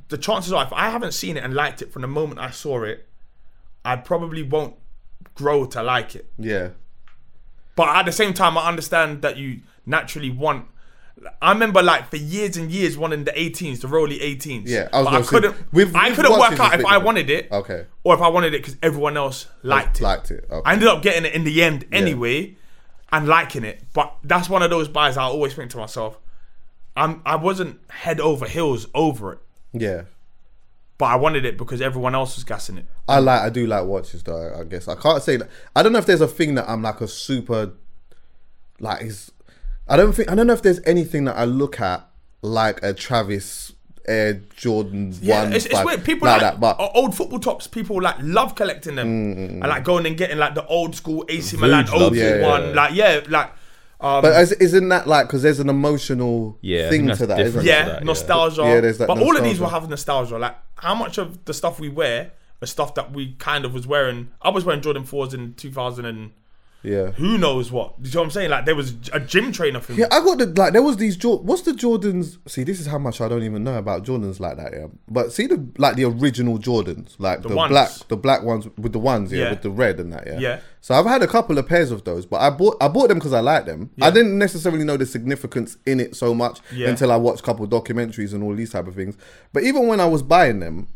the 0.10 0.18
chances 0.18 0.52
are 0.54 0.64
if 0.64 0.74
I 0.74 0.90
haven't 0.90 1.14
seen 1.14 1.38
it 1.38 1.44
and 1.44 1.54
liked 1.54 1.82
it 1.84 1.92
from 1.94 2.02
the 2.02 2.08
moment 2.08 2.40
I 2.40 2.50
saw 2.50 2.84
it, 2.84 3.08
I 3.86 3.96
probably 3.98 4.42
won't 4.42 4.76
grow 5.36 5.66
to 5.66 5.84
like 5.84 6.16
it. 6.16 6.30
yeah, 6.40 6.70
But 7.76 7.90
at 7.90 8.06
the 8.06 8.12
same 8.12 8.34
time, 8.34 8.58
I 8.58 8.68
understand 8.68 9.22
that 9.22 9.38
you 9.38 9.62
naturally 9.86 10.30
want. 10.30 10.66
I 11.42 11.52
remember, 11.52 11.84
like 11.84 12.10
for 12.10 12.16
years 12.18 12.58
and 12.58 12.72
years, 12.72 12.98
wanting 12.98 13.26
the 13.26 13.32
18s, 13.32 13.82
the 13.82 13.88
Rolly 13.88 14.20
18s. 14.20 14.64
Yeah, 14.66 14.88
I 14.92 15.02
I 15.04 15.22
couldn't. 15.22 15.56
with- 15.72 15.96
I 15.96 16.14
couldn't 16.16 16.40
work 16.40 16.60
out 16.60 16.80
if 16.80 16.86
I 16.86 16.98
wanted 16.98 17.30
it, 17.30 17.52
Okay. 17.52 17.86
or 18.04 18.16
if 18.16 18.22
I 18.22 18.28
wanted 18.28 18.54
it 18.54 18.62
because 18.62 18.76
everyone 18.82 19.18
else 19.18 19.46
liked 19.62 20.00
it. 20.00 20.04
liked 20.04 20.32
it. 20.32 20.46
Okay. 20.50 20.62
I 20.70 20.74
ended 20.74 20.88
up 20.88 21.02
getting 21.04 21.26
it 21.26 21.34
in 21.34 21.44
the 21.44 21.62
end 21.64 21.86
anyway, 21.92 22.56
and 23.12 23.28
liking 23.28 23.64
it. 23.64 23.84
But 23.94 24.16
that's 24.24 24.50
one 24.50 24.64
of 24.64 24.70
those 24.70 24.88
buys 24.88 25.16
I 25.18 25.24
always 25.24 25.54
think 25.54 25.70
to 25.72 25.78
myself, 25.78 26.18
I'm 26.98 27.22
I 27.26 27.36
wasn't 27.36 27.80
head 27.90 28.20
over 28.20 28.48
heels 28.48 28.88
over 28.96 29.34
it, 29.34 29.40
yeah. 29.74 30.04
but 30.98 31.06
I 31.06 31.16
wanted 31.18 31.46
it 31.46 31.58
because 31.58 31.82
everyone 31.82 32.16
else 32.16 32.36
was 32.36 32.44
gassing 32.46 32.78
it. 32.80 32.86
I 33.08 33.20
like 33.20 33.42
I 33.42 33.50
do 33.50 33.68
like 33.68 33.86
watches 33.86 34.24
though. 34.24 34.56
I 34.60 34.64
guess 34.64 34.88
I 34.88 34.96
can't 34.96 35.22
say 35.22 35.38
that. 35.38 35.50
I 35.76 35.84
don't 35.84 35.92
know 35.94 36.00
if 36.00 36.06
there's 36.06 36.22
a 36.22 36.28
thing 36.28 36.56
that 36.56 36.68
I'm 36.70 36.82
like 36.82 37.00
a 37.02 37.08
super 37.08 37.74
like. 38.80 39.04
Is 39.04 39.32
I 39.92 39.98
don't 39.98 40.14
think 40.14 40.32
I 40.32 40.36
don't 40.36 40.48
know 40.48 40.54
if 40.54 40.62
there's 40.62 40.80
anything 40.86 41.26
that 41.26 41.36
I 41.38 41.44
look 41.46 41.82
at 41.82 42.08
like 42.42 42.82
a 42.82 42.94
Travis 42.94 43.74
Air 44.08 44.42
Jordan 44.56 45.14
Yeah, 45.22 45.44
one. 45.44 45.54
it's, 45.54 45.66
it's 45.66 45.84
weird. 45.84 46.04
People 46.04 46.28
like 46.28 46.42
like, 46.42 46.54
that, 46.54 46.60
but 46.60 46.78
old 46.96 47.16
football 47.16 47.40
tops. 47.40 47.68
People 47.68 48.02
like 48.02 48.16
love 48.22 48.56
collecting 48.56 48.96
them, 48.96 49.08
and 49.08 49.60
like 49.60 49.84
going 49.84 50.06
and 50.06 50.18
getting 50.18 50.38
like 50.38 50.56
the 50.56 50.66
old 50.66 50.96
school 50.96 51.26
AC 51.30 51.58
Milan 51.58 51.86
Vooch 51.86 52.00
loves 52.00 52.22
OG 52.22 52.42
one. 52.42 52.62
yeah. 52.70 52.74
Like 52.74 52.96
yeah, 52.96 53.22
like 53.28 53.52
um, 54.00 54.22
but 54.24 54.42
is, 54.42 54.54
isn't 54.54 54.90
that 54.90 55.08
like 55.08 55.28
because 55.28 55.44
there's 55.44 55.60
an 55.60 55.70
emotional 55.70 56.58
Yeah, 56.62 56.90
thing 56.90 57.04
to 57.04 57.08
that's 57.08 57.20
that, 57.28 57.40
isn't 57.42 57.66
yeah, 57.66 57.86
that, 57.86 58.00
yeah. 58.00 58.04
nostalgia. 58.06 58.62
Yeah, 58.64 58.80
there's 58.82 58.98
that 58.98 59.08
but 59.08 59.20
all 59.20 59.38
of 59.38 59.44
these 59.44 59.60
will 59.60 59.70
have 59.70 59.88
nostalgia. 59.90 60.40
Like 60.40 60.56
how 60.76 60.96
much 60.96 61.18
of 61.20 61.46
the 61.46 61.54
stuff 61.54 61.80
we 61.80 61.90
wear 61.90 62.32
are 62.62 62.66
stuff 62.66 62.96
that 62.96 63.12
we 63.12 63.34
kind 63.34 63.66
of 63.66 63.74
was 63.74 63.86
wearing. 63.86 64.32
I 64.42 64.50
was 64.50 64.66
wearing 64.66 64.82
Jordan 64.82 65.04
fours 65.04 65.34
in 65.34 65.54
2000 65.54 66.06
and 66.06 66.32
Yeah. 66.84 67.12
Who 67.12 67.38
knows 67.38 67.72
what? 67.72 68.02
Do 68.02 68.10
you 68.10 68.16
know 68.16 68.22
what 68.22 68.26
I'm 68.26 68.32
saying? 68.32 68.50
Like 68.50 68.66
there 68.66 68.76
was 68.76 68.96
a 69.14 69.20
gym 69.20 69.52
trainer 69.52 69.80
for 69.80 69.92
me. 69.92 70.00
Yeah, 70.00 70.08
I 70.12 70.20
got 70.24 70.40
the 70.40 70.48
like. 70.48 70.74
There 70.74 70.82
was 70.82 70.98
these. 70.98 71.16
Jor- 71.16 71.38
What's 71.40 71.62
the 71.62 71.74
Jordans? 71.74 72.38
See, 72.50 72.64
this 72.64 72.80
is 72.80 72.88
how 72.88 72.98
much 72.98 73.22
I 73.22 73.28
don't 73.28 73.44
even 73.44 73.64
know 73.64 73.78
about 73.78 74.04
Jordans 74.04 74.40
like 74.40 74.58
that. 74.58 74.74
Yeah, 74.74 74.88
but 75.08 75.32
see 75.32 75.46
the 75.46 75.64
like 75.78 75.96
the 75.96 76.06
original 76.06 76.58
Jordans, 76.58 77.16
like 77.20 77.44
the, 77.44 77.56
ones. 77.56 77.70
black, 77.70 77.90
the 78.08 78.18
black 78.18 78.42
ones 78.44 78.68
with 78.78 78.94
the 78.94 79.00
ones, 79.00 79.32
yeah, 79.32 79.44
Yeah. 79.44 79.50
with 79.52 79.62
the 79.62 79.70
red 79.70 80.00
and 80.00 80.12
that. 80.14 80.26
Yeah. 80.26 80.40
Yeah. 80.40 80.60
So 80.82 80.96
I've 80.96 81.06
had 81.06 81.22
a 81.22 81.28
couple 81.28 81.58
of 81.60 81.68
pairs 81.68 81.92
of 81.92 82.04
those, 82.04 82.26
but 82.26 82.42
I 82.42 82.50
bought 82.50 82.78
I 82.82 82.88
bought 82.88 83.10
them 83.10 83.20
because 83.20 83.34
I 83.34 83.42
like 83.42 83.66
them. 83.68 83.92
I 84.02 84.10
didn't 84.10 84.40
necessarily 84.40 84.84
know 84.84 84.98
the 84.98 85.06
significance 85.06 85.78
in 85.86 86.00
it 86.00 86.16
so 86.16 86.34
much 86.34 86.60
Yeah. 86.74 86.90
until 86.90 87.12
I 87.12 87.16
watched 87.18 87.42
a 87.42 87.44
couple 87.44 87.64
of 87.64 87.70
documentaries 87.70 88.34
and 88.34 88.42
all 88.44 88.56
these 88.56 88.72
type 88.72 88.88
of 88.88 88.96
things. 88.96 89.16
But 89.54 89.62
even 89.64 89.88
when 89.88 90.00
I 90.00 90.06
was 90.08 90.24
buying 90.24 90.60
them, 90.60 90.88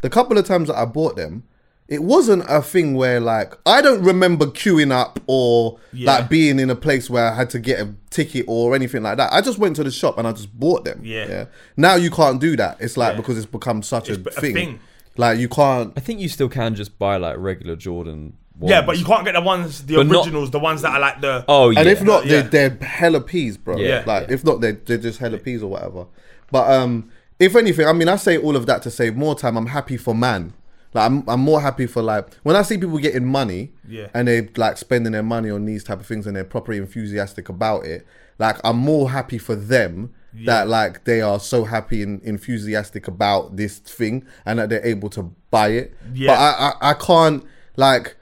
the 0.00 0.08
couple 0.08 0.38
of 0.38 0.46
times 0.46 0.68
that 0.68 0.76
I 0.78 0.86
bought 0.86 1.16
them, 1.16 1.44
it 1.88 2.02
wasn't 2.02 2.44
a 2.48 2.60
thing 2.62 2.94
where 2.94 3.20
like 3.20 3.54
I 3.64 3.80
don't 3.80 4.02
remember 4.02 4.46
queuing 4.46 4.90
up 4.92 5.20
or 5.26 5.78
Yeah. 5.92 6.12
like 6.16 6.28
being 6.28 6.58
in 6.58 6.68
a 6.70 6.74
place 6.74 7.08
where 7.08 7.26
I 7.30 7.34
had 7.34 7.48
to 7.50 7.58
get 7.60 7.80
a 7.80 7.94
ticket 8.10 8.44
or 8.48 8.74
anything 8.74 9.02
like 9.04 9.16
that. 9.18 9.32
I 9.32 9.40
just 9.40 9.58
went 9.58 9.76
to 9.76 9.84
the 9.84 9.90
shop 9.90 10.18
and 10.18 10.26
I 10.26 10.32
just 10.32 10.52
bought 10.58 10.84
them. 10.84 11.00
Yeah. 11.04 11.28
yeah? 11.28 11.44
Now 11.76 11.94
you 11.94 12.10
can't 12.10 12.40
do 12.40 12.56
that. 12.56 12.78
It's 12.80 12.96
like 12.96 13.12
Yeah. 13.12 13.16
because 13.18 13.36
it's 13.38 13.46
become 13.46 13.82
such 13.82 14.08
It's 14.10 14.18
a, 14.18 14.28
a 14.38 14.40
thing. 14.40 14.54
thing. 14.54 14.80
Like 15.16 15.38
you 15.38 15.48
can't. 15.48 15.92
I 15.96 16.00
think 16.00 16.20
you 16.20 16.28
still 16.28 16.48
can 16.48 16.74
just 16.74 16.98
buy 16.98 17.16
like 17.18 17.36
regular 17.38 17.76
Jordan. 17.76 18.34
Ones. 18.58 18.70
Yeah, 18.70 18.80
but 18.82 18.98
you 18.98 19.04
can't 19.04 19.24
get 19.24 19.32
the 19.34 19.40
ones, 19.42 19.82
the 19.84 19.96
But 19.96 20.06
not- 20.06 20.16
originals, 20.24 20.50
the 20.50 20.58
ones 20.58 20.80
that 20.82 20.92
are 20.92 21.00
like 21.00 21.20
the. 21.20 21.44
Oh 21.46 21.70
yeah. 21.70 21.80
And 21.80 21.88
if 21.88 22.02
not, 22.02 22.24
Yeah. 22.26 22.40
they're, 22.42 22.70
they're 22.70 22.88
hella 22.88 23.20
peas, 23.20 23.56
bro. 23.58 23.76
Yeah. 23.76 24.02
Like 24.06 24.30
if 24.30 24.44
not, 24.44 24.60
they're, 24.60 24.72
they're 24.72 24.98
just 24.98 25.18
hella 25.20 25.38
peas 25.38 25.62
or 25.62 25.70
whatever. 25.70 26.06
But 26.50 26.70
um, 26.70 27.10
if 27.38 27.54
anything, 27.54 27.86
I 27.86 27.92
mean, 27.92 28.08
I 28.08 28.16
say 28.16 28.38
all 28.38 28.56
of 28.56 28.66
that 28.66 28.82
to 28.82 28.90
save 28.90 29.14
more 29.14 29.34
time. 29.34 29.56
I'm 29.58 29.66
happy 29.66 29.96
for 29.98 30.14
man. 30.14 30.52
Like 30.96 31.06
I'm, 31.10 31.28
I'm 31.28 31.40
more 31.40 31.60
happy 31.60 31.86
for 31.86 32.02
like 32.02 32.32
when 32.42 32.56
I 32.56 32.62
see 32.62 32.76
people 32.78 32.98
getting 32.98 33.24
money, 33.26 33.72
Yeah. 33.86 34.08
and 34.14 34.26
they 34.26 34.48
like 34.56 34.76
spending 34.78 35.12
their 35.12 35.22
money 35.22 35.50
on 35.50 35.64
these 35.64 35.84
type 35.84 36.00
of 36.00 36.06
things 36.06 36.26
and 36.26 36.34
they're 36.36 36.44
properly 36.44 36.78
enthusiastic 36.78 37.48
about 37.48 37.84
it. 37.86 38.06
Like 38.38 38.56
I'm 38.64 38.76
more 38.78 39.10
happy 39.10 39.38
for 39.38 39.54
them 39.54 40.12
that 40.44 40.68
like 40.68 41.04
they 41.04 41.22
are 41.22 41.40
so 41.40 41.64
happy 41.64 42.02
and 42.02 42.20
enthusiastic 42.22 43.08
about 43.08 43.56
this 43.56 43.78
thing 43.78 44.26
and 44.44 44.58
that 44.58 44.68
they're 44.68 44.84
able 44.84 45.08
to 45.10 45.22
buy 45.50 45.68
it. 45.68 45.94
Yeah. 46.12 46.28
But 46.32 46.38
I, 46.38 46.50
I, 46.88 46.90
I 46.90 46.94
can't 46.94 47.44
like 47.76 48.16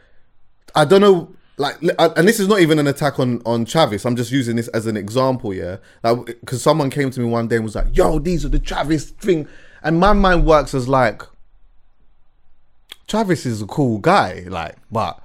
I 0.76 0.84
don't 0.84 1.00
know, 1.00 1.32
like, 1.56 1.80
li- 1.82 1.94
and 1.98 2.26
this 2.26 2.40
is 2.40 2.48
not 2.48 2.60
even 2.60 2.78
an 2.80 2.86
attack 2.88 3.18
on 3.20 3.40
on 3.46 3.64
Travis. 3.64 4.04
I'm 4.04 4.16
just 4.16 4.32
using 4.32 4.56
this 4.56 4.66
as 4.68 4.86
an 4.86 4.96
example, 4.96 5.54
yeah. 5.54 5.76
Like, 6.02 6.26
because 6.40 6.62
someone 6.62 6.90
came 6.90 7.10
to 7.10 7.20
me 7.20 7.26
one 7.26 7.46
day 7.48 7.56
and 7.56 7.64
was 7.64 7.76
like, 7.76 7.96
"Yo, 7.96 8.18
these 8.18 8.44
are 8.44 8.48
the 8.48 8.58
Travis 8.58 9.10
thing," 9.10 9.46
and 9.82 9.98
my 10.00 10.12
mind 10.12 10.44
works 10.46 10.74
as 10.74 10.88
like, 10.88 11.22
Travis 13.07 13.46
is 13.46 13.62
a 13.62 13.66
cool 13.66 13.98
guy, 13.98 14.44
like, 14.48 14.76
but. 14.90 15.20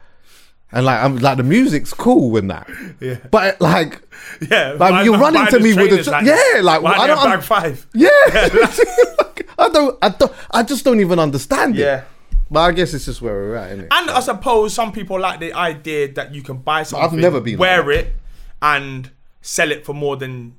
And 0.72 0.86
like 0.86 1.04
I'm 1.04 1.18
like 1.18 1.38
the 1.38 1.44
music's 1.44 1.96
cool 1.96 2.38
and 2.38 2.52
that, 2.52 2.70
Yeah. 3.00 3.18
But 3.32 3.60
like, 3.60 4.04
Yeah, 4.52 4.74
like 4.78 4.92
why 4.92 5.04
you're 5.04 5.18
running 5.18 5.48
to 5.48 5.60
me 5.60 5.74
with 5.74 6.08
a 6.08 6.12
like 6.12 6.26
yeah, 6.26 6.62
like 6.62 6.84
I 6.84 7.08
don't, 7.08 7.24
bag 7.24 7.42
five. 7.42 7.88
yeah. 7.96 8.10
I 9.58 9.70
don't, 9.74 9.98
I 10.00 10.10
don't, 10.10 10.32
I 10.52 10.62
just 10.62 10.86
don't 10.86 11.00
even 11.00 11.18
understand 11.18 11.76
it. 11.76 11.82
Yeah. 11.82 12.04
But 12.52 12.60
I 12.60 12.72
guess 12.72 12.94
it's 12.94 13.06
just 13.06 13.20
where 13.20 13.34
we're 13.34 13.56
at, 13.56 13.78
innit? 13.78 13.88
And 13.92 14.12
I 14.12 14.20
suppose 14.20 14.74
some 14.76 14.92
people 14.92 15.20
like 15.20 15.40
the 15.40 15.54
idea 15.54 16.12
that 16.14 16.36
you 16.36 16.44
can 16.44 16.58
buy 16.58 16.84
something, 16.84 17.04
I've 17.04 17.16
never 17.16 17.42
been 17.42 17.58
wear 17.58 17.84
like 17.84 18.06
it, 18.06 18.14
and 18.62 19.10
sell 19.42 19.72
it 19.72 19.86
for 19.86 19.94
more 19.94 20.18
than 20.18 20.56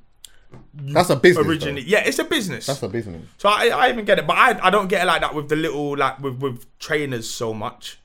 That's 0.73 1.09
a 1.09 1.15
business. 1.15 1.45
originally. 1.45 1.81
though. 1.81 1.87
Yeah, 1.87 1.99
it's 1.99 2.19
a 2.19 2.23
business. 2.23 2.65
That's 2.67 2.83
a 2.83 2.89
business. 2.89 3.25
So 3.37 3.49
I, 3.49 3.67
I 3.67 3.89
even 3.89 4.05
get 4.05 4.19
it, 4.19 4.27
but 4.27 4.37
I, 4.37 4.67
I 4.67 4.69
don't 4.69 4.87
get 4.87 5.03
it 5.03 5.05
like 5.05 5.21
that 5.21 5.35
with 5.35 5.49
the 5.49 5.55
little 5.55 5.97
like 5.97 6.19
with 6.19 6.39
with 6.41 6.65
trainers 6.79 7.29
so 7.29 7.53
much. 7.53 7.97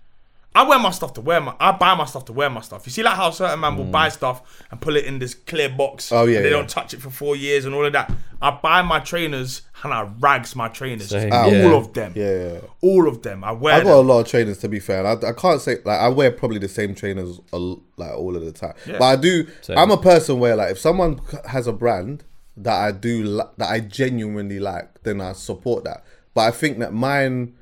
I 0.56 0.62
wear 0.62 0.78
my 0.78 0.90
stuff 0.90 1.12
to 1.14 1.20
wear 1.20 1.38
my. 1.38 1.54
I 1.60 1.72
buy 1.72 1.94
my 1.94 2.06
stuff 2.06 2.24
to 2.26 2.32
wear 2.32 2.48
my 2.48 2.62
stuff. 2.62 2.86
You 2.86 2.92
see, 2.92 3.02
like 3.02 3.16
how 3.16 3.30
certain 3.30 3.60
man 3.60 3.76
will 3.76 3.84
buy 3.84 4.08
stuff 4.08 4.64
and 4.70 4.80
put 4.80 4.96
it 4.96 5.04
in 5.04 5.18
this 5.18 5.34
clear 5.34 5.68
box. 5.68 6.08
Mm. 6.08 6.16
Oh, 6.16 6.24
yeah, 6.24 6.36
and 6.36 6.46
they 6.46 6.50
yeah. 6.50 6.56
don't 6.56 6.68
touch 6.68 6.94
it 6.94 7.02
for 7.02 7.10
four 7.10 7.36
years 7.36 7.66
and 7.66 7.74
all 7.74 7.84
of 7.84 7.92
that. 7.92 8.10
I 8.40 8.52
buy 8.52 8.80
my 8.80 9.00
trainers 9.00 9.62
and 9.82 9.92
I 9.92 10.08
rags 10.18 10.56
my 10.56 10.68
trainers. 10.68 11.10
Same, 11.10 11.30
all 11.30 11.52
yeah. 11.52 11.74
of 11.74 11.92
them. 11.92 12.14
Yeah, 12.16 12.24
yeah, 12.24 12.52
yeah. 12.52 12.60
All 12.80 13.06
of 13.06 13.20
them. 13.20 13.44
I 13.44 13.52
wear. 13.52 13.74
I 13.74 13.82
got 13.82 13.96
a 13.96 14.00
lot 14.00 14.20
of 14.20 14.28
trainers 14.28 14.56
to 14.58 14.68
be 14.68 14.80
fair. 14.80 15.06
I, 15.06 15.12
I 15.28 15.32
can't 15.34 15.60
say 15.60 15.76
like 15.84 16.00
I 16.00 16.08
wear 16.08 16.30
probably 16.30 16.58
the 16.58 16.68
same 16.68 16.94
trainers 16.94 17.38
a 17.52 17.56
l 17.56 17.82
like 17.98 18.12
all 18.12 18.34
of 18.34 18.42
the 18.42 18.52
time. 18.52 18.72
Yeah. 18.86 18.96
But 18.98 19.04
I 19.04 19.16
do. 19.16 19.46
Same. 19.60 19.76
I'm 19.76 19.90
a 19.90 19.98
person 19.98 20.38
where 20.38 20.56
like 20.56 20.70
if 20.70 20.78
someone 20.78 21.20
has 21.50 21.66
a 21.66 21.72
brand 21.74 22.24
that 22.56 22.74
I 22.74 22.92
do 22.92 23.22
li- 23.22 23.42
that 23.58 23.70
I 23.70 23.80
genuinely 23.80 24.58
like, 24.58 25.02
then 25.02 25.20
I 25.20 25.32
support 25.32 25.84
that. 25.84 26.04
But 26.34 26.42
I 26.42 26.50
think 26.50 26.78
that 26.78 26.92
mine, 26.92 27.54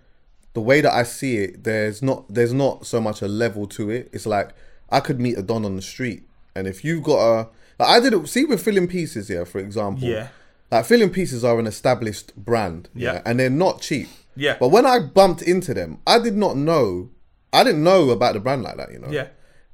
the 0.53 0.61
way 0.61 0.81
that 0.81 0.93
I 0.93 1.03
see 1.05 1.37
it, 1.39 1.65
there's 1.65 2.03
not 2.03 2.33
there's 2.33 2.53
not 2.53 2.87
so 2.87 3.01
much 3.01 3.23
a 3.23 3.29
level 3.29 3.67
to 3.69 3.91
it. 3.91 4.11
It's 4.13 4.27
like 4.27 4.51
I 4.91 5.01
could 5.01 5.21
meet 5.21 5.39
a 5.39 5.43
don 5.43 5.65
on 5.65 5.77
the 5.77 5.83
street, 5.83 6.23
and 6.55 6.67
if 6.67 6.85
you've 6.85 7.03
got 7.03 7.19
a 7.19 7.49
like 7.79 7.89
I 7.89 8.01
did 8.01 8.13
it. 8.15 8.29
See 8.29 8.45
with 8.45 8.63
filling 8.63 8.87
pieces, 8.89 9.29
yeah, 9.31 9.45
for 9.45 9.59
example. 9.59 10.09
Yeah. 10.09 10.29
Like 10.71 10.87
filling 10.87 11.11
pieces 11.11 11.45
are 11.45 11.59
an 11.59 11.67
established 11.67 12.35
brand, 12.37 12.89
Yeah. 12.95 13.15
yeah, 13.15 13.23
and 13.27 13.39
they're 13.39 13.51
not 13.51 13.81
cheap. 13.81 14.09
Yeah. 14.37 14.57
But 14.59 14.69
when 14.69 14.87
I 14.87 14.99
bumped 14.99 15.43
into 15.43 15.75
them, 15.75 15.99
I 16.07 16.19
did 16.19 16.37
not 16.37 16.57
know. 16.57 17.11
I 17.53 17.63
didn't 17.63 17.85
know 17.85 18.11
about 18.11 18.35
the 18.35 18.41
brand 18.41 18.63
like 18.63 18.77
that, 18.79 18.91
you 18.93 18.99
know. 18.99 19.09
Yeah. 19.11 19.29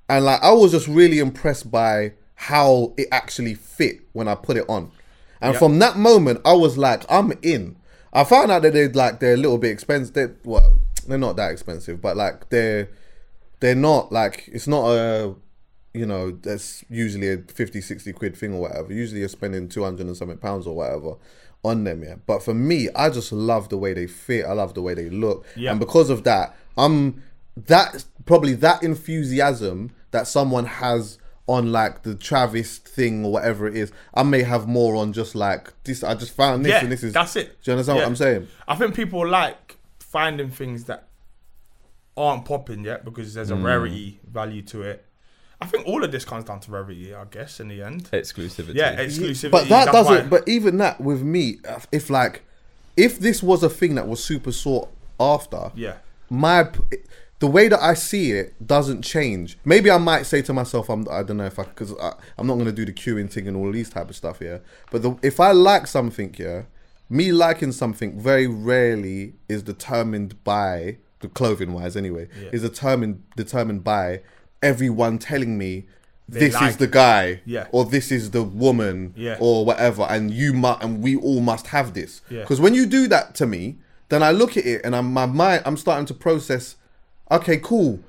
And 0.08 0.24
like 0.24 0.42
I 0.42 0.52
was 0.52 0.72
just 0.72 0.88
really 0.88 1.18
impressed 1.18 1.70
by 1.70 2.12
how 2.34 2.92
it 2.98 3.08
actually 3.12 3.54
fit 3.54 4.00
when 4.12 4.28
I 4.28 4.34
put 4.34 4.56
it 4.56 4.64
on. 4.68 4.90
And 5.40 5.56
from 5.58 5.78
that 5.78 5.96
moment, 5.96 6.40
I 6.44 6.52
was 6.54 6.76
like, 6.76 7.04
I'm 7.08 7.32
in. 7.42 7.76
I 8.12 8.24
found 8.24 8.50
out 8.50 8.62
that 8.62 8.72
they're 8.72 8.88
like 8.90 9.20
they're 9.20 9.34
a 9.34 9.38
little 9.38 9.58
bit 9.58 9.70
expensive. 9.70 10.14
They're, 10.14 10.34
well, 10.44 10.78
they're 11.06 11.18
not 11.18 11.36
that 11.36 11.50
expensive, 11.52 12.00
but 12.00 12.16
like 12.16 12.48
they're 12.50 12.88
they're 13.60 13.74
not 13.74 14.10
like 14.12 14.48
it's 14.52 14.66
not 14.66 14.86
a 14.90 15.34
you 15.92 16.06
know 16.06 16.30
that's 16.30 16.84
usually 16.88 17.28
a 17.32 17.38
50 17.38 17.80
60 17.80 18.12
quid 18.12 18.36
thing 18.36 18.54
or 18.54 18.60
whatever 18.60 18.92
usually 18.92 19.18
you're 19.20 19.28
spending 19.28 19.68
200 19.68 20.06
and 20.06 20.16
something 20.16 20.38
pounds 20.38 20.64
or 20.66 20.76
whatever 20.76 21.14
on 21.64 21.82
them 21.82 22.04
yeah 22.04 22.14
but 22.28 22.44
for 22.44 22.54
me 22.54 22.88
i 22.94 23.10
just 23.10 23.32
love 23.32 23.68
the 23.70 23.76
way 23.76 23.92
they 23.92 24.06
fit 24.06 24.46
i 24.46 24.52
love 24.52 24.72
the 24.74 24.80
way 24.82 24.94
they 24.94 25.10
look 25.10 25.44
Yeah. 25.56 25.72
and 25.72 25.80
because 25.80 26.08
of 26.08 26.22
that 26.22 26.54
i'm 26.78 27.24
that 27.56 28.04
probably 28.24 28.54
that 28.54 28.84
enthusiasm 28.84 29.90
that 30.12 30.28
someone 30.28 30.64
has 30.66 31.18
on 31.50 31.72
like 31.72 32.02
the 32.02 32.14
travis 32.14 32.78
thing 32.78 33.24
or 33.24 33.32
whatever 33.32 33.66
it 33.66 33.76
is 33.76 33.90
i 34.14 34.22
may 34.22 34.42
have 34.42 34.68
more 34.68 34.94
on 34.96 35.12
just 35.12 35.34
like 35.34 35.72
this 35.84 36.04
i 36.04 36.14
just 36.14 36.32
found 36.34 36.64
this 36.64 36.70
Yeah, 36.70 36.82
and 36.84 36.92
this 36.92 37.02
is 37.02 37.12
that's 37.12 37.34
it. 37.36 37.46
do 37.62 37.70
you 37.70 37.72
understand 37.74 37.96
Yeah. 37.98 38.04
what 38.04 38.08
i'm 38.10 38.16
saying 38.16 38.48
I 38.68 38.74
think 38.76 38.94
people 38.94 39.26
like 39.26 39.76
finding 39.98 40.50
things 40.50 40.84
that 40.84 41.08
aren't 42.16 42.44
popping 42.44 42.84
yet 42.84 43.04
because 43.04 43.34
there's 43.34 43.50
a 43.50 43.54
Mm. 43.54 43.64
rarity 43.64 44.20
value 44.30 44.62
to 44.62 44.82
it. 44.82 45.04
I 45.62 45.66
think 45.66 45.86
all 45.86 46.02
of 46.04 46.10
this 46.12 46.24
comes 46.24 46.44
down 46.44 46.60
to 46.60 46.70
rarity, 46.70 47.14
I 47.14 47.24
guess, 47.30 47.60
in 47.60 47.68
the 47.68 47.82
end. 47.82 48.04
exclusivity. 48.12 48.74
Yeah, 48.74 48.96
exclusivity. 48.96 49.50
But 49.50 49.68
that 49.68 49.92
doesn't. 49.92 50.14
why- 50.24 50.38
But 50.38 50.48
even 50.48 50.78
that 50.78 51.00
with 51.00 51.22
me, 51.22 51.58
if 51.92 52.10
like, 52.10 52.42
if 52.96 53.18
this 53.18 53.42
was 53.42 53.62
a 53.62 53.68
thing 53.70 53.94
that 53.96 54.06
was 54.08 54.22
super 54.22 54.52
sought 54.52 54.88
after, 55.18 55.70
Yeah. 55.74 55.94
my 56.28 56.64
p- 56.64 56.80
the 57.40 57.46
way 57.46 57.68
that 57.68 57.82
I 57.82 57.94
see 57.94 58.32
it 58.32 58.54
doesn't 58.66 59.02
change. 59.02 59.58
Maybe 59.64 59.90
I 59.90 59.98
might 59.98 60.24
say 60.26 60.40
to 60.42 60.52
myself, 60.52 60.88
I'm, 60.88 61.06
I 61.10 61.22
don't 61.22 61.38
know 61.38 61.46
if 61.46 61.58
I 61.58 61.64
because 61.64 61.92
I'm 62.38 62.46
not 62.46 62.56
gonna 62.56 62.72
do 62.72 62.84
the 62.84 62.92
queuing 62.92 63.30
thing 63.30 63.48
and 63.48 63.56
all 63.56 63.72
these 63.72 63.90
type 63.90 64.08
of 64.10 64.16
stuff 64.16 64.38
here. 64.38 64.62
But 64.90 65.02
the, 65.02 65.16
if 65.22 65.40
I 65.40 65.52
like 65.52 65.86
something, 65.86 66.34
yeah, 66.38 66.62
me 67.08 67.32
liking 67.32 67.72
something 67.72 68.20
very 68.20 68.46
rarely 68.46 69.34
is 69.48 69.62
determined 69.62 70.42
by 70.44 70.98
the 71.20 71.28
clothing 71.28 71.72
wise 71.72 71.96
anyway. 71.96 72.28
Is 72.52 72.62
determined 72.62 73.22
determined 73.36 73.84
by 73.84 74.20
everyone 74.62 75.18
telling 75.18 75.58
me. 75.58 75.86
This 76.28 76.54
like 76.54 76.70
is 76.70 76.76
the 76.76 76.86
guy, 76.86 77.40
Yeah. 77.44 77.66
or 77.72 77.84
this 77.84 78.12
is 78.12 78.30
the 78.30 78.44
woman, 78.44 79.14
Yeah. 79.16 79.36
or 79.40 79.64
whatever, 79.64 80.02
and 80.08 80.30
you 80.30 80.52
must, 80.52 80.80
and 80.80 81.02
we 81.02 81.16
all 81.16 81.40
must 81.40 81.66
have 81.68 81.92
this. 81.92 82.20
Yeah. 82.30 82.42
Because 82.42 82.60
when 82.60 82.72
you 82.72 82.86
do 82.86 83.08
that 83.08 83.34
to 83.36 83.46
me, 83.46 83.78
then 84.10 84.22
I 84.22 84.30
look 84.30 84.56
at 84.56 84.64
it 84.64 84.80
and 84.84 84.94
I'm 84.94 85.12
my 85.12 85.26
mind, 85.26 85.62
I'm 85.66 85.76
starting 85.76 86.06
to 86.06 86.14
process. 86.14 86.76
Okay, 87.30 87.58
cool, 87.58 88.00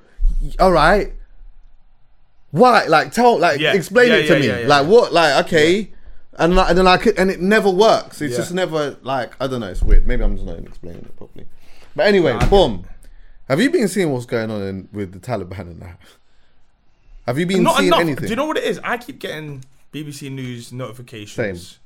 all 0.58 0.72
right. 0.72 1.12
Why? 2.50 2.84
Like, 2.86 3.12
tell, 3.12 3.38
like, 3.38 3.60
Yeah. 3.60 3.72
explain 3.72 4.08
Yeah, 4.08 4.16
it 4.16 4.26
to 4.26 4.34
yeah, 4.34 4.38
me. 4.40 4.46
yeah, 4.46 4.58
yeah, 4.60 4.66
like, 4.66 4.86
what? 4.86 5.12
Like, 5.12 5.46
okay, 5.46 5.90
and 6.38 6.54
like, 6.54 6.68
and 6.70 6.78
then 6.78 6.86
I 6.86 6.96
could, 6.98 7.18
and 7.18 7.30
it 7.30 7.40
never 7.40 7.70
works. 7.70 8.20
It's 8.20 8.32
Yeah. 8.32 8.38
just 8.38 8.52
never 8.52 8.96
like 9.02 9.32
I 9.40 9.46
don't 9.46 9.60
know. 9.60 9.68
It's 9.68 9.82
weird. 9.82 10.06
Maybe 10.06 10.22
I'm 10.24 10.34
just 10.36 10.46
not 10.46 10.58
explaining 10.58 11.02
it 11.02 11.16
properly. 11.16 11.46
But 11.96 12.06
anyway, 12.06 12.38
boom. 12.50 12.84
Have 13.48 13.60
you 13.60 13.70
been 13.70 13.88
seeing 13.88 14.10
what's 14.10 14.24
going 14.26 14.50
on 14.50 14.62
in, 14.62 14.88
with 14.92 15.12
the 15.12 15.18
Taliban 15.18 15.60
and 15.60 15.82
that? 15.82 15.98
Have 17.26 17.38
you 17.38 17.46
been 17.46 17.62
Not 17.62 17.76
seeing 17.76 17.88
enough. 17.88 18.00
anything? 18.00 18.24
Do 18.24 18.30
you 18.30 18.36
know 18.36 18.46
what 18.46 18.56
it 18.56 18.64
is? 18.64 18.80
I 18.82 18.96
keep 18.98 19.18
getting 19.18 19.64
BBC 19.92 20.30
News 20.30 20.72
notifications. 20.72 21.32
Same. 21.68 21.78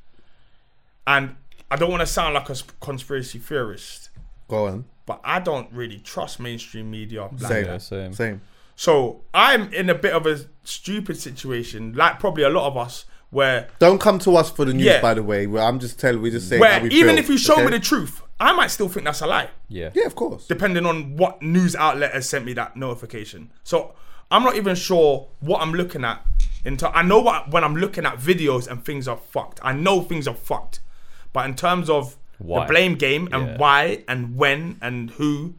And 1.06 1.36
I 1.70 1.76
don't 1.76 1.90
want 1.90 2.00
to 2.00 2.06
sound 2.06 2.34
like 2.34 2.48
a 2.48 2.56
conspiracy 2.80 3.38
theorist, 3.38 4.10
Go 4.48 4.66
on. 4.66 4.84
But 5.06 5.20
I 5.24 5.40
don't 5.40 5.72
really 5.72 5.98
trust 5.98 6.38
mainstream 6.40 6.90
media. 6.90 7.22
Like 7.22 7.38
Same. 7.40 7.48
that. 7.64 7.66
Yeah, 7.72 7.78
same. 7.78 8.12
Same. 8.12 8.40
So 8.74 9.22
I'm 9.32 9.72
in 9.72 9.88
a 9.88 9.94
bit 9.94 10.12
of 10.12 10.26
a 10.26 10.38
stupid 10.64 11.16
situation, 11.16 11.94
like 11.94 12.20
probably 12.20 12.42
a 12.42 12.50
lot 12.50 12.66
of 12.66 12.76
us, 12.76 13.06
where 13.30 13.68
Don't 13.78 14.00
come 14.00 14.18
to 14.20 14.36
us 14.36 14.50
for 14.50 14.64
the 14.64 14.74
news, 14.74 14.84
Yeah. 14.86 15.00
by 15.00 15.14
the 15.14 15.22
way. 15.22 15.46
Where 15.46 15.62
I'm 15.62 15.78
just 15.78 15.98
telling, 15.98 16.20
we 16.20 16.30
just 16.30 16.48
saying. 16.48 16.60
where 16.60 16.74
how 16.74 16.82
we 16.82 16.90
even 16.90 17.16
feel, 17.16 17.18
if 17.18 17.28
you 17.28 17.38
show 17.38 17.54
okay? 17.54 17.64
me 17.64 17.70
the 17.70 17.80
truth, 17.80 18.22
I 18.38 18.52
might 18.52 18.68
still 18.70 18.88
think 18.88 19.04
that's 19.06 19.22
a 19.22 19.26
lie. 19.26 19.48
Yeah. 19.68 19.90
yeah, 19.94 20.04
of 20.06 20.14
course. 20.14 20.46
depending 20.46 20.84
on 20.84 21.16
what 21.16 21.40
news 21.40 21.74
outlet 21.74 22.12
has 22.12 22.28
sent 22.28 22.44
me 22.44 22.52
that 22.54 22.76
notification. 22.76 23.50
So 23.64 23.94
I'm 24.30 24.42
not 24.42 24.56
even 24.56 24.74
sure 24.76 25.28
what 25.40 25.62
I'm 25.62 25.72
looking 25.72 26.04
at. 26.04 26.24
In 26.64 26.76
ter- 26.76 26.88
I 26.88 27.02
know 27.02 27.20
what 27.20 27.50
when 27.52 27.62
I'm 27.64 27.76
looking 27.76 28.04
at 28.04 28.18
videos 28.18 28.66
and 28.68 28.84
things 28.84 29.06
are 29.08 29.16
fucked. 29.16 29.60
I 29.62 29.72
know 29.72 30.02
things 30.02 30.26
are 30.28 30.34
fucked, 30.34 30.80
but 31.32 31.46
in 31.46 31.54
terms 31.54 31.88
of 31.88 32.16
Why? 32.38 32.60
the 32.60 32.72
blame 32.72 32.96
game 32.96 33.28
and 33.32 33.46
Yeah. 33.46 33.56
why 33.56 34.04
and 34.06 34.36
when 34.36 34.76
and 34.80 35.10
who, 35.12 35.54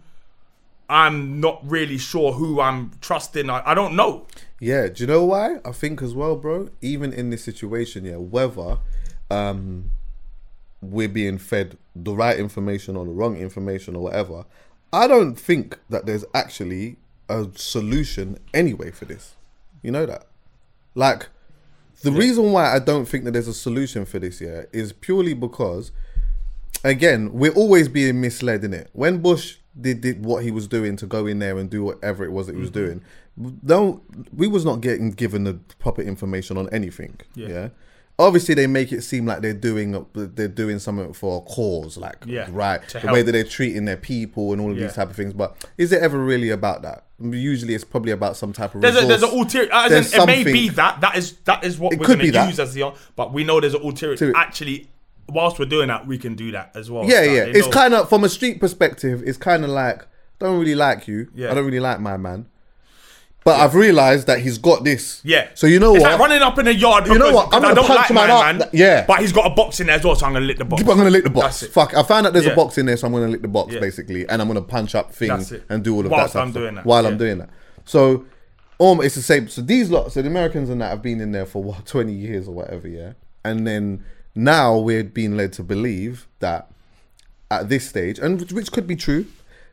I'm 0.90 1.40
not 1.40 1.60
really 1.70 1.98
sure 1.98 2.34
who 2.34 2.62
I'm 2.62 2.92
trusting. 3.02 3.50
I, 3.50 3.62
I 3.66 3.74
don't 3.74 3.96
know. 3.96 4.26
Yeah, 4.60 4.88
do 4.88 5.04
you 5.04 5.08
know 5.08 5.26
why? 5.26 5.58
I 5.66 5.72
think 5.72 6.02
as 6.02 6.14
well, 6.16 6.36
bro. 6.36 6.70
Even 6.82 7.14
in 7.14 7.30
this 7.30 7.44
situation, 7.44 8.06
yeah, 8.06 8.16
whether 8.16 8.78
um, 9.30 9.92
we're 10.82 11.10
being 11.10 11.38
fed 11.38 11.78
the 11.96 12.14
right 12.16 12.40
information 12.40 12.96
or 12.96 13.06
the 13.06 13.12
wrong 13.12 13.38
information 13.38 13.96
or 13.96 14.04
whatever, 14.04 14.46
I 14.94 15.08
don't 15.08 15.36
think 15.36 15.78
that 15.90 16.06
there's 16.06 16.26
actually 16.34 16.98
a 17.28 17.48
solution 17.56 18.38
anyway 18.54 18.92
for 18.92 19.06
this. 19.06 19.36
You 19.82 19.92
know 19.92 20.06
that? 20.06 20.26
Like, 20.96 21.28
the 22.02 22.12
reason 22.12 22.52
why 22.52 22.74
I 22.74 22.80
don't 22.80 23.06
think 23.06 23.26
that 23.26 23.32
there's 23.32 23.48
a 23.48 23.54
solution 23.54 24.06
for 24.06 24.20
this, 24.20 24.40
yeah, 24.40 24.64
is 24.72 24.94
purely 24.94 25.34
because 25.34 25.92
again, 26.84 27.34
we're 27.34 27.54
always 27.54 27.88
being 27.88 28.22
misled 28.22 28.64
in 28.64 28.74
it. 28.74 28.90
When 28.94 29.20
Bush 29.20 29.58
did, 29.80 30.02
did 30.02 30.26
what 30.26 30.44
he 30.44 30.52
was 30.52 30.68
doing 30.68 30.96
to 30.98 31.06
go 31.06 31.28
in 31.28 31.40
there 31.40 31.58
and 31.58 31.70
do 31.70 31.84
whatever 31.84 32.24
it 32.26 32.32
was 32.32 32.48
that 32.48 32.54
he 32.54 32.60
was 32.60 32.72
mm-hmm. 32.72 32.86
doing, 32.86 33.04
don't 33.66 34.02
we 34.36 34.48
was 34.48 34.66
not 34.66 34.82
getting 34.82 35.12
given 35.12 35.44
the 35.44 35.54
proper 35.80 36.02
information 36.02 36.58
on 36.58 36.70
anything. 36.70 37.20
Yeah. 37.36 37.70
Obviously, 38.20 38.56
they 38.56 38.66
make 38.66 38.92
it 38.92 39.04
seem 39.04 39.28
like 39.28 39.42
they're 39.42 39.54
doing 39.54 40.04
they're 40.14 40.48
doing 40.48 40.80
something 40.80 41.14
for 41.14 41.38
a 41.38 41.42
cause, 41.42 41.98
like 41.98 42.18
Yeah, 42.26 42.48
right, 42.50 42.82
the 42.90 43.12
way 43.12 43.22
that 43.22 43.32
they're 43.32 43.44
treating 43.44 43.86
their 43.86 43.98
people 43.98 44.54
and 44.54 44.62
all 44.62 44.72
of 44.72 44.78
Yeah. 44.78 44.88
these 44.88 44.96
type 44.96 45.12
of 45.12 45.16
things. 45.16 45.34
But 45.34 45.56
is 45.78 45.92
it 45.92 46.02
ever 46.02 46.18
really 46.18 46.50
about 46.50 46.82
that? 46.82 47.04
Usually, 47.20 47.76
it's 47.76 47.84
probably 47.84 48.12
about 48.12 48.36
some 48.36 48.54
type 48.54 48.74
of 48.74 48.82
There's 48.82 48.98
a, 48.98 49.06
there's 49.06 49.22
an 49.22 49.30
ulterior. 49.30 49.72
As 49.72 49.92
There's 49.92 50.14
in, 50.16 50.22
it 50.22 50.26
may 50.26 50.44
be 50.44 50.70
that 50.70 51.02
that 51.02 51.16
is 51.16 51.34
that 51.46 51.64
is 51.64 51.78
what 51.78 51.94
It 51.94 52.00
we're 52.00 52.08
going 52.08 52.20
to 52.20 52.26
use 52.26 52.60
as 52.60 52.74
the. 52.74 52.92
But 53.16 53.34
we 53.34 53.44
know 53.44 53.60
there's 53.60 53.76
an 53.76 53.84
ulterior. 53.84 54.18
To- 54.18 54.34
Actually, 54.36 54.90
whilst 55.30 55.60
we're 55.60 55.66
doing 55.66 55.88
that, 55.88 56.08
we 56.08 56.18
can 56.18 56.36
do 56.36 56.52
that 56.52 56.72
as 56.76 56.90
well. 56.90 57.06
Yeah, 57.06 57.24
yeah. 57.24 57.46
It's 57.48 57.68
kind 57.68 57.94
of 57.94 58.10
from 58.10 58.24
a 58.24 58.30
street 58.30 58.60
perspective. 58.60 59.24
It's 59.26 59.38
kind 59.38 59.64
of 59.64 59.70
like 59.70 60.06
don't 60.40 60.60
really 60.60 60.76
like 60.76 61.08
you. 61.08 61.30
Yeah. 61.34 61.52
I 61.52 61.56
don't 61.56 61.66
really 61.66 61.80
like 61.80 62.00
my 62.00 62.18
man. 62.18 62.48
But 63.44 63.62
I've 63.62 63.76
realised 63.76 64.28
that 64.28 64.40
he's 64.42 64.58
got 64.58 64.84
this. 64.84 65.22
Yeah. 65.24 65.48
So 65.54 65.68
you 65.68 65.80
know 65.80 65.96
it's 65.96 66.04
what? 66.04 66.12
like 66.12 66.20
running 66.20 66.42
up 66.42 66.60
in 66.60 66.66
the 66.66 66.74
yard. 66.74 67.08
You 67.08 67.18
know 67.18 67.32
what? 67.32 67.54
I'm 67.54 67.62
gonna 67.62 67.76
don't 67.76 67.88
punch 67.88 68.10
like 68.10 68.12
my 68.12 68.28
man. 68.28 68.70
Yeah. 68.74 69.06
But 69.08 69.22
he's 69.22 69.32
got 69.32 69.50
a 69.50 69.56
box 69.56 69.80
in 69.80 69.88
there 69.88 69.96
as 69.96 70.04
well, 70.04 70.16
so 70.18 70.26
I'm 70.26 70.34
gonna 70.34 70.46
lick 70.46 70.58
the 70.58 70.66
box. 70.66 70.82
I'm 70.82 70.88
gonna 70.88 71.10
lick 71.10 71.24
the 71.24 71.30
box. 71.30 71.66
Fuck. 71.68 71.94
I 71.96 72.04
found 72.04 72.28
out 72.28 72.34
there's 72.34 72.46
Yeah. 72.46 72.52
a 72.52 72.56
box 72.58 72.78
in 72.78 72.88
there, 72.88 72.98
so 72.98 73.08
I'm 73.08 73.14
gonna 73.14 73.30
lick 73.30 73.42
the 73.42 73.48
box 73.48 73.74
Yeah. 73.74 73.80
basically, 73.80 74.28
and 74.28 74.42
I'm 74.42 74.50
gonna 74.50 74.62
punch 74.62 74.96
up 74.96 75.14
things 75.14 75.54
and 75.70 75.82
do 75.82 75.96
all 75.96 76.06
of 76.06 76.12
Whilst 76.12 76.34
that. 76.34 76.42
I'm 76.42 76.52
stuff 76.52 76.62
doing 76.62 76.76
that, 76.76 76.86
While 76.86 77.04
yeah. 77.04 77.10
I'm 77.10 77.18
doing 77.18 77.38
that. 77.38 77.50
So, 77.86 78.26
um, 78.82 79.00
it's 79.02 79.16
the 79.16 79.22
same. 79.22 79.48
So 79.48 79.62
these 79.62 79.90
lots, 79.90 80.16
so 80.16 80.22
the 80.22 80.28
Americans 80.28 80.70
and 80.70 80.82
that 80.82 80.90
have 80.90 81.02
been 81.02 81.22
in 81.22 81.32
there 81.32 81.46
for 81.46 81.64
what 81.64 81.86
20 81.86 82.12
years 82.12 82.50
or 82.50 82.52
whatever, 82.52 82.90
yeah. 82.90 83.14
And 83.46 83.66
then 83.66 84.04
now 84.38 84.78
we're 84.78 85.04
being 85.04 85.36
led 85.36 85.52
to 85.54 85.64
believe 85.64 86.28
that 86.40 86.70
at 87.50 87.70
this 87.70 87.88
stage, 87.90 88.20
and 88.20 88.40
which- 88.40 88.54
which 88.54 88.72
could 88.72 88.88
be 88.88 88.96
true, 88.96 89.26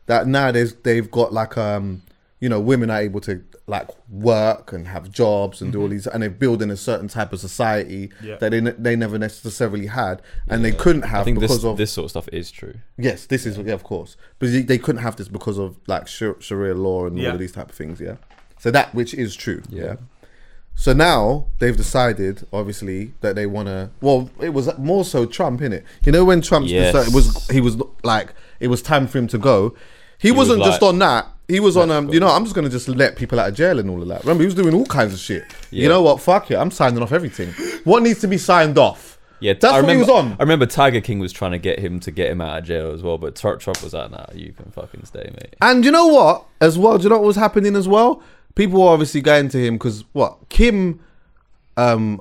that 0.06 0.26
now 0.26 0.50
there's 0.50 0.74
they've 0.82 1.10
got 1.10 1.32
like 1.32 1.56
um, 1.58 2.02
you 2.40 2.48
know, 2.48 2.60
women 2.60 2.90
are 2.90 3.00
able 3.00 3.20
to 3.20 3.42
like 3.66 3.88
work 4.10 4.72
and 4.74 4.86
have 4.88 5.10
jobs 5.10 5.62
and 5.62 5.72
do 5.72 5.80
all 5.80 5.88
these, 5.88 6.06
and 6.06 6.22
they're 6.22 6.28
building 6.30 6.70
a 6.70 6.76
certain 6.76 7.08
type 7.08 7.32
of 7.32 7.40
society 7.40 8.08
Mm-hmm. 8.08 8.26
Yeah. 8.26 8.36
that 8.36 8.50
they 8.50 8.60
ne- 8.60 8.74
they 8.78 8.94
never 8.96 9.18
necessarily 9.18 9.86
had, 9.86 10.20
and 10.48 10.62
they 10.64 10.72
couldn't 10.72 11.02
have 11.02 11.22
I 11.22 11.24
think 11.24 11.40
because 11.40 11.56
this 11.62 11.64
of 11.64 11.76
this 11.78 11.92
sort 11.92 12.04
of 12.06 12.10
stuff 12.10 12.28
is 12.32 12.50
true. 12.50 12.74
Yes, 12.98 13.26
this 13.26 13.46
is 13.46 13.56
yeah, 13.58 13.72
of 13.72 13.82
course, 13.82 14.16
but 14.38 14.50
they, 14.52 14.62
they 14.62 14.78
couldn't 14.78 15.02
have 15.02 15.16
this 15.16 15.28
because 15.28 15.58
of 15.58 15.76
like 15.86 16.06
Sharia 16.08 16.74
law 16.74 17.06
and 17.06 17.18
all 17.18 17.32
of 17.32 17.38
these 17.38 17.52
type 17.52 17.70
of 17.70 17.74
things. 17.74 18.00
Yeah, 18.00 18.16
so 18.58 18.70
that 18.70 18.94
which 18.94 19.14
is 19.14 19.34
true. 19.34 19.62
Yeah. 19.70 19.96
Yeah. 20.76 20.80
So 20.80 20.92
now 20.92 21.46
they've 21.58 21.76
decided, 21.76 22.46
obviously, 22.52 23.14
that 23.20 23.36
they 23.36 23.46
want 23.46 23.68
to. 23.68 23.90
Well, 24.00 24.30
it 24.40 24.50
was 24.50 24.76
more 24.78 25.04
so 25.04 25.26
Trump 25.26 25.62
in 25.62 25.72
it. 25.72 25.84
You 26.04 26.12
know 26.12 26.24
when 26.24 26.40
Trump 26.40 26.66
Yes. 26.68 26.92
decided, 26.92 27.14
was 27.14 27.48
he 27.48 27.60
was 27.60 27.76
like 28.02 28.34
it 28.60 28.68
was 28.68 28.82
time 28.82 29.06
for 29.06 29.18
him 29.18 29.26
to 29.28 29.38
go. 29.38 29.74
He, 30.18 30.30
was 30.30 30.48
wasn't 30.48 30.64
just 30.64 30.82
like, 30.82 30.88
on 30.88 30.98
that. 31.00 31.26
He 31.48 31.60
was 31.60 31.76
on 31.76 31.90
um. 31.90 32.06
go. 32.06 32.12
You 32.12 32.20
know, 32.20 32.28
I'm 32.28 32.44
just 32.44 32.54
gonna 32.54 32.68
just 32.68 32.88
let 32.88 33.16
people 33.16 33.38
out 33.38 33.48
of 33.48 33.54
jail 33.54 33.78
and 33.78 33.90
all 33.90 34.00
of 34.00 34.08
that. 34.08 34.22
Remember, 34.22 34.42
he 34.42 34.46
was 34.46 34.54
doing 34.54 34.74
all 34.74 34.86
kinds 34.86 35.12
of 35.12 35.20
shit. 35.20 35.44
You 35.70 35.88
know 35.88 36.02
what? 36.02 36.20
Fuck 36.20 36.50
it. 36.50 36.56
I'm 36.56 36.70
signing 36.70 37.02
off 37.02 37.12
everything. 37.12 37.52
What 37.84 38.02
needs 38.02 38.20
to 38.20 38.28
be 38.28 38.38
signed 38.38 38.78
off? 38.78 39.14
Yeah, 39.40 39.52
that's 39.52 39.74
I 39.74 39.80
what 39.82 39.90
he 39.90 39.98
was 39.98 40.08
on. 40.08 40.36
I 40.38 40.42
remember 40.42 40.64
Tiger 40.64 41.02
King 41.02 41.18
was 41.18 41.32
trying 41.32 41.50
to 41.50 41.58
get 41.58 41.78
him 41.78 42.00
to 42.00 42.10
get 42.10 42.30
him 42.30 42.40
out 42.40 42.58
of 42.58 42.64
jail 42.64 42.92
as 42.92 43.02
well, 43.02 43.18
but 43.18 43.36
Trump, 43.36 43.60
Trump 43.60 43.82
was 43.82 43.92
like, 43.92 44.10
"Nah, 44.10 44.24
you 44.32 44.52
can 44.52 44.70
fucking 44.70 45.04
stay, 45.04 45.30
mate." 45.32 45.54
And 45.60 45.84
you 45.84 45.90
know 45.90 46.06
what? 46.06 46.46
As 46.62 46.78
well, 46.78 46.96
do 46.96 47.04
you 47.04 47.10
know 47.10 47.18
what 47.18 47.26
was 47.26 47.36
happening 47.36 47.76
as 47.76 47.86
well? 47.86 48.22
People 48.54 48.82
were 48.82 48.88
obviously 48.90 49.20
going 49.20 49.48
to 49.50 49.58
him 49.58 49.74
because 49.74 50.04
what 50.12 50.48
Kim 50.48 51.00
um 51.76 52.20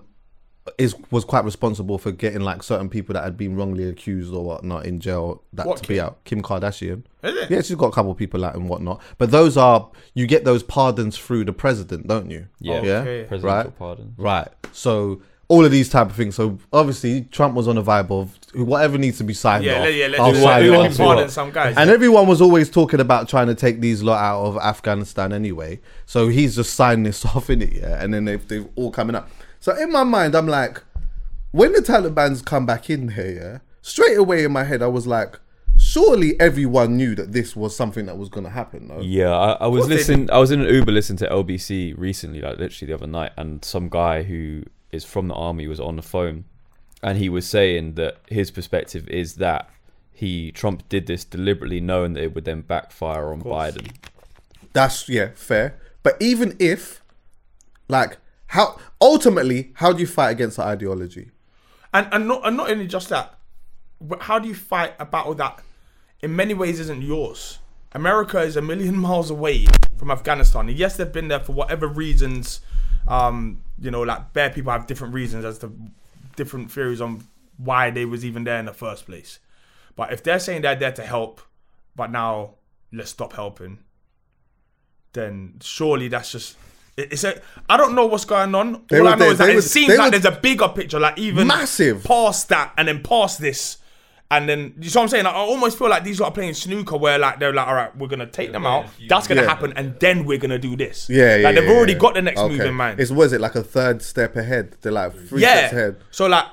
is 0.78 0.96
was 1.12 1.26
quite 1.26 1.44
responsible 1.44 1.98
for 1.98 2.12
getting 2.12 2.40
like 2.42 2.64
certain 2.64 2.90
people 2.90 3.14
that 3.14 3.24
had 3.24 3.36
been 3.38 3.56
wrongly 3.56 3.84
accused 3.90 4.34
or 4.34 4.44
whatnot 4.46 4.86
in 4.86 5.00
jail 5.00 5.44
that 5.52 5.66
What 5.68 5.78
to 5.84 5.88
be 5.88 5.96
Kim? 5.96 6.06
out. 6.06 6.24
Kim 6.24 6.42
Kardashian. 6.42 7.04
Is 7.22 7.36
it? 7.36 7.52
Yeah, 7.52 7.62
she's 7.62 7.76
got 7.76 7.88
a 7.88 7.92
couple 7.92 8.12
of 8.12 8.18
people 8.18 8.46
out 8.46 8.56
and 8.56 8.70
whatnot. 8.70 9.02
But 9.18 9.30
those 9.32 9.58
are 9.58 9.90
you 10.14 10.26
get 10.26 10.46
those 10.46 10.64
pardons 10.64 11.18
through 11.18 11.46
the 11.46 11.54
president, 11.54 12.08
don't 12.08 12.32
you? 12.32 12.48
Yeah, 12.60 12.82
yeah, 12.82 12.92
Okay. 13.00 13.26
presidential 13.28 13.64
right, 13.72 13.78
pardon. 13.78 14.14
right. 14.18 14.48
So 14.72 15.22
all 15.54 15.66
of 15.66 15.72
these 15.72 15.90
type 15.90 16.10
of 16.10 16.16
things. 16.16 16.36
So 16.36 16.58
obviously 16.72 17.22
Trump 17.32 17.54
was 17.56 17.68
on 17.68 17.78
a 17.78 17.84
vibe 17.84 18.10
of 18.12 18.38
whatever 18.56 18.98
needs 18.98 19.18
to 19.20 19.24
be 19.24 19.34
signed 19.34 19.64
Yeah, 19.64 19.74
off. 19.76 19.80
let- 19.86 19.94
yeah, 19.94 20.08
let- 20.08 20.20
I'll 20.20 20.32
let- 20.32 20.44
sign 20.44 20.44
let 20.44 20.64
it 20.64 20.72
me 20.84 20.88
off. 20.90 20.98
pardon 20.98 21.30
some 21.30 21.52
guys. 21.52 21.76
And 21.78 21.90
everyone 21.90 22.28
was 22.28 22.42
always 22.42 22.70
talking 22.70 23.00
about 23.00 23.30
trying 23.30 23.48
to 23.48 23.56
take 23.56 23.80
these 23.82 24.02
lot 24.04 24.20
out 24.22 24.44
of 24.46 24.58
Afghanistan 24.58 25.32
anyway. 25.34 25.80
So 26.06 26.28
he's 26.28 26.56
just 26.56 26.74
signed 26.74 27.06
this 27.06 27.26
off 27.36 27.50
in 27.50 27.62
it, 27.62 27.74
yeah. 27.74 28.04
And 28.04 28.14
then 28.14 28.26
they've, 28.26 28.48
they've 28.48 28.68
all 28.76 28.92
coming 28.92 29.16
up. 29.16 29.30
So 29.60 29.76
in 29.76 29.92
my 29.92 30.04
mind, 30.04 30.36
I'm 30.36 30.48
like, 30.48 30.82
when 31.52 31.72
the 31.74 31.80
Taliban's 31.82 32.42
come 32.42 32.66
back 32.66 32.90
in 32.90 33.10
here, 33.10 33.32
yeah, 33.42 33.58
straight 33.82 34.18
away 34.18 34.44
in 34.44 34.52
my 34.52 34.64
head, 34.64 34.82
I 34.82 34.88
was 34.88 35.06
like, 35.08 35.40
surely 35.76 36.40
everyone 36.40 36.98
knew 36.98 37.16
that 37.16 37.32
this 37.32 37.56
was 37.56 37.76
something 37.76 38.06
that 38.06 38.18
was 38.18 38.30
going 38.30 38.44
to 38.44 38.50
happen, 38.50 38.88
no? 38.88 39.00
Yeah, 39.02 39.32
I, 39.32 39.52
I 39.54 39.68
was 39.68 39.88
listening. 39.88 40.30
I 40.32 40.38
was 40.38 40.52
in 40.52 40.62
an 40.62 40.68
Uber 40.74 40.92
listening 40.92 41.18
to 41.18 41.28
LBC 41.30 41.96
recently, 41.98 42.42
like 42.42 42.58
literally 42.60 42.88
the 42.92 42.96
other 42.96 43.08
night, 43.08 43.32
and 43.38 43.64
some 43.66 43.90
guy 43.90 44.24
who 44.24 44.64
is 44.94 45.04
from 45.04 45.28
the 45.28 45.34
army 45.34 45.68
was 45.68 45.80
on 45.80 45.96
the 45.96 46.02
phone, 46.02 46.46
and 47.02 47.18
he 47.18 47.30
was 47.30 47.48
saying 47.48 47.96
that 47.96 48.18
his 48.30 48.52
perspective 48.52 49.08
is 49.08 49.36
that 49.36 49.70
he 50.12 50.52
Trump 50.52 50.88
did 50.90 51.08
this 51.08 51.26
deliberately, 51.26 51.82
knowing 51.82 52.14
that 52.14 52.24
it 52.24 52.36
would 52.36 52.46
then 52.46 52.62
backfire 52.62 53.32
on 53.32 53.42
Biden. 53.42 53.92
That's 54.74 55.10
yeah, 55.10 55.30
fair. 55.36 55.80
But 56.04 56.18
even 56.20 56.56
if, 56.60 57.02
like, 57.88 58.18
how 58.48 58.78
ultimately, 59.02 59.72
how 59.76 59.94
do 59.94 60.00
you 60.00 60.08
fight 60.08 60.32
against 60.32 60.58
the 60.58 60.64
ideology? 60.64 61.32
And 61.94 62.08
and 62.12 62.28
not 62.28 62.46
and 62.46 62.58
not 62.58 62.70
only 62.70 62.88
just 62.88 63.10
that, 63.10 63.38
but 64.00 64.24
how 64.24 64.40
do 64.40 64.48
you 64.48 64.56
fight 64.56 64.94
a 65.00 65.06
battle 65.06 65.34
that, 65.36 65.62
in 66.22 66.36
many 66.36 66.54
ways, 66.54 66.80
isn't 66.80 67.02
yours? 67.02 67.60
America 67.94 68.40
is 68.40 68.58
a 68.58 68.62
million 68.62 68.98
miles 69.08 69.30
away 69.30 69.66
from 69.98 70.12
Afghanistan. 70.12 70.68
And 70.70 70.78
yes, 70.78 70.98
they've 70.98 71.12
been 71.12 71.28
there 71.28 71.40
for 71.40 71.54
whatever 71.54 71.88
reasons. 71.88 72.62
Um, 73.08 73.62
you 73.80 73.92
know, 73.92 74.02
like 74.02 74.34
bare 74.34 74.50
people 74.50 74.72
have 74.72 74.88
different 74.88 75.14
reasons 75.14 75.44
as 75.46 75.58
to 75.60 75.72
different 76.36 76.72
theories 76.72 77.02
on 77.02 77.24
why 77.58 77.90
they 77.92 78.06
was 78.06 78.24
even 78.26 78.44
there 78.44 78.60
in 78.60 78.66
the 78.66 78.74
first 78.74 79.06
place. 79.06 79.40
But 79.96 80.12
if 80.14 80.24
they're 80.24 80.40
saying 80.40 80.62
they're 80.64 80.76
there 80.76 80.92
to 80.94 81.04
help, 81.04 81.42
but 81.96 82.12
now 82.12 82.56
let's 82.92 83.12
stop 83.12 83.34
helping, 83.34 83.80
then 85.14 85.56
surely 85.62 86.08
that's 86.08 86.32
just. 86.32 86.58
It's 86.96 87.24
a. 87.24 87.42
I 87.70 87.78
don't 87.78 87.96
know 87.96 88.06
what's 88.06 88.26
going 88.26 88.54
on. 88.54 88.84
They 88.88 89.00
All 89.00 89.08
I 89.08 89.12
know 89.12 89.18
there- 89.20 89.32
is 89.32 89.38
that 89.40 89.50
it 89.50 89.56
were- 89.56 89.62
seems 89.62 89.90
like 89.98 90.00
were- 90.14 90.20
there's 90.20 90.26
a 90.38 90.40
bigger 90.40 90.70
picture, 90.70 91.00
like 91.00 91.18
even 91.18 91.48
Massive. 91.48 92.04
past 92.04 92.50
that, 92.50 92.72
and 92.78 92.88
then 92.88 93.02
past 93.02 93.42
this, 93.42 93.78
and 94.38 94.50
then 94.50 94.74
you 94.80 94.90
see 94.90 94.98
what 94.98 95.04
I'm 95.04 95.10
saying. 95.10 95.24
Like, 95.26 95.36
I 95.36 95.40
almost 95.40 95.78
feel 95.78 95.90
like 95.90 96.04
these 96.04 96.20
lot 96.20 96.30
are 96.30 96.32
playing 96.34 96.54
snooker, 96.54 96.98
where 96.98 97.18
like 97.20 97.40
they're 97.40 97.54
like, 97.54 97.68
all 97.68 97.76
right, 97.76 97.96
we're 97.98 98.08
gonna 98.08 98.26
take 98.28 98.52
them 98.52 98.66
out. 98.66 98.86
That's 99.08 99.28
gonna 99.28 99.42
Yeah. 99.44 99.48
happen, 99.48 99.74
and 99.76 100.00
then 100.00 100.26
we're 100.26 100.38
gonna 100.38 100.60
do 100.60 100.76
this. 100.76 101.08
Yeah, 101.10 101.36
yeah. 101.38 101.44
Like 101.44 101.56
they've 101.56 101.64
yeah, 101.66 101.72
already 101.72 101.94
yeah. 101.94 102.00
got 102.00 102.14
the 102.16 102.22
next 102.22 102.42
move 102.42 102.60
Okay. 102.60 102.70
in 102.70 102.76
mind. 102.76 103.00
It's 103.00 103.12
was 103.12 103.34
it 103.34 103.42
like 103.42 103.56
a 103.56 103.64
third 103.64 104.02
step 104.02 104.36
ahead? 104.36 104.76
They're 104.82 104.92
like 104.92 105.14
three 105.28 105.42
yeah. 105.42 105.58
steps 105.68 105.74
ahead. 105.74 105.96
So 106.12 106.28
like, 106.28 106.46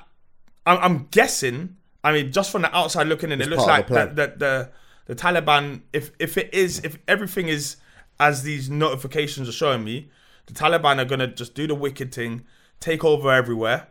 I'm, 0.67 0.79
I'm 0.79 1.07
guessing. 1.11 1.77
I 2.03 2.13
mean, 2.13 2.33
just 2.33 2.51
from 2.51 2.63
the 2.63 2.75
outside 2.77 3.07
looking 3.09 3.31
in, 3.31 3.41
it 3.41 3.49
looks 3.49 3.65
like 3.67 3.87
the 3.89 3.95
the, 4.07 4.07
the, 4.07 4.35
the 4.39 4.71
the 5.07 5.15
Taliban. 5.15 5.83
If 5.93 6.11
if 6.19 6.37
it 6.39 6.53
is, 6.55 6.81
if 6.85 6.99
everything 7.09 7.49
is 7.49 7.77
as 8.19 8.43
these 8.43 8.69
notifications 8.71 9.49
are 9.49 9.53
showing 9.53 9.85
me, 9.85 10.11
the 10.47 10.53
Taliban 10.53 10.99
are 10.99 11.05
gonna 11.05 11.27
just 11.27 11.55
do 11.55 11.67
the 11.67 11.75
wicked 11.75 12.13
thing, 12.15 12.45
take 12.79 13.05
over 13.05 13.33
everywhere, 13.33 13.89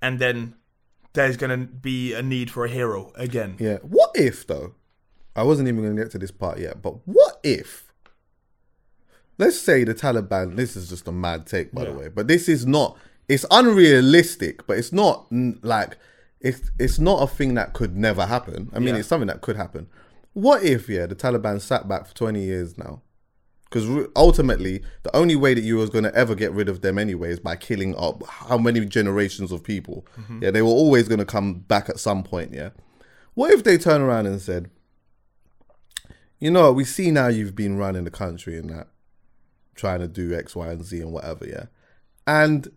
and 0.00 0.18
then 0.18 0.54
there's 1.14 1.36
gonna 1.36 1.58
be 1.58 2.12
a 2.14 2.22
need 2.22 2.50
for 2.50 2.64
a 2.64 2.68
hero 2.68 3.12
again. 3.16 3.56
Yeah. 3.58 3.78
What 3.78 4.10
if 4.14 4.46
though? 4.46 4.74
I 5.36 5.42
wasn't 5.44 5.68
even 5.68 5.82
going 5.84 5.94
to 5.94 6.02
get 6.02 6.10
to 6.12 6.18
this 6.18 6.32
part 6.32 6.58
yet, 6.58 6.82
but 6.82 7.06
what 7.06 7.38
if? 7.44 7.92
Let's 9.38 9.56
say 9.60 9.84
the 9.84 9.94
Taliban. 9.94 10.56
This 10.56 10.74
is 10.76 10.88
just 10.88 11.06
a 11.06 11.12
mad 11.12 11.46
take, 11.46 11.70
by 11.72 11.84
the 11.84 11.92
way, 11.92 12.08
but 12.08 12.26
this 12.26 12.48
is 12.48 12.66
not. 12.66 12.96
It's 13.28 13.46
unrealistic, 13.50 14.66
but 14.66 14.78
it's 14.78 14.92
not 14.92 15.26
like 15.62 15.96
it's 16.40 16.70
it's 16.80 16.98
not 16.98 17.22
a 17.22 17.26
thing 17.28 17.54
that 17.54 17.72
could 17.72 17.96
never 17.96 18.26
happen. 18.26 18.68
I 18.74 18.80
mean, 18.80 18.88
Yeah. 18.94 18.96
it's 19.00 19.08
something 19.08 19.28
that 19.28 19.40
could 19.40 19.56
happen. 19.56 19.86
What 20.32 20.62
if, 20.64 20.88
yeah, 20.88 21.06
the 21.06 21.14
Taliban 21.14 21.60
sat 21.60 21.86
back 21.86 22.06
for 22.08 22.14
twenty 22.16 22.42
years 22.42 22.76
now, 22.76 23.02
Because 23.68 24.08
ultimately, 24.16 24.82
the 25.02 25.14
only 25.14 25.36
way 25.36 25.52
that 25.52 25.60
you 25.60 25.76
was 25.76 25.90
going 25.90 26.04
to 26.04 26.14
ever 26.14 26.34
get 26.34 26.52
rid 26.52 26.70
of 26.70 26.80
them 26.80 26.98
anyway 26.98 27.30
is 27.30 27.38
by 27.38 27.54
killing 27.54 27.94
up 27.96 28.22
how 28.26 28.56
many 28.56 28.84
generations 28.86 29.52
of 29.52 29.62
people. 29.62 30.06
Mm-hmm. 30.18 30.44
Yeah, 30.44 30.50
they 30.50 30.62
were 30.62 30.68
always 30.68 31.06
going 31.06 31.18
to 31.18 31.26
come 31.26 31.54
back 31.60 31.90
at 31.90 32.00
some 32.00 32.22
point. 32.22 32.54
Yeah. 32.54 32.70
What 33.34 33.52
if 33.52 33.64
they 33.64 33.76
turn 33.76 34.00
around 34.00 34.26
and 34.26 34.40
said, 34.40 34.70
you 36.38 36.50
know, 36.50 36.72
we 36.72 36.84
see 36.84 37.10
now 37.10 37.28
you've 37.28 37.54
been 37.54 37.76
running 37.76 38.04
the 38.04 38.10
country 38.10 38.58
and 38.58 38.70
that, 38.70 38.88
trying 39.74 40.00
to 40.00 40.08
do 40.08 40.34
X, 40.34 40.56
Y, 40.56 40.68
and 40.68 40.84
Z 40.84 41.00
and 41.00 41.12
whatever, 41.12 41.46
yeah. 41.46 41.66
And 42.26 42.68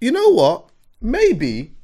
you 0.00 0.10
know 0.10 0.28
what? 0.28 0.70
Maybe 1.00 1.74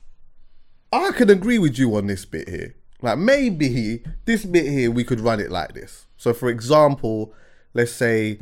I 0.93 1.13
could 1.13 1.31
agree 1.31 1.59
with 1.59 1.79
you 1.79 1.97
on 1.97 2.07
this 2.07 2.25
bit 2.25 2.49
here. 2.49 2.75
Like 3.01 3.19
maybe 3.19 4.05
this 4.27 4.45
bit 4.45 4.67
here 4.67 4.91
we 4.91 5.05
could 5.05 5.21
run 5.21 5.41
it 5.41 5.51
like 5.51 5.75
this. 5.75 6.07
So 6.23 6.33
for 6.33 6.49
example, 6.51 7.35
let's 7.75 7.91
say, 7.91 8.39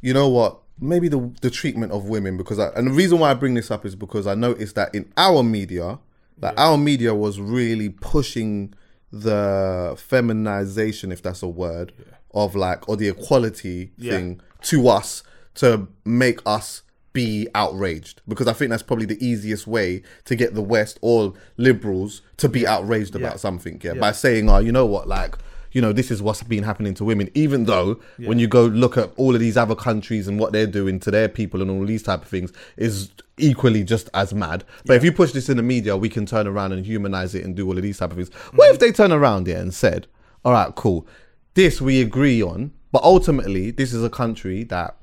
you 0.00 0.14
know 0.14 0.28
what? 0.28 0.58
Maybe 0.78 1.08
the 1.08 1.32
the 1.40 1.50
treatment 1.50 1.90
of 1.90 2.04
women 2.04 2.36
because 2.36 2.60
I, 2.60 2.68
and 2.76 2.86
the 2.86 2.92
reason 2.92 3.18
why 3.18 3.32
I 3.32 3.34
bring 3.34 3.54
this 3.54 3.68
up 3.68 3.84
is 3.84 3.96
because 3.96 4.28
I 4.28 4.36
noticed 4.36 4.76
that 4.76 4.94
in 4.94 5.10
our 5.16 5.42
media, 5.42 5.98
that 6.38 6.56
our 6.56 6.78
media 6.78 7.16
was 7.16 7.40
really 7.40 7.88
pushing 7.88 8.74
the 9.10 9.96
feminization, 9.98 11.10
if 11.10 11.20
that's 11.20 11.42
a 11.42 11.48
word, 11.48 11.92
of 12.32 12.54
like 12.54 12.88
or 12.88 12.96
the 12.96 13.08
equality 13.08 13.90
Yeah. 13.98 14.12
thing 14.12 14.40
to 14.62 14.86
us 14.86 15.24
to 15.56 15.88
make 16.04 16.38
us 16.46 16.82
be 17.12 17.48
outraged 17.56 18.20
because 18.28 18.46
I 18.46 18.52
think 18.52 18.70
that's 18.70 18.82
probably 18.84 19.06
the 19.06 19.26
easiest 19.26 19.66
way 19.66 20.02
to 20.26 20.36
get 20.36 20.54
the 20.54 20.62
West 20.62 20.98
or 21.00 21.32
liberals 21.56 22.20
to 22.36 22.48
be 22.48 22.66
outraged 22.68 23.16
about 23.16 23.40
something, 23.40 23.80
yeah, 23.82 23.94
by 23.94 24.12
saying, 24.12 24.48
"Oh, 24.48 24.58
you 24.58 24.70
know 24.70 24.86
what, 24.86 25.08
like." 25.08 25.34
You 25.76 25.82
know, 25.82 25.92
this 25.92 26.10
is 26.10 26.22
what's 26.22 26.42
been 26.42 26.62
happening 26.62 26.94
to 26.94 27.04
women. 27.04 27.28
Even 27.34 27.64
though, 27.64 28.00
when 28.18 28.38
you 28.38 28.48
go 28.48 28.64
look 28.64 28.96
at 28.96 29.10
all 29.16 29.34
of 29.34 29.40
these 29.40 29.58
other 29.58 29.74
countries 29.74 30.26
and 30.26 30.40
what 30.40 30.52
they're 30.52 30.66
doing 30.66 30.98
to 31.00 31.10
their 31.10 31.28
people 31.28 31.60
and 31.60 31.70
all 31.70 31.84
these 31.84 32.02
type 32.02 32.22
of 32.22 32.28
things, 32.28 32.50
is 32.78 33.10
equally 33.36 33.84
just 33.84 34.08
as 34.14 34.32
mad. 34.32 34.64
But 34.86 34.96
if 34.96 35.04
you 35.04 35.12
push 35.12 35.32
this 35.32 35.50
in 35.50 35.58
the 35.58 35.62
media, 35.62 35.94
we 35.94 36.08
can 36.08 36.24
turn 36.24 36.46
around 36.46 36.72
and 36.72 36.86
humanize 36.86 37.34
it 37.34 37.44
and 37.44 37.54
do 37.54 37.66
all 37.66 37.76
of 37.76 37.82
these 37.82 37.98
type 37.98 38.10
of 38.10 38.16
things. 38.16 38.30
Mm-hmm. 38.30 38.56
What 38.56 38.70
if 38.70 38.78
they 38.78 38.90
turn 38.90 39.12
around 39.12 39.48
here 39.48 39.58
and 39.58 39.74
said, 39.74 40.06
"All 40.46 40.52
right, 40.52 40.74
cool, 40.74 41.06
this 41.52 41.78
we 41.78 42.00
agree 42.00 42.42
on, 42.42 42.72
but 42.90 43.02
ultimately, 43.02 43.70
this 43.70 43.92
is 43.92 44.02
a 44.02 44.08
country 44.08 44.64
that 44.64 44.96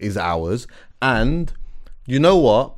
is 0.00 0.16
ours. 0.16 0.66
And 1.00 1.52
you 2.06 2.18
know 2.18 2.36
what? 2.36 2.74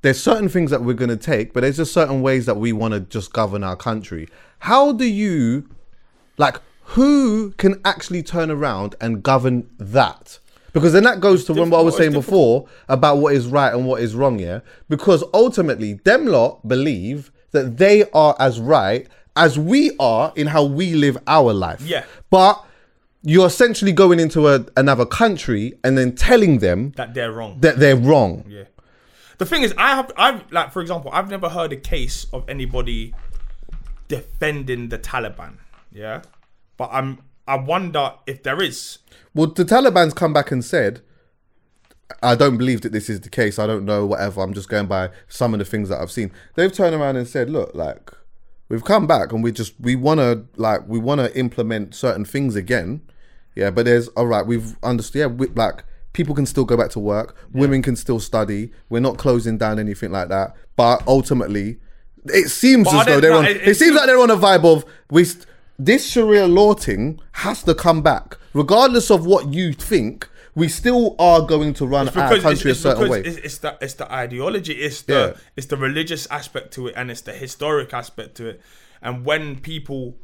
There's 0.00 0.18
certain 0.20 0.48
things 0.48 0.70
that 0.70 0.82
we're 0.82 0.94
going 0.94 1.10
to 1.10 1.16
take, 1.16 1.52
but 1.52 1.60
there's 1.60 1.76
just 1.76 1.92
certain 1.92 2.22
ways 2.22 2.46
that 2.46 2.56
we 2.56 2.72
want 2.72 2.94
to 2.94 3.00
just 3.00 3.34
govern 3.34 3.64
our 3.64 3.76
country. 3.76 4.28
How 4.60 4.92
do 4.92 5.04
you, 5.04 5.68
like, 6.36 6.60
who 6.88 7.52
can 7.52 7.80
actually 7.84 8.22
turn 8.22 8.50
around 8.50 8.94
and 9.00 9.22
govern 9.22 9.68
that? 9.78 10.38
Because 10.72 10.92
then 10.92 11.04
that 11.04 11.20
goes 11.20 11.44
to 11.44 11.54
what 11.54 11.72
I 11.72 11.82
was 11.82 11.96
saying 11.96 12.12
before 12.12 12.66
about 12.88 13.18
what 13.18 13.32
is 13.34 13.46
right 13.46 13.72
and 13.72 13.86
what 13.86 14.02
is 14.02 14.14
wrong, 14.14 14.40
yeah? 14.40 14.60
Because 14.88 15.22
ultimately, 15.32 15.94
them 15.94 16.26
lot 16.26 16.66
believe 16.66 17.30
that 17.52 17.78
they 17.78 18.10
are 18.10 18.34
as 18.40 18.60
right 18.60 19.06
as 19.36 19.58
we 19.58 19.96
are 19.98 20.32
in 20.36 20.48
how 20.48 20.64
we 20.64 20.94
live 20.94 21.16
our 21.26 21.52
life. 21.52 21.80
Yeah. 21.82 22.04
But 22.30 22.64
you're 23.22 23.46
essentially 23.46 23.92
going 23.92 24.20
into 24.20 24.48
a, 24.48 24.66
another 24.76 25.06
country 25.06 25.74
and 25.82 25.96
then 25.96 26.14
telling 26.14 26.58
them 26.58 26.92
that 26.96 27.14
they're 27.14 27.32
wrong. 27.32 27.60
that 27.60 27.78
they're 27.78 27.96
wrong. 27.96 28.44
Yeah. 28.48 28.64
The 29.38 29.46
thing 29.46 29.62
is, 29.62 29.74
I 29.78 29.96
have, 29.96 30.12
I've 30.16 30.52
like, 30.52 30.72
for 30.72 30.82
example, 30.82 31.10
I've 31.12 31.30
never 31.30 31.48
heard 31.48 31.72
a 31.72 31.76
case 31.76 32.26
of 32.32 32.48
anybody 32.48 33.14
defending 34.08 34.90
the 34.90 34.98
Taliban. 34.98 35.54
Yeah, 35.94 36.22
but 36.76 36.90
I'm, 36.92 37.20
I 37.46 37.56
wonder 37.56 38.14
if 38.26 38.42
there 38.42 38.60
is. 38.60 38.98
Well, 39.34 39.46
the 39.46 39.64
Taliban's 39.64 40.12
come 40.12 40.32
back 40.32 40.50
and 40.50 40.64
said, 40.64 41.00
I 42.22 42.34
don't 42.34 42.56
believe 42.58 42.80
that 42.82 42.92
this 42.92 43.08
is 43.08 43.20
the 43.20 43.30
case. 43.30 43.58
I 43.58 43.66
don't 43.66 43.84
know, 43.84 44.04
whatever. 44.04 44.42
I'm 44.42 44.52
just 44.54 44.68
going 44.68 44.86
by 44.86 45.10
some 45.28 45.54
of 45.54 45.58
the 45.58 45.64
things 45.64 45.88
that 45.88 46.00
I've 46.00 46.10
seen. 46.10 46.32
They've 46.56 46.72
turned 46.72 46.94
around 46.94 47.16
and 47.16 47.26
said, 47.28 47.48
look, 47.48 47.74
like, 47.74 48.10
we've 48.68 48.84
come 48.84 49.06
back 49.06 49.32
and 49.32 49.42
we 49.42 49.52
just, 49.52 49.74
we 49.80 49.96
want 49.96 50.18
to, 50.20 50.44
like, 50.56 50.86
we 50.86 50.98
want 50.98 51.20
to 51.20 51.36
implement 51.38 51.94
certain 51.94 52.24
things 52.24 52.56
again. 52.56 53.00
Yeah, 53.54 53.70
but 53.70 53.84
there's, 53.84 54.08
all 54.08 54.26
right, 54.26 54.44
we've 54.44 54.76
understood, 54.82 55.20
yeah, 55.20 55.26
we, 55.26 55.46
like, 55.48 55.84
people 56.12 56.34
can 56.34 56.46
still 56.46 56.64
go 56.64 56.76
back 56.76 56.90
to 56.90 57.00
work. 57.00 57.36
Women 57.52 57.82
can 57.82 57.94
still 57.96 58.18
study. 58.20 58.72
We're 58.88 59.00
not 59.00 59.16
closing 59.18 59.58
down 59.58 59.78
anything 59.78 60.10
like 60.10 60.28
that. 60.28 60.54
But 60.76 61.02
ultimately, 61.06 61.78
it 62.26 62.48
seems 62.50 62.84
But 62.84 62.94
as 63.00 63.06
though 63.06 63.14
they- 63.14 63.20
they're 63.20 63.36
on, 63.36 63.44
it- 63.44 63.56
it, 63.58 63.68
it 63.68 63.74
seems 63.76 63.94
like 63.96 64.06
they're 64.06 64.18
on 64.20 64.30
a 64.30 64.36
vibe 64.36 64.64
of, 64.64 64.84
we, 65.10 65.26
this 65.78 66.06
Sharia 66.10 66.46
law 66.46 66.74
thing 66.74 67.20
has 67.32 67.62
to 67.64 67.74
come 67.74 68.02
back. 68.02 68.38
Regardless 68.52 69.10
of 69.10 69.26
what 69.26 69.52
you 69.52 69.72
think, 69.72 70.28
we 70.54 70.68
still 70.68 71.16
are 71.18 71.42
going 71.42 71.74
to 71.74 71.86
run 71.86 72.08
our 72.08 72.38
country 72.38 72.70
it's, 72.70 72.80
a 72.80 72.82
certain 72.82 73.08
way. 73.08 73.20
It's, 73.22 73.38
it's 73.38 73.58
the 73.58 73.76
it's 73.80 73.94
the 73.94 74.10
ideology, 74.12 74.74
it's 74.74 75.02
the 75.02 75.12
Yeah. 75.34 75.40
it's 75.56 75.66
the 75.66 75.76
religious 75.76 76.26
aspect 76.30 76.72
to 76.74 76.86
it, 76.88 76.94
and 76.96 77.10
it's 77.10 77.22
the 77.22 77.32
historic 77.32 77.92
aspect 77.92 78.36
to 78.36 78.46
it. 78.46 78.60
And 79.02 79.24
when 79.24 79.58
people 79.60 80.16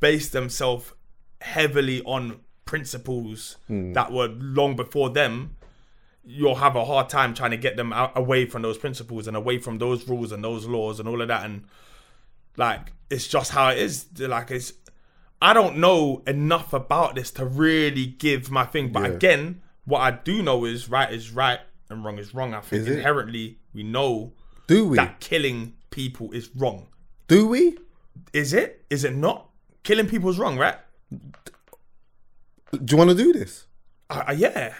base 0.00 0.28
themselves 0.28 0.92
heavily 1.40 2.02
on 2.02 2.40
principles 2.66 3.56
Hmm. 3.66 3.94
that 3.94 4.12
were 4.12 4.28
long 4.28 4.76
before 4.76 5.08
them, 5.10 5.56
you'll 6.22 6.56
have 6.56 6.76
a 6.76 6.84
hard 6.84 7.08
time 7.08 7.32
trying 7.32 7.52
to 7.52 7.56
get 7.56 7.76
them 7.76 7.92
out 7.92 8.12
away 8.14 8.44
from 8.44 8.60
those 8.60 8.76
principles 8.76 9.26
and 9.26 9.34
away 9.36 9.58
from 9.58 9.78
those 9.78 10.06
rules 10.06 10.30
and 10.32 10.44
those 10.44 10.66
laws 10.66 11.00
and 11.00 11.08
all 11.08 11.22
of 11.22 11.28
that. 11.28 11.44
And 11.46 11.64
like, 12.58 12.92
it's 13.08 13.26
just 13.26 13.52
how 13.52 13.70
it 13.70 13.78
is. 13.78 14.06
Like, 14.18 14.50
it's 14.50 14.74
I 15.40 15.52
don't 15.52 15.76
know 15.78 16.22
enough 16.26 16.72
about 16.72 17.14
this 17.14 17.30
to 17.32 17.44
really 17.46 18.06
give 18.06 18.50
my 18.50 18.64
thing. 18.64 18.90
But 18.90 19.02
Yeah. 19.02 19.08
again, 19.16 19.62
what 19.84 20.00
I 20.00 20.10
do 20.10 20.42
know 20.42 20.64
is 20.64 20.88
right 20.88 21.12
is 21.12 21.30
right 21.30 21.60
and 21.88 22.04
wrong 22.04 22.18
is 22.18 22.34
wrong. 22.34 22.54
I 22.54 22.60
think 22.60 22.82
Is 22.82 22.88
it? 22.88 22.96
inherently 22.98 23.58
we 23.72 23.82
know 23.84 24.32
Do 24.66 24.88
we? 24.88 24.96
that 24.96 25.20
killing 25.20 25.74
people 25.90 26.32
is 26.32 26.50
wrong. 26.56 26.88
Do 27.28 27.46
we? 27.46 27.78
Is 28.32 28.52
it? 28.52 28.84
Is 28.90 29.04
it 29.04 29.14
not? 29.14 29.48
Killing 29.84 30.08
people 30.08 30.28
is 30.30 30.38
wrong, 30.38 30.58
right? 30.58 30.76
Do 32.72 32.80
you 32.90 32.96
want 32.96 33.10
to 33.10 33.16
do 33.16 33.32
this? 33.32 33.66
Uh, 34.10 34.24
uh, 34.28 34.32
yeah. 34.32 34.74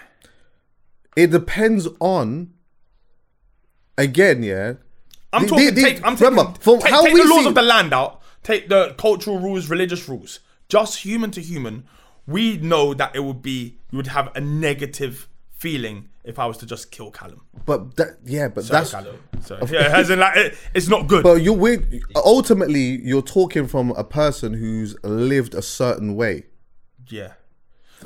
It 1.16 1.30
depends 1.30 1.88
on. 2.00 2.52
Again, 3.96 4.42
yeah. 4.42 4.74
I'm 5.32 5.46
talking. 5.46 5.66
the- 5.66 5.70
the- 5.72 5.80
take, 5.82 6.04
I'm 6.04 6.16
taking, 6.16 6.36
remember, 6.36 6.58
from 6.60 6.78
take, 6.80 6.90
how 6.90 7.04
take 7.04 7.14
we 7.14 7.22
the 7.22 7.28
laws 7.28 7.42
see- 7.42 7.48
of 7.48 7.54
the 7.54 7.62
land 7.62 7.92
out. 7.92 8.22
Take 8.42 8.68
the 8.68 8.94
cultural 8.98 9.38
rules, 9.40 9.68
religious 9.68 10.08
rules. 10.08 10.40
Just 10.68 10.98
human 11.00 11.30
to 11.32 11.40
human, 11.40 11.84
we 12.26 12.58
know 12.58 12.94
that 12.94 13.16
it 13.16 13.20
would 13.20 13.42
be 13.42 13.78
you 13.90 13.96
would 13.96 14.08
have 14.08 14.30
a 14.36 14.40
negative 14.40 15.28
feeling 15.50 16.08
if 16.24 16.38
I 16.38 16.46
was 16.46 16.58
to 16.58 16.66
just 16.66 16.90
kill 16.90 17.10
Callum. 17.10 17.40
But 17.64 17.96
that, 17.96 18.18
yeah, 18.24 18.48
but 18.48 18.64
Sorry, 18.64 18.78
that's. 18.78 18.90
Callum. 18.92 19.18
Sorry. 19.40 19.66
Yeah, 19.70 19.96
as 19.96 20.10
in 20.10 20.18
like 20.18 20.36
it, 20.36 20.58
it's 20.74 20.88
not 20.88 21.06
good. 21.06 21.22
But 21.22 21.42
you're 21.42 21.56
weird. 21.56 22.02
Ultimately, 22.16 23.00
you're 23.02 23.22
talking 23.22 23.66
from 23.66 23.90
a 23.92 24.04
person 24.04 24.52
who's 24.54 24.96
lived 25.02 25.54
a 25.54 25.62
certain 25.62 26.14
way. 26.16 26.44
yeah. 27.08 27.32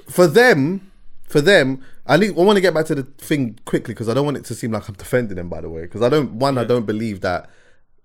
for 0.08 0.26
them, 0.26 0.90
for 1.24 1.40
them, 1.40 1.82
I 2.06 2.16
need. 2.16 2.30
I 2.30 2.42
want 2.42 2.56
to 2.56 2.60
get 2.60 2.74
back 2.74 2.86
to 2.86 2.94
the 2.94 3.02
thing 3.02 3.58
quickly 3.64 3.92
because 3.92 4.08
I 4.08 4.14
don't 4.14 4.24
want 4.24 4.36
it 4.36 4.44
to 4.46 4.54
seem 4.54 4.72
like 4.72 4.88
I'm 4.88 4.94
defending 4.94 5.36
them. 5.36 5.48
By 5.48 5.60
the 5.60 5.68
way, 5.68 5.82
because 5.82 6.02
I 6.02 6.08
don't. 6.08 6.34
One, 6.34 6.58
I 6.58 6.64
don't 6.64 6.86
believe 6.86 7.20
that. 7.22 7.50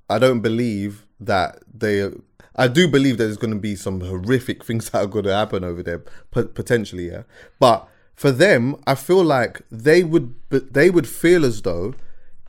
I 0.10 0.20
don't 0.20 0.42
believe 0.42 1.06
that 1.20 1.60
they. 1.72 2.10
I 2.58 2.68
do 2.68 2.88
believe 2.88 3.18
that 3.18 3.26
there's 3.26 3.38
going 3.38 3.54
to 3.54 3.60
be 3.60 3.76
some 3.76 4.02
horrific 4.02 4.64
things 4.68 4.90
that 4.90 5.04
are 5.04 5.08
going 5.08 5.26
to 5.26 5.34
happen 5.36 5.64
over 5.64 5.84
there, 5.84 6.00
potentially. 6.32 7.10
Yeah, 7.10 7.24
but 7.60 7.88
for 8.16 8.32
them, 8.32 8.76
I 8.88 8.96
feel 8.96 9.24
like 9.24 9.62
they 9.72 10.04
would. 10.04 10.34
They 10.50 10.90
would 10.90 11.08
feel 11.08 11.46
as 11.46 11.62
though 11.62 11.94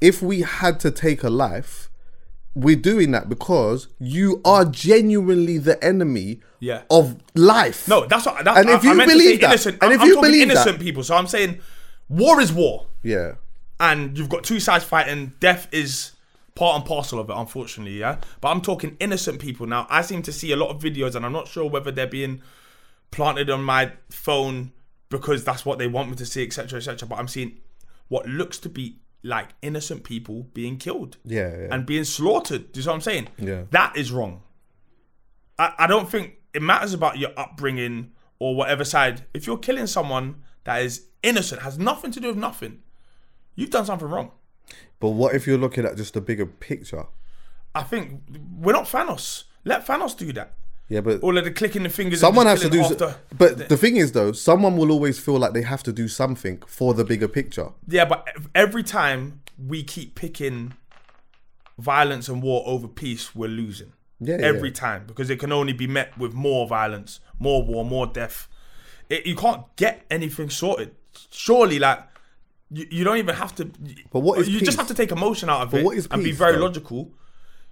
if 0.00 0.22
we 0.22 0.40
had 0.42 0.78
to 0.80 0.90
take 0.90 1.22
a 1.24 1.30
life, 1.30 1.90
we're 2.54 2.76
doing 2.76 3.10
that 3.10 3.28
because 3.28 3.88
you 3.98 4.40
are 4.44 4.64
genuinely 4.64 5.58
the 5.58 5.82
enemy 5.84 6.40
Yeah. 6.60 6.82
of 6.90 7.16
life. 7.34 7.86
No, 7.88 8.06
that's 8.06 8.24
what. 8.26 8.44
That's, 8.44 8.58
And 8.60 8.70
if 8.70 8.84
I, 8.84 8.88
I 8.88 8.92
you 8.94 9.00
to 9.00 9.06
believe 9.06 9.40
that- 9.40 9.46
innocent, 9.50 9.78
and 9.82 9.90
I- 9.90 9.94
if 9.94 10.00
I'm 10.00 10.06
you 10.08 10.14
believe 10.20 10.48
that- 10.48 10.54
innocent 10.54 10.80
people, 10.80 11.02
so 11.02 11.16
I'm 11.16 11.26
saying 11.26 11.58
war 12.08 12.40
is 12.40 12.52
war, 12.52 12.86
Yeah. 13.02 13.32
and 13.80 14.16
you've 14.16 14.28
got 14.28 14.44
two 14.44 14.60
sides 14.60 14.84
fighting. 14.84 15.32
Death 15.40 15.68
is 15.72 16.12
part 16.58 16.76
and 16.76 16.84
parcel 16.84 17.18
of 17.20 17.30
it, 17.30 17.34
unfortunately. 17.36 17.98
Yeah, 17.98 18.18
but 18.40 18.48
I'm 18.48 18.60
talking 18.60 18.96
innocent 19.00 19.38
people 19.40 19.66
now. 19.66 19.86
I 19.88 20.02
seem 20.02 20.22
to 20.22 20.32
see 20.32 20.50
a 20.52 20.56
lot 20.56 20.70
of 20.70 20.82
videos, 20.82 21.14
and 21.14 21.24
I'm 21.24 21.32
not 21.32 21.48
sure 21.48 21.68
whether 21.70 21.90
they're 21.90 22.06
being 22.06 22.42
planted 23.10 23.48
on 23.48 23.62
my 23.62 23.92
phone 24.10 24.72
because 25.08 25.44
that's 25.44 25.64
what 25.64 25.78
they 25.78 25.86
want 25.86 26.10
me 26.10 26.16
to 26.16 26.26
see, 26.26 26.42
etc., 26.44 26.78
etc. 26.78 27.08
But 27.08 27.18
I'm 27.18 27.28
seeing 27.28 27.58
what 28.08 28.26
looks 28.26 28.58
to 28.58 28.68
be 28.68 28.98
like 29.22 29.48
innocent 29.62 30.04
people 30.04 30.44
being 30.54 30.76
killed, 30.78 31.16
Yeah, 31.24 31.48
yeah. 31.56 31.68
and 31.70 31.86
being 31.86 32.04
slaughtered. 32.04 32.72
Do 32.72 32.78
you 32.78 32.82
see 32.82 32.88
what 32.88 32.94
I'm 32.96 33.00
saying? 33.00 33.28
Yeah. 33.38 33.62
that 33.70 33.96
is 33.96 34.10
wrong. 34.12 34.42
I, 35.58 35.72
I 35.78 35.86
don't 35.86 36.08
think 36.10 36.34
it 36.54 36.62
matters 36.62 36.92
about 36.94 37.18
your 37.18 37.30
upbringing 37.36 38.12
or 38.38 38.54
whatever 38.54 38.84
side. 38.84 39.24
If 39.34 39.46
you're 39.46 39.58
killing 39.58 39.86
someone 39.86 40.42
that 40.64 40.82
is 40.82 41.06
innocent, 41.22 41.62
has 41.62 41.78
nothing 41.78 42.10
to 42.12 42.20
do 42.20 42.28
with 42.28 42.36
nothing, 42.36 42.80
you've 43.54 43.70
done 43.70 43.86
something 43.86 44.08
wrong. 44.08 44.30
But 45.00 45.10
what 45.10 45.34
if 45.34 45.46
you're 45.46 45.58
looking 45.58 45.84
at 45.84 45.96
just 45.96 46.14
the 46.14 46.20
bigger 46.20 46.46
picture? 46.46 47.06
I 47.74 47.82
think 47.82 48.22
we're 48.58 48.72
not 48.72 48.84
Thanos. 48.86 49.44
Let 49.64 49.86
Thanos 49.86 50.16
do 50.16 50.32
that. 50.32 50.54
Yeah, 50.88 51.02
but 51.02 51.20
all 51.22 51.36
of 51.36 51.44
the 51.44 51.50
clicking 51.50 51.82
the 51.82 51.90
fingers. 51.90 52.20
someone 52.20 52.46
has 52.46 52.62
to 52.62 52.70
do. 52.70 52.78
the- 52.82 53.16
but 53.36 53.68
the 53.68 53.76
thing 53.76 53.96
is, 53.96 54.12
though, 54.12 54.32
someone 54.32 54.76
will 54.76 54.90
always 54.90 55.18
feel 55.18 55.38
like 55.38 55.52
they 55.52 55.62
have 55.62 55.82
to 55.82 55.92
do 55.92 56.08
something 56.08 56.62
for 56.66 56.94
the 56.94 57.04
bigger 57.04 57.28
picture. 57.28 57.72
Yeah, 57.86 58.06
but 58.06 58.26
every 58.54 58.82
time 58.82 59.42
we 59.58 59.82
keep 59.82 60.14
picking 60.14 60.74
violence 61.78 62.28
and 62.28 62.42
war 62.42 62.62
over 62.66 62.88
peace, 62.88 63.34
we're 63.34 63.48
losing. 63.48 63.92
Yeah, 64.20 64.38
every 64.40 64.70
yeah. 64.70 64.74
time 64.74 65.04
because 65.06 65.30
it 65.30 65.38
can 65.38 65.52
only 65.52 65.72
be 65.72 65.86
met 65.86 66.16
with 66.18 66.32
more 66.32 66.66
violence, 66.66 67.20
more 67.38 67.62
war, 67.62 67.84
more 67.84 68.06
death. 68.06 68.48
It, 69.08 69.26
you 69.26 69.36
can't 69.36 69.64
get 69.76 70.04
anything 70.10 70.50
sorted. 70.50 70.94
Surely, 71.30 71.78
like 71.78 72.00
you, 72.70 72.86
you 72.90 73.04
don't 73.04 73.16
even 73.18 73.34
have 73.34 73.54
to. 73.56 73.64
But 74.12 74.20
what 74.20 74.38
is 74.38 74.48
you 74.48 74.58
peace? 74.58 74.66
just 74.68 74.78
have 74.78 74.88
to 74.88 74.94
take 74.94 75.10
emotion 75.12 75.48
out 75.50 75.62
of 75.62 75.70
But 75.70 75.80
it 75.80 75.84
what 75.84 75.96
is 75.96 76.06
and 76.10 76.22
be 76.22 76.32
very 76.32 76.54
though? 76.54 76.62
logical. 76.62 77.12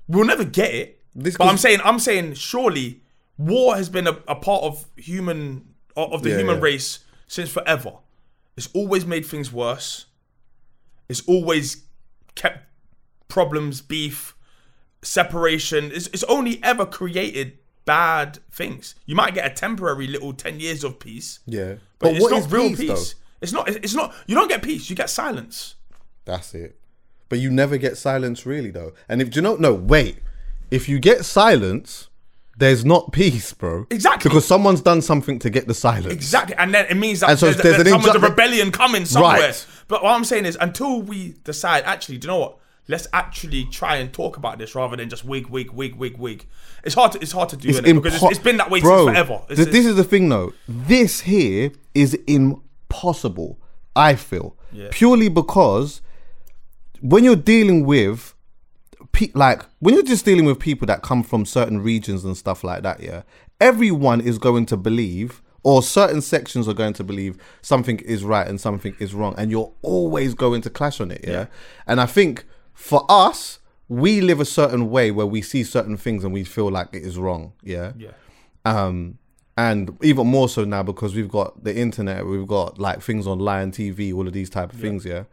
We'll 0.09 0.25
never 0.27 0.45
get 0.45 0.75
it. 0.75 1.03
This 1.15 1.37
but 1.37 1.49
I'm 1.49 1.57
saying, 1.57 1.81
I'm 1.85 1.99
saying, 1.99 2.35
surely 2.35 3.03
war 3.39 3.77
has 3.77 3.89
been 3.89 4.07
a, 4.07 4.19
a 4.29 4.35
part 4.37 4.65
of 4.65 4.85
human 4.97 5.75
of 5.97 6.23
the 6.23 6.31
Yeah, 6.31 6.39
human 6.39 6.57
yeah. 6.57 6.63
race 6.63 7.01
since 7.27 7.51
forever. 7.51 7.93
It's 8.57 8.69
always 8.75 9.05
made 9.07 9.25
things 9.27 9.53
worse. 9.53 10.07
It's 11.09 11.23
always 11.27 11.85
kept 12.35 12.65
problems, 13.29 13.81
beef, 13.81 14.35
separation. 15.03 15.91
It's, 15.93 16.07
it's 16.09 16.25
only 16.25 16.61
ever 16.63 16.85
created 16.87 17.59
bad 17.85 18.39
things. 18.51 18.95
You 19.07 19.15
might 19.15 19.35
get 19.35 19.47
a 19.51 19.55
temporary 19.55 20.07
little 20.07 20.33
10 20.33 20.61
years 20.61 20.85
of 20.85 20.99
peace, 20.99 21.41
Yeah, 21.47 21.75
but, 21.99 22.13
it's 22.15 22.23
what 22.23 22.31
not 22.33 22.41
is 22.41 22.51
real 22.51 22.69
peace, 22.71 22.79
peace. 22.81 23.15
It's 23.47 23.53
not, 23.53 23.69
it's 23.69 23.95
not, 23.95 24.15
you 24.27 24.35
don't 24.35 24.49
get 24.49 24.63
peace, 24.63 24.91
you 24.91 24.97
get 24.97 25.09
silence. 25.09 25.77
That's 26.25 26.55
it. 26.55 26.77
But 27.29 27.39
you 27.39 27.51
never 27.51 27.77
get 27.77 27.97
silence, 27.97 28.45
really, 28.45 28.71
though. 28.71 28.93
And 29.09 29.23
if 29.23 29.31
do 29.31 29.39
you 29.39 29.43
know, 29.43 29.57
no, 29.57 29.73
wait. 29.73 30.19
If 30.71 30.89
you 30.89 30.99
get 30.99 31.25
silence, 31.25 32.09
there's 32.57 32.85
not 32.85 33.13
peace, 33.13 33.53
bro. 33.53 33.87
Exactly. 33.91 34.29
Because 34.29 34.47
someone's 34.47 34.81
done 34.81 35.03
something 35.03 35.39
to 35.41 35.51
get 35.51 35.67
the 35.67 35.75
silence. 35.75 36.13
Exactly, 36.13 36.57
and 36.57 36.75
then 36.75 36.87
it 36.87 36.97
means 36.97 37.21
that 37.21 37.31
And 37.31 37.39
so 37.39 37.47
there's, 37.47 37.57
there's 37.59 37.77
there's 37.77 37.87
an 37.87 38.01
someone's 38.01 38.17
a 38.17 38.29
rebellion 38.29 38.73
coming 38.73 39.05
somewhere. 39.05 39.41
Right. 39.41 39.67
But 39.89 40.03
what 40.03 40.13
I'm 40.15 40.25
saying 40.25 40.47
is, 40.47 40.57
until 40.61 41.03
we 41.03 41.35
decide, 41.45 41.85
actually, 41.85 42.19
do 42.19 42.27
you 42.27 42.33
know 42.33 42.39
what? 42.39 42.59
Let's 42.89 43.09
actually 43.13 43.65
try 43.65 43.97
and 43.97 44.13
talk 44.13 44.37
about 44.37 44.59
this 44.59 44.77
rather 44.77 44.97
than 44.97 45.09
just 45.09 45.25
wig, 45.25 45.49
wig, 45.49 45.73
wig, 45.73 45.97
wig, 45.97 46.17
wig. 46.19 46.47
It's 46.85 46.95
hard. 46.95 47.13
To, 47.13 47.21
it's 47.21 47.33
hard 47.33 47.49
to 47.49 47.57
do 47.57 47.69
innit? 47.69 47.95
because 47.97 48.15
it's, 48.15 48.23
impo- 48.23 48.31
it's 48.31 48.39
been 48.39 48.59
that 48.59 48.71
way 48.71 48.81
Bro, 48.81 49.07
since 49.07 49.17
forever. 49.17 49.43
It's, 49.49 49.57
th- 49.57 49.73
this 49.73 49.87
is 49.87 49.97
the 49.97 50.05
thing, 50.05 50.29
though. 50.29 50.53
This 50.69 51.21
here 51.21 51.73
is 51.95 52.17
impossible. 52.97 53.59
I 53.95 54.15
feel 54.15 54.57
purely 54.91 55.29
because 55.29 56.03
when 57.01 57.25
you're 57.25 57.37
dealing 57.37 57.87
with 57.87 58.35
pe- 59.13 59.31
like 59.35 59.63
when 59.79 59.95
you're 59.95 60.03
just 60.03 60.25
dealing 60.25 60.45
with 60.45 60.59
people 60.59 60.87
that 60.87 61.03
come 61.03 61.23
from 61.23 61.47
certain 61.47 61.81
regions 61.81 62.25
and 62.25 62.37
stuff 62.37 62.63
like 62.65 62.83
that, 62.83 63.01
yeah, 63.01 63.23
everyone 63.61 64.21
is 64.21 64.39
going 64.39 64.67
to 64.67 64.77
believe, 64.77 65.41
or 65.63 65.83
certain 65.83 66.21
sections 66.21 66.69
are 66.69 66.75
going 66.75 66.93
to 66.95 67.05
believe 67.05 67.39
something 67.63 67.99
is 68.01 68.23
right 68.23 68.47
and 68.47 68.61
something 68.61 68.95
is 68.99 69.15
wrong, 69.15 69.35
and 69.39 69.51
you're 69.51 69.73
always 69.83 70.35
going 70.35 70.61
to 70.63 70.71
clash 70.71 71.01
on 71.01 71.11
it, 71.11 71.25
yeah. 71.27 71.47
And 71.87 72.01
I 72.01 72.07
think 72.07 72.45
for 72.75 73.07
us, 73.09 73.59
we 73.89 74.21
live 74.21 74.41
a 74.41 74.45
certain 74.45 74.91
way 74.91 75.11
where 75.11 75.27
we 75.27 75.41
see 75.41 75.63
certain 75.63 75.97
things 75.97 76.25
and 76.25 76.33
we 76.33 76.45
feel 76.45 76.71
like 76.71 76.89
it 76.93 77.03
is 77.03 77.17
wrong, 77.19 77.53
yeah. 77.63 77.93
yeah, 77.97 78.11
Um, 78.65 79.19
and 79.57 79.97
even 80.03 80.27
more 80.27 80.49
so 80.49 80.65
now 80.65 80.83
because 80.83 81.15
we've 81.15 81.31
got 81.31 81.65
the 81.65 81.75
internet, 81.75 82.27
we've 82.27 82.47
got 82.47 82.79
like 82.79 83.01
things 83.01 83.27
online, 83.27 83.73
TV, 83.73 84.15
all 84.15 84.27
of 84.27 84.33
these 84.33 84.51
type 84.51 84.73
of 84.73 84.79
things, 84.79 85.05
yeah. 85.05 85.25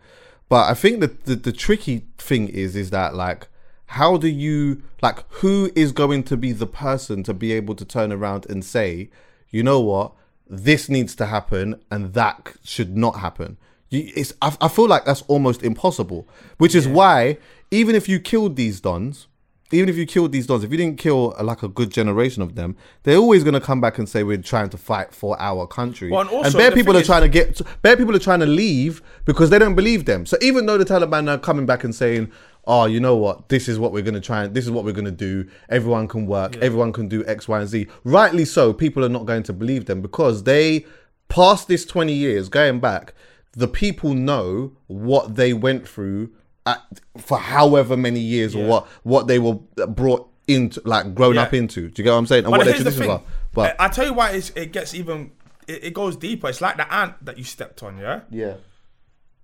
But 0.50 0.70
I 0.70 0.74
think 0.74 1.00
that 1.02 1.26
the, 1.26 1.36
the 1.36 1.52
tricky 1.52 2.06
thing 2.18 2.48
is, 2.48 2.76
is 2.76 2.90
that 2.92 3.16
like, 3.16 3.48
how 3.88 4.18
do 4.18 4.28
you 4.28 4.82
like 5.02 5.24
who 5.30 5.72
is 5.76 5.92
going 5.92 6.24
to 6.24 6.38
be 6.38 6.52
the 6.52 6.66
person 6.66 7.22
to 7.24 7.34
be 7.34 7.52
able 7.52 7.76
to 7.76 7.86
turn 7.86 8.12
around 8.12 8.46
and 8.50 8.64
say, 8.64 9.10
you 9.50 9.62
know 9.62 9.80
what, 9.82 10.14
this 10.48 10.90
needs 10.90 11.16
to 11.16 11.26
happen 11.26 11.82
and 11.92 12.14
that 12.14 12.54
should 12.64 12.96
not 12.98 13.18
happen. 13.18 13.58
You, 13.90 14.12
it's 14.16 14.34
I, 14.42 14.56
I 14.62 14.68
feel 14.68 14.88
like 14.88 15.06
that's 15.06 15.24
almost 15.24 15.64
impossible, 15.64 16.28
which 16.58 16.76
is 16.76 16.88
why 16.88 17.38
even 17.72 17.96
if 17.96 18.08
you 18.08 18.20
killed 18.20 18.56
these 18.56 18.80
dons, 18.80 19.28
even 19.76 19.90
if 19.90 19.98
you 19.98 20.06
killed 20.06 20.32
these 20.32 20.48
dons, 20.48 20.64
if 20.64 20.72
you 20.72 20.78
didn't 20.78 20.98
kill 20.98 21.34
uh, 21.40 21.44
like 21.44 21.64
a 21.64 21.68
good 21.68 21.92
generation 21.92 22.42
of 22.42 22.56
them, 22.56 22.76
they're 23.04 23.18
always 23.18 23.44
going 23.44 23.54
to 23.54 23.62
come 23.62 23.82
back 23.82 23.98
and 23.98 24.08
say 24.08 24.24
we're 24.24 24.38
trying 24.38 24.70
to 24.70 24.78
fight 24.78 25.14
for 25.14 25.40
our 25.40 25.66
country. 25.68 26.10
Well, 26.10 26.22
and 26.22 26.30
also, 26.30 26.58
bare 26.58 26.70
the 26.70 26.76
people 26.76 26.96
are 26.96 27.02
is- 27.02 27.06
trying 27.08 27.22
to 27.22 27.30
get, 27.30 27.62
bare 27.82 27.98
people 27.98 28.16
are 28.16 28.20
trying 28.20 28.40
to 28.42 28.46
leave 28.46 29.02
because 29.26 29.50
they 29.50 29.60
don't 29.60 29.76
believe 29.76 30.06
them. 30.06 30.26
So 30.26 30.38
even 30.42 30.66
though 30.66 30.78
the 30.78 30.86
Taliban 30.86 31.30
are 31.30 31.38
coming 31.38 31.66
back 31.66 31.84
and 31.84 31.94
saying, 31.94 32.32
"Oh, 32.66 32.86
you 32.86 33.00
know 33.00 33.16
what? 33.16 33.50
This 33.50 33.68
is 33.68 33.80
what 33.80 33.92
we're 33.92 34.04
going 34.04 34.14
to 34.14 34.22
try 34.22 34.44
and 34.44 34.54
this 34.54 34.66
is 34.66 34.72
what 34.72 34.86
we're 34.86 34.92
going 34.94 35.06
to 35.06 35.12
do. 35.12 35.50
Everyone 35.70 36.08
can 36.08 36.26
work. 36.26 36.56
Everyone 36.58 36.92
can 36.94 37.08
do 37.08 37.26
X, 37.26 37.48
Y, 37.48 37.60
and 37.60 37.68
Z." 37.68 37.88
Rightly 38.04 38.46
so, 38.46 38.74
people 38.74 39.04
are 39.04 39.10
not 39.10 39.26
going 39.26 39.44
to 39.44 39.54
believe 39.54 39.86
them 39.86 40.02
because 40.02 40.44
they, 40.44 40.86
past 41.30 41.68
this 41.68 41.86
twenty 41.86 42.14
years, 42.14 42.50
going 42.50 42.80
back, 42.80 43.14
the 43.54 43.68
people 43.68 44.14
know 44.14 44.74
what 44.88 45.36
they 45.36 45.54
went 45.54 45.88
through 45.88 46.32
at, 46.66 46.82
for 47.18 47.38
however 47.38 47.98
many 47.98 48.20
years 48.20 48.56
or 48.56 48.66
what 48.66 48.88
what 49.04 49.28
they 49.28 49.40
were 49.40 49.56
brought 49.88 50.30
into, 50.48 50.82
like 50.86 51.14
grown 51.16 51.36
Yeah. 51.36 51.44
up 51.44 51.54
into. 51.54 51.90
Do 51.90 52.02
you 52.02 52.04
get 52.04 52.12
what 52.12 52.18
I'm 52.18 52.28
saying? 52.28 52.46
And 52.46 52.52
But 52.52 52.60
what 52.60 52.66
their 52.66 52.74
here's 52.76 52.96
the 52.96 53.12
are. 53.12 53.22
But 53.54 53.76
I, 53.80 53.88
tell 53.88 54.06
you 54.06 54.14
why 54.14 54.32
it's, 54.32 54.50
it 54.52 54.72
gets 54.74 54.94
even. 54.94 55.32
It, 55.68 55.84
it 55.86 55.94
goes 55.94 56.16
deeper. 56.18 56.50
It's 56.50 56.60
like 56.60 56.76
the 56.78 56.92
ant 56.94 57.24
that 57.24 57.38
you 57.38 57.44
stepped 57.44 57.84
on. 57.84 57.98
Yeah. 57.98 58.22
yeah, 58.30 58.56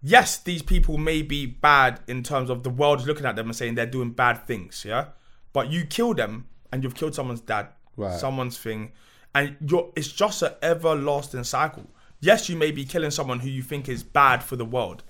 yes, 0.01 0.38
these 0.38 0.61
people 0.61 0.97
may 0.97 1.22
be 1.22 1.45
bad 1.45 1.99
in 2.07 2.24
terms 2.24 2.49
of 2.49 2.63
the 2.63 2.70
world 2.70 2.99
is 2.99 3.07
looking 3.07 3.26
at 3.26 3.36
them 3.36 3.47
and 3.47 3.55
saying 3.55 3.76
they're 3.76 3.86
doing 3.86 4.11
bad 4.11 4.45
things, 4.45 4.84
yeah. 4.86 5.05
But 5.53 5.70
you 5.72 5.86
kill 5.86 6.13
them 6.13 6.47
and 6.72 6.84
you've 6.84 6.95
killed 6.95 7.15
someone's 7.15 7.41
dad, 7.41 7.67
Right. 7.97 8.17
someone's 8.20 8.57
thing, 8.57 8.91
and 9.36 9.55
you're 9.65 9.91
it's 9.95 10.11
just 10.11 10.41
an 10.41 10.53
everlasting 10.61 11.43
cycle. 11.43 11.86
Yes, 12.22 12.49
you 12.49 12.55
may 12.57 12.72
be 12.72 12.84
killing 12.84 13.11
someone 13.11 13.39
who 13.39 13.49
you 13.49 13.61
think 13.61 13.88
is 13.88 14.03
bad 14.03 14.43
for 14.43 14.55
the 14.57 14.65
world, 14.65 15.03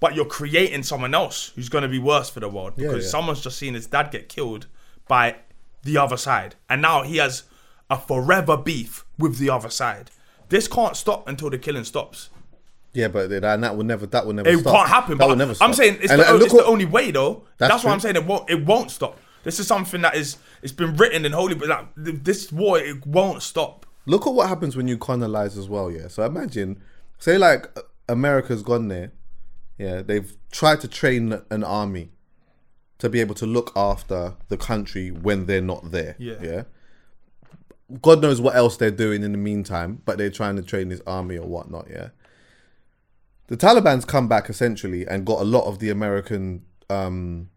but 0.00 0.14
you're 0.14 0.24
creating 0.24 0.82
someone 0.82 1.14
else 1.14 1.52
who's 1.54 1.68
going 1.68 1.82
to 1.82 1.88
be 1.88 1.98
worse 1.98 2.28
for 2.28 2.40
the 2.40 2.48
world 2.48 2.76
because 2.76 3.04
yeah. 3.04 3.10
someone's 3.10 3.40
just 3.40 3.58
seen 3.58 3.74
his 3.74 3.86
dad 3.86 4.10
get 4.10 4.28
killed 4.28 4.66
by 5.08 5.36
the 5.82 5.96
other 5.96 6.16
side, 6.16 6.56
and 6.68 6.82
now 6.82 7.02
he 7.02 7.16
has 7.18 7.44
a 7.88 7.98
forever 7.98 8.56
beef 8.56 9.04
with 9.18 9.38
the 9.38 9.48
other 9.48 9.70
side. 9.70 10.10
This 10.48 10.68
can't 10.68 10.96
stop 10.96 11.28
until 11.28 11.50
the 11.50 11.58
killing 11.58 11.84
stops. 11.84 12.30
Yeah, 12.92 13.08
but 13.08 13.28
that, 13.28 13.44
and 13.44 13.62
that 13.62 13.76
will 13.76 13.84
never. 13.84 14.06
That 14.06 14.26
will 14.26 14.32
never. 14.32 14.48
It 14.48 14.60
stop. 14.60 14.74
can't 14.74 14.88
happen. 14.88 15.18
That 15.18 15.28
will 15.28 15.36
never. 15.36 15.54
I'm 15.60 15.74
saying 15.74 15.98
it's, 16.00 16.10
And- 16.10 16.20
the, 16.20 16.34
and 16.34 16.42
it's 16.42 16.52
what- 16.52 16.64
the 16.64 16.68
only 16.68 16.86
way 16.86 17.10
though. 17.10 17.44
That's 17.58 17.72
That's, 17.72 17.84
why 17.84 17.92
I'm 17.92 18.00
saying 18.00 18.16
it 18.16 18.24
won't. 18.24 18.48
It 18.48 18.64
won't 18.64 18.90
stop. 18.90 19.18
This 19.42 19.60
is 19.60 19.66
something 19.66 20.00
that 20.02 20.16
is. 20.16 20.38
It's 20.62 20.72
been 20.72 20.96
written 20.96 21.24
in 21.24 21.32
holy, 21.32 21.54
but 21.54 21.68
like, 21.68 21.86
this 21.96 22.50
war 22.50 22.78
it 22.78 23.06
won't 23.06 23.42
stop. 23.42 23.86
Look 24.06 24.26
at 24.26 24.32
what 24.32 24.48
happens 24.48 24.76
when 24.76 24.88
you 24.88 24.96
colonize 24.96 25.58
as 25.58 25.68
well. 25.68 25.90
Yeah. 25.90 26.08
So 26.08 26.24
imagine, 26.24 26.82
say 27.18 27.38
like 27.38 27.68
America's 28.08 28.62
gone 28.62 28.88
there. 28.88 29.12
Yeah, 29.78 30.02
they've 30.02 30.36
tried 30.50 30.80
to 30.80 30.88
train 30.88 31.40
an 31.50 31.64
army 31.64 32.10
to 32.98 33.10
be 33.10 33.20
able 33.20 33.34
to 33.34 33.46
look 33.46 33.72
after 33.76 34.34
the 34.48 34.56
country 34.56 35.10
when 35.10 35.46
they're 35.46 35.60
not 35.60 35.90
there. 35.90 36.16
Yeah. 36.18 36.36
Yeah. 36.40 36.62
God 38.02 38.20
knows 38.20 38.40
what 38.40 38.56
else 38.56 38.76
they're 38.76 38.90
doing 38.90 39.22
in 39.22 39.32
the 39.32 39.38
meantime, 39.38 40.02
but 40.04 40.18
they're 40.18 40.30
trying 40.30 40.56
to 40.56 40.62
train 40.62 40.88
this 40.88 41.02
army 41.06 41.36
or 41.36 41.46
whatnot. 41.46 41.86
Yeah. 41.90 42.08
The 43.48 43.56
Taliban's 43.56 44.04
come 44.04 44.28
back 44.28 44.48
essentially 44.50 45.06
and 45.06 45.24
got 45.24 45.40
a 45.40 45.44
lot 45.44 45.66
of 45.66 45.78
the 45.78 45.90
American 45.90 46.64
um, 46.90 47.50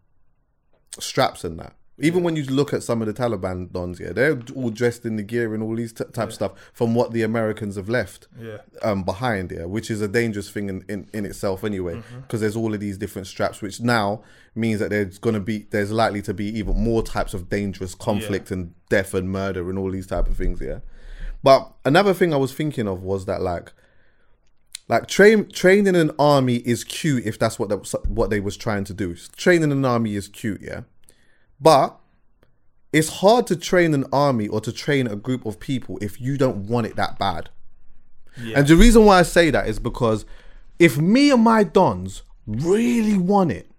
straps 0.98 1.42
and 1.42 1.58
that. 1.58 1.74
Even 2.00 2.22
when 2.22 2.34
you 2.36 2.44
look 2.44 2.72
at 2.72 2.82
some 2.82 3.02
of 3.02 3.06
the 3.06 3.14
Taliban 3.14 3.70
dons, 3.72 4.00
yeah, 4.00 4.12
they're 4.12 4.40
all 4.54 4.70
dressed 4.70 5.04
in 5.04 5.16
the 5.16 5.22
gear 5.22 5.54
and 5.54 5.62
all 5.62 5.76
these 5.76 5.92
t- 5.92 6.04
type 6.12 6.28
of 6.28 6.34
stuff 6.34 6.52
from 6.72 6.94
what 6.94 7.12
the 7.12 7.22
Americans 7.22 7.76
have 7.76 7.88
left 7.88 8.26
Yeah. 8.40 8.58
um, 8.82 9.02
behind, 9.04 9.52
yeah, 9.52 9.64
which 9.64 9.90
is 9.90 10.00
a 10.00 10.08
dangerous 10.08 10.48
thing 10.50 10.68
in, 10.68 10.84
in, 10.88 11.08
in 11.12 11.24
itself 11.26 11.62
anyway, 11.64 11.96
Mm-hmm. 11.96 12.20
because 12.20 12.40
there's 12.40 12.56
all 12.56 12.72
of 12.74 12.80
these 12.80 12.96
different 12.98 13.26
straps, 13.26 13.60
which 13.62 13.80
now 13.80 14.22
means 14.54 14.80
that 14.80 14.90
there's 14.90 15.18
going 15.18 15.34
to 15.34 15.40
be, 15.40 15.66
there's 15.70 15.92
likely 15.92 16.22
to 16.22 16.34
be 16.34 16.46
even 16.58 16.76
more 16.76 17.02
types 17.02 17.34
of 17.34 17.48
dangerous 17.48 17.94
conflict 17.94 18.50
and 18.50 18.74
death 18.88 19.14
and 19.14 19.30
murder 19.30 19.68
and 19.70 19.78
all 19.78 19.90
these 19.90 20.06
type 20.06 20.26
of 20.28 20.36
things, 20.36 20.60
yeah. 20.60 20.80
But 21.42 21.72
another 21.84 22.12
thing 22.14 22.34
I 22.34 22.36
was 22.36 22.52
thinking 22.52 22.86
of 22.88 23.02
was 23.02 23.24
that 23.26 23.40
like, 23.40 23.72
like 24.88 25.06
train 25.06 25.48
training 25.48 25.94
an 25.94 26.10
army 26.18 26.56
is 26.56 26.82
cute 26.82 27.24
if 27.24 27.38
that's 27.38 27.58
what 27.58 27.68
they, 27.68 27.76
what 28.08 28.30
they 28.30 28.40
was 28.40 28.56
trying 28.56 28.84
to 28.84 28.94
do. 28.94 29.14
Training 29.36 29.70
an 29.70 29.84
army 29.84 30.16
is 30.16 30.26
cute, 30.28 30.60
yeah. 30.62 30.82
But 31.60 31.98
it's 32.92 33.08
hard 33.20 33.46
to 33.48 33.56
train 33.56 33.94
an 33.94 34.04
army 34.12 34.48
or 34.48 34.60
to 34.62 34.72
train 34.72 35.06
a 35.06 35.16
group 35.16 35.46
of 35.46 35.60
people 35.60 35.98
if 36.00 36.20
you 36.20 36.36
don't 36.36 36.66
want 36.68 36.86
it 36.86 36.96
that 36.96 37.18
bad. 37.18 37.50
And 38.54 38.66
the 38.66 38.76
reason 38.76 39.04
why 39.04 39.18
I 39.18 39.22
say 39.22 39.50
that 39.50 39.68
is 39.68 39.78
because 39.78 40.24
if 40.78 40.96
me 40.96 41.30
and 41.30 41.42
my 41.42 41.62
dons 41.62 42.22
really 42.46 43.18
want 43.18 43.52
it, 43.52 43.70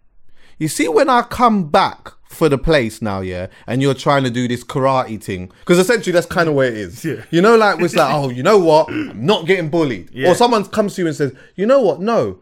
you 0.59 0.67
see, 0.67 0.87
when 0.87 1.09
I 1.09 1.23
come 1.23 1.69
back 1.69 2.11
for 2.29 2.47
the 2.47 2.57
place 2.59 3.01
now, 3.01 3.21
yeah, 3.21 3.47
and 3.65 3.81
you're 3.81 3.95
trying 3.95 4.23
to 4.23 4.29
do 4.29 4.47
this 4.47 4.63
karate 4.63 5.21
thing, 5.21 5.51
because 5.61 5.79
essentially 5.79 6.11
that's 6.11 6.27
kind 6.27 6.47
of 6.47 6.53
where 6.53 6.67
it 6.67 6.77
is. 6.77 7.03
Yeah. 7.05 7.23
You 7.31 7.41
know, 7.41 7.55
like 7.57 7.79
it's 7.81 7.95
like, 7.95 8.13
oh, 8.13 8.29
you 8.29 8.43
know 8.43 8.59
what? 8.59 8.87
I'm 8.89 9.25
not 9.25 9.47
getting 9.47 9.69
bullied. 9.69 10.11
Yeah. 10.13 10.29
Or 10.29 10.35
someone 10.35 10.63
comes 10.65 10.93
to 10.95 11.01
you 11.01 11.07
and 11.07 11.15
says, 11.15 11.33
you 11.55 11.65
know 11.65 11.81
what? 11.81 11.99
No, 11.99 12.39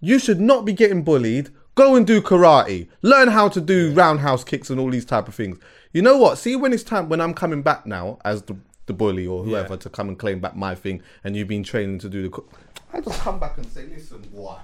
you 0.00 0.18
should 0.18 0.40
not 0.40 0.66
be 0.66 0.74
getting 0.74 1.02
bullied. 1.02 1.48
Go 1.74 1.96
and 1.96 2.06
do 2.06 2.20
karate. 2.20 2.88
Learn 3.02 3.28
how 3.28 3.48
to 3.48 3.60
do 3.60 3.92
roundhouse 3.92 4.44
kicks 4.44 4.70
and 4.70 4.78
all 4.78 4.90
these 4.90 5.04
type 5.04 5.26
of 5.28 5.34
things. 5.34 5.58
You 5.92 6.02
know 6.02 6.16
what? 6.16 6.38
See 6.38 6.56
when 6.56 6.72
it's 6.72 6.82
time 6.82 7.08
when 7.08 7.20
I'm 7.20 7.34
coming 7.34 7.62
back 7.62 7.86
now 7.86 8.18
as 8.24 8.42
the 8.42 8.56
the 8.86 8.92
bully 8.92 9.26
or 9.26 9.42
whoever 9.42 9.74
Yeah. 9.74 9.78
to 9.80 9.88
come 9.88 10.08
and 10.08 10.18
claim 10.18 10.40
back 10.40 10.54
my 10.54 10.74
thing, 10.74 11.02
and 11.24 11.34
you've 11.34 11.48
been 11.48 11.62
training 11.64 11.98
to 12.00 12.08
do 12.08 12.22
the. 12.22 12.28
Co- 12.28 12.44
I 12.92 13.00
just 13.00 13.18
come 13.20 13.40
back 13.40 13.56
and 13.56 13.66
say, 13.66 13.86
listen, 13.86 14.22
why? 14.30 14.60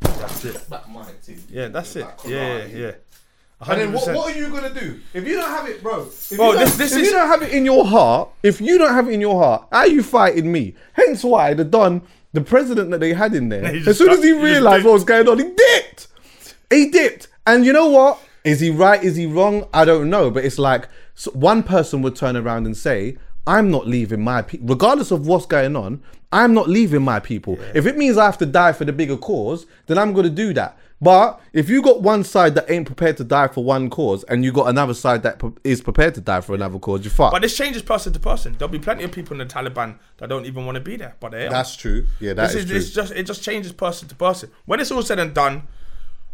That's 0.00 0.44
it. 0.46 0.70
Back 0.70 0.88
my 0.88 1.04
thing. 1.04 1.38
Yeah, 1.50 1.68
that's 1.68 1.94
it. 1.96 2.06
Yeah, 2.26 2.64
yeah, 2.64 2.64
yeah. 2.78 2.92
And 3.60 3.80
then 3.80 3.92
what, 3.92 4.08
100%. 4.08 4.14
what 4.16 4.34
are 4.34 4.38
you 4.38 4.48
gonna 4.48 4.72
do 4.74 4.98
if 5.14 5.24
you 5.28 5.36
don't 5.36 5.48
have 5.50 5.68
it, 5.68 5.82
bro? 5.82 6.02
If, 6.06 6.30
Bro, 6.36 6.52
you, 6.52 6.52
don't, 6.58 6.64
this- 6.64 6.76
this 6.76 6.92
if 6.92 6.98
is- 7.02 7.06
you 7.08 7.12
don't 7.12 7.28
have 7.28 7.42
it 7.42 7.52
in 7.52 7.64
your 7.64 7.84
heart, 7.84 8.30
if 8.42 8.60
you 8.60 8.78
don't 8.78 8.92
have 8.94 9.06
it 9.08 9.12
in 9.12 9.20
your 9.20 9.36
heart, 9.40 9.68
how 9.70 9.78
are 9.80 9.86
you 9.86 10.02
fighting 10.02 10.50
me? 10.50 10.74
Hence 10.94 11.22
why 11.22 11.54
the 11.54 11.62
Don, 11.64 12.02
the 12.32 12.40
president 12.40 12.90
that 12.90 12.98
they 13.00 13.12
had 13.12 13.34
in 13.34 13.50
there, 13.50 13.64
as 13.64 13.98
soon 13.98 14.08
as 14.10 14.22
he 14.22 14.22
got- 14.22 14.22
he 14.22 14.30
just 14.32 14.42
realized 14.42 14.84
what 14.84 14.94
was 14.94 15.04
going 15.04 15.28
on, 15.28 15.38
he 15.38 15.44
dipped. 15.44 16.08
He 16.72 16.90
dipped. 16.90 17.28
And 17.46 17.64
you 17.64 17.72
know 17.72 17.88
what? 17.88 18.20
Is 18.44 18.60
he 18.60 18.70
right? 18.70 19.02
Is 19.02 19.16
he 19.16 19.26
wrong? 19.26 19.68
I 19.72 19.84
don't 19.84 20.10
know. 20.10 20.30
But 20.30 20.44
it's 20.44 20.58
like 20.58 20.88
so 21.14 21.30
one 21.32 21.62
person 21.62 22.02
would 22.02 22.16
turn 22.16 22.36
around 22.36 22.66
and 22.66 22.76
say, 22.76 23.16
I'm 23.46 23.70
not 23.70 23.86
leaving 23.86 24.22
my 24.22 24.42
people, 24.42 24.68
regardless 24.68 25.10
of 25.10 25.26
what's 25.26 25.46
going 25.46 25.74
on, 25.74 26.02
I'm 26.32 26.54
not 26.54 26.68
leaving 26.68 27.02
my 27.02 27.20
people. 27.20 27.58
If 27.74 27.86
it 27.86 27.96
means 27.96 28.16
I 28.16 28.24
have 28.24 28.38
to 28.38 28.46
die 28.46 28.72
for 28.72 28.84
the 28.84 28.92
bigger 28.92 29.16
cause, 29.16 29.66
then 29.86 29.98
I'm 29.98 30.12
going 30.12 30.24
to 30.24 30.30
do 30.30 30.52
that. 30.54 30.78
But 31.00 31.40
if 31.52 31.68
you 31.68 31.82
got 31.82 32.00
one 32.00 32.22
side 32.22 32.54
that 32.54 32.70
ain't 32.70 32.86
prepared 32.86 33.16
to 33.16 33.24
die 33.24 33.48
for 33.48 33.64
one 33.64 33.90
cause 33.90 34.22
and 34.24 34.44
you 34.44 34.52
got 34.52 34.68
another 34.68 34.94
side 34.94 35.24
that 35.24 35.40
pre- 35.40 35.50
is 35.64 35.82
prepared 35.82 36.14
to 36.14 36.20
die 36.20 36.40
for 36.40 36.54
another 36.54 36.78
cause, 36.78 37.04
you're 37.04 37.10
fucked. 37.10 37.32
But 37.32 37.42
this 37.42 37.56
changes 37.56 37.82
person 37.82 38.12
to 38.12 38.20
person. 38.20 38.54
There'll 38.56 38.70
be 38.70 38.78
plenty 38.78 39.02
of 39.02 39.10
people 39.10 39.32
in 39.32 39.46
the 39.46 39.52
Taliban 39.52 39.98
that 40.18 40.28
don't 40.28 40.46
even 40.46 40.64
want 40.64 40.76
to 40.76 40.80
be 40.80 40.96
there, 40.96 41.16
but 41.18 41.32
they 41.32 41.48
are. 41.48 41.50
That's 41.50 41.74
true. 41.74 42.06
Yeah, 42.20 42.34
that 42.34 42.52
this 42.52 42.54
is 42.54 42.64
is, 42.64 42.68
true. 42.70 42.76
it's 42.76 42.90
just 42.90 43.12
it 43.14 43.26
just 43.26 43.42
changes 43.42 43.72
person 43.72 44.06
to 44.08 44.14
person. 44.14 44.52
When 44.64 44.78
it's 44.78 44.92
all 44.92 45.02
said 45.02 45.18
and 45.18 45.34
done, 45.34 45.66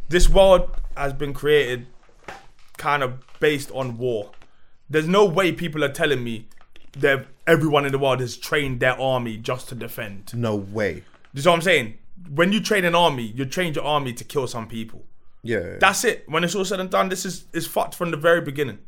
this 0.09 0.28
world 0.28 0.70
has 0.97 1.12
been 1.12 1.32
created 1.35 1.86
kind 2.76 3.02
of 3.02 3.14
based 3.40 3.70
on 3.72 3.98
war. 3.98 4.30
There's 4.90 5.09
no 5.09 5.24
way 5.24 5.52
people 5.52 5.85
are 5.85 5.93
telling 5.93 6.22
me 6.24 6.48
that 6.93 7.26
everyone 7.47 7.85
in 7.85 7.93
the 7.93 7.98
world 7.98 8.20
has 8.20 8.36
trained 8.36 8.80
their 8.80 8.98
army 9.01 9.36
just 9.36 9.68
to 9.68 9.74
defend. 9.74 10.32
no 10.35 10.55
way. 10.56 11.02
You 11.35 11.43
know 11.43 11.51
what 11.51 11.56
I'm 11.56 11.62
saying? 11.62 11.98
When 12.35 12.52
you 12.52 12.60
train 12.60 12.85
an 12.85 12.94
army, 12.94 13.22
you 13.24 13.44
train 13.44 13.74
your 13.74 13.85
army 13.85 14.12
to 14.14 14.24
kill 14.24 14.47
some 14.47 14.66
people. 14.66 15.05
Yeah. 15.43 15.76
That's 15.78 16.05
it. 16.05 16.24
When 16.28 16.43
it's 16.43 16.55
all 16.55 16.64
said 16.64 16.80
and 16.80 16.90
done, 16.90 17.09
this 17.10 17.24
is 17.24 17.44
is 17.52 17.66
fucked 17.66 17.94
from 17.94 18.10
the 18.10 18.16
very 18.16 18.40
beginning. 18.40 18.78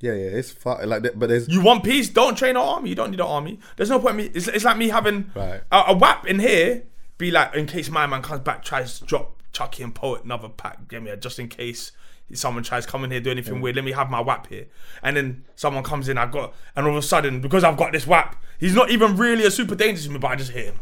yeah, 0.00 0.12
yeah. 0.12 0.30
It's 0.38 0.50
fu- 0.50 0.70
like 0.84 1.02
that. 1.02 1.18
But 1.18 1.28
there's 1.28 1.48
You 1.48 1.60
want 1.62 1.84
peace? 1.84 2.08
Don't 2.08 2.36
train 2.36 2.50
an 2.56 2.62
army. 2.62 2.88
You 2.88 2.94
don't 2.96 3.10
need 3.10 3.20
an 3.20 3.26
army. 3.26 3.60
There's 3.76 3.90
no 3.90 4.00
point 4.00 4.16
me. 4.16 4.24
It's, 4.34 4.48
it's 4.48 4.64
like 4.64 4.76
me 4.76 4.88
having 4.88 5.30
Right. 5.36 5.60
a, 5.70 5.84
a 5.88 5.94
whap 5.96 6.26
in 6.26 6.38
here. 6.40 6.84
Be 7.18 7.30
like, 7.30 7.54
in 7.54 7.66
case 7.66 7.90
my 7.90 8.06
man 8.06 8.22
comes 8.22 8.40
back, 8.40 8.64
tries 8.64 8.98
to 8.98 9.04
drop 9.04 9.37
Chuckie 9.52 9.82
and 9.82 9.94
Poet 9.94 10.24
another 10.24 10.48
pack. 10.48 10.88
Give 10.88 11.02
me 11.02 11.12
just 11.16 11.38
in 11.38 11.48
case 11.48 11.92
someone 12.34 12.62
tries 12.62 12.84
coming 12.84 13.10
here 13.10 13.20
do 13.20 13.30
anything 13.30 13.60
weird. 13.60 13.76
Let 13.76 13.84
me 13.84 13.92
have 13.92 14.10
my 14.10 14.20
whap 14.20 14.48
here. 14.48 14.66
And 15.02 15.16
then 15.16 15.44
someone 15.56 15.82
comes 15.82 16.08
in. 16.08 16.18
I've 16.18 16.30
got, 16.32 16.52
and 16.76 16.86
all 16.86 16.92
of 16.92 16.98
a 16.98 17.06
sudden, 17.06 17.40
because 17.40 17.64
I've 17.64 17.76
got 17.78 17.92
this 17.92 18.06
whap, 18.06 18.36
he's 18.58 18.74
not 18.74 18.90
even 18.90 19.16
really 19.16 19.44
a 19.44 19.50
super 19.50 19.74
dangerous 19.74 20.04
to 20.04 20.10
me, 20.10 20.18
but 20.18 20.28
I 20.28 20.36
just 20.36 20.50
hit 20.50 20.66
him. 20.66 20.74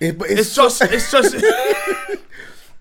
it, 0.00 0.18
but 0.18 0.30
It's 0.30 0.48
so- 0.48 0.64
just, 0.68 0.82
it's 0.82 1.10
just. 1.10 1.34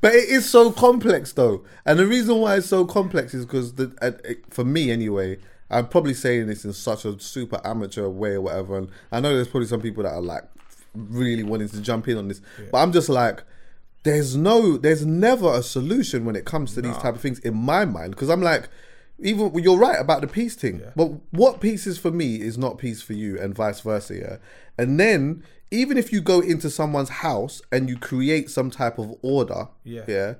But 0.01 0.13
it 0.13 0.29
is 0.29 0.47
so 0.47 0.71
complex, 0.71 1.31
though, 1.31 1.63
and 1.83 1.97
the 1.97 2.05
reason 2.05 2.37
why 2.37 2.57
it's 2.57 2.67
so 2.67 2.85
complex 2.85 3.33
is 3.33 3.43
because 3.43 3.73
the 3.73 3.91
uh, 4.01 4.11
for 4.49 4.63
me 4.63 4.91
anyway. 4.91 5.37
I'm 5.67 5.87
probably 5.87 6.13
saying 6.13 6.45
this 6.45 6.63
in 6.63 6.73
such 6.73 7.05
a 7.05 7.19
super 7.19 7.59
amateur 7.65 8.07
way 8.07 8.33
or 8.33 8.41
whatever, 8.41 8.77
and 8.77 8.89
I 9.11 9.19
know 9.19 9.33
there's 9.33 9.47
probably 9.47 9.65
some 9.67 9.81
people 9.81 10.03
that 10.03 10.13
are 10.13 10.21
like 10.21 10.43
really 10.93 11.41
wanting 11.41 11.69
to 11.69 11.81
jump 11.81 12.07
in 12.07 12.17
on 12.19 12.27
this, 12.27 12.39
but 12.71 12.77
I'm 12.77 12.91
just 12.91 13.09
like, 13.09 13.41
there's 14.05 14.35
no, 14.37 14.77
there's 14.77 15.05
never 15.05 15.51
a 15.53 15.61
solution 15.63 16.23
when 16.25 16.35
it 16.35 16.45
comes 16.45 16.73
to 16.75 16.81
these 16.81 16.95
type 16.97 17.15
of 17.15 17.21
things 17.21 17.39
in 17.39 17.55
my 17.55 17.83
mind, 17.83 18.11
because 18.11 18.29
I'm 18.29 18.41
like, 18.41 18.69
even 19.19 19.51
you're 19.55 19.77
right 19.77 19.99
about 19.99 20.21
the 20.21 20.27
peace 20.27 20.55
thing, 20.55 20.81
but 20.95 21.07
what 21.31 21.59
peace 21.59 21.85
is 21.87 21.97
for 21.97 22.11
me 22.11 22.39
is 22.39 22.57
not 22.57 22.77
peace 22.77 23.01
for 23.01 23.13
you, 23.13 23.37
and 23.39 23.53
vice 23.53 23.81
versa, 23.81 24.15
yeah. 24.15 24.37
And 24.77 24.99
then 24.99 25.43
even 25.71 25.97
if 25.97 26.13
you 26.13 26.21
go 26.21 26.39
into 26.39 26.69
someone's 26.69 27.09
house 27.09 27.61
and 27.71 27.89
you 27.89 27.97
create 27.97 28.49
some 28.49 28.69
type 28.69 28.99
of 28.99 29.15
order, 29.21 29.69
Yeah. 29.83 30.03
yeah, 30.07 30.33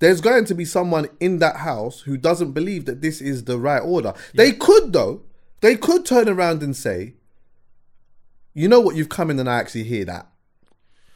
there's 0.00 0.20
going 0.20 0.44
to 0.46 0.54
be 0.54 0.64
someone 0.64 1.06
in 1.20 1.38
that 1.38 1.56
house 1.56 2.00
who 2.00 2.16
doesn't 2.16 2.52
believe 2.52 2.86
that 2.86 3.02
this 3.02 3.20
is 3.20 3.44
the 3.44 3.58
right 3.58 3.78
order. 3.80 4.14
They 4.34 4.50
could 4.50 4.92
though, 4.92 5.22
they 5.60 5.76
could 5.76 6.04
turn 6.04 6.28
around 6.28 6.62
and 6.62 6.74
say, 6.74 7.14
you 8.52 8.66
know 8.66 8.80
what, 8.80 8.96
you've 8.96 9.08
come 9.08 9.30
in 9.30 9.38
and 9.38 9.48
I 9.48 9.58
actually 9.60 9.84
hear 9.84 10.04
that. 10.06 10.26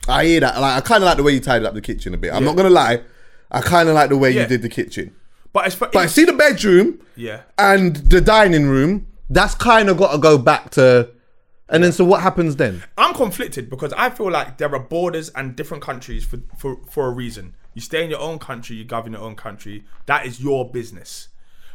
I 0.08 0.24
hear 0.24 0.40
that. 0.40 0.60
Like 0.60 0.76
I 0.76 0.80
kind 0.86 1.02
of 1.02 1.06
like 1.06 1.16
the 1.16 1.22
way 1.22 1.32
you 1.32 1.40
tidied 1.40 1.66
up 1.66 1.74
the 1.74 1.80
kitchen 1.80 2.14
a 2.14 2.16
bit. 2.16 2.32
I'm 2.32 2.42
Yeah. 2.42 2.48
not 2.50 2.56
gonna 2.56 2.70
lie. 2.70 3.02
I 3.50 3.60
kind 3.60 3.88
of 3.88 3.94
like 3.94 4.08
the 4.10 4.16
way 4.16 4.30
Yeah. 4.30 4.42
you 4.42 4.48
did 4.48 4.62
the 4.62 4.68
kitchen. 4.68 5.14
but 5.52 5.66
it's 5.66 5.76
But 5.76 5.96
I 5.96 6.06
see 6.06 6.24
the 6.24 6.32
bedroom 6.34 7.00
yeah. 7.16 7.42
and 7.58 7.96
the 7.96 8.20
dining 8.20 8.66
room. 8.68 9.06
That's 9.30 9.54
kind 9.54 9.88
of 9.88 9.96
got 9.96 10.12
to 10.12 10.18
go 10.18 10.36
back 10.38 10.70
to. 10.72 11.10
And 11.68 11.82
then 11.82 11.90
so 11.92 12.04
what 12.04 12.20
happens 12.22 12.56
then? 12.56 12.84
I'm 12.96 13.14
conflicted 13.14 13.68
because 13.70 13.92
I 13.94 14.10
feel 14.10 14.30
like 14.30 14.58
there 14.58 14.72
are 14.72 14.78
borders 14.78 15.30
and 15.30 15.56
different 15.56 15.82
countries 15.82 16.24
for, 16.24 16.38
for, 16.56 16.76
for 16.90 17.06
a 17.06 17.10
reason. 17.10 17.54
You 17.74 17.80
stay 17.80 18.04
in 18.04 18.10
your 18.10 18.20
own 18.20 18.38
country, 18.38 18.76
you 18.76 18.84
govern 18.84 19.12
your 19.14 19.22
own 19.22 19.34
country. 19.34 19.84
That 20.06 20.26
is 20.26 20.40
your 20.40 20.70
business. 20.70 21.28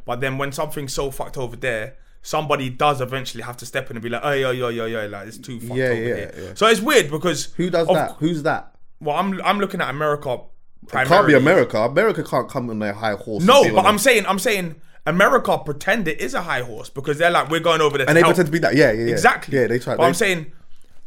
But 0.06 0.22
then 0.22 0.38
when 0.38 0.52
something's 0.52 0.94
so 0.94 1.12
fucked 1.12 1.38
over 1.38 1.56
there, 1.58 1.96
somebody 2.22 2.70
does 2.70 3.02
eventually 3.02 3.44
have 3.44 3.58
to 3.58 3.66
step 3.66 3.90
in 3.90 3.96
and 3.98 4.04
be 4.04 4.10
like, 4.10 4.22
oh, 4.24 4.32
yo, 4.32 4.52
yo, 4.52 4.70
yo, 4.70 4.86
yo, 4.86 5.08
like 5.08 5.28
it's 5.28 5.38
too 5.38 5.60
fucked 5.60 5.78
Yeah, 5.78 5.86
over 5.88 5.94
yeah, 5.96 6.16
here. 6.16 6.34
yeah. 6.38 6.52
So 6.56 6.68
it's 6.68 6.82
weird 6.82 7.10
because 7.10 7.46
Who 7.56 7.70
does 7.70 7.88
of- 7.88 7.96
that? 7.96 8.16
Who's 8.20 8.44
that? 8.44 8.76
Well, 9.00 9.16
I'm 9.16 9.42
I'm 9.42 9.60
looking 9.60 9.82
at 9.82 9.90
America. 9.90 10.40
It 10.84 11.08
can't 11.08 11.28
be 11.28 11.34
America. 11.34 11.80
America 11.80 12.24
can't 12.24 12.48
come 12.50 12.70
on 12.70 12.80
their 12.80 12.94
high 12.94 13.14
horse. 13.16 13.44
No, 13.44 13.64
but 13.74 13.86
I'm 13.86 13.98
saying 13.98 14.26
I'm 14.28 14.40
saying 14.40 14.76
America 15.08 15.58
pretend 15.58 16.08
it 16.08 16.22
is 16.22 16.34
a 16.36 16.42
high 16.44 16.62
horse 16.62 16.90
because 16.90 17.18
they're 17.18 17.32
like 17.32 17.50
we're 17.50 17.60
going 17.60 17.82
over 17.82 17.98
there 17.98 18.08
and 18.08 18.16
they 18.16 18.22
help. 18.22 18.32
pretend 18.36 18.48
to 18.48 18.52
be 18.52 18.60
that. 18.60 18.76
Yeah, 18.76 18.92
yeah, 18.92 19.06
yeah. 19.06 19.12
Exactly. 19.12 19.58
Yeah, 19.58 19.68
they 19.68 19.80
try. 19.80 19.96
But 19.96 20.04
they, 20.04 20.08
I'm 20.08 20.14
saying, 20.14 20.52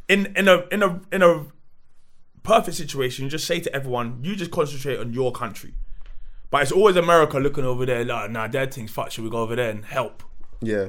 in 0.09 0.27
in 0.37 0.49
a 0.49 0.65
in 0.73 0.83
a 0.83 1.01
in 1.13 1.23
a 1.23 1.45
perfect 2.43 2.77
situation, 2.77 3.25
you 3.25 3.31
just 3.31 3.47
say 3.47 3.61
to 3.61 3.73
everyone, 3.75 4.19
you 4.23 4.35
just 4.37 4.51
concentrate 4.51 4.99
on 4.99 5.13
your 5.13 5.33
country. 5.33 5.75
But 6.51 6.63
it's 6.63 6.73
always 6.73 6.97
America 6.97 7.39
looking 7.39 7.65
over 7.65 7.85
there, 7.87 8.05
like, 8.05 8.31
nah, 8.31 8.47
their 8.49 8.67
thing's 8.67 8.91
fucked. 8.91 9.13
Should 9.13 9.25
we 9.25 9.31
go 9.31 9.39
over 9.39 9.57
there 9.57 9.71
and 9.71 9.85
help? 9.85 10.23
Yeah. 10.67 10.89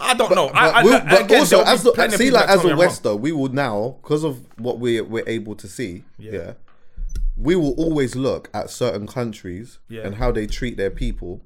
I 0.00 0.14
don't 0.14 0.34
know. 0.34 0.48
But, 0.48 0.56
I, 0.56 0.82
we'll- 0.82 0.94
I, 0.94 1.00
but 1.08 1.22
again, 1.24 1.40
also, 1.40 1.62
as 1.62 1.82
plenty 1.94 2.16
see, 2.16 2.30
like 2.30 2.48
as 2.48 2.62
the 2.62 2.74
West, 2.76 3.02
though, 3.04 3.14
we 3.16 3.30
will 3.32 3.48
now 3.48 3.96
because 4.02 4.24
of 4.24 4.44
what 4.58 4.78
we 4.80 5.00
we're 5.00 5.28
able 5.28 5.54
to 5.56 5.68
see. 5.68 6.04
Yeah. 6.18 6.32
Yeah. 6.32 6.52
we 7.36 7.54
will 7.56 7.72
always 7.74 8.14
look 8.16 8.48
at 8.54 8.70
certain 8.70 9.06
countries 9.06 9.78
Yeah. 9.88 9.98
Mm-hmm. 10.00 10.06
and 10.06 10.16
how 10.16 10.32
they 10.32 10.46
treat 10.46 10.76
their 10.76 10.90
people, 10.90 11.42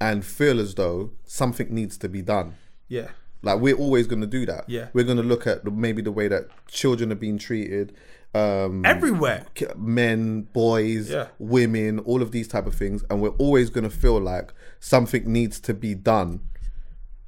and 0.00 0.24
feel 0.24 0.60
as 0.60 0.74
though 0.76 1.10
something 1.24 1.72
needs 1.74 1.96
to 1.98 2.08
be 2.08 2.22
done. 2.22 2.54
Yeah. 2.88 3.08
Like 3.42 3.60
we're 3.60 3.76
always 3.76 4.06
going 4.06 4.20
to 4.22 4.26
do 4.26 4.46
that. 4.46 4.64
Yeah. 4.68 4.88
we're 4.92 5.04
going 5.04 5.16
to 5.18 5.22
look 5.22 5.46
at 5.46 5.64
maybe 5.64 6.00
the 6.02 6.12
way 6.12 6.28
that 6.28 6.48
children 6.68 7.10
are 7.12 7.16
being 7.16 7.38
treated. 7.38 7.94
Um, 8.34 8.84
Everywhere. 8.84 9.46
men, 9.76 10.42
boys, 10.52 11.10
Yeah. 11.10 11.28
women, 11.38 11.98
all 12.00 12.22
of 12.22 12.30
these 12.32 12.48
type 12.48 12.66
of 12.66 12.74
things, 12.74 13.04
and 13.10 13.20
we're 13.20 13.28
always 13.38 13.68
going 13.70 13.84
to 13.84 13.90
feel 13.96 14.20
like 14.20 14.52
something 14.80 15.30
needs 15.32 15.60
to 15.60 15.74
be 15.74 15.94
done. 15.94 16.40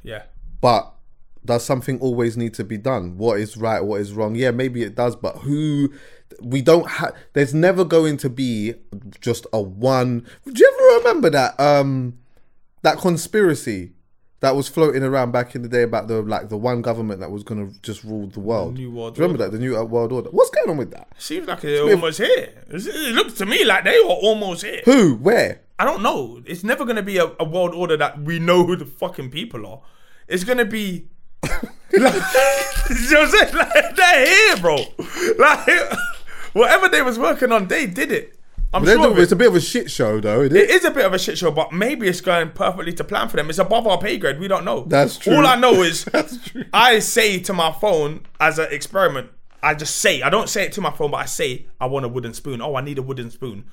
Yeah. 0.07 0.23
But 0.61 0.93
does 1.45 1.65
something 1.65 2.01
always 2.01 2.37
need 2.37 2.55
to 2.55 2.65
be 2.65 2.79
done? 2.79 3.19
What 3.19 3.39
is 3.41 3.57
right? 3.57 3.81
What 3.81 4.01
is 4.01 4.13
wrong? 4.13 4.35
Yeah, 4.35 4.53
maybe 4.53 4.83
it 4.83 4.95
does, 4.95 5.17
but 5.17 5.39
who? 5.39 5.93
We 6.41 6.63
don't 6.63 6.89
have. 6.89 7.15
There's 7.35 7.55
never 7.55 7.85
going 7.85 8.17
to 8.19 8.31
be 8.31 8.75
just 9.21 9.47
a 9.53 9.61
one. 9.61 10.27
Do 10.45 10.53
you 10.55 10.73
ever 10.75 10.99
remember 10.99 11.31
that 11.31 11.59
um 11.61 12.19
that 12.83 12.99
conspiracy 12.99 13.93
that 14.41 14.55
was 14.55 14.69
floating 14.69 15.03
around 15.03 15.33
back 15.33 15.55
in 15.55 15.63
the 15.63 15.69
day 15.69 15.83
about 15.83 16.09
the 16.09 16.23
like 16.23 16.49
the 16.49 16.57
one 16.57 16.83
government 16.83 17.21
that 17.21 17.31
was 17.31 17.43
going 17.43 17.69
to 17.69 17.81
just 17.81 18.05
rule 18.05 18.27
the 18.27 18.41
world? 18.41 18.75
New 18.75 18.91
World 18.91 19.15
Do 19.15 19.21
you 19.21 19.27
remember 19.27 19.45
that 19.45 19.53
the 19.53 19.59
new 19.59 19.83
world 19.85 20.13
order? 20.13 20.31
What's 20.31 20.51
going 20.51 20.71
on 20.71 20.77
with 20.77 20.91
that? 20.93 21.09
Seems 21.19 21.47
like 21.47 21.61
they're 21.61 21.83
almost 21.83 22.19
here. 22.19 22.65
It 22.69 23.15
looks 23.15 23.35
to 23.35 23.47
me 23.47 23.65
like 23.65 23.85
they 23.85 23.99
were 24.01 24.11
almost 24.11 24.65
here. 24.65 24.83
Who? 24.85 25.17
Where? 25.17 25.63
I 25.79 25.85
don't 25.85 26.03
know. 26.03 26.43
It's 26.47 26.65
never 26.65 26.85
gonna 26.85 27.03
be 27.03 27.19
a, 27.19 27.31
a 27.39 27.45
world 27.45 27.75
order 27.75 27.97
that 27.99 28.21
we 28.23 28.39
know 28.39 28.65
who 28.65 28.77
the 28.77 28.87
fucking 28.87 29.31
people 29.31 29.67
are. 29.67 29.81
It's 30.29 30.45
gonna 30.45 30.65
be 30.65 31.09
like, 31.43 31.53
you 31.93 31.99
know 32.01 32.11
what 32.11 32.23
I'm 32.91 33.29
saying? 33.29 33.55
Like, 33.55 33.97
they're 33.97 34.27
here, 34.27 34.57
bro. 34.59 34.77
Like 35.39 35.93
whatever 36.53 36.89
they 36.89 37.03
was 37.03 37.19
working 37.19 37.53
on, 37.53 37.69
they 37.69 37.87
did 37.87 38.11
it. 38.13 38.33
I'm 38.75 38.85
They're 38.85 38.97
sure. 38.97 39.03
doing- 39.05 39.13
of 39.13 39.19
it. 39.21 39.23
it's 39.23 39.33
a 39.33 39.37
bit 39.37 39.47
of 39.49 39.55
a 39.55 39.61
shit 39.61 39.91
show, 39.91 40.21
though. 40.21 40.43
Isn't 40.43 40.57
It 40.57 40.65
it? 40.65 40.71
is 40.71 40.85
a 40.85 40.91
bit 40.91 41.05
of 41.07 41.15
a 41.15 41.19
shit 41.19 41.39
show, 41.39 41.51
but 41.51 41.73
maybe 41.73 42.09
it's 42.09 42.21
going 42.21 42.51
perfectly 42.51 42.93
to 42.95 43.05
plan 43.05 43.29
for 43.29 43.37
them. 43.37 43.49
It's 43.49 43.59
above 43.61 43.87
our 43.87 43.99
pay 43.99 44.19
grade. 44.19 44.39
We 44.41 44.49
don't 44.49 44.65
know. 44.65 44.85
That's 44.87 45.17
true. 45.17 45.37
All 45.37 45.47
I 45.47 45.55
know 45.57 45.83
is 45.83 46.05
That's 46.13 46.37
true. 46.51 46.65
I 46.75 46.99
say 46.99 47.39
to 47.41 47.53
my 47.53 47.73
phone 47.73 48.27
as 48.41 48.59
an 48.59 48.69
experiment. 48.73 49.31
I 49.63 49.75
just 49.75 49.97
say 49.97 50.21
I 50.23 50.29
don't 50.31 50.49
say 50.49 50.65
it 50.65 50.73
to 50.73 50.81
my 50.81 50.91
phone, 50.91 51.11
but 51.13 51.19
I 51.19 51.25
say 51.27 51.67
I 51.81 51.87
want 51.87 52.05
a 52.05 52.09
wooden 52.09 52.35
spoon. 52.35 52.61
Oh, 52.61 52.75
I 52.75 52.83
need 52.83 52.99
a 52.99 53.03
wooden 53.03 53.31
spoon, 53.31 53.65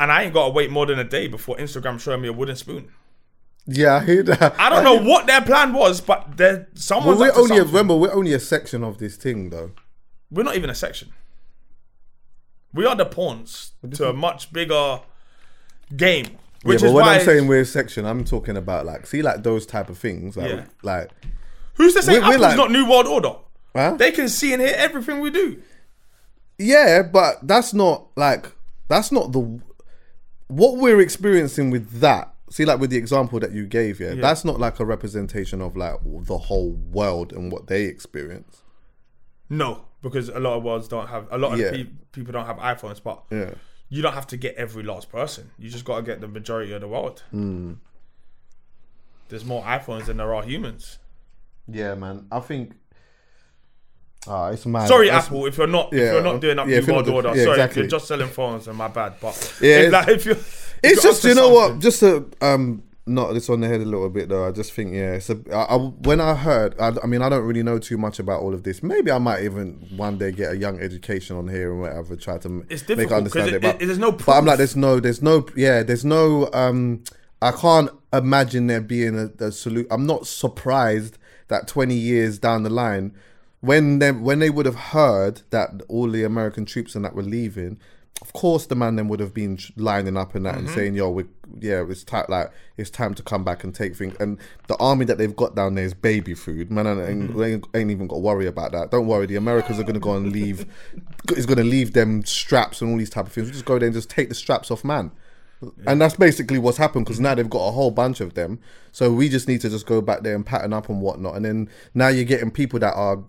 and 0.00 0.10
I 0.10 0.22
ain't 0.24 0.34
got 0.34 0.46
to 0.46 0.50
wait 0.52 0.70
more 0.70 0.86
than 0.86 0.98
a 0.98 1.04
day 1.04 1.28
before 1.28 1.56
Instagram 1.56 2.00
showing 2.00 2.20
me 2.22 2.28
a 2.28 2.32
wooden 2.32 2.56
spoon. 2.56 2.88
Yeah, 3.66 3.94
I 3.96 4.04
hear 4.04 4.22
that. 4.24 4.54
I 4.60 4.68
don't 4.68 4.84
know 4.84 5.00
what 5.02 5.26
their 5.26 5.40
plan 5.40 5.72
was, 5.72 6.00
but 6.00 6.36
there 6.36 6.68
Well, 6.90 7.18
we're 7.18 7.32
only 7.34 7.58
a, 7.58 7.64
remember 7.64 7.96
we're 7.96 8.12
only 8.12 8.34
a 8.34 8.40
section 8.40 8.84
of 8.84 8.98
this 8.98 9.16
thing, 9.16 9.50
though. 9.50 9.70
We're 10.30 10.42
not 10.42 10.56
even 10.56 10.68
a 10.70 10.74
section. 10.74 11.12
We 12.72 12.84
are 12.86 12.96
the 12.96 13.06
pawns 13.06 13.72
to 13.92 14.08
a 14.08 14.12
much 14.12 14.52
bigger 14.52 15.00
game. 15.96 16.26
Yeah, 16.26 16.68
Which 16.68 16.80
but 16.80 16.86
is 16.86 16.92
when 16.92 17.04
I'm 17.04 17.20
saying 17.20 17.46
we're 17.46 17.60
a 17.60 17.64
section, 17.64 18.04
I'm 18.04 18.24
talking 18.24 18.56
about 18.56 18.84
like 18.86 19.06
see 19.06 19.22
like 19.22 19.42
those 19.42 19.64
type 19.66 19.88
of 19.88 19.96
things. 19.98 20.36
Like, 20.36 20.50
Yeah. 20.50 20.64
like 20.82 21.10
who's 21.74 21.94
to 21.94 22.02
say 22.02 22.18
we're 22.18 22.24
Apple's 22.24 22.40
like- 22.40 22.56
not 22.56 22.70
New 22.70 22.88
World 22.88 23.06
Order? 23.06 23.34
Huh? 23.76 23.94
They 23.98 24.10
can 24.12 24.28
see 24.28 24.52
and 24.52 24.60
hear 24.62 24.74
everything 24.76 25.20
we 25.20 25.30
do. 25.30 25.60
yeah, 26.58 27.02
but 27.02 27.46
that's 27.46 27.72
not 27.74 28.06
like 28.16 28.52
that's 28.88 29.10
not 29.12 29.32
the 29.32 29.60
what 30.48 30.76
we're 30.76 31.00
experiencing 31.00 31.70
with 31.70 32.00
that. 32.00 32.33
See, 32.50 32.64
like 32.64 32.78
with 32.78 32.90
the 32.90 32.96
example 32.98 33.40
that 33.40 33.52
you 33.52 33.66
gave, 33.66 34.00
yeah, 34.00 34.14
that's 34.14 34.44
not 34.44 34.60
like 34.60 34.78
a 34.78 34.84
representation 34.84 35.60
of 35.62 35.76
like 35.76 35.96
the 36.04 36.36
whole 36.38 36.72
world 36.72 37.32
and 37.32 37.50
what 37.50 37.66
they 37.68 37.84
experience. 37.84 38.62
No, 39.48 39.86
because 40.02 40.28
a 40.28 40.38
lot 40.40 40.56
of 40.58 40.62
worlds 40.62 40.86
don't 40.88 41.06
have 41.08 41.26
a 41.30 41.38
lot 41.38 41.54
of 41.54 41.58
Yeah. 41.60 41.70
pe- 41.70 41.90
people 42.12 42.32
don't 42.32 42.46
have 42.46 42.58
iPhones, 42.58 43.02
but 43.02 43.24
Yeah. 43.30 43.54
you 43.88 44.02
don't 44.02 44.12
have 44.14 44.26
to 44.28 44.36
get 44.36 44.54
every 44.56 44.82
last 44.82 45.10
person. 45.10 45.50
You 45.58 45.70
just 45.70 45.84
got 45.84 45.96
to 45.96 46.02
get 46.02 46.20
the 46.20 46.28
majority 46.28 46.72
of 46.72 46.80
the 46.82 46.88
world. 46.88 47.22
Hmm. 47.30 47.74
There's 49.28 49.44
more 49.44 49.62
iPhones 49.64 50.06
than 50.06 50.18
there 50.18 50.34
are 50.34 50.42
humans. 50.42 50.98
Yeah, 51.66 51.94
man. 51.94 52.26
I 52.30 52.40
think. 52.40 52.72
Ah, 54.26 54.48
it's 54.48 54.64
mad. 54.66 54.88
Sorry, 54.88 55.08
That's- 55.08 55.26
Apple, 55.26 55.46
if 55.46 55.58
you're 55.58 55.66
not 55.66 55.92
if 55.92 55.98
Yeah, 56.00 56.12
you're 56.14 56.22
not 56.22 56.40
doing 56.40 56.58
up 56.58 56.66
yeah, 56.68 56.80
New 56.80 56.92
World 56.94 57.08
Order. 57.08 57.28
yeah, 57.34 57.44
Sorry, 57.44 57.50
exactly. 57.56 57.70
if 57.70 57.76
you're 57.90 57.98
just 57.98 58.08
selling 58.08 58.28
phones, 58.28 58.66
then 58.66 58.76
my 58.76 58.88
bad. 58.88 59.14
But 59.20 59.54
Yeah, 59.60 59.80
if, 59.80 59.92
like, 59.92 60.08
if 60.08 60.24
you're, 60.26 60.36
It's 60.82 61.02
just 61.02 61.24
you 61.24 61.34
know 61.34 61.50
what, 61.50 61.78
just 61.78 62.00
to 62.00 62.28
um 62.40 62.82
knock 63.06 63.34
this 63.34 63.50
on 63.50 63.60
the 63.60 63.68
head 63.68 63.82
a 63.82 63.84
little 63.84 64.08
bit 64.08 64.30
though. 64.30 64.48
I 64.48 64.50
just 64.50 64.72
think 64.72 64.94
yeah, 64.94 65.12
it's 65.12 65.28
a, 65.28 65.38
I, 65.52 65.74
I, 65.74 65.76
when 65.76 66.22
I 66.22 66.34
heard, 66.34 66.74
I, 66.80 66.92
I 67.02 67.06
mean, 67.06 67.20
I 67.20 67.28
don't 67.28 67.44
really 67.44 67.62
know 67.62 67.78
too 67.78 67.98
much 67.98 68.18
about 68.18 68.40
all 68.40 68.54
of 68.54 68.62
this. 68.62 68.82
Maybe 68.82 69.10
I 69.10 69.18
might 69.18 69.42
even 69.44 69.72
one 69.94 70.16
day 70.16 70.32
get 70.32 70.52
a 70.52 70.56
young 70.56 70.80
education 70.80 71.36
on 71.36 71.46
here 71.48 71.70
and 71.72 71.82
whatever, 71.82 72.16
try 72.16 72.38
to 72.38 72.64
It's 72.70 72.88
make 72.88 73.12
I 73.12 73.16
understand 73.16 73.48
it. 73.48 73.54
it- 73.56 73.62
But 73.62 73.82
it- 73.82 73.86
there's 73.86 73.98
no 73.98 74.12
But 74.12 74.28
I'm 74.32 74.46
like, 74.46 74.56
there's 74.56 74.74
no, 74.76 75.00
there's 75.00 75.20
no, 75.20 75.46
yeah, 75.54 75.82
there's 75.82 76.04
no. 76.04 76.48
um 76.54 77.02
I 77.42 77.52
can't 77.52 77.90
imagine 78.10 78.68
there 78.68 78.80
being 78.80 79.18
a, 79.18 79.44
a 79.44 79.52
salute. 79.52 79.86
I'm 79.90 80.06
not 80.06 80.26
surprised 80.26 81.18
that 81.48 81.68
20 81.68 81.94
years 81.94 82.38
down 82.38 82.62
the 82.62 82.70
line, 82.70 83.12
when 83.64 83.98
they 83.98 84.12
when 84.12 84.38
they 84.40 84.50
would 84.50 84.66
have 84.66 84.74
heard 84.74 85.42
that 85.50 85.82
all 85.88 86.10
the 86.10 86.24
American 86.24 86.66
troops 86.66 86.94
and 86.94 87.04
that 87.04 87.14
were 87.14 87.22
leaving, 87.22 87.78
of 88.20 88.32
course 88.34 88.66
the 88.66 88.74
man 88.74 88.96
then 88.96 89.08
would 89.08 89.20
have 89.20 89.32
been 89.32 89.58
lining 89.76 90.16
up 90.16 90.34
and 90.34 90.44
that 90.44 90.56
and 90.56 90.66
mm-hmm. 90.66 90.74
saying, 90.74 90.94
"Yo, 90.94 91.10
we 91.10 91.24
yeah, 91.60 91.84
it's 91.88 92.04
time 92.04 92.26
like 92.28 92.50
it's 92.76 92.90
time 92.90 93.14
to 93.14 93.22
come 93.22 93.42
back 93.42 93.64
and 93.64 93.74
take 93.74 93.96
things." 93.96 94.14
And 94.20 94.38
the 94.66 94.76
army 94.76 95.06
that 95.06 95.16
they've 95.16 95.34
got 95.34 95.54
down 95.54 95.76
there 95.76 95.84
is 95.84 95.94
baby 95.94 96.34
food, 96.34 96.70
man. 96.70 96.86
And 96.86 97.00
ain't, 97.00 97.36
they 97.38 97.52
ain't, 97.54 97.66
ain't 97.74 97.90
even 97.90 98.06
got 98.06 98.16
to 98.16 98.20
worry 98.20 98.46
about 98.46 98.72
that. 98.72 98.90
Don't 98.90 99.06
worry, 99.06 99.26
the 99.26 99.36
Americans 99.36 99.78
are 99.80 99.84
gonna 99.84 99.98
go 99.98 100.16
and 100.16 100.30
leave. 100.30 100.66
Is 101.34 101.46
gonna 101.46 101.64
leave 101.64 101.94
them 101.94 102.22
straps 102.26 102.82
and 102.82 102.90
all 102.90 102.98
these 102.98 103.08
type 103.08 103.26
of 103.26 103.32
things. 103.32 103.46
We 103.46 103.52
just 103.52 103.64
go 103.64 103.78
there 103.78 103.86
and 103.86 103.94
just 103.94 104.10
take 104.10 104.28
the 104.28 104.34
straps 104.34 104.70
off, 104.70 104.84
man. 104.84 105.10
And 105.86 106.00
that's 106.00 106.16
basically 106.16 106.58
what's 106.58 106.78
happened 106.78 107.06
because 107.06 107.20
now 107.20 107.34
they've 107.34 107.48
got 107.48 107.66
a 107.66 107.72
whole 107.72 107.90
bunch 107.90 108.20
of 108.20 108.34
them. 108.34 108.58
So 108.92 109.12
we 109.12 109.28
just 109.28 109.48
need 109.48 109.60
to 109.62 109.70
just 109.70 109.86
go 109.86 110.00
back 110.00 110.22
there 110.22 110.34
and 110.34 110.44
pattern 110.44 110.72
up 110.72 110.88
and 110.88 111.00
whatnot. 111.00 111.36
And 111.36 111.44
then 111.44 111.68
now 111.94 112.08
you're 112.08 112.24
getting 112.24 112.50
people 112.50 112.78
that 112.80 112.94
are 112.94 113.22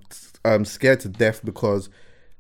um, 0.46 0.64
scared 0.64 1.00
to 1.02 1.10
death 1.10 1.44
because 1.44 1.90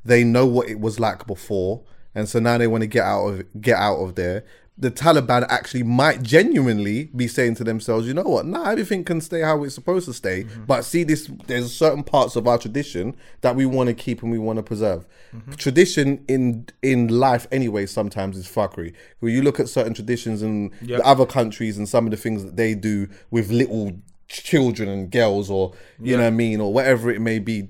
they 0.06 0.24
know 0.24 0.46
what 0.46 0.70
it 0.70 0.80
was 0.80 1.00
like 1.00 1.26
before, 1.26 1.84
and 2.14 2.30
so 2.30 2.40
now 2.40 2.58
they 2.58 2.68
want 2.68 2.82
to 2.82 2.88
get 2.88 3.04
out 3.04 3.26
of 3.26 3.62
get 3.62 3.78
out 3.78 3.98
of 3.98 4.16
there. 4.16 4.46
The 4.78 4.92
Taliban 4.92 5.46
actually 5.50 5.84
might 5.84 6.22
genuinely 6.22 7.06
be 7.16 7.28
saying 7.30 7.56
to 7.56 7.64
themselves, 7.64 8.08
you 8.08 8.14
know 8.14 8.24
what? 8.24 8.46
Nah, 8.46 8.70
everything 8.72 9.06
can 9.06 9.22
stay 9.22 9.40
how 9.40 9.64
it's 9.64 9.74
supposed 9.74 10.06
to 10.08 10.14
stay. 10.14 10.44
Mm-hmm. 10.44 10.66
But 10.66 10.84
see, 10.84 11.04
this 11.04 11.32
there's 11.48 11.74
certain 11.74 12.04
parts 12.04 12.36
of 12.36 12.46
our 12.46 12.58
tradition 12.58 13.16
that 13.40 13.56
we 13.56 13.66
want 13.66 13.88
to 13.88 13.94
keep 13.94 14.22
and 14.22 14.32
we 14.32 14.38
want 14.38 14.58
to 14.58 14.64
preserve. 14.64 15.06
Mm-hmm. 15.34 15.52
Tradition 15.54 16.26
in 16.28 16.68
in 16.82 17.08
life, 17.08 17.48
anyway, 17.54 17.86
sometimes 17.86 18.36
is 18.36 18.48
fuckery. 18.48 18.94
When 19.22 19.34
you 19.34 19.42
look 19.42 19.62
at 19.62 19.70
certain 19.70 19.94
traditions 19.94 20.42
in 20.42 20.72
Yep. 20.82 21.02
other 21.06 21.26
countries 21.26 21.78
and 21.78 21.88
some 21.88 22.06
of 22.06 22.12
the 22.12 22.18
things 22.18 22.44
that 22.44 22.58
they 22.58 22.76
do 22.76 23.08
with 23.32 23.50
little 23.52 23.94
children 24.28 24.90
and 24.90 25.10
girls, 25.12 25.50
or 25.50 25.74
you 26.02 26.18
know 26.18 26.24
what 26.24 26.28
I 26.28 26.32
mean, 26.32 26.60
or 26.60 26.74
whatever 26.74 27.12
it 27.12 27.22
may 27.22 27.40
be. 27.40 27.70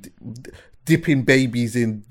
D- 0.86 0.96
d- 0.96 0.96
Dipping 0.96 1.24
babies 1.24 1.76
in, 1.76 2.04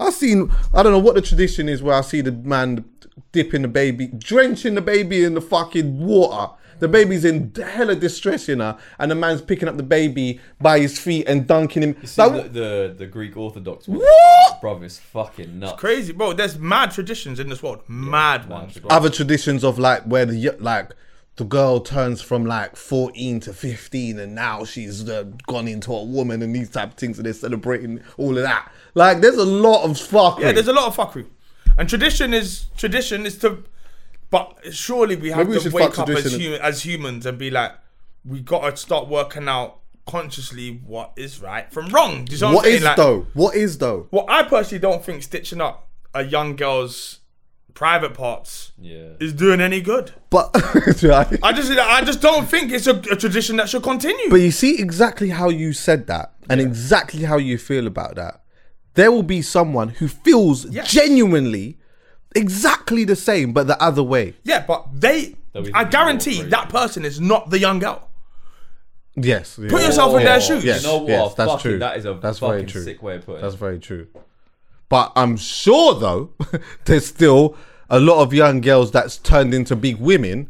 I've 0.00 0.14
seen. 0.14 0.50
I 0.72 0.82
don't 0.82 0.92
know 0.92 0.98
what 0.98 1.14
the 1.16 1.22
tradition 1.22 1.68
is 1.68 1.82
where 1.82 1.94
I 1.96 2.00
see 2.00 2.20
the 2.20 2.32
man 2.32 2.84
dipping 3.32 3.62
the 3.62 3.68
baby, 3.68 4.06
drenching 4.06 4.74
the 4.74 4.80
baby 4.80 5.24
in 5.24 5.34
the 5.34 5.40
fucking 5.40 5.98
water. 6.06 6.54
The 6.78 6.88
baby's 6.88 7.24
in 7.24 7.52
hella 7.54 7.94
distress, 7.94 8.48
you 8.48 8.56
know, 8.56 8.76
and 8.98 9.08
the 9.10 9.14
man's 9.14 9.40
picking 9.40 9.68
up 9.68 9.76
the 9.76 9.84
baby 9.84 10.40
by 10.60 10.80
his 10.80 10.98
feet 10.98 11.28
and 11.28 11.46
dunking 11.46 11.82
him. 11.82 11.96
You 12.00 12.06
see 12.08 12.22
Like, 12.22 12.42
the, 12.44 12.48
the 12.48 12.94
the 12.98 13.06
Greek 13.06 13.36
Orthodox 13.36 13.86
one? 13.86 13.98
What? 13.98 14.60
Bro, 14.60 14.82
it's 14.82 14.98
fucking 14.98 15.58
nuts. 15.60 15.78
crazy, 15.78 16.12
bro. 16.12 16.32
There's 16.32 16.58
mad 16.58 16.90
traditions 16.90 17.38
in 17.38 17.48
this 17.48 17.62
world. 17.62 17.82
mad 17.86 18.48
ones. 18.48 18.78
bro. 18.78 18.88
other 18.90 19.10
traditions 19.10 19.62
of 19.62 19.78
like 19.78 20.02
where 20.04 20.26
the 20.26 20.56
like 20.58 20.90
the 21.36 21.44
girl 21.44 21.80
turns 21.80 22.20
from 22.20 22.44
like 22.44 22.76
14 22.76 23.40
to 23.40 23.52
15 23.52 24.18
and 24.18 24.34
now 24.34 24.64
she's 24.64 25.08
uh, 25.08 25.24
gone 25.46 25.66
into 25.66 25.92
a 25.92 26.04
woman 26.04 26.42
and 26.42 26.54
these 26.54 26.70
type 26.70 26.90
of 26.90 26.94
things 26.94 27.18
and 27.18 27.26
they're 27.26 27.32
celebrating 27.32 28.00
all 28.18 28.36
of 28.36 28.42
that. 28.42 28.70
Like 28.94 29.20
there's 29.20 29.36
a 29.36 29.44
lot 29.44 29.84
of 29.84 29.98
fuck 29.98 30.40
Yeah, 30.40 30.52
there's 30.52 30.68
a 30.68 30.72
lot 30.72 30.86
of 30.86 30.96
fuckery, 30.96 31.26
and 31.78 31.88
tradition 31.88 32.34
is 32.34 32.66
tradition 32.76 33.24
is 33.24 33.38
to, 33.38 33.64
but 34.30 34.58
surely 34.72 35.16
we 35.16 35.30
have 35.30 35.48
Maybe 35.48 35.60
to 35.60 35.70
wake 35.70 35.98
up 35.98 36.08
as, 36.10 36.34
human, 36.34 36.60
as 36.60 36.84
humans 36.84 37.24
and 37.24 37.38
be 37.38 37.50
like, 37.50 37.72
we 38.24 38.40
gotta 38.40 38.76
start 38.76 39.08
working 39.08 39.48
out 39.48 39.78
consciously 40.06 40.80
what 40.84 41.12
is 41.16 41.40
right 41.40 41.72
from 41.72 41.88
wrong. 41.88 42.26
Do 42.26 42.32
you 42.32 42.38
see 42.38 42.44
what, 42.44 42.54
what 42.56 42.66
is 42.66 42.82
Like, 42.82 42.96
though? 42.96 43.26
What 43.32 43.54
is 43.56 43.78
though? 43.78 44.08
Well, 44.10 44.26
I 44.28 44.42
personally 44.42 44.80
don't 44.80 45.02
think 45.02 45.22
stitching 45.22 45.62
up 45.62 45.88
a 46.12 46.24
young 46.24 46.56
girl's 46.56 47.20
private 47.74 48.14
parts 48.14 48.72
Yeah. 48.78 49.14
is 49.20 49.32
doing 49.32 49.60
any 49.60 49.80
good. 49.80 50.12
but 50.30 50.50
I 50.54 51.52
just, 51.52 51.70
I 51.78 52.02
just 52.04 52.20
don't 52.20 52.46
think 52.48 52.72
it's 52.72 52.86
a, 52.86 52.96
a 53.10 53.16
tradition 53.16 53.56
that 53.56 53.68
should 53.68 53.82
continue. 53.82 54.28
but 54.30 54.36
you 54.40 54.50
see 54.50 54.78
exactly 54.80 55.30
how 55.30 55.48
you 55.48 55.72
said 55.72 56.06
that 56.08 56.32
and 56.50 56.60
exactly 56.60 57.22
how 57.24 57.36
you 57.38 57.56
feel 57.58 57.86
about 57.86 58.14
that 58.16 58.40
there 58.94 59.10
will 59.10 59.22
be 59.22 59.40
someone 59.40 59.88
who 59.88 60.06
feels 60.08 60.66
Yes. 60.66 60.90
genuinely 60.90 61.78
exactly 62.34 63.04
the 63.04 63.16
same 63.16 63.52
but 63.52 63.66
the 63.66 63.80
other 63.82 64.02
way 64.02 64.34
yeah, 64.44 64.64
but 64.66 64.86
they, 64.92 65.36
I 65.74 65.84
guarantee 65.84 66.42
that 66.42 66.68
person 66.68 67.04
is 67.04 67.20
not 67.20 67.50
the 67.50 67.58
young 67.58 67.78
girl. 67.78 68.08
yes 69.16 69.56
Put 69.56 69.82
yourself 69.82 70.16
in 70.18 70.24
their 70.24 70.40
shoes. 70.40 70.64
Yes, 70.64 70.82
You 70.82 70.88
know 70.88 70.98
what? 70.98 71.08
yes, 71.08 71.34
that's 71.34 71.50
Fucking- 71.52 71.70
true. 71.70 71.78
that 71.78 71.96
is 71.98 72.04
a 72.06 72.14
that's 72.14 72.38
fucking 72.38 72.52
very 72.54 72.66
true. 72.66 72.82
sick 72.84 73.02
way 73.02 73.16
of 73.16 73.26
putting 73.26 73.42
That's 73.42 73.54
very 73.54 73.78
true. 73.78 74.06
But 74.92 75.10
I'm 75.16 75.38
sure 75.38 75.94
though, 75.98 76.32
there's 76.84 77.06
still 77.06 77.56
a 77.88 77.98
lot 77.98 78.20
of 78.22 78.34
young 78.34 78.60
girls 78.60 78.90
that's 78.90 79.16
turned 79.16 79.54
into 79.54 79.74
big 79.74 79.96
women 79.96 80.48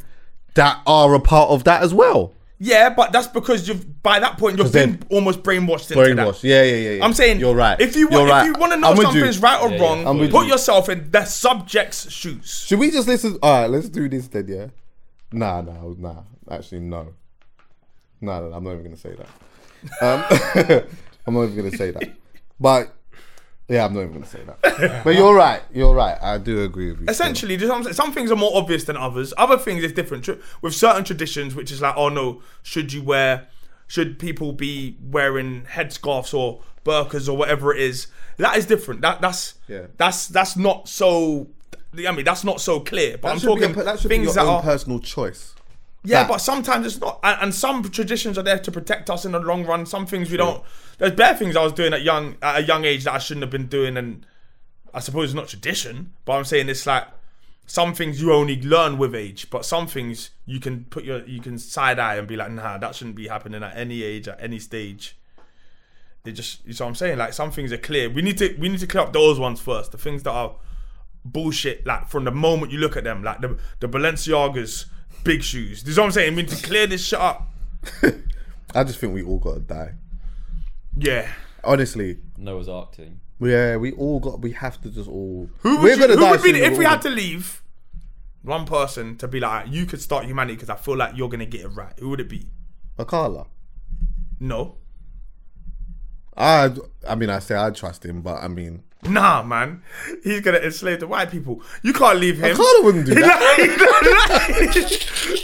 that 0.54 0.80
are 0.84 1.14
a 1.14 1.20
part 1.20 1.50
of 1.50 1.62
that 1.62 1.80
as 1.84 1.94
well. 1.94 2.34
Yeah, 2.58 2.90
but 2.90 3.12
that's 3.12 3.28
because 3.28 3.68
you've 3.68 4.02
by 4.02 4.18
that 4.18 4.38
point 4.38 4.58
you've 4.58 4.66
'Cause 4.66 4.72
been 4.72 5.00
almost 5.10 5.44
brainwashed 5.44 5.92
into 5.92 6.02
Brainwashed. 6.02 6.40
that. 6.40 6.48
Yeah, 6.48 6.62
yeah, 6.64 6.74
yeah, 6.74 6.90
yeah. 6.96 7.04
I'm 7.04 7.12
saying 7.12 7.38
you're 7.38 7.54
right. 7.54 7.80
If 7.80 7.94
you 7.94 8.08
You're 8.10 8.18
want, 8.18 8.30
right. 8.30 8.40
if 8.40 8.46
you 8.56 8.60
want 8.60 8.72
to 8.72 8.78
know 8.80 8.88
I'm 8.88 8.96
you. 8.96 9.02
something's 9.04 9.38
right 9.40 9.62
or 9.62 9.68
Yeah, 9.70 9.76
yeah, 9.76 9.82
wrong, 9.82 10.06
I'm 10.08 10.28
put 10.28 10.46
you. 10.46 10.50
yourself 10.52 10.88
in 10.88 11.08
the 11.12 11.24
subject's 11.24 12.10
shoes. 12.10 12.64
Should 12.66 12.80
we 12.80 12.90
just 12.90 13.06
listen? 13.06 13.38
All 13.44 13.60
right, 13.62 13.70
let's 13.70 13.88
do 13.88 14.08
this 14.08 14.26
then. 14.26 14.46
Yeah. 14.48 14.66
Nah, 15.30 15.60
nah, 15.60 15.72
nah. 15.98 16.22
Actually, 16.50 16.80
no. 16.80 17.14
No, 18.20 18.48
no, 18.48 18.56
I'm 18.56 18.64
not 18.64 18.72
even 18.72 18.84
gonna 18.86 18.96
say 18.96 19.14
that. 19.14 20.82
Um, 20.82 20.84
I'm 21.28 21.34
not 21.34 21.44
even 21.44 21.56
gonna 21.56 21.76
say 21.76 21.92
that. 21.92 22.10
But 22.58 22.92
yeah, 23.68 23.84
I'm 23.86 23.94
not 23.94 24.00
even 24.00 24.12
gonna 24.14 24.26
say 24.26 24.40
that. 24.44 25.02
But 25.04 25.14
you're 25.14 25.34
right. 25.34 25.62
You're 25.72 25.94
right. 25.94 26.18
I 26.20 26.38
do 26.38 26.62
agree 26.62 26.90
with 26.90 27.00
you. 27.00 27.06
Essentially, 27.08 27.58
some, 27.58 27.84
some 27.92 28.12
things 28.12 28.30
are 28.30 28.36
more 28.36 28.50
obvious 28.56 28.84
than 28.84 28.96
others. 28.96 29.32
Other 29.38 29.56
things 29.58 29.82
is 29.84 29.92
different. 29.92 30.28
With 30.60 30.74
certain 30.74 31.04
traditions, 31.04 31.54
which 31.54 31.70
is 31.72 31.80
like, 31.80 31.94
oh 31.96 32.08
no, 32.08 32.42
should 32.62 32.92
you 32.92 33.02
wear, 33.02 33.48
should 33.86 34.18
people 34.18 34.52
be 34.52 34.96
wearing 35.10 35.62
headscarves 35.62 36.34
or 36.34 36.60
burkas 36.84 37.28
or 37.28 37.36
whatever 37.36 37.72
it 37.74 37.80
is? 37.80 38.08
That 38.38 38.56
is 38.56 38.66
different. 38.66 39.00
That 39.02 39.20
that's 39.20 39.54
Yeah. 39.68 39.86
that's 39.96 40.26
that's 40.28 40.56
not 40.56 40.88
so. 40.88 41.48
I 42.06 42.10
mean, 42.12 42.24
that's 42.24 42.42
not 42.44 42.60
so 42.60 42.80
clear. 42.80 43.18
But 43.18 43.28
That 43.28 43.34
I'm 43.34 43.58
be 43.58 43.64
a- 43.64 43.68
talking 43.68 43.84
that 43.84 44.00
should 44.00 44.08
be 44.08 44.14
things 44.16 44.24
your 44.26 44.34
that 44.34 44.44
own 44.46 44.54
are 44.56 44.62
personal 44.62 44.98
choice. 44.98 45.54
Yeah, 46.04 46.20
That- 46.22 46.28
but 46.28 46.38
sometimes 46.38 46.86
it's 46.86 47.00
not. 47.00 47.20
And, 47.22 47.38
and 47.42 47.54
some 47.54 47.82
traditions 47.90 48.36
are 48.36 48.42
there 48.42 48.58
to 48.58 48.72
protect 48.72 49.08
us 49.08 49.24
in 49.24 49.32
the 49.32 49.38
long 49.38 49.64
run. 49.64 49.86
Some 49.86 50.06
things 50.06 50.30
we 50.30 50.36
don't. 50.36 50.62
There's 50.98 51.12
bare 51.12 51.34
things 51.34 51.56
I 51.56 51.62
was 51.62 51.72
doing 51.72 51.92
at 51.92 52.02
young 52.02 52.36
at 52.42 52.60
a 52.60 52.62
young 52.62 52.84
age 52.84 53.04
that 53.04 53.14
I 53.14 53.18
shouldn't 53.18 53.42
have 53.42 53.50
been 53.50 53.66
doing, 53.68 53.96
and 53.96 54.26
I 54.92 55.00
suppose 55.00 55.26
it's 55.30 55.34
not 55.34 55.48
tradition. 55.48 56.12
But 56.24 56.32
I'm 56.34 56.44
saying 56.44 56.68
it's 56.68 56.86
like 56.86 57.06
some 57.66 57.94
things 57.94 58.20
you 58.20 58.32
only 58.32 58.60
learn 58.60 58.98
with 58.98 59.14
age, 59.14 59.48
but 59.48 59.64
some 59.64 59.86
things 59.86 60.30
you 60.44 60.58
can 60.58 60.84
put 60.86 61.04
your 61.04 61.24
you 61.24 61.40
can 61.40 61.56
side 61.58 61.98
eye 62.00 62.16
and 62.16 62.26
be 62.26 62.36
like, 62.36 62.50
nah, 62.50 62.78
that 62.78 62.94
shouldn't 62.96 63.16
be 63.16 63.28
happening 63.28 63.62
at 63.62 63.76
any 63.76 64.02
age 64.02 64.26
at 64.26 64.42
any 64.42 64.58
stage. 64.58 65.16
It 66.24 66.32
just 66.32 66.64
you 66.66 66.72
know 66.74 66.86
what 66.86 66.88
I'm 66.90 66.94
saying. 66.96 67.18
Like 67.18 67.32
some 67.32 67.50
things 67.52 67.72
are 67.72 67.78
clear. 67.78 68.10
We 68.10 68.22
need 68.22 68.38
to 68.38 68.54
we 68.58 68.68
need 68.68 68.80
to 68.80 68.86
clear 68.88 69.04
up 69.04 69.12
those 69.12 69.38
ones 69.38 69.60
first. 69.60 69.92
The 69.92 69.98
things 69.98 70.24
that 70.24 70.32
are 70.32 70.54
bullshit. 71.24 71.86
Like 71.86 72.08
from 72.08 72.24
the 72.24 72.30
moment 72.32 72.72
you 72.72 72.78
look 72.78 72.96
at 72.96 73.04
them, 73.04 73.22
like 73.22 73.40
the 73.40 73.56
the 73.80 73.88
Balenciagas 73.88 74.86
big 75.24 75.42
shoes. 75.42 75.82
This 75.82 75.92
is 75.92 75.98
what 75.98 76.06
I'm 76.06 76.12
saying. 76.12 76.34
We 76.34 76.42
need 76.42 76.50
to 76.50 76.66
clear 76.66 76.86
this 76.86 77.04
shit 77.04 77.18
up. 77.18 77.48
I 78.74 78.84
just 78.84 78.98
think 78.98 79.14
we 79.14 79.22
all 79.22 79.38
gotta 79.38 79.60
die. 79.60 79.94
Yeah. 80.96 81.28
Honestly, 81.64 82.18
Noah's 82.36 82.68
Ark 82.68 82.92
team. 82.92 83.20
yeah, 83.40 83.76
we 83.76 83.92
all 83.92 84.20
got. 84.20 84.40
We 84.40 84.52
have 84.52 84.80
to 84.82 84.90
just 84.90 85.08
all. 85.08 85.48
Who 85.60 85.76
would, 85.76 85.82
we're 85.82 85.94
you, 85.94 86.00
gonna 86.00 86.14
who 86.14 86.20
die 86.20 86.30
would 86.32 86.42
be 86.42 86.52
soon, 86.52 86.62
if 86.62 86.72
we 86.72 86.78
we're 86.78 86.88
had 86.88 87.02
to 87.02 87.10
leave? 87.10 87.62
One 88.42 88.66
person 88.66 89.16
to 89.18 89.28
be 89.28 89.38
like, 89.38 89.68
you 89.70 89.86
could 89.86 90.00
start 90.00 90.24
humanity 90.24 90.54
because 90.54 90.70
I 90.70 90.74
feel 90.76 90.96
like 90.96 91.16
you're 91.16 91.28
gonna 91.28 91.46
get 91.46 91.60
it 91.60 91.68
right. 91.68 91.92
Who 91.98 92.08
would 92.10 92.20
it 92.20 92.28
be? 92.28 92.48
Akala. 92.98 93.46
No. 94.40 94.78
I 96.36 96.74
I 97.08 97.14
mean 97.14 97.30
I 97.30 97.38
say 97.38 97.56
I 97.56 97.70
trust 97.70 98.04
him, 98.04 98.22
but 98.22 98.42
I 98.42 98.48
mean 98.48 98.82
Nah, 99.04 99.42
man. 99.42 99.82
He's 100.22 100.40
gonna 100.42 100.58
enslave 100.58 101.00
the 101.00 101.08
white 101.08 101.30
people. 101.30 101.60
You 101.82 101.92
can't 101.92 102.18
leave 102.20 102.38
him. 102.38 102.54
Akala 102.56 102.84
wouldn't 102.84 103.06
do 103.06 103.14
that. 103.16 103.58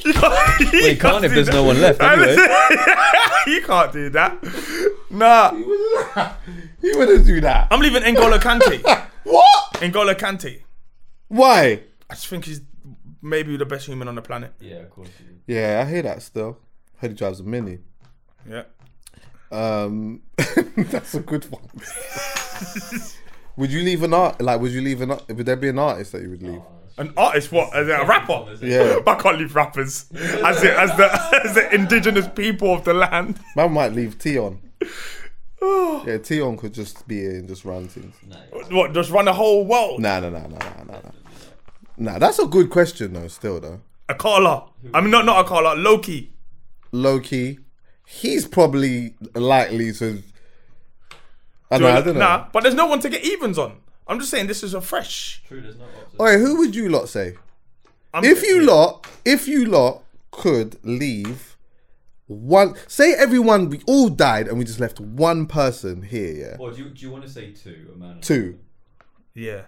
you 0.04 0.12
can't, 0.12 0.72
Well, 0.72 0.90
you 0.90 0.96
can't 0.96 1.24
if 1.24 1.32
there's 1.32 1.48
no 1.48 1.64
one 1.64 1.80
left 1.80 2.00
anyway. 2.00 2.36
you 3.48 3.62
can't 3.62 3.92
do 3.92 4.10
that. 4.10 4.38
Nah. 5.10 5.50
he 6.80 6.96
wouldn't 6.96 7.26
do 7.26 7.40
that. 7.40 7.66
I'm 7.72 7.80
leaving 7.80 8.02
N'Golo 8.02 8.38
Kante. 8.38 8.80
What? 9.24 9.72
N'Golo 9.74 10.14
Kante. 10.14 10.62
Why? 11.26 11.82
I 12.08 12.14
just 12.14 12.28
think 12.28 12.46
he's 12.46 12.62
maybe 13.20 13.56
the 13.58 13.66
best 13.66 13.86
human 13.86 14.08
on 14.08 14.14
the 14.14 14.22
planet. 14.22 14.54
Yeah, 14.60 14.76
of 14.76 14.90
course. 14.90 15.10
You. 15.20 15.54
Yeah, 15.56 15.84
I 15.84 15.90
hear 15.90 16.02
that 16.02 16.22
still. 16.22 16.58
Heard 16.96 17.10
he 17.10 17.16
drives 17.16 17.40
a 17.40 17.44
mini. 17.44 17.80
Yeah. 18.48 18.62
Um, 19.50 20.22
that's 20.76 21.14
a 21.14 21.20
good 21.20 21.44
one. 21.50 21.68
Would 23.58 23.72
you 23.72 23.82
leave 23.82 24.04
an 24.04 24.14
art? 24.14 24.40
Like, 24.40 24.60
would 24.60 24.70
you 24.70 24.80
leave 24.80 25.00
an? 25.02 25.10
Would 25.10 25.44
there 25.44 25.56
be 25.56 25.68
an 25.68 25.78
artist 25.78 26.12
that 26.12 26.22
you 26.22 26.30
would 26.30 26.42
leave? 26.42 26.62
An 26.96 27.12
artist, 27.16 27.52
what? 27.52 27.74
As 27.74 27.88
a 27.88 28.04
rapper? 28.06 28.46
Yeah. 28.62 29.00
I 29.06 29.14
can't 29.16 29.38
leave 29.38 29.54
rappers 29.54 30.06
as 30.12 30.60
the, 30.62 30.78
as 30.78 30.96
the 30.96 31.40
as 31.44 31.54
the 31.54 31.74
indigenous 31.74 32.28
people 32.28 32.72
of 32.72 32.84
the 32.84 32.94
land. 32.94 33.38
Man 33.56 33.72
might 33.72 33.92
leave 33.92 34.16
Tion. 34.20 34.60
yeah, 35.62 36.18
Tion 36.22 36.56
could 36.56 36.72
just 36.72 37.06
be 37.08 37.18
here 37.20 37.32
and 37.32 37.48
just 37.48 37.64
run 37.64 37.88
things. 37.88 38.14
What? 38.70 38.94
Just 38.94 39.10
run 39.10 39.24
the 39.24 39.32
whole 39.32 39.64
world? 39.66 40.00
Nah, 40.00 40.20
nah, 40.20 40.30
nah, 40.30 40.46
nah, 40.46 40.58
nah, 40.58 40.84
nah, 40.84 40.92
nah. 40.92 41.10
Nah, 41.96 42.18
that's 42.18 42.38
a 42.38 42.46
good 42.46 42.70
question 42.70 43.12
though. 43.12 43.26
Still 43.26 43.58
though, 43.60 43.80
Akala. 44.08 44.68
I 44.94 45.00
mean, 45.00 45.10
not 45.10 45.24
not 45.24 45.46
Akala. 45.46 45.80
Loki. 45.82 46.32
low 46.92 47.18
key, 47.18 47.58
he's 48.06 48.46
probably 48.46 49.14
likely 49.34 49.92
to. 49.94 50.22
I, 51.70 51.78
know, 51.78 51.88
I 51.88 52.00
don't 52.00 52.14
know. 52.14 52.20
Nah, 52.20 52.46
but 52.52 52.62
there's 52.62 52.74
no 52.74 52.86
one 52.86 53.00
to 53.00 53.08
get 53.10 53.24
evens 53.24 53.58
on. 53.58 53.80
I'm 54.06 54.18
just 54.18 54.30
saying 54.30 54.46
this 54.46 54.62
is 54.62 54.72
a 54.74 54.80
fresh. 54.80 55.42
True, 55.46 55.60
there's 55.60 55.76
no 55.76 55.84
option. 55.84 56.18
Alright, 56.18 56.38
who 56.40 56.56
would 56.58 56.74
you 56.74 56.88
lot 56.88 57.08
say? 57.08 57.34
I'm 58.14 58.24
If 58.24 58.42
you 58.42 58.62
lot, 58.64 59.06
if 59.24 59.46
you 59.46 59.66
lot 59.66 60.02
could 60.30 60.78
leave 60.82 61.56
one, 62.26 62.74
say 62.86 63.12
everyone 63.14 63.68
we 63.68 63.80
all 63.86 64.08
died 64.08 64.48
and 64.48 64.58
we 64.58 64.64
just 64.64 64.80
left 64.80 64.98
one 65.00 65.46
person 65.46 66.02
here, 66.02 66.32
yeah, 66.52 66.56
Or 66.58 66.70
do 66.72 66.78
you, 66.84 66.88
do 66.90 67.00
you 67.04 67.10
want 67.10 67.24
to 67.24 67.30
say 67.30 67.52
two, 67.52 67.90
a 67.94 67.98
man? 67.98 68.10
and 68.12 68.18
a 68.18 68.22
two. 68.22 68.42
woman? 68.42 68.58
yeah. 69.34 69.62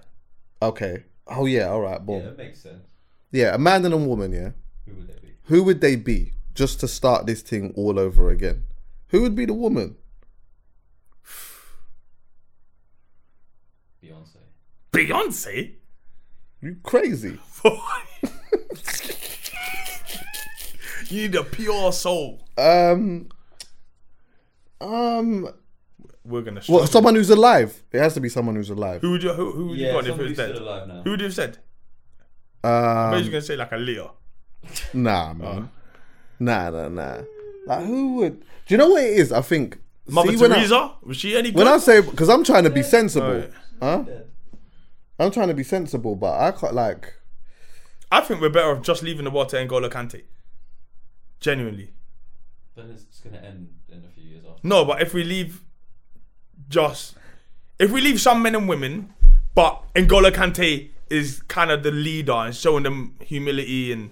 Okay. 0.62 1.04
Oh 1.26 1.44
yeah, 1.46 1.68
all 1.68 1.80
right, 1.80 1.92
Yeah, 1.92 1.98
boom. 1.98 2.24
that 2.24 2.36
makes 2.38 2.60
sense. 2.62 2.82
Yeah, 3.30 3.54
a 3.54 3.58
man 3.58 3.84
and 3.84 3.94
a 3.94 3.96
woman, 3.98 4.32
yeah. 4.32 4.50
Who 4.86 4.94
would 4.96 5.08
they 5.08 5.20
be? 5.22 5.34
Who 5.44 5.62
would 5.64 5.80
they 5.80 5.96
be 5.96 6.32
just 6.54 6.80
to 6.80 6.88
start 6.88 7.26
this 7.26 7.42
thing 7.42 7.72
all 7.76 7.98
over 7.98 8.30
again? 8.30 8.64
Who 9.08 9.20
would 9.22 9.34
be 9.36 9.44
the 9.44 9.54
woman? 9.54 9.96
Beyonce. 14.02 14.38
Beyonce. 14.92 15.74
You 16.60 16.76
crazy? 16.82 17.38
you 21.08 21.22
need 21.22 21.34
a 21.34 21.44
pure 21.44 21.92
soul. 21.92 22.46
Um, 22.58 23.28
um, 24.80 25.48
We're 26.24 26.42
gonna. 26.42 26.60
well, 26.68 26.86
someone 26.86 27.14
who's 27.14 27.30
alive. 27.30 27.82
It 27.92 27.98
has 28.00 28.14
to 28.14 28.20
be 28.20 28.28
someone 28.28 28.56
who's 28.56 28.70
alive. 28.70 29.00
Who 29.00 29.12
would 29.12 29.22
you? 29.22 29.32
Who, 29.32 29.52
who 29.52 29.66
would 29.68 29.78
you 29.78 29.86
Yeah, 29.86 29.92
got 29.92 30.06
if 30.06 30.18
it 30.18 30.22
was 30.22 30.36
dead? 30.36 30.50
alive. 30.56 31.04
Who 31.04 31.10
would 31.10 31.20
you 31.20 31.26
have 31.26 31.34
said? 31.34 31.58
I 32.62 32.68
bet 32.68 33.14
Um, 33.14 33.22
you're 33.22 33.30
gonna 33.32 33.42
say 33.42 33.56
like 33.56 33.72
a 33.72 33.76
Leo. 33.76 34.14
nah, 34.92 35.32
man. 35.32 35.70
Nah, 36.38 36.70
nah, 36.70 36.88
nah. 36.88 37.22
Like, 37.66 37.84
who 37.86 38.16
would? 38.16 38.40
Do 38.40 38.44
you 38.68 38.76
know 38.76 38.90
what 38.90 39.02
it 39.04 39.14
is? 39.18 39.32
I 39.32 39.40
think. 39.40 39.78
Mother 40.08 40.32
see, 40.32 40.36
when 40.38 40.52
I- 40.52 40.56
Teresa. 40.56 40.92
was 41.02 41.16
she 41.16 41.36
any 41.36 41.50
good? 41.50 41.58
When 41.58 41.68
I 41.68 41.78
say, 41.78 42.00
because 42.00 42.28
I'm 42.28 42.42
trying 42.44 42.64
to 42.64 42.70
be 42.70 42.82
sensible, 42.82 43.26
Alright. 43.26 43.50
huh? 43.80 44.04
I'm 45.20 45.30
trying 45.30 45.48
to 45.48 45.54
be 45.54 45.62
sensible, 45.62 46.16
but 46.16 46.38
I 46.40 46.50
can't 46.50 46.74
like. 46.74 47.14
I 48.10 48.20
think 48.20 48.40
we're 48.40 48.48
better 48.48 48.76
off 48.76 48.82
just 48.82 49.02
leaving 49.02 49.24
the 49.24 49.30
world 49.30 49.50
to 49.50 49.56
N'Golo 49.56 49.90
Kante. 49.90 50.22
Genuinely. 51.40 51.92
Then 52.74 52.90
it's 52.90 53.04
just 53.04 53.22
gonna 53.24 53.38
end 53.38 53.68
in 53.88 54.02
a 54.04 54.08
few 54.08 54.24
years 54.24 54.44
after. 54.48 54.66
No, 54.66 54.84
but 54.84 55.00
if 55.02 55.12
we 55.14 55.22
leave 55.22 55.62
just 56.68 57.16
if 57.78 57.90
we 57.90 58.00
leave 58.00 58.20
some 58.20 58.42
men 58.42 58.54
and 58.54 58.68
women, 58.68 59.12
but 59.54 59.82
N'Golo 59.94 60.30
Kante 60.30 60.90
is 61.10 61.42
kind 61.48 61.70
of 61.70 61.82
the 61.82 61.90
leader 61.90 62.32
and 62.32 62.54
showing 62.54 62.84
them 62.84 63.16
humility 63.20 63.92
and 63.92 64.10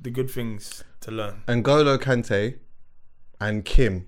the 0.00 0.10
good 0.10 0.30
things 0.30 0.82
to 1.00 1.10
learn. 1.10 1.42
N'Golo 1.46 1.98
Kante 1.98 2.58
and 3.40 3.64
Kim 3.64 4.06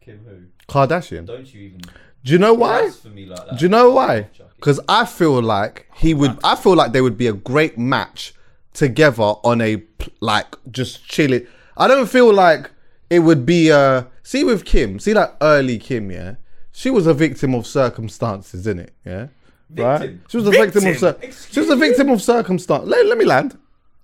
Kim 0.00 0.24
who? 0.24 0.46
Kardashian. 0.72 1.26
Don't 1.26 1.52
you 1.52 1.60
even 1.62 1.80
Do 2.24 2.32
you 2.32 2.38
know 2.38 2.54
why? 2.54 2.82
blasphemy 2.82 3.26
like 3.26 3.46
that? 3.46 3.58
Do 3.58 3.64
you 3.64 3.68
know 3.68 3.90
why? 3.90 4.28
Because 4.60 4.78
I 4.88 5.06
feel 5.06 5.42
like 5.42 5.88
he 5.94 6.14
would. 6.14 6.38
I 6.44 6.54
feel 6.54 6.76
like 6.76 6.92
they 6.92 7.00
would 7.00 7.16
be 7.16 7.26
a 7.26 7.32
great 7.32 7.78
match 7.78 8.34
together 8.72 9.22
on 9.22 9.60
a 9.60 9.82
like 10.20 10.54
just 10.70 11.06
chilling. 11.08 11.46
I 11.76 11.88
don't 11.88 12.08
feel 12.08 12.32
like 12.32 12.70
it 13.08 13.20
would 13.20 13.44
be 13.44 13.72
uh 13.72 14.04
See 14.30 14.44
with 14.44 14.64
Kim, 14.64 15.00
see 15.00 15.12
that 15.12 15.36
early 15.40 15.76
Kim, 15.76 16.08
yeah. 16.08 16.36
She 16.70 16.88
was 16.88 17.08
a 17.08 17.14
victim 17.14 17.52
of 17.52 17.66
circumstances, 17.66 18.60
isn't 18.60 18.78
it? 18.78 18.94
Yeah. 19.04 19.26
Right. 19.74 20.02
Victim? 20.02 20.22
She 20.28 20.36
was 20.36 20.46
a 20.46 20.50
victim, 20.52 20.86
of 20.86 20.98
cir- 20.98 21.18
she 21.50 21.58
was 21.58 21.68
a 21.68 21.74
victim 21.74 22.10
of 22.10 22.22
circumstance. 22.22 22.86
Let, 22.86 23.06
let 23.06 23.18
me 23.18 23.24
land. 23.24 23.58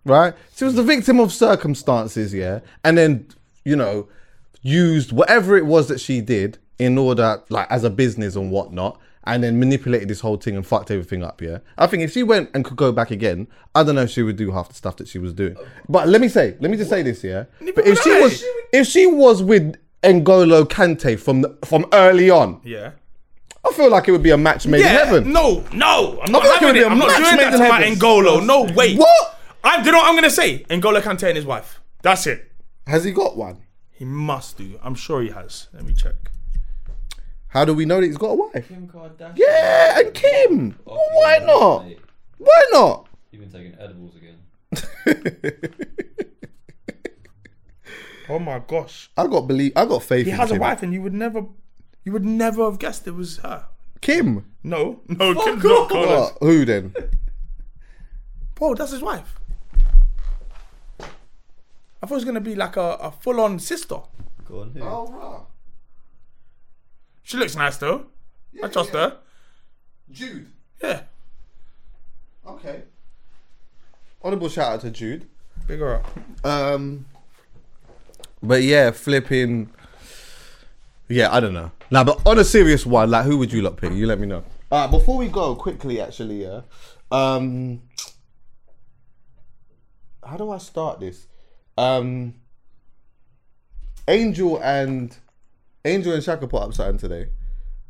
Right. 0.05 0.35
She 0.57 0.65
was 0.65 0.75
the 0.75 0.83
victim 0.83 1.21
of 1.21 1.33
circumstances, 1.33 2.35
yeah, 2.35 2.59
and 2.83 2.99
then 2.99 3.29
you 3.65 3.77
know 3.77 4.09
used 4.63 5.13
whatever 5.13 5.57
it 5.57 5.67
was 5.67 5.87
that 5.87 6.01
she 6.01 6.21
did 6.21 6.59
in 6.77 6.99
order, 6.99 7.41
like 7.49 7.71
as 7.71 7.85
a 7.85 7.91
business 7.91 8.35
and 8.35 8.51
whatnot, 8.51 9.01
and 9.27 9.43
then 9.43 9.59
manipulated 9.59 10.09
this 10.09 10.21
whole 10.21 10.37
thing 10.37 10.57
and 10.57 10.67
fucked 10.67 10.91
everything 10.91 11.23
up. 11.23 11.43
Yeah, 11.43 11.59
I 11.77 11.87
think 11.87 12.03
if 12.03 12.13
she 12.13 12.23
went 12.23 12.51
and 12.55 12.65
could 12.65 12.77
go 12.77 12.93
back 12.93 13.11
again, 13.11 13.49
I 13.75 13.83
don't 13.83 13.95
know 13.97 14.03
if 14.03 14.11
she 14.11 14.23
would 14.23 14.37
do 14.37 14.53
half 14.53 14.69
the 14.69 14.75
stuff 14.75 14.97
that 14.97 15.09
she 15.09 15.19
was 15.19 15.33
doing. 15.33 15.57
But 15.89 16.09
let 16.09 16.21
me 16.21 16.29
say, 16.29 16.57
let 16.61 16.71
me 16.71 16.77
just 16.77 16.91
say 16.91 17.03
this, 17.03 17.23
yeah. 17.25 17.45
But 17.75 17.87
if 17.87 18.01
she 18.01 18.11
was, 18.21 18.45
if 18.73 18.87
she 18.87 19.07
was 19.07 19.43
with 19.43 19.77
N'Golo 20.03 20.65
Kante 20.65 21.19
from 21.19 21.43
the, 21.43 21.57
from 21.65 21.87
early 21.93 22.31
on, 22.31 22.61
Yeah. 22.65 22.93
I 23.69 23.73
feel 23.73 23.91
like 23.91 24.07
it 24.07 24.13
would 24.13 24.23
be 24.23 24.31
a 24.31 24.37
match 24.39 24.65
made 24.69 24.83
in 24.83 24.87
heaven. 24.87 25.33
No, 25.33 25.65
no, 25.73 26.21
I'm 26.23 26.31
not 26.31 26.43
feel 26.43 26.53
like 26.53 26.63
it 26.63 26.67
would 26.67 26.67
having 26.67 26.73
be 26.75 26.79
it. 26.79 26.85
a 26.87 26.91
I'm 26.91 26.99
not 26.99 27.09
match 27.09 27.17
doing 27.19 27.31
made 27.37 27.41
that 27.41 27.53
in 27.55 27.61
to 27.61 27.69
my 27.69 27.81
heaven. 27.81 27.95
N'Golo. 27.99 28.47
No, 28.47 28.63
wait. 28.77 28.97
What? 28.97 29.41
I, 29.65 29.81
do 29.81 29.87
you 29.87 29.93
know 29.93 29.99
what 29.99 30.07
I'm 30.09 30.15
gonna 30.15 30.31
say? 30.31 30.61
N'Golo 30.71 31.01
Kante 31.01 31.25
and 31.27 31.37
his 31.37 31.45
wife. 31.45 31.81
That's 32.03 32.29
it. 32.29 32.53
Has 32.87 33.03
he 33.03 33.11
got 33.11 33.37
one? 33.37 33.63
He 33.91 34.05
must 34.05 34.59
do. 34.59 34.79
I'm 34.85 34.95
sure 34.95 35.21
he 35.21 35.31
has. 35.31 35.67
Let 35.73 35.85
me 35.85 35.95
check. 35.95 36.15
How 37.57 37.65
do 37.65 37.73
we 37.73 37.87
know 37.87 38.03
that 38.03 38.07
he's 38.07 38.19
got 38.19 38.33
a 38.33 38.35
wife? 38.35 38.69
Kim 38.69 38.87
Kardashian. 38.87 39.33
Yeah, 39.39 40.01
and 40.01 40.13
Kim. 40.13 40.79
Oh, 40.87 40.93
Well, 40.95 41.09
why 41.15 41.39
not? 41.39 41.87
mate. 41.87 42.01
Why 42.37 42.63
not? 42.71 43.09
You've 43.31 43.41
been 43.41 43.51
taking 43.51 43.75
edibles 43.81 44.15
again. 44.15 44.37
Oh 48.29 48.41
my 48.41 48.59
gosh. 48.59 49.09
I 49.17 49.27
got 49.29 49.43
believe. 49.43 49.73
I 49.77 49.87
got 49.87 50.03
faith. 50.03 50.27
He 50.27 50.33
in 50.33 50.37
has 50.37 50.51
a 50.51 50.57
wife, 50.57 50.83
and 50.83 50.93
you 50.93 51.01
would 51.01 51.15
never, 51.15 51.45
you 52.05 52.11
would 52.11 52.25
never 52.25 52.65
have 52.65 52.81
guessed 52.81 53.07
it 53.07 53.13
was 53.13 53.37
her. 53.39 53.67
Kim. 54.01 54.45
No, 54.65 55.01
no, 55.07 55.33
Kim's 55.45 55.65
off. 55.65 55.91
not 55.93 56.09
What? 56.09 56.39
Who 56.41 56.65
then? 56.65 56.93
Bro, 58.57 58.75
that's 58.75 58.91
his 58.91 59.01
wife. 59.01 59.39
I 60.99 61.05
thought 62.03 62.11
it 62.11 62.15
was 62.15 62.25
gonna 62.25 62.41
be 62.41 62.57
like 62.57 62.77
a, 62.77 62.99
a 63.01 63.13
full-on 63.13 63.61
sister. 63.61 63.99
Go 64.45 64.63
on, 64.63 64.73
who? 64.73 64.83
Oh, 64.83 65.47
She 67.27 67.37
looks 67.37 67.57
nice 67.57 67.77
though. 67.77 68.07
I 68.63 68.69
trust 68.69 68.91
her. 68.91 69.19
Jude. 70.13 70.47
Yeah, 70.81 71.01
Okay. 72.47 72.83
Honorable 74.23 74.49
shout 74.49 74.75
out 74.75 74.81
to 74.83 74.91
Jude. 74.91 75.27
big 75.67 75.81
her 75.81 75.97
up. 75.97 76.47
Um, 76.47 77.05
but 78.41 78.63
yeah, 78.63 78.93
flipping. 78.93 79.71
Yeah, 81.09 81.35
I 81.35 81.41
don't 81.41 81.53
know. 81.53 81.73
Now, 81.91 82.05
but 82.05 82.25
on 82.25 82.39
a 82.39 82.45
serious 82.45 82.87
one, 82.87 83.11
like, 83.11 83.25
who 83.25 83.39
would 83.39 83.53
you 83.53 83.61
lot 83.61 83.77
pick? 83.77 83.93
You 83.93 84.07
let 84.07 84.21
me 84.21 84.29
know. 84.29 84.45
Alright, 84.71 84.93
before 84.93 85.17
we 85.17 85.27
go, 85.27 85.57
quickly, 85.57 86.01
actually, 86.01 86.43
yeah. 86.45 86.61
Um, 87.11 87.83
how 90.25 90.37
do 90.37 90.53
I 90.53 90.59
start 90.59 91.01
this? 91.01 91.27
Um, 91.77 92.35
Angel 94.07 94.61
and 94.63 95.17
Angel 95.87 96.13
and 96.13 96.23
Shakka 96.23 96.49
put 96.49 96.63
up 96.63 96.75
something 96.75 96.99
today, 96.99 97.31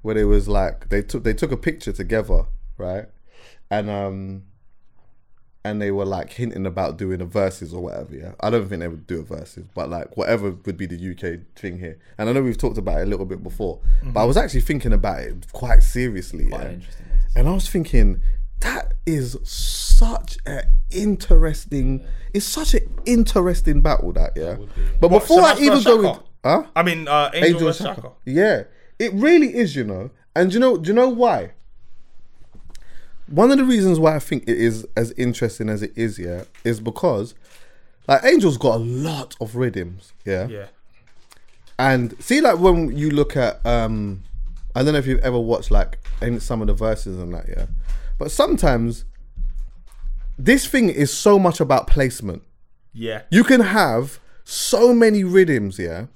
where 0.02 0.14
they 0.14 0.24
was 0.24 0.48
like 0.48 0.88
they 0.88 1.02
took 1.02 1.24
they 1.24 1.34
took 1.34 1.52
a 1.52 1.56
picture 1.56 1.92
together, 1.92 2.44
right? 2.78 3.06
And 3.70 3.90
um, 3.90 4.42
and 5.64 5.82
they 5.82 5.90
were 5.90 6.04
like 6.04 6.32
hinting 6.32 6.64
about 6.64 6.96
doing 6.96 7.20
a 7.20 7.24
verses 7.24 7.74
or 7.74 7.82
whatever. 7.82 8.14
Yeah, 8.14 8.32
I 8.40 8.50
don't 8.50 8.68
think 8.68 8.80
they 8.80 8.88
would 8.88 9.06
do 9.06 9.20
a 9.20 9.22
verses, 9.22 9.66
but 9.74 9.90
like 9.90 10.16
whatever 10.16 10.50
would 10.50 10.76
be 10.76 10.86
the 10.86 11.10
UK 11.10 11.58
thing 11.60 11.78
here. 11.78 11.98
And 12.18 12.28
I 12.28 12.32
know 12.32 12.42
we've 12.42 12.56
talked 12.56 12.78
about 12.78 13.00
it 13.00 13.02
a 13.02 13.06
little 13.06 13.26
bit 13.26 13.42
before, 13.42 13.80
but 14.02 14.20
I 14.20 14.24
was 14.24 14.36
actually 14.36 14.60
thinking 14.60 14.92
about 14.92 15.20
it 15.20 15.52
quite 15.52 15.82
seriously. 15.82 16.48
Quite 16.48 16.62
yeah? 16.62 16.70
interesting 16.70 17.08
one 17.08 17.18
to 17.18 17.30
see. 17.30 17.38
And 17.40 17.48
I 17.48 17.52
was 17.52 17.68
thinking, 17.68 18.22
that 18.60 18.94
is 19.06 19.38
such 19.42 20.38
an 20.46 20.62
interesting. 20.90 22.06
It's 22.32 22.46
such 22.46 22.74
an 22.74 22.88
interesting 23.04 23.80
battle 23.80 24.12
that 24.12 24.36
yeah. 24.36 24.56
But 25.00 25.10
What, 25.10 25.22
before 25.22 25.42
I 25.42 25.56
even 25.58 25.82
go, 25.82 25.98
Shakka? 25.98 26.22
Huh? 26.46 26.64
I 26.76 26.82
mean, 26.84 27.08
uh, 27.08 27.30
Angel, 27.34 27.68
Angel. 27.68 27.68
Shakka. 27.70 27.96
Shakka. 27.96 28.12
Yeah, 28.24 28.64
it 28.98 29.12
really 29.14 29.56
is, 29.56 29.74
you 29.74 29.82
know. 29.82 30.10
And 30.36 30.54
you 30.54 30.60
know, 30.60 30.76
do 30.76 30.88
you 30.88 30.94
know 30.94 31.08
why? 31.08 31.52
One 33.26 33.50
of 33.50 33.58
the 33.58 33.64
reasons 33.64 33.98
why 33.98 34.14
I 34.14 34.20
think 34.20 34.44
it 34.44 34.56
is 34.56 34.86
as 34.96 35.10
interesting 35.12 35.68
as 35.68 35.82
it 35.82 35.92
is, 35.96 36.18
yeah, 36.20 36.44
is 36.62 36.78
because 36.78 37.34
like 38.06 38.22
Angel's 38.22 38.58
got 38.58 38.76
a 38.76 38.84
lot 38.84 39.34
of 39.40 39.56
rhythms, 39.56 40.12
yeah. 40.24 40.46
Yeah. 40.46 40.66
And 41.78 42.14
see, 42.22 42.40
like 42.40 42.60
when 42.60 42.96
you 42.96 43.10
look 43.10 43.36
at, 43.36 43.64
um 43.66 44.22
I 44.76 44.84
don't 44.84 44.92
know 44.92 44.98
if 45.00 45.06
you've 45.06 45.20
ever 45.20 45.40
watched 45.40 45.72
like 45.72 45.98
in 46.22 46.38
some 46.38 46.60
of 46.60 46.68
the 46.68 46.74
verses 46.74 47.18
and 47.18 47.34
that, 47.34 47.48
yeah. 47.48 47.66
But 48.18 48.30
sometimes 48.30 49.04
this 50.38 50.66
thing 50.66 50.90
is 50.90 51.12
so 51.12 51.38
much 51.38 51.58
about 51.58 51.88
placement. 51.88 52.42
Yeah. 52.92 53.22
You 53.30 53.42
can 53.42 53.60
have 53.60 54.20
so 54.44 54.94
many 54.94 55.24
rhythms, 55.24 55.78
yeah. 55.78 56.06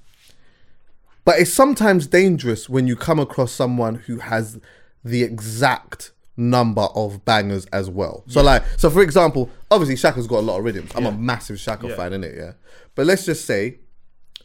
But 1.23 1.39
it's 1.39 1.53
sometimes 1.53 2.07
dangerous 2.07 2.67
when 2.69 2.87
you 2.87 2.95
come 2.95 3.19
across 3.19 3.51
someone 3.51 3.95
who 3.95 4.17
has 4.19 4.59
the 5.03 5.23
exact 5.23 6.11
number 6.37 6.87
of 6.95 7.23
bangers 7.25 7.65
as 7.67 7.89
well. 7.89 8.23
So 8.27 8.41
like 8.41 8.63
so 8.77 8.89
for 8.89 9.01
example, 9.01 9.49
obviously 9.69 9.95
Shakka's 9.95 10.27
got 10.27 10.39
a 10.39 10.41
lot 10.41 10.57
of 10.59 10.63
rhythms. 10.65 10.91
I'm 10.95 11.05
a 11.05 11.11
massive 11.11 11.57
Shakka 11.57 11.89
Yeah. 11.89 11.95
fan, 11.95 12.11
innit, 12.13 12.35
yeah. 12.35 12.53
But 12.95 13.05
let's 13.05 13.25
just 13.25 13.45
say, 13.45 13.79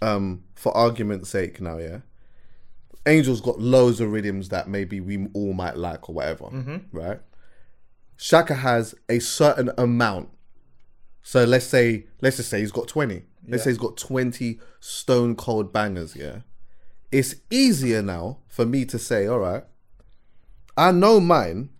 um, 0.02 0.44
for 0.54 0.76
argument's 0.76 1.30
sake 1.30 1.60
now, 1.60 1.78
yeah. 1.78 1.98
Angel's 3.06 3.40
got 3.40 3.60
loads 3.60 4.00
of 4.00 4.10
rhythms 4.10 4.48
that 4.50 4.68
maybe 4.68 5.00
we 5.00 5.28
all 5.32 5.52
might 5.52 5.76
like 5.76 6.08
or 6.08 6.14
whatever, 6.16 6.48
right? 6.92 7.20
Shakka 8.18 8.56
has 8.58 8.94
a 9.08 9.18
certain 9.20 9.70
amount. 9.78 10.28
So 11.22 11.44
let's 11.44 11.66
say, 11.66 12.06
let's 12.20 12.36
just 12.36 12.50
say 12.50 12.60
he's 12.60 12.72
got 12.72 12.88
20. 12.88 13.22
Let's 13.48 13.62
say 13.64 13.70
he's 13.70 13.78
got 13.78 13.96
20 13.96 14.58
stone 14.80 15.36
cold 15.36 15.72
bangers, 15.72 16.16
yeah. 16.16 16.40
It's 17.16 17.34
easier 17.50 18.02
now 18.02 18.38
for 18.46 18.66
me 18.66 18.84
to 18.84 18.98
say, 18.98 19.26
all 19.26 19.38
right, 19.38 19.64
I 20.76 20.92
know 20.92 21.18
mine. 21.18 21.70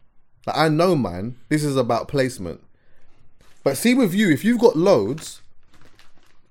Like, 0.47 0.57
I 0.57 0.69
know 0.71 0.97
mine. 0.97 1.37
This 1.51 1.63
is 1.63 1.77
about 1.77 2.09
placement. 2.09 2.63
But 3.63 3.77
see, 3.77 3.93
with 3.95 4.15
you, 4.15 4.31
if 4.31 4.45
you've 4.47 4.61
got 4.61 4.77
loads, 4.77 5.43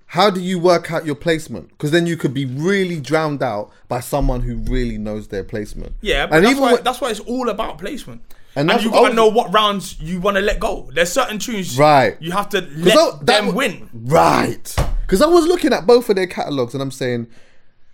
how 0.07 0.29
do 0.29 0.39
you 0.39 0.59
work 0.59 0.91
out 0.91 1.03
your 1.03 1.15
placement? 1.15 1.69
Because 1.69 1.89
then 1.89 2.05
you 2.05 2.15
could 2.15 2.33
be 2.33 2.45
really 2.45 2.99
drowned 2.99 3.41
out 3.41 3.71
by 3.87 4.01
someone 4.01 4.41
who 4.41 4.57
really 4.57 4.99
knows 4.99 5.29
their 5.29 5.43
placement. 5.43 5.93
Yeah, 6.01 6.27
but 6.27 6.35
and 6.35 6.45
that's, 6.45 6.51
even 6.51 6.61
why, 6.61 6.73
when- 6.73 6.83
that's 6.83 7.01
why 7.01 7.09
it's 7.09 7.21
all 7.21 7.49
about 7.49 7.79
placement. 7.79 8.21
And 8.55 8.69
And, 8.69 8.83
you 8.83 8.91
gotta 8.91 9.15
know 9.15 9.27
what 9.27 9.51
rounds 9.51 9.99
you 9.99 10.19
want 10.21 10.37
to 10.37 10.41
let 10.41 10.59
go. 10.59 10.89
There's 10.93 11.11
certain 11.11 11.39
tunes, 11.39 11.75
Right. 11.77 12.15
You 12.21 12.31
have 12.33 12.49
to 12.49 12.61
let 12.61 12.93
that- 12.95 13.17
that 13.23 13.25
them 13.25 13.55
win. 13.55 13.89
Right. 13.93 14.75
Because 15.01 15.23
I 15.23 15.25
was 15.25 15.47
looking 15.47 15.73
at 15.73 15.87
both 15.87 16.07
of 16.09 16.15
their 16.15 16.27
catalogs 16.27 16.73
and 16.75 16.83
I'm 16.83 16.91
saying, 16.91 17.27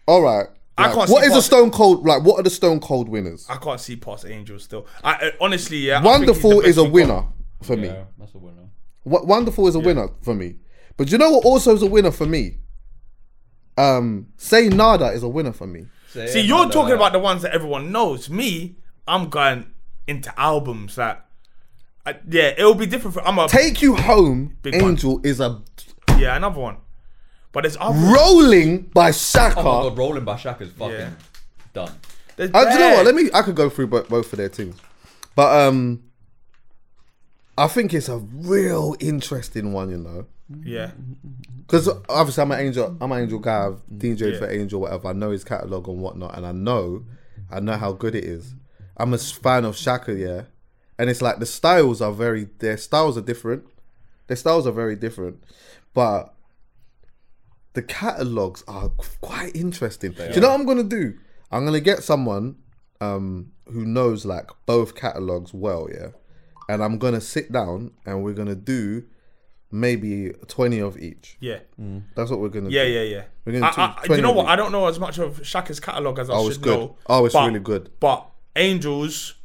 all 0.06 0.22
right. 0.22 0.48
I 0.78 0.88
like, 0.88 0.96
can't 0.96 1.10
what 1.10 1.24
see 1.24 1.30
is 1.32 1.36
a 1.36 1.42
Stone 1.42 1.72
Cold? 1.72 2.06
Like, 2.06 2.24
what 2.24 2.40
are 2.40 2.44
the 2.44 2.50
Stone 2.50 2.80
Cold 2.80 3.10
winners? 3.10 3.46
I 3.50 3.58
can't 3.58 3.80
see 3.80 3.96
past 3.96 4.26
Angel 4.26 4.58
still. 4.60 4.88
I, 5.04 5.14
I 5.14 5.32
honestly, 5.42 5.78
yeah. 5.78 6.00
I 6.00 6.02
think 6.02 6.12
he's 6.12 6.20
Wonderful 6.20 6.62
is 6.62 6.78
a 6.78 6.84
winner 6.84 7.22
got. 7.22 7.34
for 7.64 7.78
me. 7.78 7.88
Yeah, 7.88 8.04
that's 8.18 8.34
a 8.36 8.38
winner. 8.38 8.70
What 9.04 9.28
Wonderful 9.28 9.68
is 9.68 9.76
a 9.76 9.80
winner 9.80 10.10
for 10.22 10.34
me. 10.34 10.56
But 10.98 11.12
you 11.12 11.18
know 11.18 11.32
what 11.32 11.46
also 11.46 11.74
is 11.74 11.82
a 11.82 11.88
winner 11.88 12.12
for 12.12 12.26
me? 12.26 12.58
Um, 13.78 14.28
Say 14.38 14.70
Nada 14.70 15.08
is 15.08 15.24
a 15.24 15.28
winner 15.28 15.54
for 15.54 15.68
me. 15.68 15.88
See, 16.10 16.42
you're 16.42 16.70
talking 16.70 16.94
about 16.94 17.14
the 17.14 17.20
ones 17.20 17.42
that 17.42 17.54
everyone 17.54 17.92
knows. 17.92 18.30
Me, 18.30 18.76
I'm 19.08 19.30
going 19.30 19.72
into 20.08 20.38
albums 20.40 20.96
that, 20.96 21.26
I, 22.06 22.18
yeah, 22.30 22.54
it'll 22.58 22.76
be 22.76 22.86
different. 22.86 23.14
For, 23.14 23.26
I'm 23.26 23.40
a 23.40 23.48
Take 23.48 23.82
You 23.82 23.96
Home, 23.96 24.58
Big 24.62 24.82
one. 24.82 24.92
Angel 24.92 25.22
is 25.24 25.40
a 25.40 25.62
yeah, 26.18 26.36
another 26.36 26.60
one. 26.60 26.78
But 27.54 27.66
it's 27.66 27.78
other. 27.80 27.98
rolling 28.14 28.84
by 28.94 29.12
Shakka. 29.12 29.54
Oh 29.58 29.64
my 29.84 29.90
god, 29.90 29.98
rolling 29.98 30.24
by 30.24 30.36
Shakka's 30.36 30.72
fucking 30.72 30.96
Yeah. 30.96 31.10
done. 31.74 31.92
There's 32.38 32.50
Uh, 32.54 32.64
do 32.66 32.72
you 32.72 32.80
know 32.80 32.94
what? 32.96 33.06
Let 33.06 33.16
me. 33.16 33.30
I 33.34 33.42
could 33.42 33.56
go 33.56 33.70
through 33.70 33.88
both, 33.88 34.08
both 34.10 34.32
of 34.32 34.38
their 34.38 34.50
teams, 34.50 34.76
but 35.36 35.54
um, 35.68 36.02
I 37.58 37.68
think 37.68 37.94
it's 37.94 38.10
a 38.10 38.18
real 38.18 38.96
interesting 39.00 39.74
one. 39.74 39.90
You 39.90 39.98
know, 39.98 40.26
Yeah, 40.64 40.92
because 41.58 41.90
obviously 42.10 42.42
I'm 42.42 42.52
an 42.52 42.60
angel. 42.62 42.98
I'm 43.02 43.12
an 43.12 43.22
angel 43.24 43.40
guy. 43.40 43.68
I've 43.68 43.82
DJed 43.94 44.34
Yeah. 44.34 44.40
for 44.40 44.50
Angel, 44.50 44.80
whatever. 44.82 45.10
I 45.10 45.14
know 45.14 45.32
his 45.32 45.44
catalog 45.44 45.88
and 45.90 46.00
whatnot, 46.00 46.38
and 46.38 46.46
I 46.46 46.52
know, 46.54 47.04
I 47.52 47.60
know 47.60 47.78
how 47.78 47.92
good 47.92 48.16
it 48.16 48.24
is. 48.24 48.56
I'm 48.98 49.12
a 49.14 49.16
s- 49.18 49.32
fan 49.32 49.66
of 49.66 49.76
Shakka, 49.76 50.18
yeah, 50.18 50.44
and 50.98 51.10
it's 51.10 51.22
like 51.22 51.40
the 51.40 51.46
styles 51.46 52.02
are 52.02 52.12
very. 52.14 52.48
Their 52.60 52.78
styles 52.78 53.18
are 53.18 53.22
different. 53.22 53.66
Their 54.28 54.38
styles 54.38 54.66
are 54.66 54.72
very 54.72 54.96
different, 54.96 55.44
but 55.94 56.34
the 57.74 57.82
catalogs 57.82 58.64
are 58.68 58.90
quite 59.22 59.56
interesting. 59.56 60.12
Do 60.12 60.24
you 60.34 60.42
know 60.42 60.50
what 60.50 60.60
I'm 60.60 60.66
gonna 60.66 60.84
do? 60.84 61.18
I'm 61.52 61.66
gonna 61.66 61.80
get 61.80 62.04
someone 62.04 62.56
um, 63.00 63.52
who 63.66 63.86
knows 63.86 64.26
like 64.26 64.50
both 64.66 64.96
catalogs 64.96 65.54
well, 65.54 65.88
yeah, 65.92 66.10
and 66.70 66.84
I'm 66.84 66.98
gonna 66.98 67.22
sit 67.22 67.52
down 67.52 67.92
and 68.06 68.24
we're 68.24 68.34
gonna 68.34 68.56
do 68.56 69.04
maybe 69.74 70.32
20 70.48 70.80
of 70.80 70.98
each. 71.00 71.38
yeah, 71.40 71.60
That's 72.16 72.30
what 72.30 72.42
we're 72.42 72.50
gonna 72.50 72.70
yeah, 72.70 72.84
do. 72.84 72.90
yeah, 72.92 73.02
yeah. 73.02 73.16
Yeah. 73.18 73.24
We're 73.46 73.54
gonna 73.54 73.66
I, 73.78 73.96
I, 74.04 74.08
do 74.08 74.16
you 74.16 74.22
know 74.22 74.32
what? 74.34 74.44
Each. 74.46 74.50
I 74.50 74.56
don't 74.58 74.72
know 74.74 74.86
as 74.88 75.00
much 75.00 75.18
of 75.18 75.40
Shakka's 75.42 75.80
catalog 75.80 76.20
as 76.20 76.30
I 76.30 76.34
Oh, 76.34 76.44
should 76.44 76.50
it's 76.50 76.58
good. 76.58 76.78
know. 76.80 76.96
Oh, 77.08 77.26
it's 77.26 77.34
but- 77.34 77.48
really 77.48 77.60
good. 77.60 77.90
But 78.02 78.28
Angels, 78.58 79.36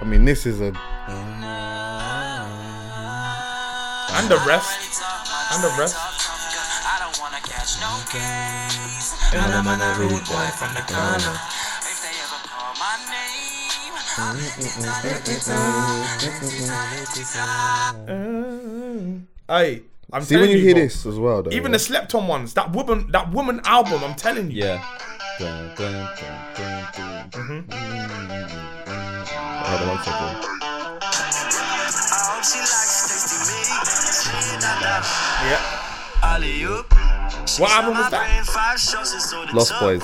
I 0.00 0.04
mean, 0.04 0.26
this 0.26 0.44
is 0.44 0.60
a 0.60 0.72
and 4.14 4.28
the 4.28 4.36
rest, 4.46 5.02
and 5.52 5.62
the 5.62 5.68
rest. 5.78 5.96
Hey, 19.48 19.82
I'm 20.12 20.22
see 20.22 20.36
when 20.36 20.50
you 20.50 20.58
hear 20.58 20.74
bro, 20.74 20.82
this 20.82 21.06
as 21.06 21.18
well. 21.18 21.42
Though, 21.42 21.50
Even 21.50 21.72
yeah. 21.72 21.76
the 21.76 21.78
slept 21.78 22.14
on 22.14 22.26
ones, 22.26 22.54
that 22.54 22.72
woman, 22.72 23.10
that 23.12 23.30
woman 23.30 23.60
album. 23.64 24.02
I'm 24.04 24.14
telling 24.14 24.50
you. 24.50 24.64
Yeah. 24.64 24.84
Dun, 25.38 25.74
dun, 25.76 26.08
dun, 26.16 26.52
dun, 26.56 27.30
dun. 27.30 27.64
Hold 29.64 29.80
on 29.80 29.88
one 29.88 30.02
second. 30.04 30.52
Yeah. 34.62 35.78
What 37.58 37.70
album 37.72 37.94
was 37.98 38.10
that? 38.10 39.52
Lost 39.54 39.72
Boys. 39.80 40.02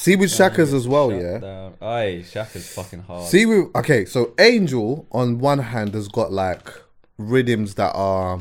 See 0.00 0.16
with 0.16 0.30
Shakka's 0.30 0.72
as 0.72 0.86
well, 0.88 1.12
yeah. 1.12 1.38
Down. 1.38 1.74
Aye, 1.82 2.22
Shakka's 2.24 2.72
fucking 2.72 3.00
hard. 3.00 3.26
See 3.28 3.46
with 3.46 3.74
okay, 3.74 4.04
so 4.04 4.32
Angel 4.38 5.06
on 5.12 5.38
one 5.38 5.58
hand 5.58 5.94
has 5.94 6.08
got 6.08 6.32
like 6.32 6.68
rhythms 7.18 7.74
that 7.74 7.92
are 7.94 8.40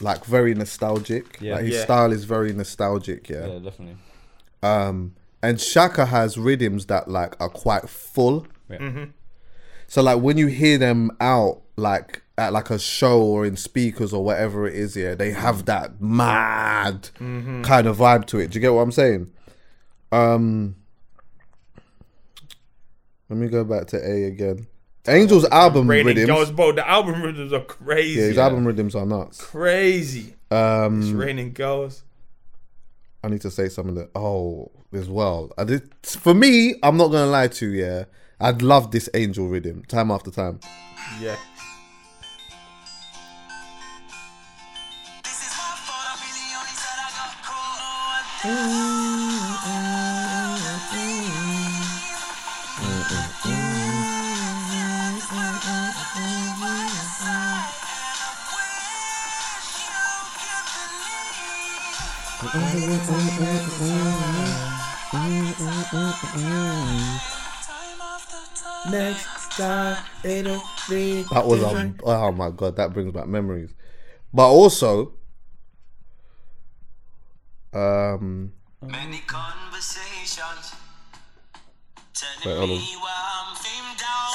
like 0.00 0.24
very 0.24 0.54
nostalgic. 0.54 1.38
Yeah. 1.40 1.54
like 1.54 1.64
his 1.64 1.74
Yeah. 1.76 1.84
style 1.84 2.12
is 2.12 2.24
very 2.24 2.52
nostalgic, 2.52 3.28
yeah. 3.28 3.46
yeah, 3.46 3.58
definitely. 3.58 3.96
Um, 4.62 5.14
and 5.42 5.58
Shakka 5.58 6.06
has 6.08 6.36
rhythms 6.36 6.86
that 6.86 7.08
like 7.08 7.34
are 7.40 7.48
quite 7.48 7.88
full. 7.88 8.46
Yeah. 8.68 9.06
So 9.86 10.02
like 10.02 10.20
when 10.20 10.36
you 10.36 10.48
hear 10.48 10.76
them 10.78 11.10
out 11.20 11.62
like 11.76 12.22
at 12.38 12.52
like 12.52 12.70
a 12.70 12.78
show 12.78 13.22
or 13.22 13.46
in 13.46 13.56
speakers 13.56 14.12
or 14.12 14.22
whatever 14.22 14.66
it 14.66 14.74
is, 14.74 14.94
yeah, 14.96 15.14
they 15.14 15.30
have 15.32 15.64
that 15.66 16.00
mad 16.00 17.08
kind 17.18 17.86
of 17.86 17.96
vibe 17.98 18.26
to 18.26 18.38
it. 18.38 18.50
Do 18.50 18.56
you 18.56 18.60
get 18.60 18.72
what 18.74 18.82
I'm 18.82 18.92
saying? 18.92 19.30
Um 20.12 20.76
Let 23.28 23.38
me 23.38 23.48
go 23.48 23.64
back 23.64 23.86
to 23.88 23.96
A 23.96 24.24
again. 24.24 24.66
Angel's 25.06 25.44
album 25.46 25.88
rhythms. 25.88 26.06
Raining 26.08 26.22
rhythms. 26.28 26.38
Girls, 26.38 26.50
bro. 26.52 26.72
The 26.72 26.88
album 26.88 27.22
rhythms 27.22 27.52
are 27.52 27.60
crazy. 27.64 28.20
yeah, 28.20 28.26
his 28.26 28.38
album 28.38 28.66
rhythms 28.66 28.94
are 28.94 29.06
nuts. 29.06 29.40
Crazy. 29.42 30.34
Um 30.50 31.00
It's 31.00 31.10
raining 31.10 31.52
girls. 31.52 32.02
I 33.24 33.28
need 33.28 33.40
to 33.40 33.50
say 33.50 33.68
some 33.68 33.88
of 33.88 33.94
the 33.94 34.08
oh 34.14 34.70
as 34.92 35.08
well. 35.08 35.50
I 35.58 35.64
did 35.64 35.90
for 36.04 36.34
me, 36.34 36.76
I'm 36.82 36.96
not 36.96 37.08
gonna 37.08 37.30
lie 37.30 37.48
to 37.48 37.66
you, 37.70 37.82
yeah. 37.84 38.04
I'd 38.38 38.60
love 38.62 38.90
this 38.90 39.08
angel 39.14 39.48
rhythm 39.48 39.82
time 39.88 40.10
after 40.10 40.30
time. 40.30 40.60
Yeah. 41.20 41.36
That 71.32 71.46
was 71.46 71.62
um, 71.62 71.96
a 72.04 72.08
Oh 72.10 72.32
my 72.32 72.50
god, 72.50 72.76
that 72.76 72.92
brings 72.92 73.12
back 73.12 73.26
memories. 73.26 73.74
But 74.32 74.48
also, 74.48 75.14
um, 77.76 78.52
Many 78.82 79.20
conversations. 79.26 80.74
Telling 82.14 82.46
Wait, 82.46 82.56
hold 82.58 82.70
on. 82.70 82.76
me 82.76 82.96
why 82.98 83.12
I'm 83.12 83.56
famed 83.56 83.98
down. 83.98 84.32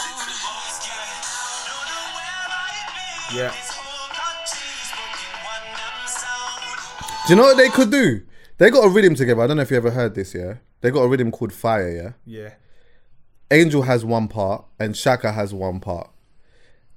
Don't 1.65 1.87
know 1.89 2.05
where 2.15 2.45
I've 2.53 2.87
been. 2.93 3.37
Yeah. 3.37 3.49
This 3.49 3.71
whole 3.73 4.09
country's 4.13 4.85
spoken 4.91 5.33
one 5.45 5.65
damn 5.73 6.07
sound. 6.07 7.27
do 7.27 7.33
you 7.33 7.37
know 7.37 7.43
what 7.43 7.57
they 7.57 7.69
could 7.69 7.91
do? 7.91 8.21
They 8.57 8.69
got 8.69 8.85
a 8.85 8.89
rhythm 8.89 9.15
together. 9.15 9.41
I 9.41 9.47
don't 9.47 9.57
know 9.57 9.63
if 9.63 9.71
you 9.71 9.77
ever 9.77 9.91
heard 9.91 10.13
this. 10.15 10.35
Yeah, 10.35 10.55
they 10.81 10.91
got 10.91 11.01
a 11.01 11.07
rhythm 11.07 11.31
called 11.31 11.53
Fire. 11.53 11.89
Yeah, 11.91 12.11
Yeah. 12.41 12.49
Angel 13.49 13.81
has 13.81 14.05
one 14.05 14.27
part 14.27 14.65
and 14.79 14.93
Shakka 14.93 15.33
has 15.33 15.53
one 15.53 15.79
part, 15.79 16.09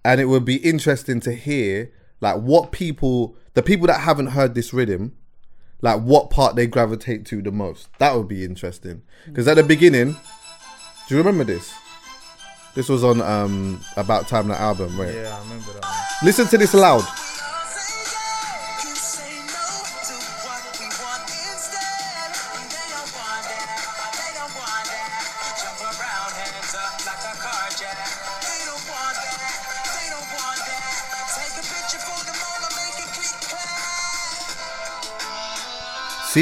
and 0.05 0.21
it 0.21 0.27
would 0.27 0.45
be 0.45 0.57
interesting 0.57 1.19
to 1.21 1.33
hear 1.33 1.91
like 2.21 2.37
what 2.43 2.71
people, 2.73 3.37
the 3.55 3.63
people 3.63 3.87
that 3.87 4.01
haven't 4.01 4.29
heard 4.29 4.55
this 4.55 4.73
rhythm, 4.75 5.17
like 5.85 6.01
what 6.01 6.31
part 6.31 6.57
they 6.57 6.67
gravitate 6.67 7.27
to 7.27 7.43
the 7.43 7.53
most. 7.53 7.89
That 7.99 8.17
would 8.17 8.27
be 8.27 8.43
interesting 8.43 9.03
because 9.27 9.47
at 9.47 9.57
the 9.57 9.63
beginning, 9.63 10.13
do 11.07 11.15
you 11.15 11.19
remember 11.19 11.45
this? 11.45 11.75
This 12.75 12.89
was 12.89 13.05
on 13.05 13.21
um 13.21 13.81
about 13.99 14.27
time 14.27 14.49
that 14.49 14.61
album, 14.61 14.99
right? 14.99 15.15
Yeah, 15.15 15.37
I 15.37 15.43
remember 15.43 15.73
that. 15.75 15.83
One. 15.83 15.93
Listen 16.25 16.47
to 16.49 16.59
this 16.59 16.73
loud. 16.73 17.05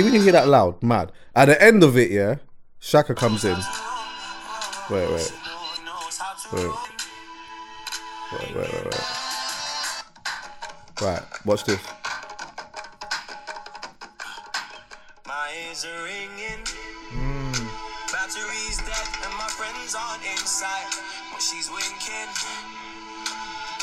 See 0.02 0.06
when 0.06 0.14
you 0.14 0.22
hear 0.22 0.32
that 0.32 0.48
loud, 0.48 0.82
mad. 0.82 1.12
At 1.32 1.44
the 1.44 1.62
end 1.62 1.84
of 1.84 1.96
it, 1.96 2.10
yeah, 2.10 2.38
Shakka 2.80 3.14
comes 3.14 3.44
in. 3.44 3.56
Wait, 4.90 5.08
wait, 5.08 5.32
wait, 6.52 6.64
wait, 8.32 8.50
wait, 8.50 8.56
wait, 8.56 8.84
wait. 8.84 9.00
Right, 11.00 11.22
watch 11.46 11.62
this. 11.62 11.78
My 15.24 15.54
ears 15.54 15.86
are 15.86 16.02
ringing. 16.02 16.66
Hmm. 17.14 17.52
Batteries 18.10 18.78
dead 18.82 19.08
and 19.22 19.34
my 19.38 19.46
friends 19.54 19.94
aren't 19.94 20.26
inside. 20.26 20.90
When 21.30 21.40
she's 21.40 21.70
winking, 21.70 22.26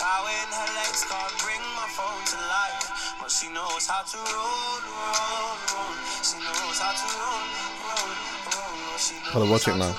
power 0.09 0.33
in 0.41 0.49
her 0.59 0.69
legs 0.79 1.05
can't 1.05 1.35
bring 1.45 1.61
my 1.77 1.87
phone 1.93 2.23
to 2.33 2.37
life. 2.57 2.85
But 3.21 3.29
she 3.29 3.47
knows 3.53 3.85
how 3.85 4.01
to 4.11 4.17
roll, 4.17 4.75
roll, 4.89 5.53
roll. 5.69 5.93
She 6.25 6.37
knows 6.41 6.77
how 6.81 6.93
to 7.01 7.07
roll, 7.19 7.45
roll, 7.85 8.09
roll. 8.49 8.97
She 8.97 9.15
knows 9.21 9.33
Hold 9.33 9.43
on, 9.45 9.49
watch 9.53 9.67
it 9.67 9.77
now. 9.77 9.93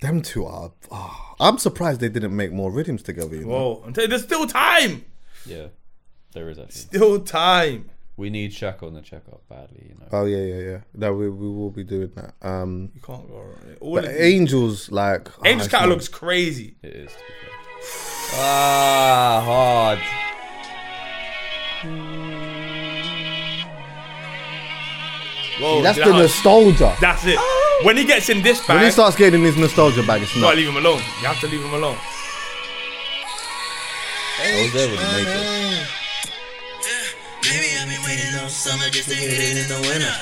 Them 0.00 0.22
two 0.22 0.46
are. 0.46 0.72
ah, 0.90 1.34
I'm 1.38 1.58
surprised 1.58 2.00
they 2.00 2.08
didn't 2.08 2.34
make 2.34 2.52
more 2.52 2.70
rhythms 2.72 3.02
together. 3.02 3.36
You 3.36 3.44
know? 3.44 3.48
Whoa, 3.48 3.82
I'm 3.84 3.92
telling 3.92 4.10
you, 4.10 4.16
there's 4.16 4.24
still 4.24 4.46
time. 4.46 5.04
Yeah, 5.44 5.66
there 6.32 6.48
is 6.48 6.58
actually. 6.58 6.80
Still 6.80 7.20
time. 7.20 7.90
We 8.20 8.28
need 8.28 8.50
Shakka 8.50 8.82
on 8.82 8.92
the 8.92 9.00
checkup 9.00 9.40
badly, 9.48 9.86
you 9.88 9.94
know. 9.98 10.06
Oh 10.12 10.26
yeah, 10.26 10.44
yeah, 10.52 10.70
yeah. 10.70 10.78
No, 10.94 11.14
we 11.14 11.30
we 11.30 11.48
will 11.48 11.70
be 11.70 11.84
doing 11.84 12.12
that. 12.16 12.34
Um, 12.46 12.90
You 12.94 13.00
can't 13.00 13.26
go 13.26 13.38
wrong. 13.38 13.76
All 13.80 13.94
but 13.94 14.04
of 14.04 14.10
Angels 14.10 14.90
like 14.90 15.28
Angel's 15.42 15.64
it's 15.64 15.72
not- 15.72 15.78
catalog's 15.80 16.08
crazy. 16.08 16.76
It 16.82 16.92
is. 17.04 17.10
To 17.12 17.16
be. 17.18 18.36
Ah, 18.42 19.42
hard. 19.42 19.98
Whoa, 25.60 25.82
That's 25.82 25.98
the 25.98 26.04
that? 26.04 26.18
nostalgia. 26.18 26.96
That's 27.00 27.24
it. 27.26 27.38
When 27.84 27.96
he 27.96 28.04
gets 28.04 28.28
in 28.28 28.42
this 28.42 28.60
bag, 28.66 28.76
When 28.76 28.84
he 28.84 28.90
starts 28.90 29.16
getting 29.16 29.40
in 29.40 29.46
his 29.46 29.56
nostalgia 29.56 30.02
bag, 30.02 30.22
it's 30.22 30.32
gotta 30.34 30.46
not. 30.46 30.56
leave 30.56 30.68
him 30.68 30.76
alone. 30.76 30.98
You 31.20 31.26
have 31.26 31.40
to 31.40 31.48
leave 31.48 31.62
him 31.62 31.74
alone. 31.74 31.96
I 34.42 34.62
was 34.62 34.72
there 34.72 34.88
when 34.88 34.98
he 34.98 35.04
made 35.16 35.26
this. 35.26 35.99
Baby, 37.50 37.74
I've 37.82 37.90
been 37.90 37.98
waiting 38.06 38.30
all 38.38 38.46
summer 38.46 38.86
just 38.94 39.10
to 39.10 39.16
hit 39.18 39.34
it 39.34 39.58
in 39.58 39.66
the 39.66 39.82
winter. 39.82 40.14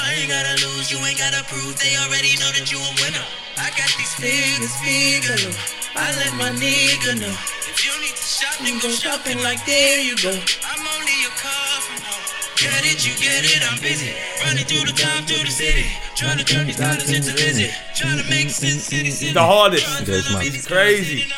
I 0.00 0.16
ain't 0.16 0.32
gotta 0.32 0.56
lose, 0.64 0.88
you 0.88 0.96
ain't 1.04 1.20
gotta 1.20 1.44
prove. 1.44 1.76
They 1.76 1.92
already 2.00 2.40
know 2.40 2.48
that 2.56 2.72
you 2.72 2.80
a 2.80 2.92
winner. 3.04 3.20
I 3.60 3.68
got 3.76 3.92
these 4.00 4.16
figures, 4.16 4.72
figure. 4.80 5.52
I 5.92 6.08
let 6.24 6.32
my 6.40 6.56
nigga 6.56 7.20
know. 7.20 7.36
If 7.68 7.84
you 7.84 7.92
need 8.00 8.16
to 8.16 8.24
shop, 8.24 8.56
then 8.64 8.80
go 8.80 8.88
shopping 8.96 9.44
like 9.44 9.60
there 9.68 10.00
you 10.00 10.16
go. 10.16 10.32
I'm 10.32 10.80
only 10.88 11.18
a 11.28 11.32
car 11.36 11.76
from 11.84 12.00
home. 12.00 12.32
Get 12.56 12.80
it, 12.88 13.04
you 13.04 13.12
get 13.20 13.44
it, 13.44 13.60
I'm 13.60 13.76
busy. 13.84 14.16
Running 14.40 14.64
through 14.64 14.88
the 14.88 14.96
town, 14.96 15.28
through 15.28 15.44
the 15.44 15.52
city. 15.52 15.84
Trying 16.16 16.38
to 16.40 16.44
turn 16.48 16.64
these 16.64 16.80
dollars 16.80 17.12
into 17.12 17.36
visit. 17.36 17.76
Trying 17.92 18.24
to 18.24 18.26
make 18.32 18.48
sense, 18.48 18.88
city, 18.88 19.10
city. 19.10 19.36
The 19.36 19.44
hardest. 19.44 19.84
Yeah, 19.84 20.16
it's 20.16 20.32
mad. 20.32 20.46
It's 20.48 20.66
crazy. 20.66 21.28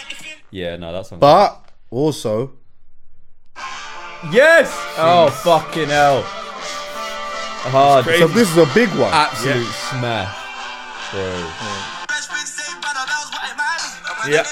Yeah, 0.54 0.76
no, 0.76 0.92
that's 0.92 1.10
on. 1.10 1.18
But 1.18 1.66
also, 1.90 2.52
yes. 4.32 4.72
Oh 4.98 5.30
fucking 5.42 5.88
hell. 5.88 6.22
Hard. 7.70 8.04
Crazy. 8.04 8.20
so 8.22 8.28
this 8.28 8.50
is 8.50 8.56
a 8.56 8.66
big 8.74 8.88
one. 8.94 9.10
Absolute 9.12 9.66
smash, 9.90 10.30
bro. 11.10 11.26
Yeah. 14.26 14.42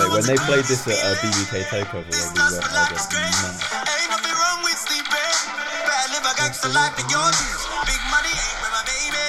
Mate, 0.00 0.08
when 0.08 0.24
they 0.24 0.36
played 0.48 0.64
this 0.64 0.86
at 0.86 0.96
uh, 1.02 1.14
BBK 1.20 1.66
Takeover, 1.68 2.08
when 2.08 2.14
we 2.14 2.40
went, 2.40 2.40
I 2.40 2.88
was 2.88 3.04
like, 3.10 3.12
man. 3.12 3.52
Ain't 3.84 4.08
nothing 4.08 4.36
wrong 4.38 4.60
with 4.64 4.78
sleeping. 4.78 5.36
Better 5.84 6.08
live 6.14 6.24
a 6.24 6.32
gangster 6.40 6.70
life 6.72 6.94
than 6.96 7.08
your 7.10 7.28
dreams. 7.28 7.64
Big 7.84 8.02
money 8.08 8.32
ain't 8.32 8.58
where 8.64 8.72
my 8.72 8.84
baby. 8.86 9.26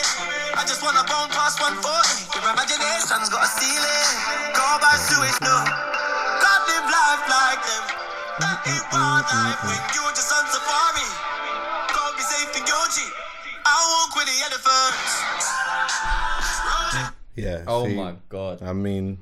I 0.56 0.64
just 0.64 0.84
wanna 0.84 1.04
bone 1.10 1.34
past 1.34 1.60
140. 1.60 1.84
Your 2.40 2.54
imagination's 2.54 3.28
got 3.28 3.44
a 3.44 3.50
ceiling. 3.52 4.08
Go 4.56 4.66
by 4.80 4.96
Suez, 5.02 5.38
no. 5.42 6.01
God 6.92 7.00
live 7.00 7.24
life 7.24 7.56
like 7.56 7.62
them. 7.64 7.84
That 8.40 8.58
ain't 8.68 8.84
wild 8.92 9.24
life 9.32 9.64
when 9.64 9.80
you're 9.96 10.12
just 10.12 10.32
on 10.34 10.44
safari. 10.52 11.08
Go 11.96 12.02
be 12.16 12.24
safe 12.24 12.52
in 12.60 12.68
your 12.68 12.86
Jeep. 12.92 13.14
I 13.66 13.76
walk 13.92 14.16
with 14.16 14.28
the 14.28 14.38
elephants. 14.44 15.12
Yeah. 17.36 17.64
Oh 17.68 17.88
see, 17.88 17.96
my 17.96 18.16
god, 18.30 18.62
I 18.62 18.74
mean, 18.74 19.20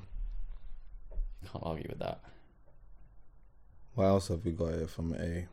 can't 1.52 1.64
argue 1.64 1.86
with 1.90 2.00
that. 2.00 2.20
what 3.94 4.06
else 4.06 4.28
have 4.30 4.44
we 4.44 4.52
got 4.52 4.74
here 4.74 4.88
from 4.88 5.14
A? 5.14 5.46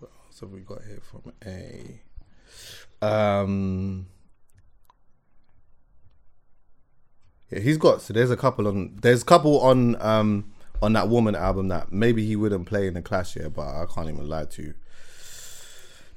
What 0.00 0.10
else 0.26 0.40
have 0.40 0.50
we 0.50 0.60
got 0.60 0.82
here 0.84 1.00
from 1.02 1.32
A? 1.46 2.00
Um. 3.06 4.06
Yeah, 7.50 7.60
he's 7.60 7.78
got 7.78 8.02
so 8.02 8.12
there's 8.12 8.30
a 8.30 8.36
couple 8.36 8.68
on 8.68 8.98
there's 9.00 9.22
a 9.22 9.24
couple 9.24 9.60
on 9.60 10.00
um 10.00 10.52
on 10.82 10.92
that 10.92 11.08
woman 11.08 11.34
album 11.34 11.68
that 11.68 11.90
maybe 11.90 12.24
he 12.24 12.36
wouldn't 12.36 12.66
play 12.66 12.86
in 12.86 12.94
the 12.94 13.02
clash 13.02 13.34
here, 13.34 13.48
but 13.50 13.66
I 13.66 13.84
can't 13.92 14.08
even 14.08 14.28
lie 14.28 14.44
to 14.44 14.62
you. 14.62 14.74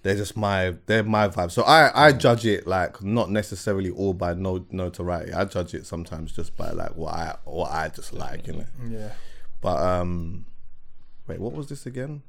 They're 0.03 0.15
just 0.15 0.35
my 0.35 0.75
they're 0.87 1.03
my 1.03 1.27
vibe. 1.27 1.51
So 1.51 1.63
I 1.63 2.07
I 2.07 2.11
judge 2.11 2.45
it 2.45 2.67
like 2.67 3.01
not 3.03 3.29
necessarily 3.29 3.89
all 3.91 4.13
by 4.13 4.33
no 4.33 4.65
notoriety. 4.71 5.31
I 5.33 5.45
judge 5.45 5.73
it 5.73 5.85
sometimes 5.85 6.31
just 6.31 6.57
by 6.57 6.71
like 6.71 6.95
what 6.95 7.13
I 7.13 7.35
what 7.45 7.71
I 7.71 7.89
just 7.89 8.13
like, 8.13 8.47
you 8.47 8.53
know. 8.53 8.65
Yeah. 8.89 9.11
But 9.61 9.77
um 9.81 10.45
wait, 11.27 11.39
what 11.39 11.53
was 11.53 11.67
this 11.67 11.85
again? 11.85 12.23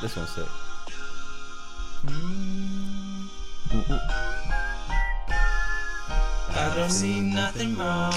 This 0.00 0.14
one's 0.16 0.30
sick. 0.30 0.46
I 6.58 6.72
don't 6.74 6.90
see 6.90 7.20
nothing 7.20 7.76
wrong. 7.76 8.12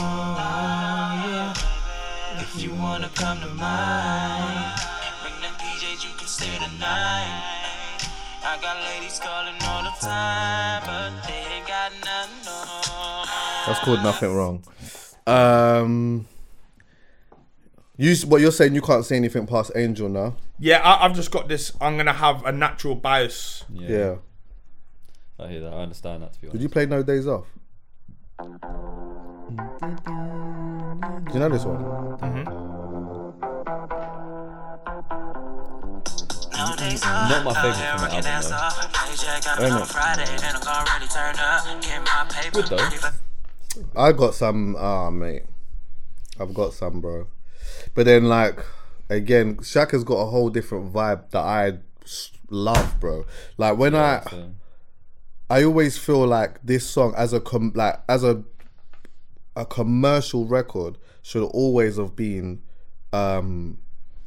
Yeah. 1.25 1.53
If 2.39 2.61
you 2.61 2.73
wanna 2.73 3.09
come 3.15 3.39
to 3.41 3.47
mine, 3.47 4.73
bring 5.21 5.41
them 5.41 5.53
PJs, 5.59 6.03
you 6.03 6.11
can 6.17 6.27
stay 6.27 6.55
tonight. 6.57 7.43
I 8.43 8.57
got 8.61 8.77
ladies 8.83 9.19
calling 9.19 9.55
all 9.63 9.83
the 9.83 9.91
time, 9.99 10.83
but 10.85 11.27
they 11.27 11.33
ain't 11.57 11.67
got 11.67 11.91
nothing 12.05 12.47
on. 12.47 13.27
That's 13.67 13.79
called 13.79 14.03
nothing 14.03 14.33
wrong. 14.33 14.63
Um 15.27 16.27
you 17.97 18.15
what 18.27 18.39
you're 18.39 18.51
saying 18.53 18.75
you 18.75 18.81
can't 18.81 19.03
say 19.03 19.17
anything 19.17 19.45
past 19.45 19.71
Angel 19.75 20.07
now? 20.07 20.37
Yeah, 20.57 20.77
I, 20.79 21.05
I've 21.05 21.15
just 21.15 21.31
got 21.31 21.49
this. 21.49 21.73
I'm 21.81 21.97
gonna 21.97 22.13
have 22.13 22.45
a 22.45 22.51
natural 22.51 22.95
bias. 22.95 23.65
Yeah. 23.69 23.89
Yeah. 23.89 24.15
I 25.39 25.47
hear 25.47 25.61
that. 25.61 25.73
I 25.73 25.77
understand 25.77 26.23
that. 26.23 26.33
To 26.33 26.41
be 26.41 26.47
honest. 26.47 26.53
Did 26.53 26.61
you 26.63 26.69
play 26.69 26.85
No 26.85 27.01
Days 27.01 27.27
Off? 27.27 27.47
Do 28.39 28.45
you 31.33 31.39
know 31.39 31.49
this 31.49 31.63
one? 31.65 31.81
Not 37.29 37.43
my 37.43 37.53
favourite 37.53 37.99
from 37.99 38.09
the 38.09 38.29
album, 38.29 38.51
though. 42.51 42.61
Good 42.61 42.67
though. 42.67 42.89
I 43.95 44.11
got 44.11 44.33
some. 44.35 44.75
Ah, 44.77 45.09
mate, 45.09 45.43
I've 46.39 46.53
got 46.53 46.73
some, 46.73 46.99
bro. 47.01 47.27
But 47.95 48.05
then, 48.05 48.25
like, 48.25 48.59
again, 49.09 49.57
Shakka's 49.57 50.03
got 50.03 50.15
a 50.15 50.25
whole 50.25 50.49
different 50.49 50.91
vibe 50.93 51.29
that 51.31 51.43
I 51.43 51.79
love, 52.49 52.99
bro. 52.99 53.25
Like 53.57 53.77
when 53.77 53.95
I, 53.95 54.21
So, 54.29 54.51
I 55.49 55.63
always 55.63 55.97
feel 55.97 56.25
like 56.27 56.59
this 56.63 56.87
song 56.87 57.13
as 57.17 57.33
a 57.33 57.39
com- 57.39 57.71
like 57.75 57.99
as 58.07 58.23
a 58.23 58.43
a 59.55 59.65
commercial 59.65 60.45
record 60.45 60.97
should 61.21 61.43
always 61.43 61.97
have 61.97 62.15
been 62.15 62.61
um 63.11 63.79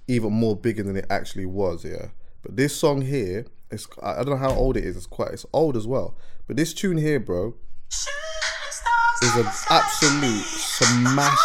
even 0.09 0.33
more 0.33 0.57
bigger 0.57 0.83
than 0.83 0.97
it 0.97 1.07
actually 1.09 1.47
was, 1.47 1.85
yeah. 1.85 2.09
But 2.43 2.57
this 2.57 2.75
song 2.75 3.03
here, 3.03 3.47
it's 3.71 3.87
I 4.03 4.17
don't 4.17 4.31
know 4.31 4.37
how 4.37 4.53
old 4.53 4.77
it 4.77 4.85
is. 4.85 4.97
It's 4.97 5.07
quite 5.07 5.31
it's 5.31 5.47
old 5.53 5.77
as 5.77 5.87
well. 5.87 6.17
But 6.47 6.57
this 6.57 6.75
tune 6.75 6.99
here, 6.99 7.21
bro, 7.21 7.55
is 9.23 9.37
an 9.37 9.47
absolute 9.71 10.45
smash. 10.45 11.39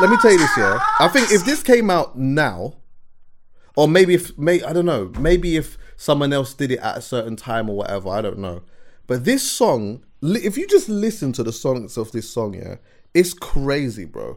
Let 0.00 0.10
me 0.10 0.16
tell 0.22 0.30
you 0.30 0.38
this, 0.38 0.56
yeah. 0.56 0.78
I 1.00 1.08
think 1.08 1.32
if 1.32 1.44
this 1.44 1.64
came 1.64 1.90
out 1.90 2.16
now, 2.16 2.74
or 3.74 3.88
maybe 3.88 4.14
if 4.14 4.38
may 4.38 4.62
I 4.62 4.72
don't 4.72 4.86
know, 4.86 5.12
maybe 5.18 5.56
if 5.56 5.76
someone 5.96 6.32
else 6.32 6.54
did 6.54 6.70
it 6.70 6.78
at 6.78 6.98
a 6.98 7.02
certain 7.02 7.34
time 7.34 7.68
or 7.68 7.76
whatever, 7.76 8.10
I 8.10 8.22
don't 8.22 8.38
know. 8.38 8.62
But 9.08 9.24
this 9.24 9.42
song, 9.42 10.04
if 10.22 10.58
you 10.58 10.66
just 10.66 10.90
listen 10.90 11.32
to 11.32 11.42
the 11.42 11.50
songs 11.50 11.96
of 11.96 12.12
this 12.12 12.28
song, 12.30 12.52
yeah, 12.52 12.76
it's 13.14 13.32
crazy, 13.32 14.04
bro. 14.04 14.36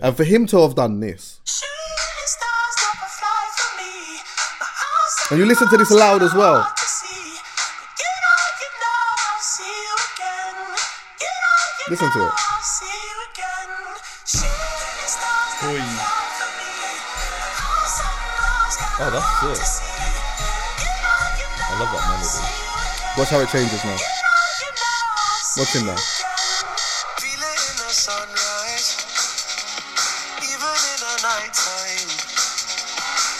And 0.00 0.16
for 0.16 0.22
him 0.22 0.46
to 0.46 0.58
have 0.62 0.76
done 0.76 1.00
this, 1.00 1.40
and 5.28 5.40
you 5.40 5.44
listen 5.44 5.68
to 5.68 5.76
this 5.76 5.90
loud 5.90 6.22
as 6.22 6.32
well. 6.34 6.64
Listen 11.90 12.12
to 12.12 12.26
it. 12.26 12.32
oh, 19.00 19.10
that's 19.10 19.26
sick. 19.40 19.82
I 21.58 21.78
love 21.80 21.90
that 21.90 22.02
melody. 22.08 22.71
Watch 23.18 23.28
how 23.28 23.40
it 23.40 23.48
changes 23.50 23.84
now. 23.84 23.96
Watch 25.58 25.74
him 25.76 25.84
now. 25.84 25.92
In 25.92 27.76
the 27.76 27.92
sunrise, 27.92 28.96
even 30.40 30.72
in 30.72 30.98
the 31.04 31.14
nighttime. 31.20 32.08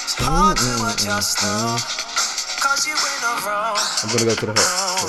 It's 0.04 0.14
hard 0.20 0.58
to 0.58 0.72
adjust 0.92 1.40
now, 1.40 1.80
cause 2.60 2.86
you 2.86 2.92
ain't 2.92 3.24
around. 3.24 3.80
I'm 4.04 4.12
gonna 4.12 4.28
go 4.28 4.34
to 4.34 4.46
the 4.46 4.52
again. 4.52 4.60
Oh, 4.60 5.08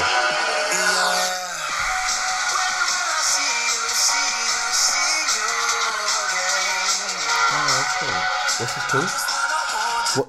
What's 8.59 8.73
this? 8.93 9.11
Wh- 9.27 9.32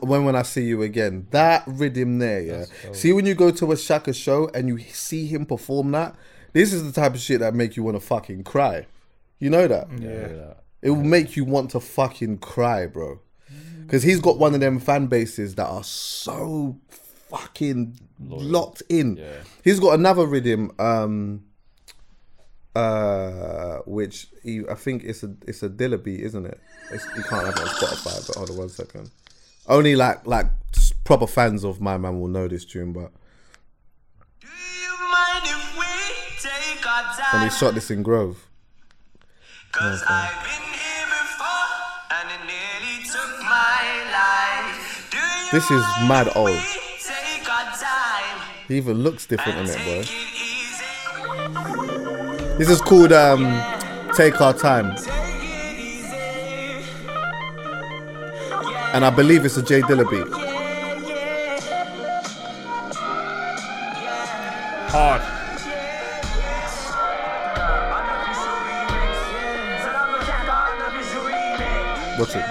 When 0.00 0.24
when 0.24 0.36
I 0.36 0.42
see 0.42 0.64
you 0.64 0.82
again, 0.82 1.26
that 1.30 1.64
rhythm 1.66 2.18
there, 2.18 2.40
yeah. 2.40 2.64
See 2.92 3.12
when 3.12 3.26
you 3.26 3.34
go 3.34 3.50
to 3.50 3.72
a 3.72 3.74
Shakka 3.74 4.14
show 4.14 4.48
and 4.54 4.68
you 4.68 4.78
see 4.78 5.26
him 5.26 5.46
perform 5.46 5.90
that, 5.92 6.14
this 6.52 6.72
is 6.72 6.84
the 6.84 6.92
type 6.92 7.14
of 7.14 7.20
shit 7.20 7.40
that 7.40 7.54
make 7.54 7.76
you 7.76 7.82
want 7.82 7.96
to 7.96 8.00
fucking 8.00 8.44
cry. 8.44 8.86
You 9.38 9.50
know 9.50 9.66
that? 9.66 9.88
Yeah. 9.98 10.54
It 10.80 10.90
will 10.90 11.04
make 11.04 11.36
you 11.36 11.44
want 11.44 11.70
to 11.70 11.80
fucking 11.80 12.38
cry, 12.38 12.86
bro. 12.86 13.20
Because 13.82 14.02
he's 14.02 14.20
got 14.20 14.38
one 14.38 14.54
of 14.54 14.60
them 14.60 14.78
fan 14.78 15.06
bases 15.06 15.54
that 15.56 15.66
are 15.66 15.84
so 15.84 16.78
fucking 17.28 17.98
locked 18.20 18.82
in. 18.88 19.16
Yeah. 19.16 19.32
He's 19.62 19.80
got 19.80 19.98
another 19.98 20.26
rhythm, 20.26 20.72
um, 20.78 21.44
uh, 22.74 23.78
which 23.86 24.28
he, 24.42 24.62
I 24.68 24.74
think 24.74 25.04
it's 25.04 25.22
a 25.22 25.34
it's 25.46 25.62
a 25.62 25.68
Dilla 25.68 26.02
beat, 26.02 26.20
isn't 26.20 26.46
it? 26.46 26.60
It's, 26.90 27.04
you 27.16 27.22
can't 27.24 27.46
have 27.46 27.56
it 27.56 27.60
on 27.60 27.68
Spotify, 27.68 28.26
but 28.26 28.36
hold 28.36 28.50
on 28.50 28.56
one 28.56 28.68
second. 28.68 29.10
Only 29.66 29.96
like 29.96 30.26
like 30.26 30.46
proper 31.04 31.26
fans 31.26 31.64
of 31.64 31.80
my 31.80 31.96
man 31.96 32.20
will 32.20 32.28
know 32.28 32.46
this 32.48 32.64
tune, 32.64 32.92
but 32.92 33.10
Do 34.40 34.46
you 34.46 34.96
mind 35.10 35.44
if 35.44 35.78
we 35.78 35.86
take 36.40 36.86
our 36.86 37.16
and 37.34 37.50
he 37.50 37.56
shot 37.56 37.74
this 37.74 37.90
in 37.90 38.02
Grove. 38.02 38.48
Cause 39.72 40.02
I've 40.08 40.32
been 40.44 40.62
here 40.72 41.06
before 41.06 41.68
and 42.12 42.28
it 42.30 42.42
nearly 42.46 43.04
took 43.04 43.40
my 43.42 43.82
life. 44.12 45.10
This 45.50 45.70
is 45.70 45.82
mad 46.08 46.28
old. 46.36 46.58
Take 47.00 47.48
our 47.50 47.64
time 47.76 48.40
He 48.68 48.76
even 48.76 49.02
looks 49.02 49.26
different 49.26 49.58
in 49.60 49.66
it, 49.66 49.76
bro. 49.84 50.00
it. 50.00 50.08
This 52.58 52.68
is 52.70 52.80
called 52.80 53.12
um, 53.12 53.42
Take 54.14 54.40
Our 54.40 54.52
Time, 54.54 54.96
and 58.94 59.04
I 59.04 59.10
believe 59.10 59.44
it's 59.44 59.56
a 59.56 59.62
J 59.62 59.80
Dilla 59.82 60.08
beat. 60.08 60.32
Hard. 64.92 65.20
Watch 72.20 72.36
it. 72.36 72.46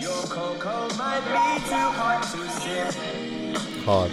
Your 0.00 0.22
cocoa 0.28 0.88
might 0.94 1.24
be 1.26 1.46
too 1.66 1.88
hot 1.98 2.22
to 2.30 2.48
sip. 2.60 2.94
hard. 3.84 4.12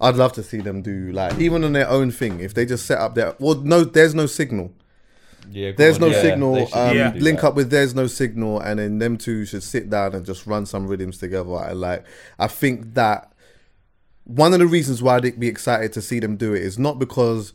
I'd 0.00 0.14
love 0.14 0.32
to 0.34 0.44
see 0.44 0.60
them 0.60 0.82
do 0.82 1.10
like 1.10 1.40
even 1.40 1.64
on 1.64 1.72
their 1.72 1.88
own 1.88 2.12
thing. 2.12 2.38
If 2.38 2.54
they 2.54 2.64
just 2.64 2.86
set 2.86 2.98
up 2.98 3.16
their 3.16 3.34
well, 3.40 3.56
no, 3.56 3.82
there's 3.82 4.14
no 4.14 4.26
signal. 4.26 4.72
Yeah. 5.52 5.72
There's 5.76 5.96
on, 5.96 6.00
no 6.02 6.06
yeah, 6.08 6.20
signal. 6.22 6.56
Um, 6.74 6.96
Yeah. 6.96 7.12
Link 7.16 7.40
that. 7.40 7.48
up 7.48 7.54
with 7.54 7.70
there's 7.70 7.94
no 7.94 8.06
signal, 8.06 8.60
and 8.60 8.78
then 8.78 8.98
them 8.98 9.16
two 9.16 9.44
should 9.44 9.62
sit 9.62 9.90
down 9.90 10.14
and 10.14 10.24
just 10.24 10.46
run 10.46 10.66
some 10.66 10.86
rhythms 10.86 11.18
together. 11.18 11.54
I 11.54 11.72
like. 11.72 12.04
I 12.38 12.46
think 12.48 12.94
that 12.94 13.32
one 14.24 14.52
of 14.52 14.58
the 14.60 14.66
reasons 14.66 15.02
why 15.02 15.16
I'd 15.16 15.38
be 15.38 15.48
excited 15.48 15.92
to 15.94 16.00
see 16.02 16.20
them 16.20 16.36
do 16.36 16.54
it 16.54 16.62
is 16.62 16.78
not 16.78 16.98
because 16.98 17.52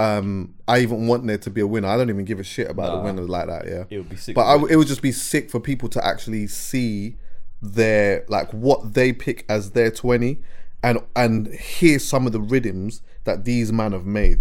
um, 0.00 0.54
I 0.66 0.80
even 0.80 1.06
want 1.08 1.26
there 1.26 1.38
to 1.38 1.50
be 1.50 1.60
a 1.60 1.66
winner. 1.66 1.88
I 1.88 1.96
don't 1.96 2.10
even 2.10 2.24
give 2.24 2.38
a 2.40 2.44
shit 2.44 2.70
about 2.70 2.90
the 2.92 2.96
Nah. 2.98 3.04
winners 3.04 3.28
like 3.28 3.46
that. 3.48 3.66
Yeah, 3.66 3.84
It 3.90 3.98
would 3.98 4.08
be 4.08 4.16
sick 4.16 4.34
But 4.34 4.42
I, 4.42 4.54
it 4.70 4.76
would 4.76 4.86
just 4.88 5.02
be 5.02 5.12
sick 5.12 5.50
for 5.50 5.58
people 5.60 5.88
to 5.90 6.04
actually 6.04 6.46
see 6.48 7.16
their 7.60 8.24
like 8.28 8.50
what 8.52 8.94
they 8.94 9.12
pick 9.12 9.44
as 9.48 9.72
their 9.72 9.90
twenty, 9.90 10.40
and 10.82 11.00
and 11.16 11.48
hear 11.48 11.98
some 11.98 12.26
of 12.26 12.32
the 12.32 12.40
rhythms 12.40 13.02
that 13.24 13.44
these 13.44 13.72
men 13.72 13.92
have 13.92 14.06
made. 14.06 14.40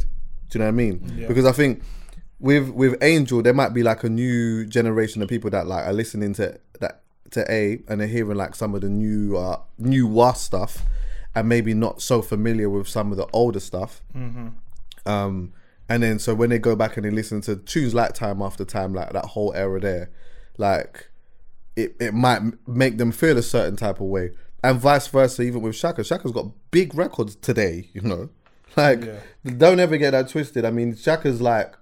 Do 0.50 0.58
you 0.58 0.60
know 0.60 0.66
what 0.66 0.70
I 0.70 0.72
mean? 0.72 1.26
Because 1.28 1.46
I 1.46 1.52
think 1.52 1.82
with 2.40 2.70
with 2.70 3.02
Angel, 3.02 3.42
there 3.42 3.54
might 3.54 3.74
be 3.74 3.84
like 3.84 4.04
a 4.04 4.10
new 4.10 4.66
generation 4.66 5.22
of 5.22 5.30
people 5.30 5.50
that 5.50 5.68
like 5.68 5.86
are 5.86 5.94
listening 5.94 6.34
to 6.36 6.60
that 6.80 7.02
to 7.32 7.52
A 7.52 7.80
and 7.88 8.00
they're 8.00 8.08
hearing 8.08 8.38
like 8.38 8.56
some 8.56 8.74
of 8.76 8.82
the 8.82 8.90
new 8.90 9.36
uh 9.38 9.60
new 9.78 10.08
was 10.08 10.42
stuff, 10.42 10.86
and 11.36 11.50
maybe 11.50 11.74
not 11.74 12.02
so 12.02 12.22
familiar 12.22 12.70
with 12.70 12.88
some 12.88 13.12
of 13.12 13.18
the 13.18 13.28
older 13.34 13.60
stuff. 13.60 14.02
Um, 15.06 15.54
and 15.90 16.04
then 16.04 16.20
so 16.20 16.36
when 16.36 16.50
they 16.50 16.60
go 16.60 16.76
back 16.76 16.98
and 16.98 17.06
they 17.06 17.10
listen 17.10 17.42
to 17.42 17.56
tunes 17.56 17.94
like 17.94 18.14
Time 18.14 18.42
After 18.42 18.66
Time, 18.66 18.94
like 18.94 19.14
that 19.14 19.26
whole 19.26 19.54
era 19.54 19.80
there, 19.80 20.12
like 20.58 21.10
it, 21.76 21.96
it 22.00 22.14
might 22.14 22.42
make 22.68 22.98
them 22.98 23.12
feel 23.12 23.38
a 23.38 23.44
certain 23.44 23.76
type 23.76 24.00
of 24.00 24.08
way. 24.08 24.32
And 24.64 24.80
vice 24.80 25.08
versa, 25.08 25.44
even 25.44 25.62
with 25.62 25.76
Shakka. 25.76 26.00
Shakka's 26.00 26.32
got 26.32 26.48
big 26.72 26.96
records 26.96 27.36
today, 27.36 27.90
you 27.94 28.02
know? 28.02 28.30
Like, 28.76 29.08
don't 29.58 29.80
ever 29.80 29.98
get 29.98 30.12
that 30.12 30.30
twisted. 30.30 30.66
I 30.66 30.72
mean, 30.72 30.94
Shakka's 30.94 31.40
like 31.40 31.76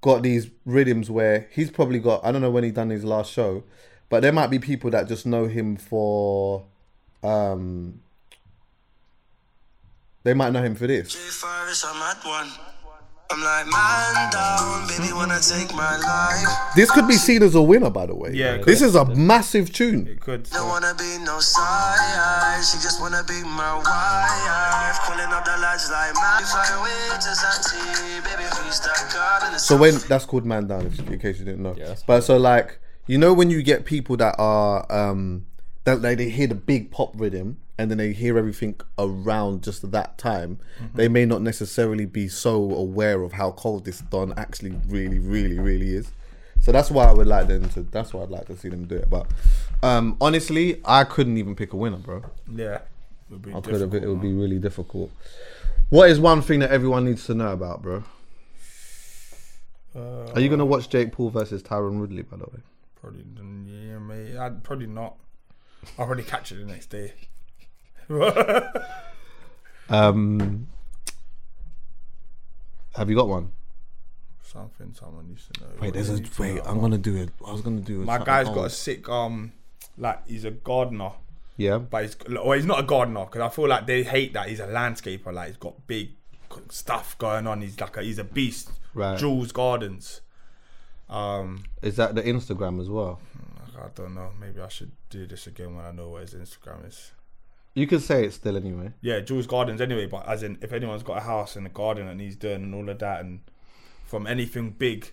got 0.00 0.22
these 0.22 0.50
rhythms 0.64 1.10
where 1.10 1.48
he's 1.52 1.70
probably 1.70 1.98
got, 1.98 2.24
I 2.24 2.32
don't 2.32 2.40
know 2.40 2.50
when 2.50 2.64
he 2.64 2.70
done 2.70 2.90
his 2.90 3.04
last 3.04 3.32
show, 3.32 3.62
but 4.08 4.20
there 4.22 4.32
might 4.32 4.48
be 4.48 4.58
people 4.58 4.90
that 4.90 5.08
just 5.08 5.26
know 5.26 5.46
him 5.46 5.76
for, 5.76 6.64
um, 7.22 8.00
they 10.22 10.34
might 10.34 10.52
know 10.52 10.62
him 10.62 10.74
for 10.74 10.86
this. 10.86 11.12
Like, 13.38 13.66
man 13.70 14.30
down, 14.32 14.88
baby, 14.88 15.12
wanna 15.12 15.38
take 15.38 15.72
my 15.74 15.96
life. 15.96 16.74
This 16.74 16.90
could 16.90 17.06
be 17.06 17.14
seen 17.14 17.42
as 17.44 17.54
a 17.54 17.62
winner, 17.62 17.90
by 17.90 18.06
the 18.06 18.14
way. 18.14 18.32
Yeah, 18.34 18.54
it 18.54 18.66
this 18.66 18.80
could. 18.80 18.88
is 18.88 18.94
a 18.96 19.04
massive 19.14 19.72
tune. 19.72 20.08
It 20.08 20.20
could. 20.20 20.50
Don't 20.50 20.66
wanna 20.68 20.94
be 20.98 21.18
no 21.24 21.38
side, 21.38 22.64
she 22.64 22.78
just 22.82 23.00
wanna 23.00 23.22
be 23.28 23.40
my 23.44 23.74
wife. 23.76 24.98
Pulling 25.06 25.32
up 25.32 25.44
the 25.44 25.56
lights 25.62 25.90
like 25.90 26.14
man, 26.14 26.42
fly 26.42 26.66
away 26.78 27.16
to 27.16 27.34
Santi, 27.34 28.20
baby, 28.26 28.42
who's 28.42 28.80
that 28.80 29.40
girl 29.50 29.58
So 29.58 29.76
when 29.76 29.94
that's 30.08 30.24
called 30.24 30.44
man 30.44 30.66
down, 30.66 30.86
in 30.86 31.18
case 31.20 31.38
you 31.38 31.44
didn't 31.44 31.62
know. 31.62 31.76
Yeah, 31.78 31.94
but 32.06 32.22
so 32.22 32.36
like 32.36 32.80
you 33.06 33.18
know 33.18 33.32
when 33.32 33.50
you 33.50 33.62
get 33.62 33.84
people 33.84 34.16
that 34.16 34.34
are 34.38 34.90
um 34.90 35.46
that 35.84 36.02
like, 36.02 36.18
they 36.18 36.28
hear 36.28 36.46
the 36.48 36.54
big 36.54 36.90
pop 36.90 37.12
rhythm 37.14 37.58
and 37.80 37.90
then 37.90 37.98
they 37.98 38.12
hear 38.12 38.36
everything 38.38 38.74
around 38.98 39.62
just 39.62 39.90
that 39.90 40.18
time, 40.18 40.58
Mm-hmm. 40.80 40.96
they 40.96 41.08
may 41.08 41.24
not 41.26 41.42
necessarily 41.42 42.06
be 42.06 42.28
so 42.28 42.52
aware 42.74 43.22
of 43.22 43.32
how 43.32 43.50
cold 43.52 43.84
this 43.86 44.00
Don 44.00 44.32
actually 44.36 44.72
really, 44.88 45.18
really, 45.18 45.58
really 45.58 45.94
is. 45.94 46.12
So 46.60 46.72
that's 46.72 46.90
why 46.90 47.06
I 47.06 47.12
would 47.12 47.26
like 47.26 47.48
them 47.48 47.68
to. 47.70 47.82
That's 47.82 48.12
why 48.12 48.22
I'd 48.22 48.30
like 48.30 48.46
to 48.48 48.56
see 48.56 48.68
them 48.68 48.84
do 48.84 48.96
it. 48.96 49.08
But 49.08 49.26
um, 49.82 50.16
honestly, 50.20 50.80
I 50.84 51.04
couldn't 51.04 51.38
even 51.38 51.54
pick 51.56 51.72
a 51.72 51.76
winner, 51.76 51.96
bro. 51.96 52.22
Yeah. 52.54 52.74
It 52.74 52.82
would 53.30 53.42
be 53.42 53.54
I 53.54 53.60
could 53.60 53.80
have. 53.80 53.94
It 53.94 54.06
would 54.06 54.20
be 54.20 54.32
really 54.34 54.58
difficult. 54.58 55.10
What 55.88 56.10
is 56.10 56.20
one 56.20 56.42
thing 56.42 56.60
that 56.60 56.70
everyone 56.70 57.04
needs 57.06 57.24
to 57.26 57.34
know 57.34 57.52
about, 57.52 57.80
bro? 57.82 58.04
Uh, 59.96 60.26
Are 60.34 60.40
you 60.40 60.48
gonna 60.48 60.64
watch 60.66 60.88
Jake 60.88 61.12
Paul 61.12 61.30
versus 61.30 61.62
Tyron 61.62 61.98
Woodley? 61.98 62.22
By 62.22 62.36
the 62.36 62.44
way, 62.44 62.60
Probably, 63.00 63.24
yeah, 63.66 63.98
mate. 63.98 64.36
I'd 64.36 64.62
probably 64.62 64.86
not. 64.86 65.16
I'll 65.98 66.06
probably 66.06 66.22
catch 66.24 66.52
it 66.52 66.56
the 66.56 66.64
next 66.64 66.86
day. 66.90 67.12
Um, 69.88 70.66
have 72.96 73.08
you 73.08 73.14
got 73.16 73.28
one? 73.28 73.52
Something 74.42 74.92
someone 74.94 75.28
used 75.28 75.54
to 75.54 75.60
know. 75.60 75.68
Wait, 75.80 75.94
there's 75.94 76.08
a 76.08 76.16
do 76.16 76.18
you 76.18 76.22
need 76.24 76.32
to 76.32 76.42
wait. 76.42 76.62
I'm 76.66 76.80
gonna 76.80 76.98
do 76.98 77.16
it. 77.16 77.30
I 77.46 77.52
was 77.52 77.60
gonna 77.60 77.80
do 77.80 78.02
it. 78.02 78.04
My 78.04 78.18
guy's 78.18 78.48
got 78.48 78.64
a 78.64 78.70
sick 78.70 79.08
um, 79.08 79.52
like 79.96 80.26
he's 80.26 80.44
a 80.44 80.50
gardener, 80.50 81.12
yeah. 81.56 81.78
but 81.78 82.02
he's 82.02 82.16
or 82.36 82.56
he's 82.56 82.66
not 82.66 82.80
a 82.80 82.82
gardener 82.82 83.26
because 83.26 83.42
I 83.42 83.48
feel 83.48 83.68
like 83.68 83.86
they 83.86 84.02
hate 84.02 84.32
that 84.32 84.48
he's 84.48 84.58
a 84.58 84.66
landscaper. 84.66 85.32
Like 85.32 85.48
he's 85.48 85.56
got 85.56 85.86
big 85.86 86.10
stuff 86.68 87.16
going 87.18 87.46
on. 87.46 87.62
He's 87.62 87.80
like 87.80 87.96
a, 87.96 88.02
he's 88.02 88.18
a 88.18 88.24
beast. 88.24 88.70
Right. 88.92 89.16
Jules 89.16 89.52
Gardens. 89.52 90.20
Um, 91.08 91.64
Is 91.82 91.96
that 91.96 92.14
the 92.14 92.22
Instagram 92.22 92.80
as 92.80 92.88
well? 92.88 93.20
I 93.76 93.88
don't 93.94 94.14
know. 94.14 94.30
Maybe 94.38 94.60
I 94.60 94.68
should 94.68 94.92
do 95.08 95.26
this 95.26 95.46
again 95.46 95.74
when 95.74 95.84
I 95.84 95.90
know 95.90 96.08
what 96.08 96.22
his 96.22 96.34
Instagram 96.34 96.86
is. 96.86 97.12
You 97.74 97.86
can 97.86 98.00
say 98.00 98.24
it 98.24 98.32
still 98.32 98.56
anyway. 98.56 98.92
Yeah, 99.00 99.20
Jules 99.20 99.46
Gardens 99.46 99.80
anyway. 99.80 100.06
But 100.06 100.28
as 100.28 100.42
in, 100.42 100.58
if 100.60 100.72
anyone's 100.72 101.02
got 101.02 101.18
a 101.18 101.20
house 101.20 101.56
and 101.56 101.66
a 101.66 101.70
garden 101.70 102.08
and 102.08 102.20
he's 102.20 102.36
doing 102.36 102.62
and 102.62 102.74
all 102.74 102.88
of 102.88 102.98
that, 102.98 103.20
and 103.20 103.40
from 104.06 104.26
anything 104.26 104.70
big 104.70 105.12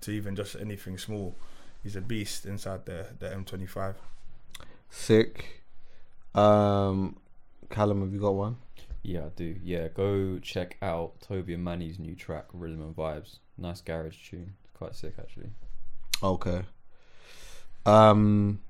to 0.00 0.10
even 0.10 0.34
just 0.34 0.56
anything 0.56 0.96
small, 0.96 1.36
he's 1.82 1.96
a 1.96 2.00
beast 2.00 2.46
inside 2.46 2.86
the 2.86 3.08
the 3.18 3.28
M25. 3.28 3.94
Sick. 4.88 5.62
Um, 6.34 7.16
Callum, 7.68 8.00
have 8.00 8.12
you 8.12 8.20
got 8.20 8.34
one? 8.34 8.56
Yeah, 9.02 9.26
I 9.26 9.28
do. 9.34 9.56
Yeah, 9.62 9.88
go 9.88 10.38
check 10.38 10.76
out 10.82 11.20
Toby 11.20 11.54
and 11.54 11.64
Manny's 11.64 11.98
new 11.98 12.14
track, 12.14 12.46
Rhythm 12.52 12.82
and 12.82 12.94
Vibes. 12.94 13.38
Nice 13.56 13.80
garage 13.80 14.16
tune. 14.28 14.54
It's 14.64 14.72
quite 14.76 14.94
sick, 14.94 15.14
actually. 15.18 15.50
Okay. 16.22 16.62
Um, 17.86 18.60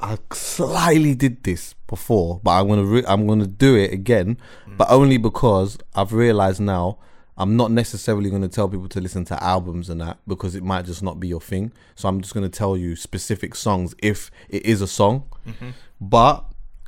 I 0.00 0.18
slightly 0.32 1.14
did 1.14 1.42
this 1.42 1.74
before, 1.86 2.40
but 2.42 2.52
I'm 2.52 2.68
gonna 2.68 2.84
re- 2.84 3.04
I'm 3.06 3.26
gonna 3.26 3.46
do 3.46 3.74
it 3.74 3.92
again, 3.92 4.38
but 4.76 4.88
mm. 4.88 4.92
only 4.92 5.16
because 5.16 5.78
I've 5.94 6.12
realized 6.12 6.60
now 6.60 6.98
I'm 7.36 7.56
not 7.56 7.70
necessarily 7.70 8.30
gonna 8.30 8.48
tell 8.48 8.68
people 8.68 8.88
to 8.88 9.00
listen 9.00 9.24
to 9.26 9.42
albums 9.42 9.88
and 9.88 10.00
that 10.00 10.18
because 10.26 10.56
it 10.56 10.64
might 10.64 10.84
just 10.84 11.02
not 11.02 11.20
be 11.20 11.28
your 11.28 11.40
thing. 11.40 11.72
So 11.94 12.08
I'm 12.08 12.20
just 12.20 12.34
gonna 12.34 12.48
tell 12.48 12.76
you 12.76 12.96
specific 12.96 13.54
songs 13.54 13.94
if 14.02 14.30
it 14.48 14.66
is 14.66 14.82
a 14.82 14.88
song. 14.88 15.24
Mm-hmm. 15.46 15.70
But 16.00 16.44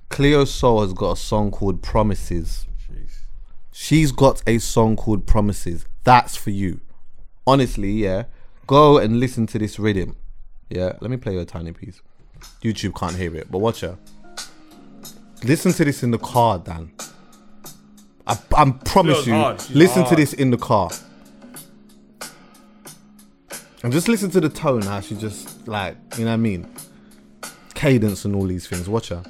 Cleo 0.08 0.44
Sol 0.44 0.82
has 0.82 0.92
got 0.92 1.12
a 1.12 1.16
song 1.16 1.52
called 1.52 1.82
Promises. 1.82 2.66
Jeez. 2.80 3.20
She's 3.72 4.10
got 4.10 4.42
a 4.46 4.58
song 4.58 4.96
called 4.96 5.24
Promises. 5.24 5.84
That's 6.02 6.36
for 6.36 6.50
you. 6.50 6.80
Honestly, 7.46 7.92
yeah. 7.92 8.24
Go 8.66 8.98
and 8.98 9.20
listen 9.20 9.46
to 9.48 9.58
this 9.58 9.78
rhythm. 9.78 10.16
Yeah. 10.68 10.94
Let 11.00 11.10
me 11.12 11.16
play 11.16 11.34
you 11.34 11.40
a 11.40 11.44
tiny 11.44 11.72
piece. 11.72 12.02
YouTube 12.62 12.94
can't 12.98 13.16
hear 13.16 13.34
it, 13.36 13.50
but 13.50 13.58
watch 13.58 13.80
her. 13.80 13.96
Listen 15.42 15.72
to 15.72 15.84
this 15.84 16.02
in 16.02 16.10
the 16.10 16.18
car, 16.18 16.58
Dan. 16.58 16.92
I, 18.26 18.38
I 18.56 18.70
promise 18.84 19.22
Cleo's 19.22 19.26
you. 19.26 19.32
hard. 19.34 19.60
She's 19.60 19.76
Listen 19.76 20.04
to 20.06 20.16
this 20.16 20.32
in 20.34 20.50
the 20.50 20.58
car. 20.58 20.90
And 23.82 23.92
just 23.92 24.08
listen 24.08 24.30
to 24.32 24.40
the 24.40 24.50
tone, 24.50 24.82
how 24.82 25.00
she 25.00 25.16
just 25.16 25.66
like, 25.66 25.96
you 26.18 26.24
know 26.24 26.32
what 26.32 26.34
I 26.34 26.36
mean? 26.36 26.70
Cadence 27.74 28.26
and 28.26 28.36
all 28.36 28.46
these 28.46 28.66
things. 28.66 28.88
Watch 28.88 29.08
her. 29.08 29.22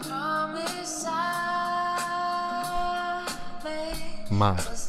Promise 0.00 1.06
Mad. 4.32 4.81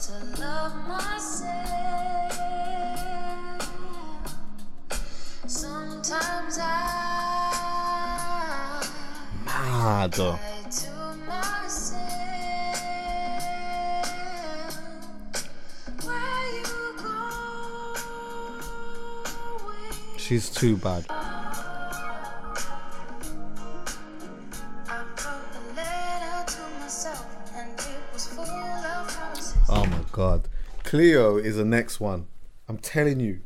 Full 28.27 28.45
of 28.45 29.07
promises. 29.10 29.53
Oh 29.68 29.85
my 29.85 29.99
god. 30.14 30.47
Cleo 30.85 31.35
is 31.35 31.57
the 31.57 31.65
next 31.65 31.99
one. 31.99 32.27
I'm 32.69 32.77
telling 32.77 33.19
you. 33.19 33.41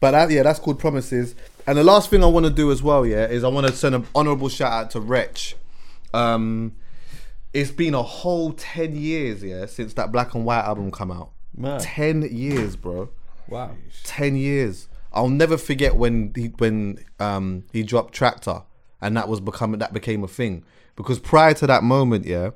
But 0.00 0.10
that, 0.10 0.30
yeah, 0.30 0.42
that's 0.42 0.58
called 0.58 0.78
Promises. 0.78 1.34
And 1.66 1.76
the 1.76 1.84
last 1.84 2.10
thing 2.10 2.22
I 2.22 2.26
want 2.26 2.46
to 2.46 2.52
do 2.52 2.70
as 2.70 2.82
well, 2.82 3.04
yeah, 3.04 3.26
is 3.26 3.42
I 3.42 3.48
want 3.48 3.66
to 3.66 3.72
send 3.72 3.94
an 3.94 4.06
honourable 4.14 4.48
shout 4.48 4.72
out 4.72 4.90
to 4.92 5.00
Wretch. 5.00 5.56
Um, 6.14 6.76
it's 7.52 7.70
been 7.70 7.94
a 7.94 8.02
whole 8.02 8.52
10 8.52 8.94
years, 8.94 9.42
yeah, 9.42 9.66
since 9.66 9.94
that 9.94 10.12
Black 10.12 10.34
and 10.34 10.44
White 10.44 10.62
album 10.62 10.90
come 10.90 11.10
out. 11.10 11.30
Mad. 11.56 11.80
10 11.80 12.22
years, 12.30 12.76
bro. 12.76 13.08
Wow. 13.48 13.72
10 14.04 14.36
years. 14.36 14.88
I'll 15.12 15.28
never 15.30 15.56
forget 15.56 15.96
when 15.96 16.32
he 16.36 16.48
when 16.58 16.98
um 17.18 17.64
he 17.72 17.82
dropped 17.82 18.14
Traktor 18.14 18.64
and 19.00 19.16
that 19.16 19.28
was 19.28 19.40
becoming 19.40 19.78
that 19.78 19.94
became 19.94 20.22
a 20.22 20.28
thing 20.28 20.62
because 20.94 21.18
prior 21.18 21.54
to 21.54 21.66
that 21.66 21.82
moment, 21.82 22.26
yeah, 22.26 22.50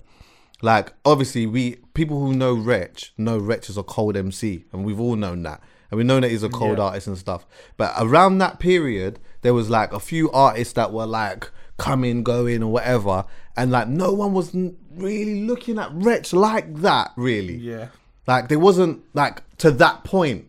like 0.60 0.92
obviously 1.06 1.46
we 1.46 1.76
people 1.94 2.20
who 2.20 2.34
know 2.34 2.52
Wretch 2.52 3.14
know 3.16 3.38
Wretch 3.38 3.70
is 3.70 3.78
a 3.78 3.82
cold 3.82 4.14
MC 4.14 4.64
and 4.72 4.84
we've 4.84 5.00
all 5.00 5.16
known 5.16 5.42
that. 5.44 5.62
And 5.90 5.98
we 5.98 6.04
know 6.04 6.20
that 6.20 6.30
he's 6.30 6.42
a 6.42 6.48
cold 6.48 6.78
artist 6.78 7.06
and 7.06 7.18
stuff. 7.18 7.46
But 7.76 7.94
around 7.98 8.38
that 8.38 8.60
period, 8.60 9.18
there 9.42 9.54
was 9.54 9.68
like 9.68 9.92
a 9.92 10.00
few 10.00 10.30
artists 10.30 10.74
that 10.74 10.92
were 10.92 11.06
like 11.06 11.50
coming, 11.78 12.22
going, 12.22 12.62
or 12.62 12.70
whatever, 12.70 13.24
and 13.56 13.72
like 13.72 13.88
no 13.88 14.12
one 14.12 14.32
was 14.32 14.54
really 14.94 15.42
looking 15.42 15.78
at 15.78 15.90
Wretch 15.92 16.32
like 16.32 16.76
that, 16.76 17.12
really. 17.16 17.56
Yeah. 17.56 17.88
Like 18.26 18.48
there 18.48 18.58
wasn't 18.58 19.02
like 19.14 19.42
to 19.58 19.70
that 19.72 20.04
point. 20.04 20.46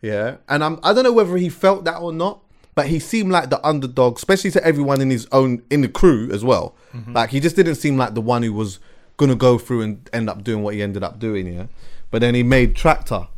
Yeah. 0.00 0.36
And 0.48 0.64
I'm 0.64 0.78
I 0.82 0.94
don't 0.94 1.04
know 1.04 1.12
whether 1.12 1.36
he 1.36 1.48
felt 1.48 1.84
that 1.84 1.98
or 1.98 2.12
not, 2.12 2.42
but 2.74 2.86
he 2.86 2.98
seemed 2.98 3.32
like 3.32 3.50
the 3.50 3.64
underdog, 3.66 4.16
especially 4.16 4.50
to 4.52 4.64
everyone 4.64 5.00
in 5.00 5.10
his 5.10 5.26
own 5.32 5.62
in 5.68 5.82
the 5.82 5.88
crew 5.88 6.30
as 6.32 6.44
well. 6.44 6.74
Mm-hmm. 6.94 7.12
Like 7.12 7.30
he 7.30 7.40
just 7.40 7.56
didn't 7.56 7.74
seem 7.74 7.96
like 7.96 8.14
the 8.14 8.20
one 8.22 8.42
who 8.42 8.52
was 8.52 8.78
gonna 9.16 9.34
go 9.34 9.58
through 9.58 9.82
and 9.82 10.08
end 10.12 10.30
up 10.30 10.44
doing 10.44 10.62
what 10.62 10.74
he 10.74 10.82
ended 10.82 11.02
up 11.02 11.18
doing, 11.18 11.52
yeah. 11.52 11.66
But 12.10 12.20
then 12.20 12.34
he 12.34 12.42
made 12.42 12.74
Traktor. 12.74 13.28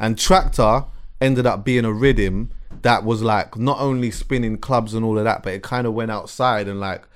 And 0.00 0.16
Traktor 0.16 0.88
ended 1.20 1.46
up 1.46 1.64
being 1.64 1.84
a 1.84 1.92
rhythm 1.92 2.50
that 2.82 3.04
was 3.04 3.22
like 3.22 3.56
not 3.56 3.78
only 3.78 4.10
spinning 4.10 4.56
clubs 4.56 4.94
and 4.94 5.04
all 5.04 5.18
of 5.18 5.24
that, 5.24 5.42
but 5.42 5.52
it 5.52 5.62
kind 5.62 5.86
of 5.86 5.92
went 5.92 6.10
outside 6.10 6.66
and 6.66 6.80
like, 6.80 7.06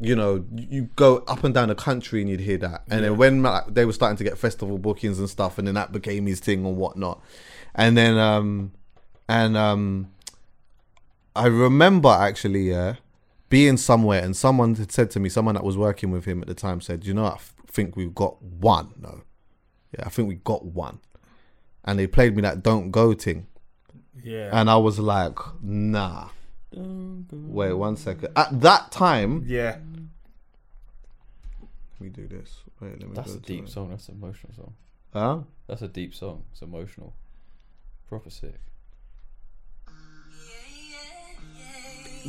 you 0.00 0.14
know, 0.14 0.44
you 0.54 0.90
go 0.94 1.24
up 1.26 1.42
and 1.42 1.54
down 1.54 1.68
the 1.68 1.74
country 1.74 2.20
and 2.20 2.28
you'd 2.28 2.40
hear 2.40 2.58
that. 2.58 2.82
And 2.90 3.02
then 3.02 3.16
when 3.16 3.42
like, 3.42 3.72
they 3.72 3.86
were 3.86 3.94
starting 3.94 4.18
to 4.18 4.24
get 4.24 4.36
festival 4.36 4.76
bookings 4.76 5.18
and 5.18 5.28
stuff, 5.28 5.58
and 5.58 5.66
then 5.66 5.74
that 5.74 5.90
became 5.90 6.26
his 6.26 6.38
thing 6.38 6.64
and 6.66 6.76
whatnot. 6.76 7.22
And 7.74 7.96
then, 7.96 8.18
um, 8.18 8.72
and 9.28 9.56
um, 9.56 10.10
I 11.34 11.46
remember 11.46 12.10
actually, 12.10 12.70
yeah, 12.70 12.96
being 13.48 13.78
somewhere 13.78 14.22
and 14.22 14.36
someone 14.36 14.74
had 14.74 14.92
said 14.92 15.10
to 15.12 15.20
me, 15.20 15.30
someone 15.30 15.54
that 15.54 15.64
was 15.64 15.78
working 15.78 16.10
with 16.10 16.26
him 16.26 16.42
at 16.42 16.48
the 16.48 16.54
time 16.54 16.82
said, 16.82 17.06
you 17.06 17.14
know, 17.14 17.24
I 17.24 17.34
f- 17.34 17.54
think 17.66 17.96
we've 17.96 18.14
got 18.14 18.42
one. 18.42 18.92
No, 19.00 19.22
yeah, 19.96 20.04
I 20.04 20.10
think 20.10 20.28
we 20.28 20.34
got 20.34 20.66
one. 20.66 21.00
And 21.88 21.98
they 21.98 22.06
played 22.06 22.36
me 22.36 22.42
that 22.42 22.62
"Don't 22.62 22.90
Go" 22.90 23.14
thing, 23.14 23.46
Yeah. 24.22 24.50
and 24.52 24.68
I 24.68 24.76
was 24.76 24.98
like, 24.98 25.38
nah. 25.62 26.28
Wait 26.70 27.72
one 27.72 27.96
second. 27.96 28.28
At 28.36 28.60
that 28.60 28.92
time, 28.92 29.42
yeah. 29.46 29.78
let 31.98 32.00
me 32.00 32.08
do 32.10 32.28
this. 32.28 32.60
Wait, 32.78 32.90
let 33.00 33.08
me 33.08 33.14
That's 33.14 33.32
go 33.32 33.38
a 33.38 33.40
deep 33.40 33.64
it. 33.64 33.70
song. 33.70 33.88
That's 33.88 34.06
an 34.10 34.16
emotional 34.20 34.52
song. 34.54 34.74
Huh? 35.14 35.38
That's 35.66 35.80
a 35.80 35.88
deep 35.88 36.14
song. 36.14 36.44
It's 36.52 36.60
emotional. 36.60 37.14
Proper 38.10 38.28
sick. 38.28 38.60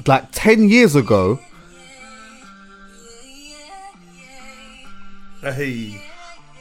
Like 0.08 0.30
ten 0.32 0.70
years 0.70 0.96
ago, 0.96 1.38
Hey. 5.42 6.02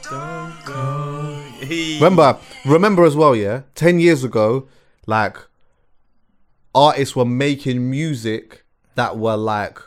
Don't 0.03 0.65
go. 0.65 1.18
He 1.61 1.95
Remember, 1.95 2.37
remember 2.65 3.03
as 3.05 3.15
well, 3.15 3.35
yeah. 3.35 3.61
Ten 3.75 3.99
years 3.99 4.23
ago, 4.23 4.67
like 5.05 5.37
artists 6.73 7.15
were 7.15 7.25
making 7.25 7.89
music 7.89 8.63
that 8.95 9.17
were 9.17 9.37
like 9.37 9.79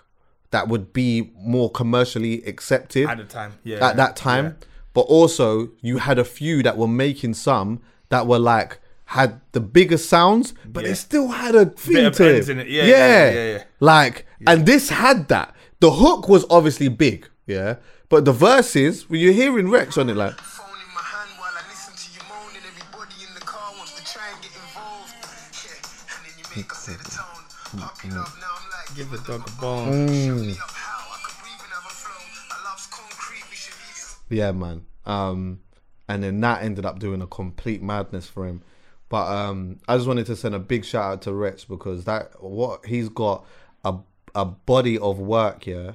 that 0.50 0.68
would 0.68 0.92
be 0.92 1.30
more 1.36 1.70
commercially 1.70 2.42
accepted 2.44 3.08
at 3.08 3.16
the 3.18 3.24
time. 3.24 3.54
Yeah. 3.64 3.86
at 3.88 3.96
that 3.96 4.16
time. 4.16 4.44
Yeah. 4.44 4.66
But 4.94 5.00
also, 5.02 5.70
you 5.80 5.98
had 5.98 6.18
a 6.18 6.24
few 6.24 6.62
that 6.62 6.76
were 6.76 6.88
making 6.88 7.34
some 7.34 7.80
that 8.10 8.26
were 8.26 8.38
like 8.38 8.78
had 9.06 9.40
the 9.52 9.60
bigger 9.60 9.96
sounds, 9.96 10.52
but 10.66 10.82
Yeah. 10.82 10.90
they 10.90 10.94
still 10.94 11.28
had 11.28 11.54
a 11.54 11.70
feel 11.70 12.06
of 12.06 12.14
to 12.16 12.34
it. 12.36 12.48
it. 12.48 12.68
Yeah, 12.68 12.84
yeah, 12.84 13.30
yeah, 13.30 13.52
yeah. 13.52 13.64
Like, 13.80 14.26
and 14.46 14.66
this 14.66 14.90
had 14.90 15.28
that. 15.28 15.54
The 15.80 15.90
hook 15.92 16.28
was 16.28 16.44
obviously 16.50 16.88
big, 16.88 17.28
yeah. 17.46 17.76
But 18.10 18.26
the 18.26 18.32
verses, 18.32 19.08
when 19.08 19.20
you're 19.20 19.32
hearing 19.32 19.70
Wretch 19.70 19.96
on 19.96 20.10
it, 20.10 20.16
like, 20.16 20.34
have 31.70 31.86
a 31.86 31.94
flow. 31.94 32.12
I 32.50 32.64
love's 32.64 32.86
concrete, 32.88 33.44
we 33.50 33.56
should 33.56 34.28
be. 34.28 34.36
yeah, 34.36 34.52
man. 34.52 34.86
Um, 35.06 35.60
and 36.08 36.22
then 36.22 36.40
that 36.40 36.62
ended 36.62 36.84
up 36.84 36.98
doing 36.98 37.22
a 37.22 37.26
complete 37.26 37.82
madness 37.82 38.28
for 38.28 38.46
him. 38.46 38.62
But 39.08 39.28
um, 39.30 39.78
I 39.88 39.96
just 39.96 40.08
wanted 40.08 40.26
to 40.26 40.36
send 40.36 40.54
a 40.54 40.58
big 40.58 40.84
shout 40.84 41.12
out 41.12 41.22
to 41.22 41.32
Wretch 41.32 41.68
because 41.68 42.04
that 42.04 42.42
what 42.42 42.86
he's 42.86 43.08
got 43.08 43.46
a 43.84 43.96
a 44.34 44.44
body 44.44 44.98
of 44.98 45.18
work, 45.18 45.66
yeah. 45.66 45.92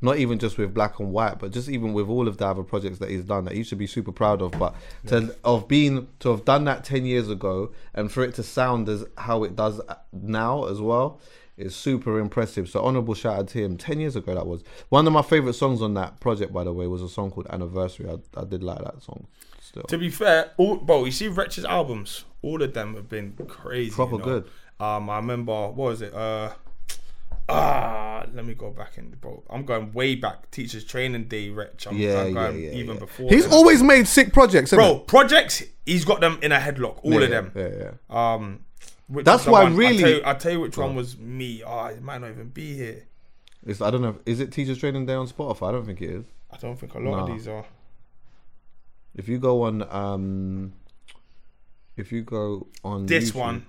Not 0.00 0.18
even 0.18 0.38
just 0.38 0.58
with 0.58 0.72
black 0.72 1.00
and 1.00 1.12
white, 1.12 1.40
but 1.40 1.50
just 1.50 1.68
even 1.68 1.92
with 1.92 2.08
all 2.08 2.28
of 2.28 2.36
the 2.36 2.46
other 2.46 2.62
projects 2.62 2.98
that 3.00 3.10
he's 3.10 3.24
done 3.24 3.44
that 3.46 3.54
he 3.54 3.64
should 3.64 3.78
be 3.78 3.86
super 3.86 4.12
proud 4.12 4.40
of. 4.40 4.52
But 4.52 4.74
to 5.08 5.34
of 5.42 5.66
being 5.66 6.06
to 6.20 6.30
have 6.30 6.44
done 6.44 6.64
that 6.64 6.84
ten 6.84 7.04
years 7.04 7.28
ago 7.28 7.72
and 7.94 8.10
for 8.10 8.22
it 8.22 8.34
to 8.36 8.42
sound 8.44 8.88
as 8.88 9.04
how 9.16 9.42
it 9.42 9.56
does 9.56 9.80
now 10.12 10.66
as 10.66 10.80
well 10.80 11.20
is 11.56 11.74
super 11.74 12.20
impressive. 12.20 12.68
So 12.68 12.80
honorable 12.82 13.14
shout 13.14 13.38
out 13.38 13.48
to 13.48 13.58
him. 13.58 13.76
Ten 13.76 13.98
years 13.98 14.14
ago 14.14 14.34
that 14.34 14.46
was 14.46 14.62
one 14.88 15.06
of 15.06 15.12
my 15.12 15.22
favorite 15.22 15.54
songs 15.54 15.82
on 15.82 15.94
that 15.94 16.20
project. 16.20 16.52
By 16.52 16.62
the 16.62 16.72
way, 16.72 16.86
was 16.86 17.02
a 17.02 17.08
song 17.08 17.32
called 17.32 17.48
Anniversary. 17.50 18.08
I, 18.08 18.40
I 18.40 18.44
did 18.44 18.62
like 18.62 18.78
that 18.78 19.02
song. 19.02 19.26
Still, 19.60 19.82
To 19.82 19.98
be 19.98 20.08
fair, 20.08 20.52
all 20.56 20.76
bro, 20.76 21.04
you 21.04 21.10
see 21.10 21.28
Wretch's 21.28 21.64
albums, 21.64 22.24
all 22.40 22.62
of 22.62 22.72
them 22.72 22.94
have 22.94 23.08
been 23.08 23.32
crazy. 23.48 23.90
Proper 23.90 24.12
you 24.12 24.18
know? 24.18 24.24
good. 24.24 24.44
Um, 24.80 25.10
I 25.10 25.16
remember 25.16 25.52
what 25.52 25.74
was 25.74 26.02
it? 26.02 26.14
Uh, 26.14 26.52
ah, 27.48 28.24
let 28.32 28.44
me 28.44 28.54
go 28.54 28.70
back 28.70 28.98
in, 28.98 29.10
the 29.10 29.16
bro. 29.16 29.42
I'm 29.50 29.64
going 29.64 29.92
way 29.92 30.14
back. 30.14 30.50
Teachers 30.50 30.84
Training 30.84 31.24
Day, 31.24 31.50
Wretch. 31.50 31.86
I'm, 31.86 31.96
yeah, 31.96 32.20
I'm 32.20 32.26
yeah, 32.28 32.32
going 32.32 32.62
yeah. 32.62 32.70
even 32.72 32.94
yeah. 32.94 33.00
before. 33.00 33.30
He's 33.30 33.44
then. 33.44 33.52
always 33.54 33.82
made 33.82 34.06
sick 34.06 34.32
projects, 34.32 34.70
bro. 34.70 34.98
Projects, 35.00 35.62
he's 35.86 36.04
got 36.04 36.20
them 36.20 36.38
in 36.42 36.52
a 36.52 36.58
headlock. 36.58 37.00
All 37.04 37.12
Yeah, 37.14 37.20
of 37.20 37.30
them. 37.30 37.52
Yeah, 37.54 37.68
yeah. 38.10 38.34
Um, 38.34 38.64
which 39.08 39.24
That's 39.24 39.46
why 39.46 39.62
one- 39.64 39.76
really- 39.76 40.22
I'll 40.22 40.34
tell, 40.34 40.34
you, 40.34 40.38
tell 40.38 40.52
you 40.52 40.60
which 40.60 40.76
one 40.76 40.94
was 40.94 41.16
me. 41.18 41.62
Oh, 41.64 41.86
it 41.86 42.02
might 42.02 42.20
not 42.20 42.30
even 42.30 42.48
be 42.48 42.74
here. 42.76 43.04
It's, 43.66 43.80
I 43.80 43.90
don't 43.90 44.02
know. 44.02 44.16
Is 44.26 44.40
it 44.40 44.52
Teachers 44.52 44.78
Training 44.78 45.06
Day 45.06 45.14
on 45.14 45.26
Spotify? 45.28 45.70
I 45.70 45.72
don't 45.72 45.84
think 45.86 46.00
it 46.02 46.10
is. 46.10 46.24
I 46.50 46.56
don't 46.58 46.78
think 46.78 46.94
a 46.94 46.98
lot 46.98 47.28
of 47.28 47.34
these 47.36 47.48
are. 47.48 47.64
If 49.14 49.28
you 49.28 49.38
go 49.38 49.62
on, 49.62 49.82
um, 49.90 50.72
if 51.96 52.12
you 52.12 52.22
go 52.22 52.68
on 52.84 53.06
This 53.06 53.30
YouTube- 53.32 53.34
one. 53.34 53.66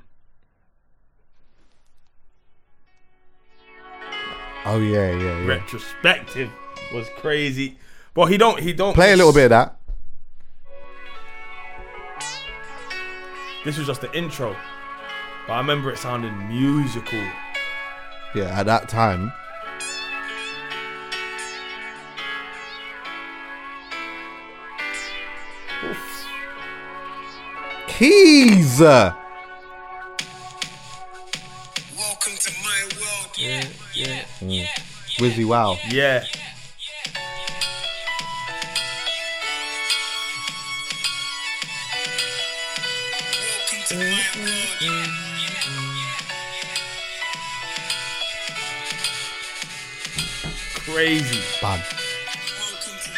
Oh 4.72 4.80
yeah, 4.80 5.10
yeah, 5.10 5.40
yeah. 5.40 5.48
Wretchrospective 5.48 6.52
was 6.94 7.10
crazy. 7.18 7.80
But 8.14 8.26
he 8.28 8.38
don't 8.38 8.60
he 8.60 8.72
don't 8.72 8.94
Play 8.94 9.14
a 9.14 9.16
little 9.16 9.34
bit 9.34 9.46
of 9.46 9.50
that. 9.50 9.80
This 13.66 13.80
was 13.80 13.88
just 13.88 14.02
the 14.02 14.16
intro. 14.16 14.56
But 15.48 15.54
I 15.54 15.58
remember 15.58 15.90
it 15.90 15.98
sounding 15.98 16.48
musical. 16.48 17.20
Yeah, 18.36 18.60
at 18.60 18.68
that 18.68 18.88
time. 18.88 19.34
Keys. 27.88 28.80
Welcome 28.80 29.16
to 32.38 32.52
my 32.64 32.88
world. 33.00 33.32
Yeah, 33.36 33.64
yeah. 33.64 33.78
Wizzy 33.95 35.45
Wow. 35.45 35.78
Yeah. 35.90 36.24
Welcome 43.70 43.84
to 43.88 43.95
my 43.95 44.24
world. 44.38 45.10
Crazy. 50.86 51.41
Bad. 51.61 51.80
Welcome 52.60 52.98
to 53.03 53.10
my 53.11 53.18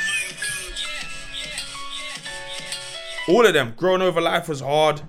world. 3.28 3.38
All 3.38 3.46
of 3.46 3.54
them. 3.54 3.74
Growing 3.76 4.02
over 4.02 4.22
life 4.22 4.48
was 4.50 4.62
hard. 4.62 5.02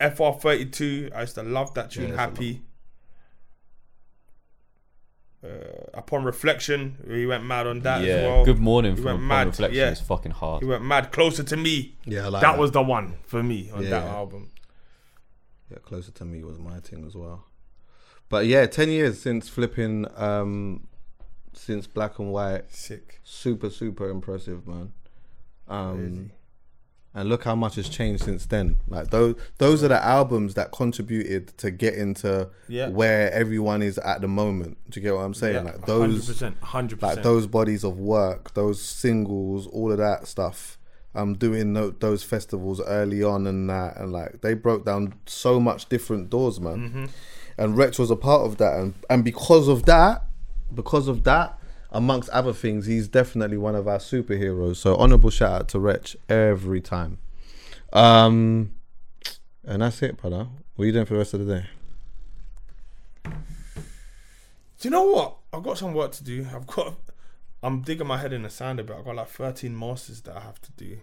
FR32. 0.00 1.14
I 1.14 1.22
used 1.22 1.34
to 1.36 1.42
love 1.42 1.74
that 1.74 1.90
tune. 1.92 2.10
Yeah, 2.10 2.16
Happy. 2.16 2.62
Uh, 5.44 5.48
upon 5.92 6.24
reflection, 6.24 6.96
he 7.06 7.26
went 7.26 7.44
mad 7.44 7.66
on 7.66 7.80
that 7.80 8.02
yeah. 8.02 8.14
as 8.14 8.22
well. 8.22 8.44
Good 8.46 8.58
morning 8.58 8.92
He 8.92 8.96
from 8.96 9.04
went 9.04 9.18
Upon 9.18 9.28
mad. 9.28 9.46
Reflection 9.48 9.76
yeah. 9.78 9.90
is 9.90 10.00
fucking 10.00 10.32
hard. 10.32 10.62
He 10.62 10.68
went 10.68 10.84
mad. 10.84 11.12
Closer 11.12 11.42
to 11.42 11.56
me. 11.56 11.96
Yeah, 12.06 12.24
I 12.24 12.28
like 12.28 12.42
that, 12.42 12.52
that. 12.52 12.58
was 12.58 12.70
the 12.72 12.82
one 12.82 13.16
for 13.24 13.42
me 13.42 13.70
on 13.70 13.82
Yeah. 13.82 13.90
that 13.90 14.04
album. 14.04 14.50
Yeah, 15.70 15.78
closer 15.82 16.12
to 16.12 16.24
me 16.24 16.44
was 16.44 16.58
my 16.58 16.78
thing 16.80 17.04
as 17.06 17.14
well. 17.14 17.44
But 18.30 18.46
yeah, 18.46 18.64
ten 18.66 18.88
years 18.88 19.20
since 19.20 19.50
flipping, 19.50 20.06
um, 20.16 20.86
since 21.52 21.86
Black 21.86 22.18
and 22.18 22.32
White. 22.32 22.70
Sick. 22.72 23.20
Super, 23.22 23.68
super 23.68 24.08
impressive, 24.08 24.66
man. 24.66 24.92
Um, 25.68 26.30
and 27.14 27.28
look 27.28 27.44
how 27.44 27.54
much 27.54 27.76
has 27.76 27.88
changed 27.88 28.24
since 28.24 28.46
then. 28.46 28.76
Like 28.88 29.10
those, 29.10 29.36
those 29.58 29.84
are 29.84 29.88
the 29.88 30.02
albums 30.04 30.54
that 30.54 30.72
contributed 30.72 31.56
to 31.58 31.70
getting 31.70 32.14
to 32.14 32.50
Yeah. 32.68 32.88
where 32.88 33.32
everyone 33.32 33.82
is 33.82 33.98
at 33.98 34.20
the 34.20 34.28
moment. 34.28 34.78
Do 34.90 34.98
you 35.00 35.04
get 35.04 35.14
what 35.14 35.20
I'm 35.22 35.34
saying? 35.34 35.54
Yeah, 35.54 35.72
like 35.72 35.86
those, 35.86 36.28
100%, 36.28 36.54
100%. 36.60 37.02
like 37.02 37.22
those 37.22 37.46
bodies 37.46 37.84
of 37.84 37.98
work, 37.98 38.54
those 38.54 38.82
singles, 38.82 39.66
all 39.68 39.92
of 39.92 39.98
that 39.98 40.26
stuff. 40.26 40.78
Um, 41.16 41.34
doing 41.34 41.74
those 42.00 42.24
festivals 42.24 42.80
early 42.80 43.22
on 43.22 43.46
and 43.46 43.70
that, 43.70 43.96
and 43.98 44.10
like 44.10 44.40
they 44.40 44.54
broke 44.54 44.84
down 44.84 45.14
so 45.26 45.60
much 45.60 45.88
different 45.88 46.28
doors, 46.28 46.58
man. 46.60 46.76
Mm-hmm. 46.88 47.04
And 47.56 47.76
Wretch 47.76 48.00
was 48.00 48.10
a 48.10 48.16
part 48.16 48.42
of 48.42 48.56
that, 48.56 48.74
and 48.80 48.94
and 49.08 49.22
because 49.24 49.68
of 49.68 49.84
that, 49.84 50.24
because 50.74 51.06
of 51.06 51.22
that, 51.22 51.56
amongst 51.94 52.28
other 52.30 52.52
things, 52.52 52.84
he's 52.86 53.08
definitely 53.08 53.56
one 53.56 53.74
of 53.74 53.88
our 53.88 53.98
superheroes. 53.98 54.76
So 54.76 54.96
honorable 54.96 55.30
shout 55.30 55.52
out 55.52 55.68
to 55.68 55.78
Wretch 55.80 56.16
every 56.28 56.80
time. 56.82 57.18
Um, 57.92 58.74
and 59.64 59.80
that's 59.82 60.02
it, 60.02 60.16
brother. 60.18 60.48
What 60.76 60.82
are 60.82 60.86
you 60.86 60.92
doing 60.92 61.06
for 61.06 61.14
the 61.14 61.18
rest 61.18 61.32
of 61.34 61.46
the 61.46 61.54
day? 61.54 61.66
Do 63.24 63.32
you 64.88 64.90
know 64.90 65.04
what? 65.04 65.36
I've 65.52 65.62
got 65.62 65.78
some 65.78 65.94
work 65.94 66.12
to 66.12 66.24
do. 66.24 66.46
I've 66.54 66.66
got. 66.66 66.94
I'm 67.62 67.80
digging 67.80 68.06
my 68.06 68.18
head 68.18 68.32
in 68.34 68.42
the 68.42 68.50
sand 68.50 68.80
a 68.80 68.84
bit. 68.84 68.96
I've 68.96 69.04
got 69.06 69.16
like 69.16 69.28
13 69.28 69.78
masters 69.78 70.20
that 70.22 70.36
I 70.36 70.40
have 70.40 70.60
to 70.60 70.72
do. 70.72 70.98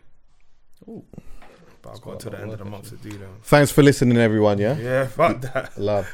But 1.82 1.90
I've 1.94 2.02
got 2.02 2.20
to 2.20 2.30
the 2.30 2.40
end 2.40 2.52
of 2.54 2.60
the 2.60 2.66
month 2.66 2.90
to 2.90 2.98
do 2.98 3.18
them. 3.18 3.38
Thanks 3.42 3.72
for 3.72 3.82
listening, 3.82 4.18
everyone. 4.18 4.60
Yeah, 4.60 4.78
Yeah, 4.78 5.08
fuck 5.08 5.42
that. 5.42 5.76
love. 5.80 6.14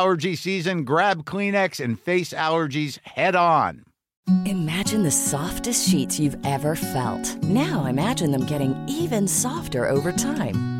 allergy 0.00 0.34
season, 0.34 0.84
grab 0.84 1.24
Kleenex 1.24 1.78
and 1.84 2.00
face 2.00 2.32
allergies 2.32 2.98
head 3.06 3.36
on. 3.36 3.84
Imagine 4.46 5.02
the 5.02 5.10
softest 5.10 5.86
sheets 5.86 6.18
you've 6.18 6.38
ever 6.42 6.74
felt. 6.74 7.36
Now 7.42 7.84
imagine 7.84 8.30
them 8.30 8.46
getting 8.46 8.74
even 8.88 9.28
softer 9.28 9.86
over 9.86 10.10
time. 10.10 10.79